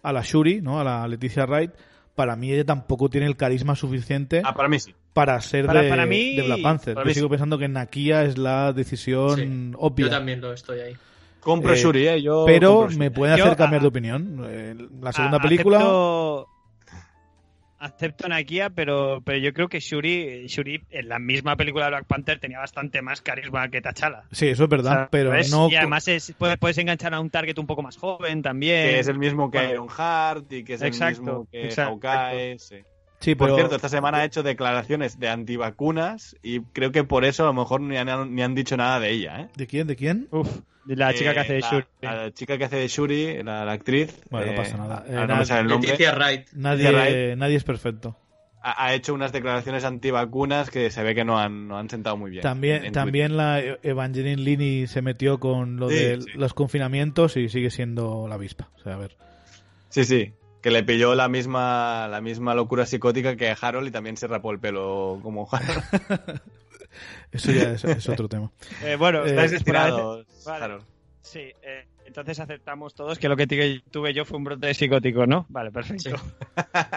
a 0.02 0.12
la 0.12 0.20
Shuri, 0.22 0.60
¿no? 0.60 0.78
A 0.78 0.84
la 0.84 1.08
Leticia 1.08 1.46
Wright, 1.46 1.70
para 2.14 2.36
mí 2.36 2.52
ella 2.52 2.64
tampoco 2.64 3.08
tiene 3.08 3.26
el 3.26 3.36
carisma 3.36 3.74
suficiente 3.74 4.42
Ah, 4.44 4.54
para 4.54 4.68
mí 4.68 4.78
sí. 4.78 4.94
para 5.14 5.40
ser 5.40 5.66
Para- 5.66 5.82
de, 5.82 5.88
para 5.88 6.04
mí- 6.06 6.36
de 6.36 6.42
Black 6.42 6.62
Panther. 6.62 6.96
Yo 7.04 7.14
sigo 7.14 7.26
sí. 7.26 7.30
pensando 7.30 7.58
que 7.58 7.66
Nakia 7.68 8.22
es 8.24 8.36
la 8.38 8.72
decisión 8.74 9.36
Sí. 9.36 9.76
obvia. 9.78 10.06
Yo 10.06 10.10
también 10.10 10.40
lo 10.40 10.52
estoy 10.52 10.80
ahí. 10.80 10.92
Compro 11.40 11.72
Eh, 11.72 11.76
Shuri, 11.76 12.08
¿eh? 12.08 12.22
Yo 12.22 12.44
Pero 12.44 12.70
compro 12.74 12.88
Shuri. 12.90 12.98
me 12.98 13.10
puede 13.10 13.38
Yo, 13.38 13.44
hacer 13.44 13.56
cambiar 13.56 13.80
ah, 13.80 13.82
de 13.82 13.88
opinión. 13.88 14.42
Eh, 14.48 14.74
La 15.00 15.12
segunda 15.12 15.38
A- 15.38 15.40
película... 15.40 15.76
Acepto, 15.78 16.48
acepto 17.78 18.28
Nakia, 18.28 18.70
pero, 18.70 19.20
pero 19.24 19.38
yo 19.38 19.52
creo 19.52 19.68
que 19.68 19.80
Shuri, 19.80 20.46
Shuri 20.46 20.82
en 20.90 21.08
la 21.08 21.18
misma 21.18 21.56
película 21.56 21.84
de 21.86 21.90
Black 21.92 22.06
Panther 22.06 22.38
tenía 22.38 22.58
bastante 22.58 23.02
más 23.02 23.20
carisma 23.20 23.68
que 23.68 23.80
T'Challa. 23.82 24.22
Sí, 24.32 24.48
eso 24.48 24.64
es 24.64 24.70
verdad, 24.70 24.92
¿Sabes? 24.92 25.08
pero 25.10 25.32
no... 25.50 25.68
Y 25.70 25.76
además 25.76 26.08
es, 26.08 26.34
puedes, 26.38 26.56
puedes 26.58 26.78
enganchar 26.78 27.14
a 27.14 27.20
un 27.20 27.30
target 27.30 27.58
un 27.58 27.66
poco 27.66 27.82
más 27.82 27.96
joven 27.96 28.42
también. 28.42 28.88
que 28.90 28.98
es 29.00 29.08
el 29.08 29.18
mismo 29.18 29.50
que 29.50 29.58
Bueno. 29.58 29.72
Ironheart 29.86 30.52
y 30.52 30.64
que 30.64 30.74
es 30.74 30.82
Exacto, 30.82 31.16
el 31.20 31.26
mismo 31.26 31.48
que 31.50 31.64
exacto. 31.66 32.00
Hawkeye. 32.02 32.58
sí. 32.58 32.76
Sí, 33.20 33.34
Por 33.34 33.46
pero... 33.48 33.56
cierto, 33.56 33.76
esta 33.76 33.88
semana 33.88 34.18
ha 34.18 34.24
hecho 34.24 34.42
declaraciones 34.42 35.18
de 35.18 35.28
antivacunas 35.28 36.36
y 36.42 36.60
creo 36.60 36.92
que 36.92 37.02
por 37.04 37.24
eso 37.24 37.44
a 37.44 37.46
lo 37.46 37.52
mejor 37.54 37.80
ni 37.80 37.96
han, 37.96 38.34
ni 38.34 38.42
han 38.42 38.54
dicho 38.54 38.76
nada 38.76 39.00
de 39.00 39.10
ella, 39.10 39.40
¿eh? 39.40 39.48
¿De 39.56 39.66
quién? 39.66 39.86
¿De 39.86 39.96
quién? 39.96 40.28
Uf, 40.30 40.48
de 40.84 40.96
la 40.96 41.12
chica 41.14 41.32
que 41.32 41.38
Eh, 41.38 41.42
hace 41.42 41.52
de 41.54 41.60
la- 41.60 41.70
Shuri. 41.70 41.86
La 42.02 42.30
chica 42.34 42.58
que 42.58 42.64
hace 42.64 42.76
de 42.76 42.88
Shuri, 42.88 43.42
la, 43.42 43.64
la 43.64 43.72
actriz. 43.72 44.14
Bueno, 44.30 44.46
no 44.46 44.52
eh, 44.52 44.56
pasa 44.56 44.76
nada. 44.76 45.04
ahora 45.08 45.24
Eh, 45.24 45.26
no 45.26 45.36
me 45.36 45.44
sale 45.46 45.60
el 45.62 45.66
nombre. 45.68 45.90
Leticia 45.90 46.14
Wright. 46.14 46.48
Nadie, 46.52 46.90
Wright. 46.92 47.38
nadie 47.38 47.56
es 47.56 47.64
perfecto. 47.64 48.16
Ha, 48.62 48.84
ha 48.86 48.94
hecho 48.94 49.14
unas 49.14 49.32
declaraciones 49.32 49.84
antivacunas 49.84 50.70
que 50.70 50.90
se 50.90 51.02
ve 51.02 51.14
que 51.14 51.24
no 51.24 51.38
han, 51.38 51.68
no 51.68 51.78
han 51.78 51.88
sentado 51.88 52.16
muy 52.16 52.30
bien. 52.30 52.42
También, 52.42 52.76
en- 52.78 52.84
en 52.86 52.92
también 52.92 53.36
la 53.36 53.60
Evangeline 53.82 54.42
Lini 54.42 54.86
se 54.88 55.02
metió 55.02 55.40
con 55.40 55.76
lo 55.78 55.88
Sí, 55.88 55.94
de 55.96 56.20
sí. 56.20 56.28
los 56.34 56.52
confinamientos 56.52 57.36
y 57.38 57.48
sigue 57.48 57.70
siendo 57.70 58.28
la 58.28 58.34
avispa. 58.36 58.68
O 58.76 58.82
sea, 58.82 58.94
a 58.94 58.98
ver. 58.98 59.08
Twitter. 59.10 59.26
Sí, 59.88 60.04
sí. 60.04 60.32
Que 60.66 60.72
le 60.72 60.82
pilló 60.82 61.14
la 61.14 61.28
misma, 61.28 62.08
la 62.10 62.20
misma 62.20 62.52
locura 62.52 62.86
psicótica 62.86 63.36
que 63.36 63.50
a 63.50 63.52
Harold 63.60 63.86
y 63.86 63.92
también 63.92 64.16
se 64.16 64.26
rapó 64.26 64.50
el 64.50 64.58
pelo 64.58 65.20
como 65.22 65.48
Harold. 65.48 65.84
Eso 67.30 67.52
ya 67.52 67.70
es, 67.70 67.84
es 67.84 68.08
otro 68.08 68.28
tema. 68.28 68.50
Eh, 68.82 68.96
bueno, 68.96 69.24
Eh, 69.24 69.28
estáis 69.30 69.64
Vale. 69.64 70.26
Harold. 70.64 70.82
Sí, 71.22 71.38
eh, 71.62 71.86
entonces 72.04 72.40
aceptamos 72.40 72.96
todos 72.96 73.16
que 73.20 73.28
lo 73.28 73.36
que 73.36 73.46
tuve- 73.46 74.12
yo 74.12 74.24
fue 74.24 74.38
un 74.38 74.42
brote 74.42 74.74
psicótico, 74.74 75.24
¿no? 75.24 75.46
Vale, 75.50 75.70
perfecto. 75.70 76.16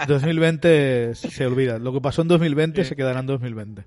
2020 0.07 1.13
se 1.13 1.45
olvida. 1.45 1.77
Lo 1.77 1.93
que 1.93 2.01
pasó 2.01 2.23
en 2.23 2.27
2020 2.27 2.83
Sí. 2.83 2.89
se 2.89 2.95
quedará 2.95 3.19
en 3.19 3.27
2020. 3.27 3.83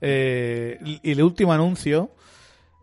Eh, 0.00 0.78
y 1.02 1.10
el 1.10 1.20
último 1.24 1.52
anuncio, 1.52 2.12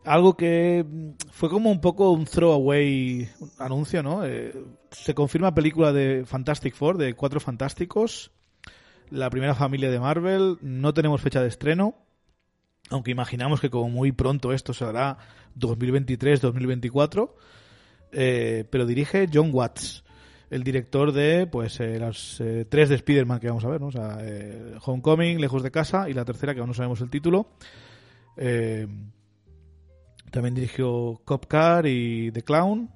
algo 0.09 0.35
que 0.35 0.83
mm, 0.83 1.11
fue 1.29 1.49
como 1.49 1.69
un 1.69 1.79
poco 1.79 2.09
un 2.11 2.25
throwaway 2.25 3.29
anuncio, 3.59 4.01
¿no? 4.01 4.25
Eh, 4.25 4.53
se 4.89 5.13
confirma 5.13 5.53
película 5.53 5.93
de 5.93 6.25
Fantastic 6.25 6.73
Four, 6.73 6.97
de 6.97 7.13
Cuatro 7.13 7.39
Fantásticos, 7.39 8.31
la 9.11 9.29
primera 9.29 9.53
familia 9.53 9.91
de 9.91 9.99
Marvel. 9.99 10.57
No 10.61 10.95
tenemos 10.95 11.21
fecha 11.21 11.43
de 11.43 11.47
estreno, 11.47 11.95
aunque 12.89 13.11
imaginamos 13.11 13.61
que 13.61 13.69
como 13.69 13.89
muy 13.89 14.11
pronto 14.11 14.51
esto 14.51 14.73
se 14.73 14.83
hará 14.83 15.19
2023-2024. 15.59 17.31
Eh, 18.11 18.65
pero 18.71 18.87
dirige 18.87 19.29
John 19.31 19.51
Watts 19.53 20.03
el 20.49 20.63
director 20.63 21.11
de 21.11 21.45
pues 21.45 21.79
eh, 21.79 21.99
las 21.99 22.41
eh, 22.41 22.65
tres 22.67 22.89
de 22.89 22.95
Spider-Man 22.95 23.39
que 23.39 23.49
vamos 23.49 23.63
a 23.63 23.69
ver, 23.69 23.79
¿no? 23.79 23.87
O 23.87 23.91
sea, 23.91 24.17
Homecoming, 24.83 25.39
Lejos 25.39 25.61
de 25.61 25.69
Casa 25.69 26.09
y 26.09 26.13
la 26.13 26.25
tercera 26.25 26.55
que 26.55 26.61
aún 26.61 26.69
no 26.69 26.73
sabemos 26.73 26.99
el 27.01 27.11
título. 27.11 27.51
También 30.31 30.55
dirigió 30.55 31.19
Cop 31.25 31.45
Car 31.47 31.85
y 31.87 32.31
The 32.31 32.43
Clown. 32.43 32.89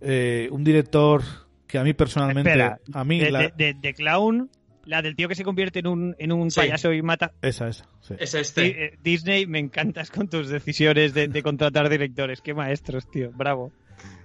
Eh, 0.00 0.48
un 0.50 0.64
director 0.64 1.22
que 1.66 1.78
a 1.78 1.84
mí 1.84 1.92
personalmente... 1.92 2.50
Espera, 2.50 2.78
a 2.92 3.04
mí 3.04 3.18
de, 3.18 3.30
la- 3.30 3.38
de- 3.48 3.52
de- 3.56 3.74
de 3.74 3.94
Clown, 3.94 4.50
la 4.84 5.02
del 5.02 5.16
tío 5.16 5.28
que 5.28 5.34
se 5.34 5.44
convierte 5.44 5.80
en 5.80 5.86
un, 5.86 6.16
en 6.18 6.32
un 6.32 6.50
Sí. 6.50 6.60
payaso 6.60 6.92
y 6.92 7.02
mata. 7.02 7.32
Esa, 7.42 7.68
esa. 7.68 7.84
sí. 8.00 8.14
Es 8.18 8.34
este. 8.34 8.84
eh, 8.86 8.98
Disney, 9.02 9.46
me 9.46 9.58
encantas 9.58 10.10
con 10.10 10.28
tus 10.28 10.48
decisiones 10.48 11.14
de, 11.14 11.28
de 11.28 11.42
contratar 11.42 11.88
directores. 11.88 12.40
Qué 12.40 12.54
maestros, 12.54 13.10
tío. 13.10 13.30
Bravo. 13.34 13.72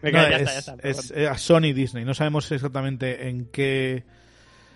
Venga, 0.01 0.23
No, 0.23 0.29
ya 0.29 0.35
es, 0.37 0.41
está, 0.41 0.53
ya 0.53 0.59
está. 0.59 0.87
es, 0.89 1.07
perdón. 1.11 1.23
eh, 1.23 1.27
a 1.27 1.37
Sony 1.37 1.65
y 1.65 1.73
Disney. 1.73 2.05
No 2.05 2.13
sabemos 2.13 2.51
exactamente 2.51 3.27
en 3.27 3.45
qué 3.51 4.03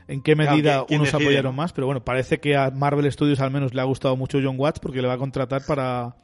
en 0.09 0.21
qué 0.21 0.35
Claro, 0.35 0.51
medida 0.51 0.71
¿quién- 0.77 0.85
quién 0.87 1.01
unos 1.01 1.11
decide, 1.11 1.25
apoyaron 1.27 1.53
más, 1.55 1.73
pero 1.73 1.85
bueno, 1.85 2.03
parece 2.03 2.39
que 2.39 2.55
a 2.55 2.71
Marvel 2.71 3.11
Studios 3.11 3.41
al 3.41 3.51
menos 3.51 3.73
le 3.73 3.81
ha 3.81 3.83
gustado 3.83 4.15
mucho 4.15 4.39
John 4.41 4.55
Watts 4.57 4.79
porque 4.79 5.01
le 5.01 5.07
va 5.09 5.15
a 5.15 5.17
contratar 5.17 5.63
para 5.65 6.15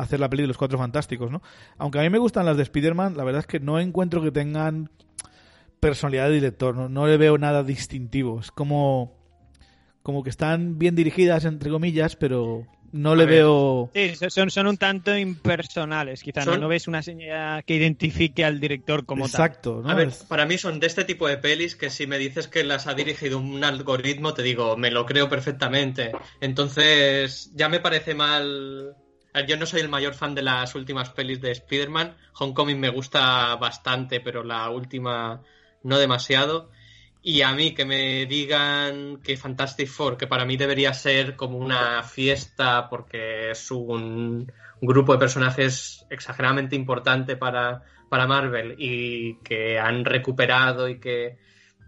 hacer 0.00 0.20
la 0.20 0.28
peli 0.28 0.42
de 0.42 0.48
los 0.48 0.56
Cuatro 0.58 0.78
Fantásticos, 0.78 1.30
¿no? 1.30 1.42
Aunque 1.78 1.98
a 1.98 2.02
mí 2.02 2.10
me 2.10 2.18
gustan 2.18 2.46
las 2.46 2.56
de 2.56 2.62
Spider-Man, 2.64 3.16
la 3.16 3.24
verdad 3.24 3.40
es 3.40 3.46
que 3.46 3.60
no 3.60 3.78
encuentro 3.80 4.22
que 4.22 4.30
tengan 4.30 4.90
personalidad 5.80 6.28
de 6.28 6.34
director, 6.34 6.74
no, 6.74 6.88
no 6.88 7.06
le 7.06 7.16
veo 7.16 7.38
nada 7.38 7.62
distintivo. 7.62 8.40
Es 8.40 8.50
como 8.50 9.16
como 10.02 10.22
que 10.22 10.30
están 10.30 10.78
bien 10.78 10.94
dirigidas 10.94 11.44
entre 11.44 11.70
comillas, 11.70 12.16
pero 12.16 12.66
no 12.92 13.14
le 13.14 13.26
veo 13.26 13.90
Sí, 13.94 14.14
so- 14.14 14.30
son, 14.30 14.50
son 14.50 14.66
un 14.66 14.78
tanto 14.78 15.16
impersonales. 15.16 16.22
Quizás 16.22 16.46
no, 16.46 16.56
no 16.56 16.68
ves 16.68 16.88
una 16.88 17.02
señal 17.02 17.62
que 17.64 17.74
identifique 17.74 18.42
al 18.44 18.58
director 18.58 19.04
como 19.04 19.26
exacto, 19.26 19.82
¿no? 19.82 19.90
A 19.90 19.94
ver, 19.94 20.10
para 20.26 20.46
mí 20.46 20.56
son 20.56 20.80
de 20.80 20.86
este 20.86 21.04
tipo 21.04 21.28
de 21.28 21.36
pelis 21.36 21.76
que 21.76 21.90
si 21.90 22.06
me 22.06 22.16
dices 22.16 22.48
que 22.48 22.64
las 22.64 22.86
ha 22.86 22.94
dirigido 22.94 23.38
un 23.38 23.62
algoritmo, 23.64 24.32
te 24.32 24.42
digo, 24.42 24.78
me 24.78 24.90
lo 24.90 25.04
creo 25.04 25.28
perfectamente. 25.28 26.12
Entonces, 26.40 27.50
ya 27.54 27.68
me 27.68 27.80
parece 27.80 28.14
mal. 28.14 28.96
A 29.38 29.42
ver, 29.42 29.50
Yo 29.50 29.56
no 29.56 29.66
soy 29.66 29.80
el 29.80 29.88
mayor 29.88 30.14
fan 30.14 30.34
de 30.34 30.42
las 30.42 30.74
últimas 30.74 31.10
pelis 31.10 31.40
de 31.40 31.52
Spider-Man. 31.52 32.16
Homecoming 32.38 32.80
me 32.80 32.90
gusta 32.90 33.54
bastante, 33.56 34.20
pero 34.20 34.42
la 34.42 34.68
última 34.70 35.42
no 35.82 35.98
demasiado. 35.98 36.70
Y 37.22 37.42
a 37.42 37.52
mí 37.52 37.74
que 37.74 37.84
me 37.84 38.26
digan 38.26 39.18
que 39.22 39.36
Fantastic 39.36 39.88
Four, 39.88 40.16
que 40.16 40.26
para 40.26 40.44
mí 40.44 40.56
debería 40.56 40.92
ser 40.94 41.36
como 41.36 41.58
una 41.58 42.02
fiesta 42.02 42.88
porque 42.88 43.50
es 43.50 43.70
un 43.70 44.50
grupo 44.80 45.12
de 45.12 45.18
personajes 45.18 46.06
exageradamente 46.10 46.76
importante 46.76 47.36
para, 47.36 47.82
para 48.08 48.26
Marvel 48.26 48.76
y 48.78 49.34
que 49.42 49.78
han 49.78 50.04
recuperado 50.04 50.88
y 50.88 51.00
que 51.00 51.38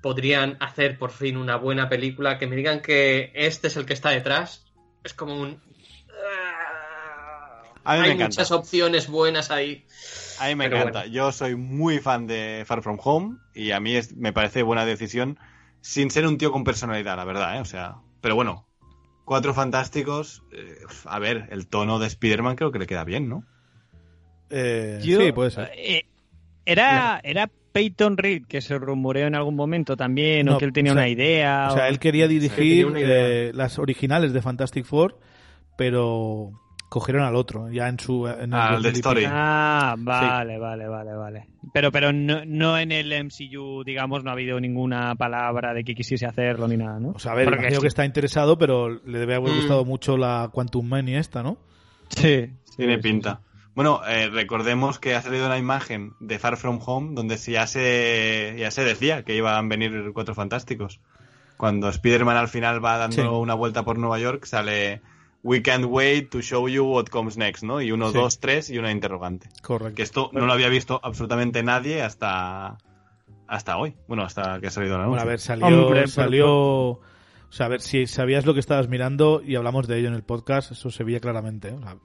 podrían 0.02 0.56
hacer 0.60 0.98
por 0.98 1.10
fin 1.10 1.36
una 1.36 1.56
buena 1.56 1.88
película, 1.88 2.38
que 2.38 2.46
me 2.46 2.56
digan 2.56 2.80
que 2.80 3.32
este 3.34 3.68
es 3.68 3.76
el 3.76 3.86
que 3.86 3.92
está 3.92 4.10
detrás, 4.10 4.64
es 5.04 5.14
como 5.14 5.34
un... 5.34 5.69
A 7.84 7.94
mí 7.94 8.00
me 8.00 8.04
Hay 8.06 8.10
encanta. 8.12 8.26
muchas 8.26 8.50
opciones 8.50 9.08
buenas 9.08 9.50
ahí. 9.50 9.84
A 10.38 10.48
mí 10.48 10.54
me 10.54 10.64
Pero 10.64 10.76
encanta. 10.78 11.00
bueno. 11.00 11.14
Yo 11.14 11.32
soy 11.32 11.56
muy 11.56 11.98
fan 11.98 12.26
de 12.26 12.64
Far 12.66 12.82
From 12.82 12.98
Home 13.02 13.36
y 13.54 13.70
a 13.72 13.80
mí 13.80 13.94
es- 13.96 14.14
me 14.16 14.32
parece 14.32 14.62
buena 14.62 14.84
decisión 14.86 15.38
sin 15.80 16.10
ser 16.10 16.26
un 16.26 16.38
tío 16.38 16.52
con 16.52 16.64
personalidad, 16.64 17.16
la 17.16 17.24
verdad, 17.24 17.56
¿eh? 17.56 17.60
O 17.60 17.64
sea, 17.64 17.96
pero 18.20 18.34
bueno, 18.34 18.66
Cuatro 19.24 19.54
Fantásticos, 19.54 20.42
eh, 20.52 20.76
a 21.04 21.18
ver, 21.20 21.46
el 21.52 21.68
tono 21.68 22.00
de 22.00 22.08
Spider-Man 22.08 22.56
creo 22.56 22.72
que 22.72 22.80
le 22.80 22.86
queda 22.88 23.04
bien, 23.04 23.28
¿no? 23.28 23.44
eh, 24.50 24.98
Yo- 25.02 25.20
sí, 25.20 25.32
puede 25.32 25.50
ser. 25.52 25.70
Eh, 25.76 26.04
era, 26.64 27.20
era 27.22 27.48
Peyton 27.72 28.16
Reed, 28.16 28.46
que 28.46 28.60
se 28.60 28.76
rumoreó 28.78 29.26
en 29.28 29.36
algún 29.36 29.54
momento 29.54 29.96
también, 29.96 30.46
No, 30.46 30.56
o 30.56 30.58
que 30.58 30.64
él 30.64 30.72
tenía 30.72 30.92
o 30.92 30.94
sea, 30.94 31.02
una 31.02 31.08
idea. 31.08 31.68
O 31.70 31.74
sea, 31.74 31.84
o- 31.84 31.88
él 31.88 31.98
quería 32.00 32.26
dirigir 32.26 32.88
idea. 32.88 33.28
eh, 33.28 33.52
las 33.54 33.78
originales 33.78 34.32
de 34.32 34.42
Fantastic 34.42 34.84
Four, 34.84 35.18
pero 35.76 36.50
cogieron 36.90 37.22
al 37.22 37.34
otro, 37.36 37.70
ya 37.70 37.88
en 37.88 37.98
su... 37.98 38.26
En 38.26 38.52
el 38.52 38.60
Al 38.60 38.82
de 38.82 38.90
2000 38.90 38.92
y 38.92 38.98
Story. 38.98 39.24
Ah, 39.26 39.94
vale, 39.96 40.58
vale, 40.58 40.86
vale, 40.88 41.14
vale. 41.14 41.46
Pero, 41.72 41.90
pero 41.90 42.12
no, 42.12 42.44
no 42.44 42.76
en 42.78 42.92
el 42.92 43.12
MCU, 43.24 43.82
digamos, 43.84 44.22
no 44.24 44.30
ha 44.30 44.32
habido 44.34 44.60
ninguna 44.60 45.14
palabra 45.14 45.72
de 45.72 45.84
que 45.84 45.94
quisiese 45.94 46.26
hacerlo 46.26 46.68
ni 46.68 46.76
nada, 46.76 47.00
¿no? 47.00 47.10
O 47.10 47.18
sea, 47.18 47.32
a 47.32 47.34
ver, 47.36 47.44
Porque 47.46 47.60
imagino 47.60 47.80
sí. 47.80 47.84
que 47.84 47.88
está 47.88 48.04
interesado, 48.04 48.58
pero 48.58 48.88
le 48.90 49.18
debe 49.18 49.36
haber 49.36 49.52
Mm. 49.52 49.56
gustado 49.56 49.84
mucho 49.86 50.16
la 50.18 50.50
Quantum 50.52 50.86
Mania 50.86 51.18
esta, 51.20 51.42
¿no? 51.42 51.56
Sí, 52.08 52.46
sí, 52.64 52.76
Tiene 52.76 52.96
sí, 52.96 53.02
pinta. 53.02 53.40
Bueno, 53.76 54.00
eh, 54.06 54.28
recordemos 54.28 54.98
que 54.98 55.14
ha 55.14 55.22
salido 55.22 55.46
una 55.46 55.56
imagen 55.58 56.12
de 56.18 56.38
Far 56.40 56.56
From 56.56 56.80
Home 56.84 57.14
donde 57.14 57.36
ya 57.36 57.68
se, 57.68 58.56
ya 58.58 58.70
se 58.72 58.82
decía 58.84 59.22
que 59.22 59.36
iban 59.36 59.54
a 59.64 59.68
venir 59.68 60.10
Cuatro 60.12 60.34
Fantásticos. 60.34 61.00
Cuando 61.56 61.88
Spider-Man 61.88 62.36
al 62.36 62.48
final 62.48 62.84
va 62.84 62.98
dando 62.98 63.14
Sí. 63.16 63.22
una 63.22 63.54
vuelta 63.54 63.84
por 63.84 63.96
Nueva 63.96 64.18
York, 64.18 64.44
sale 64.44 65.02
We 65.42 65.62
can't 65.62 65.86
wait 65.86 66.30
to 66.30 66.42
show 66.42 66.68
you 66.68 66.84
what 66.84 67.06
comes 67.06 67.36
next, 67.38 67.62
¿no? 67.62 67.80
Y 67.80 67.92
uno, 67.92 68.08
Sí. 68.10 68.18
dos, 68.18 68.40
tres 68.40 68.68
y 68.70 68.78
una 68.78 68.90
interrogante. 68.92 69.48
Correcto. 69.62 69.94
Que 69.96 70.02
esto 70.02 70.30
no 70.32 70.44
lo 70.46 70.52
había 70.52 70.68
visto 70.68 71.00
absolutamente 71.02 71.62
nadie 71.62 72.02
hasta 72.02 72.76
hasta 73.46 73.76
hoy. 73.78 73.96
Bueno, 74.06 74.22
hasta 74.22 74.60
que 74.60 74.68
ha 74.68 74.70
salido 74.70 74.92
la 74.98 75.06
Bueno, 75.06 75.22
anuncio. 75.22 75.28
a 75.28 75.30
ver, 75.30 75.40
salió... 75.40 75.66
Hombre, 75.66 76.00
pero- 76.02 76.08
salió... 76.08 76.50
O 76.90 77.00
sea, 77.52 77.66
a 77.66 77.68
ver, 77.68 77.80
si 77.80 78.06
sabías 78.06 78.46
lo 78.46 78.54
que 78.54 78.60
estabas 78.60 78.86
mirando 78.88 79.42
y 79.44 79.56
hablamos 79.56 79.88
de 79.88 79.98
ello 79.98 80.06
en 80.06 80.14
el 80.14 80.22
podcast, 80.22 80.70
eso 80.70 80.90
se 80.92 81.02
veía 81.02 81.18
claramente. 81.18 81.68
¿eh? 81.70 81.74
O 81.74 81.80
sea, 81.82 81.96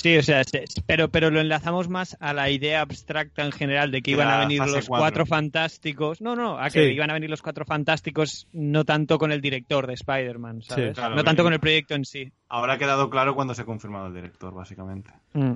Sí, 0.00 0.16
o 0.16 0.22
sea, 0.22 0.44
se- 0.44 0.64
pero, 0.86 1.08
pero 1.10 1.30
lo 1.30 1.40
enlazamos 1.40 1.88
más 1.88 2.16
a 2.20 2.32
la 2.32 2.50
idea 2.50 2.80
abstracta 2.82 3.44
en 3.44 3.50
general 3.52 3.90
de 3.90 4.00
que 4.00 4.12
iban 4.12 4.28
a 4.28 4.38
venir 4.38 4.60
los 4.60 4.86
cuatro. 4.86 5.02
cuatro 5.02 5.26
fantásticos. 5.26 6.20
No, 6.20 6.36
no, 6.36 6.58
a 6.58 6.70
que 6.70 6.86
Sí. 6.88 6.92
iban 6.94 7.10
a 7.10 7.14
venir 7.14 7.28
los 7.30 7.42
cuatro 7.42 7.64
fantásticos 7.64 8.46
no 8.52 8.84
tanto 8.84 9.18
con 9.18 9.32
el 9.32 9.40
director 9.40 9.86
de 9.86 9.94
Spider-Man, 9.94 10.62
¿sabes? 10.62 10.94
claro, 10.94 11.16
no 11.16 11.24
tanto 11.24 11.42
con 11.42 11.52
el 11.52 11.60
proyecto 11.60 11.94
en 11.94 12.04
sí. 12.04 12.30
Ahora 12.48 12.74
ha 12.74 12.78
quedado 12.78 13.10
claro 13.10 13.34
cuando 13.34 13.54
se 13.54 13.62
ha 13.62 13.64
confirmado 13.64 14.06
el 14.06 14.14
director, 14.14 14.54
básicamente. 14.54 15.10
Mm. 15.32 15.54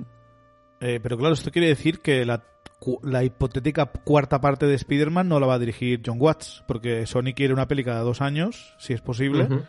Eh, 0.81 0.99
pero 1.01 1.17
claro, 1.17 1.33
esto 1.33 1.49
quiere 1.51 1.69
decir 1.69 1.99
que 2.01 2.25
la, 2.25 2.43
cu- 2.79 2.99
la 3.03 3.23
hipotética 3.23 3.85
cuarta 3.85 4.41
parte 4.41 4.65
de 4.65 4.75
Spider-Man 4.75 5.29
no 5.29 5.39
la 5.39 5.47
va 5.47 5.53
a 5.53 5.59
dirigir 5.59 6.01
John 6.05 6.17
Watts, 6.19 6.63
porque 6.67 7.05
Sony 7.05 7.33
quiere 7.33 7.53
una 7.53 7.67
peli 7.69 7.83
cada 7.85 8.01
dos 8.01 8.19
años, 8.21 8.75
si 8.77 8.91
es 8.93 8.99
posible. 9.01 9.43
Ujú. 9.43 9.63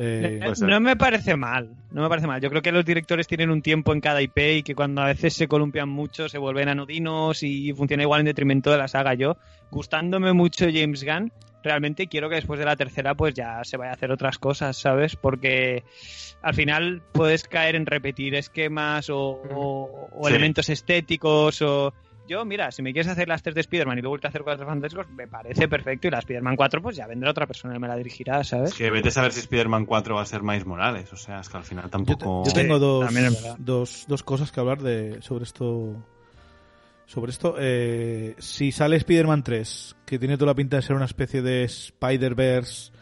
Eh, 0.00 0.40
ser. 0.54 0.68
No 0.68 0.80
me 0.80 0.94
parece 0.96 1.36
mal, 1.36 1.70
no 1.90 2.02
me 2.02 2.08
parece 2.08 2.26
mal. 2.28 2.40
Yo 2.40 2.48
creo 2.50 2.62
que 2.62 2.70
los 2.72 2.84
directores 2.84 3.26
tienen 3.26 3.50
un 3.50 3.62
tiempo 3.62 3.92
en 3.92 4.00
cada 4.00 4.22
IP 4.22 4.38
y 4.58 4.62
que 4.62 4.74
cuando 4.74 5.02
a 5.02 5.06
veces 5.06 5.34
se 5.34 5.48
columpian 5.48 5.88
mucho 5.88 6.28
se 6.28 6.38
vuelven 6.38 6.68
anodinos 6.68 7.42
y 7.42 7.72
funciona 7.72 8.04
igual 8.04 8.20
en 8.20 8.26
detrimento 8.26 8.70
de 8.70 8.78
la 8.78 8.86
saga. 8.88 9.14
Yo, 9.14 9.36
gustándome 9.70 10.32
mucho 10.32 10.66
James 10.72 11.04
Gunn, 11.04 11.32
realmente 11.64 12.06
quiero 12.06 12.28
que 12.28 12.36
después 12.36 12.60
de 12.60 12.64
la 12.66 12.76
tercera 12.76 13.14
pues 13.16 13.34
ya 13.34 13.64
se 13.64 13.76
vaya 13.76 13.90
a 13.90 13.94
hacer 13.94 14.12
otras 14.12 14.38
cosas, 14.38 14.76
¿sabes? 14.76 15.16
Porque 15.16 15.82
al 16.42 16.54
final 16.54 17.02
puedes 17.12 17.44
caer 17.48 17.74
en 17.74 17.84
repetir 17.84 18.36
esquemas 18.36 19.10
o, 19.10 19.18
o- 19.18 20.08
o 20.12 20.24
Sí. 20.24 20.30
elementos 20.30 20.68
estéticos 20.68 21.60
o... 21.62 21.92
Yo, 22.28 22.44
mira, 22.44 22.70
si 22.70 22.82
me 22.82 22.92
quieres 22.92 23.10
hacer 23.10 23.26
las 23.26 23.42
tres 23.42 23.54
de 23.54 23.62
Spider-Man 23.62 23.98
y 23.98 24.02
luego 24.02 24.16
a 24.22 24.28
hacer 24.28 24.42
cuatro 24.42 24.66
fantásticos, 24.66 25.08
me 25.10 25.26
parece 25.26 25.66
perfecto. 25.66 26.06
Y 26.08 26.10
la 26.10 26.18
Spider-Man 26.18 26.56
4, 26.56 26.82
pues 26.82 26.96
ya 26.96 27.06
vendrá 27.06 27.30
otra 27.30 27.46
persona 27.46 27.74
y 27.74 27.78
me 27.78 27.88
la 27.88 27.96
dirigirá, 27.96 28.44
¿sabes? 28.44 28.70
Es 28.70 28.76
que 28.76 28.90
vete 28.90 29.08
a 29.08 29.10
saber 29.12 29.32
si 29.32 29.40
Spider-Man 29.40 29.86
4 29.86 30.14
va 30.14 30.22
a 30.22 30.26
ser 30.26 30.42
Miles 30.42 30.66
Morales. 30.66 31.12
O 31.12 31.16
sea, 31.16 31.40
es 31.40 31.48
que 31.48 31.56
al 31.56 31.64
final 31.64 31.84
yo, 31.84 31.88
te- 31.88 31.92
tampoco... 31.92 32.42
yo 32.46 32.52
tengo 32.52 32.78
dos, 32.78 33.10
dos, 33.58 34.04
dos 34.06 34.22
cosas 34.22 34.52
que 34.52 34.60
hablar 34.60 34.82
de 34.82 35.22
sobre 35.22 35.44
esto. 35.44 35.94
Sobre 37.06 37.30
esto, 37.30 37.54
eh, 37.58 38.34
si 38.38 38.70
sale 38.70 38.96
Spider-Man 38.96 39.42
3, 39.42 39.96
que 40.04 40.18
tiene 40.18 40.36
toda 40.36 40.50
la 40.50 40.54
pinta 40.54 40.76
de 40.76 40.82
ser 40.82 40.94
una 40.94 41.06
especie 41.06 41.40
de 41.40 41.64
Spider-Verse 41.64 42.92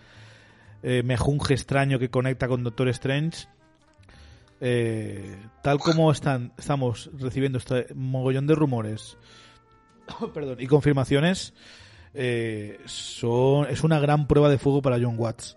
eh, 0.84 1.02
mejunje 1.02 1.54
extraño 1.54 1.98
que 1.98 2.08
conecta 2.08 2.46
con 2.46 2.62
Doctor 2.62 2.88
Strange, 2.90 3.48
eh, 4.60 5.36
tal 5.62 5.78
como 5.78 6.10
están, 6.10 6.52
estamos 6.58 7.10
recibiendo 7.18 7.58
este 7.58 7.86
mogollón 7.94 8.46
de 8.46 8.54
rumores 8.54 9.18
perdón, 10.34 10.58
y 10.60 10.66
confirmaciones, 10.66 11.54
eh, 12.14 12.80
son, 12.86 13.66
es 13.68 13.84
una 13.84 13.98
gran 13.98 14.26
prueba 14.26 14.48
de 14.48 14.58
fuego 14.58 14.82
para 14.82 14.98
John 15.00 15.16
Watts. 15.18 15.56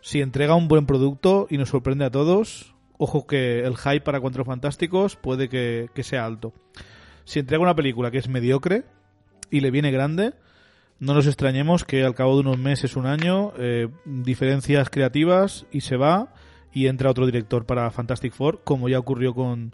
Si 0.00 0.20
entrega 0.20 0.54
un 0.54 0.68
buen 0.68 0.86
producto 0.86 1.46
y 1.50 1.58
nos 1.58 1.70
sorprende 1.70 2.04
a 2.04 2.10
todos, 2.10 2.74
ojo 2.98 3.26
que 3.26 3.60
el 3.60 3.76
hype 3.76 4.02
para 4.02 4.20
Cuatro 4.20 4.44
Fantásticos 4.44 5.16
puede 5.16 5.48
que, 5.48 5.90
que 5.94 6.04
sea 6.04 6.24
alto. 6.24 6.52
Si 7.24 7.40
entrega 7.40 7.62
una 7.62 7.74
película 7.74 8.10
que 8.10 8.18
es 8.18 8.28
mediocre 8.28 8.84
y 9.50 9.60
le 9.60 9.70
viene 9.70 9.90
grande, 9.90 10.34
no 11.00 11.14
nos 11.14 11.26
extrañemos 11.26 11.84
que 11.84 12.04
al 12.04 12.14
cabo 12.14 12.34
de 12.34 12.40
unos 12.40 12.58
meses, 12.58 12.96
un 12.96 13.06
año, 13.06 13.52
eh, 13.58 13.88
diferencias 14.04 14.90
creativas 14.90 15.66
y 15.70 15.82
se 15.82 15.96
va 15.96 16.32
y 16.72 16.86
entra 16.86 17.10
otro 17.10 17.26
director 17.26 17.64
para 17.66 17.90
Fantastic 17.90 18.32
Four, 18.32 18.60
como 18.64 18.88
ya 18.88 18.98
ocurrió 18.98 19.34
con, 19.34 19.72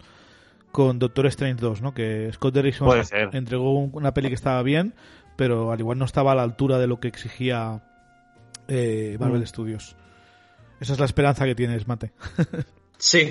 con 0.71 0.99
Doctor 0.99 1.25
Strange 1.27 1.61
2, 1.61 1.81
¿no? 1.81 1.93
Que 1.93 2.29
Scott 2.33 2.53
Derrickson 2.53 2.89
entregó 3.33 3.73
un- 3.77 3.91
una 3.93 4.13
peli 4.13 4.29
que 4.29 4.35
estaba 4.35 4.61
bien, 4.63 4.93
pero 5.35 5.71
al 5.71 5.79
igual 5.79 5.97
no 5.97 6.05
estaba 6.05 6.31
a 6.31 6.35
la 6.35 6.43
altura 6.43 6.77
de 6.79 6.87
lo 6.87 6.99
que 6.99 7.07
exigía 7.07 7.83
eh, 8.67 9.17
Marvel 9.19 9.41
Mm. 9.41 9.47
Studios. 9.47 9.95
Esa 10.79 10.93
es 10.93 10.99
la 10.99 11.05
esperanza 11.05 11.45
que 11.45 11.55
tienes, 11.55 11.87
Mate. 11.87 12.11
Sí, 12.97 13.29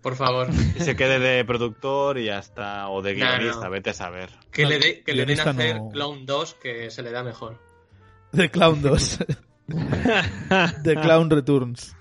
por 0.00 0.16
favor. 0.16 0.48
Y 0.50 0.80
se 0.80 0.96
quede 0.96 1.18
de 1.20 1.44
productor 1.44 2.16
y 2.18 2.24
ya 2.24 2.38
está. 2.38 2.88
O 2.88 3.02
de 3.02 3.14
guionista, 3.14 3.64
no. 3.66 3.70
vete 3.70 3.90
a 3.90 3.94
saber. 3.94 4.30
Que 4.50 4.64
le, 4.66 4.78
dé- 4.78 5.02
que 5.04 5.12
le 5.14 5.26
den 5.26 5.38
a 5.40 5.42
hacer 5.50 5.76
no. 5.76 5.90
Clown 5.90 6.24
2, 6.26 6.54
que 6.54 6.90
se 6.90 7.02
le 7.02 7.10
da 7.12 7.22
mejor. 7.22 7.60
The 8.32 8.50
Clown 8.50 8.80
2. 8.82 9.18
The 10.82 10.94
Clown 11.02 11.30
Returns. 11.30 11.94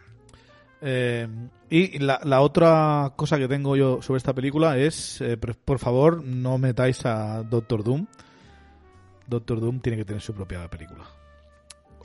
Eh, 0.81 1.27
y 1.69 1.99
la, 1.99 2.19
la 2.23 2.41
otra 2.41 3.13
cosa 3.15 3.37
que 3.37 3.47
tengo 3.47 3.75
yo 3.75 4.01
sobre 4.01 4.17
esta 4.17 4.33
película 4.33 4.77
es, 4.77 5.21
eh, 5.21 5.37
por, 5.37 5.79
favor, 5.79 6.23
no 6.23 6.57
metáis 6.57 7.05
a 7.05 7.43
Doctor 7.43 7.83
Doom. 7.83 8.07
Doctor 9.27 9.59
Doom 9.61 9.79
tiene 9.79 9.97
que 9.97 10.05
tener 10.05 10.21
su 10.21 10.33
propia 10.33 10.67
película. 10.69 11.05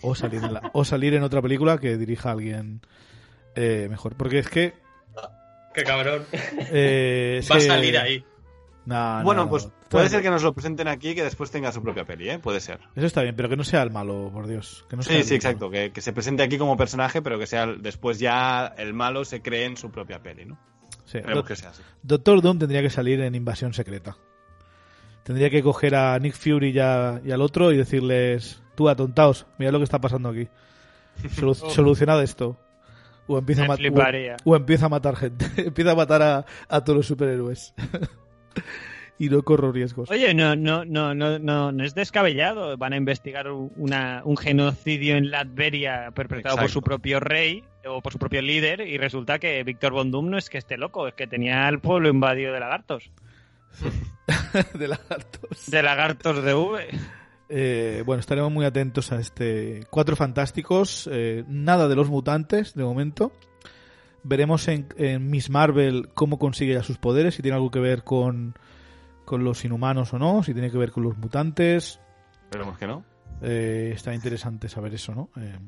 O 0.03 0.15
salir 0.15 0.45
en, 0.45 0.53
la- 0.55 0.71
o 0.75 0.85
salir 0.85 1.15
en 1.15 1.23
otra 1.23 1.41
película 1.43 1.79
que 1.79 1.97
dirija 1.97 2.29
a 2.29 2.33
alguien 2.33 2.81
eh, 3.55 3.87
mejor. 3.91 4.15
Porque 4.17 4.39
es 4.41 4.49
que... 4.49 4.75
Qué 5.75 5.83
cabrón. 5.85 6.23
Va 6.33 7.57
a 7.57 7.61
salir 7.61 7.99
ahí. 7.99 8.25
No, 8.87 9.21
bueno, 9.25 9.45
no, 9.45 9.51
pues 9.51 9.67
no. 9.67 9.73
puede 9.91 10.09
ser 10.09 10.23
que 10.23 10.31
nos 10.31 10.43
lo 10.45 10.53
presenten 10.55 10.87
aquí 10.87 11.11
y 11.11 11.15
que 11.17 11.25
después 11.25 11.51
tenga 11.51 11.73
su 11.73 11.83
propia 11.83 12.05
peli, 12.05 12.31
¿eh? 12.31 12.39
Puede 12.39 12.61
ser. 12.61 12.79
Eso 12.95 13.07
está 13.07 13.23
bien, 13.23 13.35
pero 13.35 13.49
que 13.49 13.57
no 13.57 13.65
sea 13.65 13.83
el 13.83 13.91
malo, 13.91 14.31
por 14.33 14.47
Dios. 14.47 14.87
Que 14.89 14.97
no 14.97 15.03
sea 15.03 15.17
Sí, 15.17 15.25
sí, 15.25 15.35
exacto. 15.35 15.69
Que, 15.71 15.91
que 15.91 16.01
se 16.01 16.13
presente 16.13 16.45
aquí 16.45 16.57
como 16.57 16.77
personaje, 16.77 17.21
pero 17.21 17.37
que 17.39 17.47
sea 17.49 17.65
el- 17.65 17.83
después 17.83 18.19
ya 18.21 18.67
el 18.79 18.95
malo 18.95 19.25
se 19.25 19.43
cree 19.43 19.65
en 19.65 19.77
su 19.77 19.91
propia 19.91 20.23
peli, 20.23 20.45
¿no? 20.47 20.57
Sí. 21.05 21.19
Esperemos 21.19 21.45
que 21.47 21.57
sea 21.57 21.71
así. 21.71 21.83
Doctor 22.03 22.41
Doom 22.43 22.61
tendría 22.61 22.81
que 22.81 22.91
salir 22.91 23.21
en 23.21 23.35
Invasión 23.35 23.75
Secreta. 23.75 24.17
Tendría 25.25 25.51
que 25.51 25.63
coger 25.63 25.97
a 25.97 26.17
Nick 26.21 26.35
Fury 26.37 26.71
y, 26.71 26.79
a- 26.79 27.21
y 27.25 27.33
al 27.33 27.43
otro 27.43 27.73
y 27.73 27.77
decirles, 27.77 28.63
tú 28.77 28.89
atontaos, 28.89 29.47
mirad 29.59 29.73
lo 29.73 29.79
que 29.79 29.85
está 29.85 30.01
pasando 30.01 30.29
aquí. 30.29 30.49
Solu- 31.35 31.55
solucionad 31.71 32.23
esto. 32.23 32.57
O 33.27 33.37
empieza, 33.39 33.65
a 33.65 33.77
o 34.45 34.55
empieza 34.55 34.87
a 34.87 34.89
matar 34.89 35.17
gente. 35.17 35.47
empieza 35.57 35.91
a 35.91 35.95
matar 35.97 36.23
a, 36.23 36.47
a 36.69 36.85
todos 36.85 36.99
los 36.99 37.07
superhéroes. 37.09 37.75
y 39.19 39.29
no 39.29 39.43
corro 39.43 39.73
riesgos. 39.73 40.11
Oye, 40.11 40.35
no, 40.35 40.57
no, 40.57 40.85
no, 40.85 41.15
no, 41.15 41.39
no, 41.39 41.73
no 41.73 41.85
es 41.85 41.95
descabellado. 41.95 42.77
Van 42.77 42.93
a 42.93 42.97
investigar 42.97 43.51
una, 43.51 44.23
un 44.25 44.37
genocidio 44.37 45.17
en 45.17 45.31
Latveria 45.31 46.11
perpetrado 46.15 46.59
por 46.59 46.71
su 46.71 46.83
propio 46.83 47.21
rey 47.21 47.65
o 47.87 48.03
por 48.03 48.13
su 48.13 48.19
propio 48.19 48.43
líder 48.43 48.81
y 48.81 48.99
resulta 48.99 49.39
que 49.39 49.63
Víctor 49.65 49.93
Von 49.93 50.11
Doom 50.11 50.31
no 50.31 50.39
es 50.39 50.51
que 50.51 50.59
esté 50.59 50.77
loco, 50.77 51.09
es 51.09 51.15
que 51.15 51.27
tenía 51.27 51.69
el 51.69 51.81
pueblo 51.81 52.09
invadido 52.09 52.53
de 52.53 52.61
lagartos. 52.61 53.11
de 54.75 54.89
lagartos. 54.89 55.71
De 55.71 55.83
lagartos 55.83 56.45
de 56.45 56.55
V. 56.55 56.89
Eh, 57.49 58.03
bueno, 58.05 58.21
estaremos 58.21 58.51
muy 58.51 58.65
atentos 58.65 59.13
a 59.13 59.21
este 59.21 59.87
Cuatro 59.91 60.17
Fantásticos. 60.17 61.09
eh, 61.11 61.45
nada 61.47 61.89
de 61.89 61.95
los 61.95 62.09
mutantes, 62.09 62.75
de 62.75 62.85
momento. 62.85 63.33
Veremos 64.29 64.67
en, 64.69 64.89
en 64.97 65.31
Miss 65.31 65.51
Marvel 65.51 66.09
cómo 66.15 66.39
consigue 66.39 66.75
ya 66.75 66.83
sus 66.83 66.99
poderes, 66.99 67.37
si 67.37 67.43
tiene 67.43 67.55
algo 67.55 67.71
que 67.71 67.79
ver 67.79 68.03
con, 68.03 68.55
con 69.25 69.45
los 69.45 69.65
inhumanos 69.65 70.13
o 70.13 70.19
no, 70.19 70.43
si 70.43 70.53
tiene 70.53 70.71
que 70.71 70.79
ver 70.79 70.91
con 70.91 71.05
los 71.05 71.17
mutantes. 71.17 72.01
Esperemos 72.45 72.77
que 72.77 72.87
no. 72.87 73.05
Eh, 73.43 73.93
está 73.95 74.15
interesante 74.15 74.69
saber 74.69 74.95
eso, 74.95 75.15
¿no? 75.15 75.31
Eh, 75.37 75.59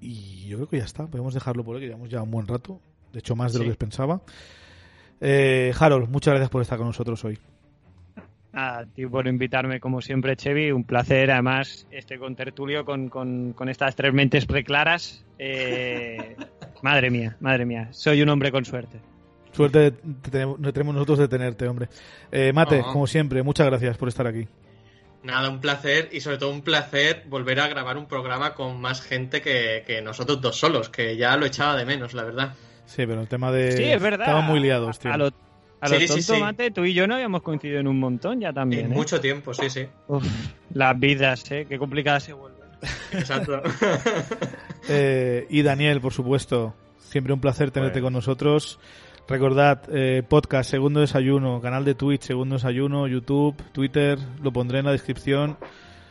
y 0.00 0.46
yo 0.46 0.58
creo 0.58 0.68
que 0.68 0.78
ya 0.78 0.84
está. 0.84 1.06
Podemos 1.06 1.34
dejarlo 1.34 1.64
por 1.64 1.76
hoy, 1.76 1.82
que 1.82 1.86
llevamos 1.88 2.10
ya 2.10 2.22
un 2.22 2.30
buen 2.30 2.46
rato. 2.46 2.80
De 3.12 3.18
hecho, 3.18 3.34
más 3.34 3.52
de 3.52 3.58
lo 3.60 3.64
que 3.70 3.76
pensaba. 3.76 4.22
Eh, 5.20 5.72
Harold, 5.78 6.08
muchas 6.08 6.32
gracias 6.32 6.50
por 6.50 6.62
estar 6.62 6.78
con 6.78 6.86
nosotros 6.86 7.24
hoy. 7.24 7.38
A 8.52 8.84
ti 8.94 9.06
por 9.06 9.28
invitarme, 9.28 9.78
como 9.78 10.00
siempre, 10.00 10.36
Chevy. 10.36 10.72
Un 10.72 10.84
placer. 10.84 11.30
Además, 11.30 11.86
estoy 11.90 12.18
con 12.18 12.34
Tertulio, 12.34 12.84
con, 12.84 13.08
con, 13.08 13.52
con 13.52 13.68
estas 13.68 13.94
tres 13.94 14.12
mentes 14.12 14.46
preclaras. 14.46 15.24
Eh, 15.38 16.36
madre 16.82 17.10
mía, 17.10 17.36
madre 17.40 17.64
mía. 17.66 17.88
Soy 17.92 18.22
un 18.22 18.28
hombre 18.28 18.50
con 18.50 18.64
suerte. 18.64 19.00
Suerte 19.52 19.92
tenemos, 20.30 20.94
nosotros 20.94 21.18
de 21.18 21.28
tenerte, 21.28 21.66
hombre. 21.66 21.88
Eh, 22.30 22.52
Mate, 22.52 22.82
Oh. 22.84 22.92
como 22.92 23.06
siempre, 23.06 23.42
muchas 23.42 23.66
gracias 23.66 23.96
por 23.96 24.08
estar 24.08 24.26
aquí. 24.26 24.46
Nada, 25.22 25.50
un 25.50 25.60
placer 25.60 26.08
y 26.12 26.20
sobre 26.20 26.38
todo 26.38 26.50
un 26.50 26.62
placer 26.62 27.24
volver 27.28 27.60
a 27.60 27.68
grabar 27.68 27.98
un 27.98 28.06
programa 28.06 28.54
con 28.54 28.80
más 28.80 29.02
gente 29.02 29.42
que, 29.42 29.82
que 29.86 30.00
nosotros 30.00 30.40
dos 30.40 30.56
solos, 30.56 30.88
que 30.88 31.16
ya 31.16 31.36
lo 31.36 31.44
echaba 31.46 31.76
de 31.76 31.84
menos, 31.84 32.14
la 32.14 32.24
verdad. 32.24 32.54
Sí, 32.86 33.04
pero 33.06 33.20
el 33.20 33.28
tema 33.28 33.52
de... 33.52 33.72
Sí, 33.72 33.84
es 33.84 34.00
verdad. 34.00 34.20
Estaban 34.26 34.46
muy 34.46 34.60
liados, 34.60 34.98
tío. 34.98 35.12
A 35.12 35.16
lo, 35.18 35.26
a 35.80 35.88
lo 35.88 35.94
Sí, 35.98 36.00
sí, 36.02 36.08
tonto, 36.08 36.34
sí. 36.36 36.40
Mate, 36.40 36.70
tú 36.70 36.84
y 36.84 36.94
yo 36.94 37.06
no 37.06 37.14
habíamos 37.16 37.42
coincidido 37.42 37.80
en 37.80 37.86
un 37.88 37.98
montón 38.00 38.40
ya 38.40 38.52
también. 38.52 38.86
en 38.86 38.92
¿eh? 38.92 38.94
mucho 38.94 39.20
tiempo, 39.20 39.52
sí, 39.52 39.68
sí. 39.68 39.86
Uf, 40.08 40.24
las 40.72 40.98
vidas, 40.98 41.50
¿eh? 41.50 41.66
Qué 41.68 41.78
complicadas 41.78 42.22
se 42.24 42.32
vuelven. 42.32 42.49
Exacto. 43.12 43.62
Eh, 44.92 45.46
y 45.50 45.62
Daniel, 45.62 46.00
por 46.00 46.12
supuesto. 46.12 46.74
Siempre 46.98 47.32
un 47.32 47.40
placer 47.40 47.70
tenerte 47.70 48.00
con 48.00 48.12
nosotros. 48.12 48.80
Recordad, 49.28 49.82
eh, 49.92 50.24
podcast 50.28 50.68
Segundo 50.68 50.98
Desayuno, 50.98 51.60
canal 51.60 51.84
de 51.84 51.94
Twitch 51.94 52.22
Segundo 52.22 52.56
Desayuno, 52.56 53.06
YouTube, 53.06 53.54
Twitter, 53.70 54.18
lo 54.42 54.52
pondré 54.52 54.80
en 54.80 54.86
la 54.86 54.92
descripción. 54.92 55.56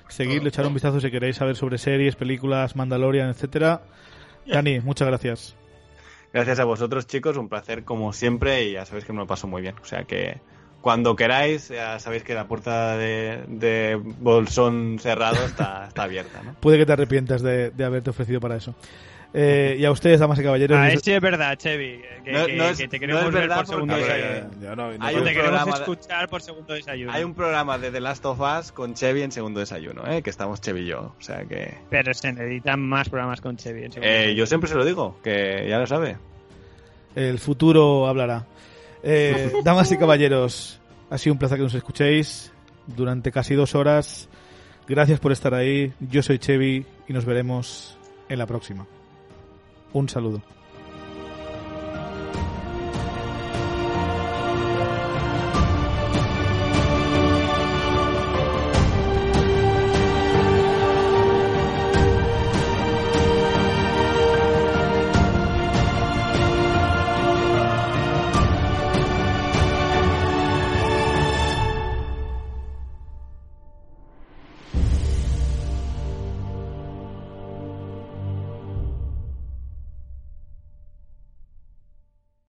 Seguidlo, 0.07 0.47
echar 0.47 0.65
un 0.65 0.73
vistazo 0.73 1.01
si 1.01 1.11
queréis 1.11 1.35
saber 1.35 1.57
sobre 1.57 1.77
series, 1.77 2.15
películas, 2.15 2.77
Mandalorian, 2.77 3.29
etcétera. 3.29 3.81
Dani, 4.47 4.79
muchas 4.83 5.09
gracias. 5.09 5.55
Gracias 6.31 6.59
a 6.59 6.63
vosotros, 6.63 7.07
chicos. 7.07 7.35
Un 7.35 7.49
placer 7.49 7.83
como 7.83 8.13
siempre 8.13 8.63
y 8.63 8.73
ya 8.73 8.85
sabéis 8.85 9.03
que 9.03 9.11
me 9.11 9.19
lo 9.19 9.27
paso 9.27 9.47
muy 9.47 9.61
bien. 9.61 9.75
O 9.81 9.85
sea 9.85 10.05
que 10.05 10.39
cuando 10.81 11.15
queráis, 11.15 11.69
ya 11.69 11.99
sabéis 11.99 12.23
que 12.23 12.33
la 12.33 12.47
puerta 12.47 12.95
de, 12.97 13.43
de 13.47 13.99
Bolsón 14.01 14.97
cerrado 14.99 15.43
está, 15.45 15.85
está 15.87 16.03
abierta, 16.03 16.41
¿no? 16.43 16.53
Puede 16.59 16.77
que 16.77 16.85
te 16.85 16.93
arrepientas 16.93 17.41
de, 17.41 17.71
de 17.71 17.83
haberte 17.83 18.09
ofrecido 18.11 18.39
para 18.39 18.55
eso. 18.55 18.73
Eh, 19.31 19.75
y 19.77 19.85
a 19.85 19.91
ustedes, 19.91 20.19
damas 20.19 20.39
y 20.39 20.43
caballeros. 20.43 20.75
Ah, 20.75 20.87
eso 20.89 21.01
sí 21.03 21.11
es 21.11 21.21
verdad, 21.21 21.55
Chevy. 21.55 22.01
Que, 22.25 22.31
No- 22.31 22.45
que- 22.47 22.55
no 22.55 22.63
es- 22.69 22.77
que 22.79 22.87
te 22.87 22.97
no 22.97 23.01
queremos 23.01 23.25
es 23.25 23.31
ver 23.31 23.41
verdad 23.43 23.55
por 23.57 23.65
segundo 23.67 23.95
desayuno. 23.95 24.49
No- 24.59 24.75
no 24.97 25.05
Hay 25.05 25.15
un 25.17 25.23
te 25.23 25.33
queremos 25.35 25.65
de- 25.65 25.71
escuchar 25.71 26.29
por 26.29 26.41
segundo 26.41 26.73
desayuno. 26.73 27.11
Hay 27.13 27.23
un 27.23 27.35
programa 27.35 27.77
de 27.77 27.91
The 27.91 27.99
Last 28.01 28.25
of 28.25 28.39
Us 28.39 28.71
con 28.71 28.95
Chevy 28.95 29.21
en 29.21 29.31
segundo 29.31 29.59
desayuno, 29.59 30.01
¿eh? 30.11 30.23
Que 30.23 30.31
estamos 30.31 30.61
Chevy 30.61 30.81
y 30.81 30.85
yo. 30.87 31.13
O 31.15 31.21
sea 31.21 31.43
que... 31.43 31.75
Pero 31.91 32.11
se 32.15 32.33
necesitan 32.33 32.79
más 32.79 33.07
programas 33.09 33.39
con 33.39 33.55
Chevy. 33.55 33.83
en 33.83 33.91
segundo 33.91 34.07
Eh, 34.09 34.13
desayuno. 34.13 34.37
yo 34.39 34.45
siempre 34.47 34.67
se 34.69 34.75
lo 34.75 34.83
digo, 34.85 35.19
que 35.23 35.67
ya 35.69 35.77
lo 35.77 35.85
sabe. 35.85 36.17
El 37.15 37.37
futuro 37.37 38.07
hablará. 38.07 38.45
Eh, 39.03 39.53
damas 39.63 39.91
y 39.91 39.97
caballeros, 39.97 40.79
ha 41.09 41.17
sido 41.17 41.33
un 41.33 41.39
placer 41.39 41.57
que 41.57 41.63
nos 41.63 41.73
escuchéis 41.73 42.51
durante 42.87 43.31
casi 43.31 43.55
dos 43.55 43.75
horas. 43.75 44.29
Gracias 44.87 45.19
por 45.19 45.31
estar 45.31 45.53
ahí. 45.53 45.93
Yo 45.99 46.23
soy 46.23 46.39
Chevy 46.39 46.85
y 47.07 47.13
nos 47.13 47.25
veremos 47.25 47.97
en 48.27 48.39
la 48.39 48.45
próxima. 48.45 48.87
Un 49.93 50.09
saludo. 50.09 50.41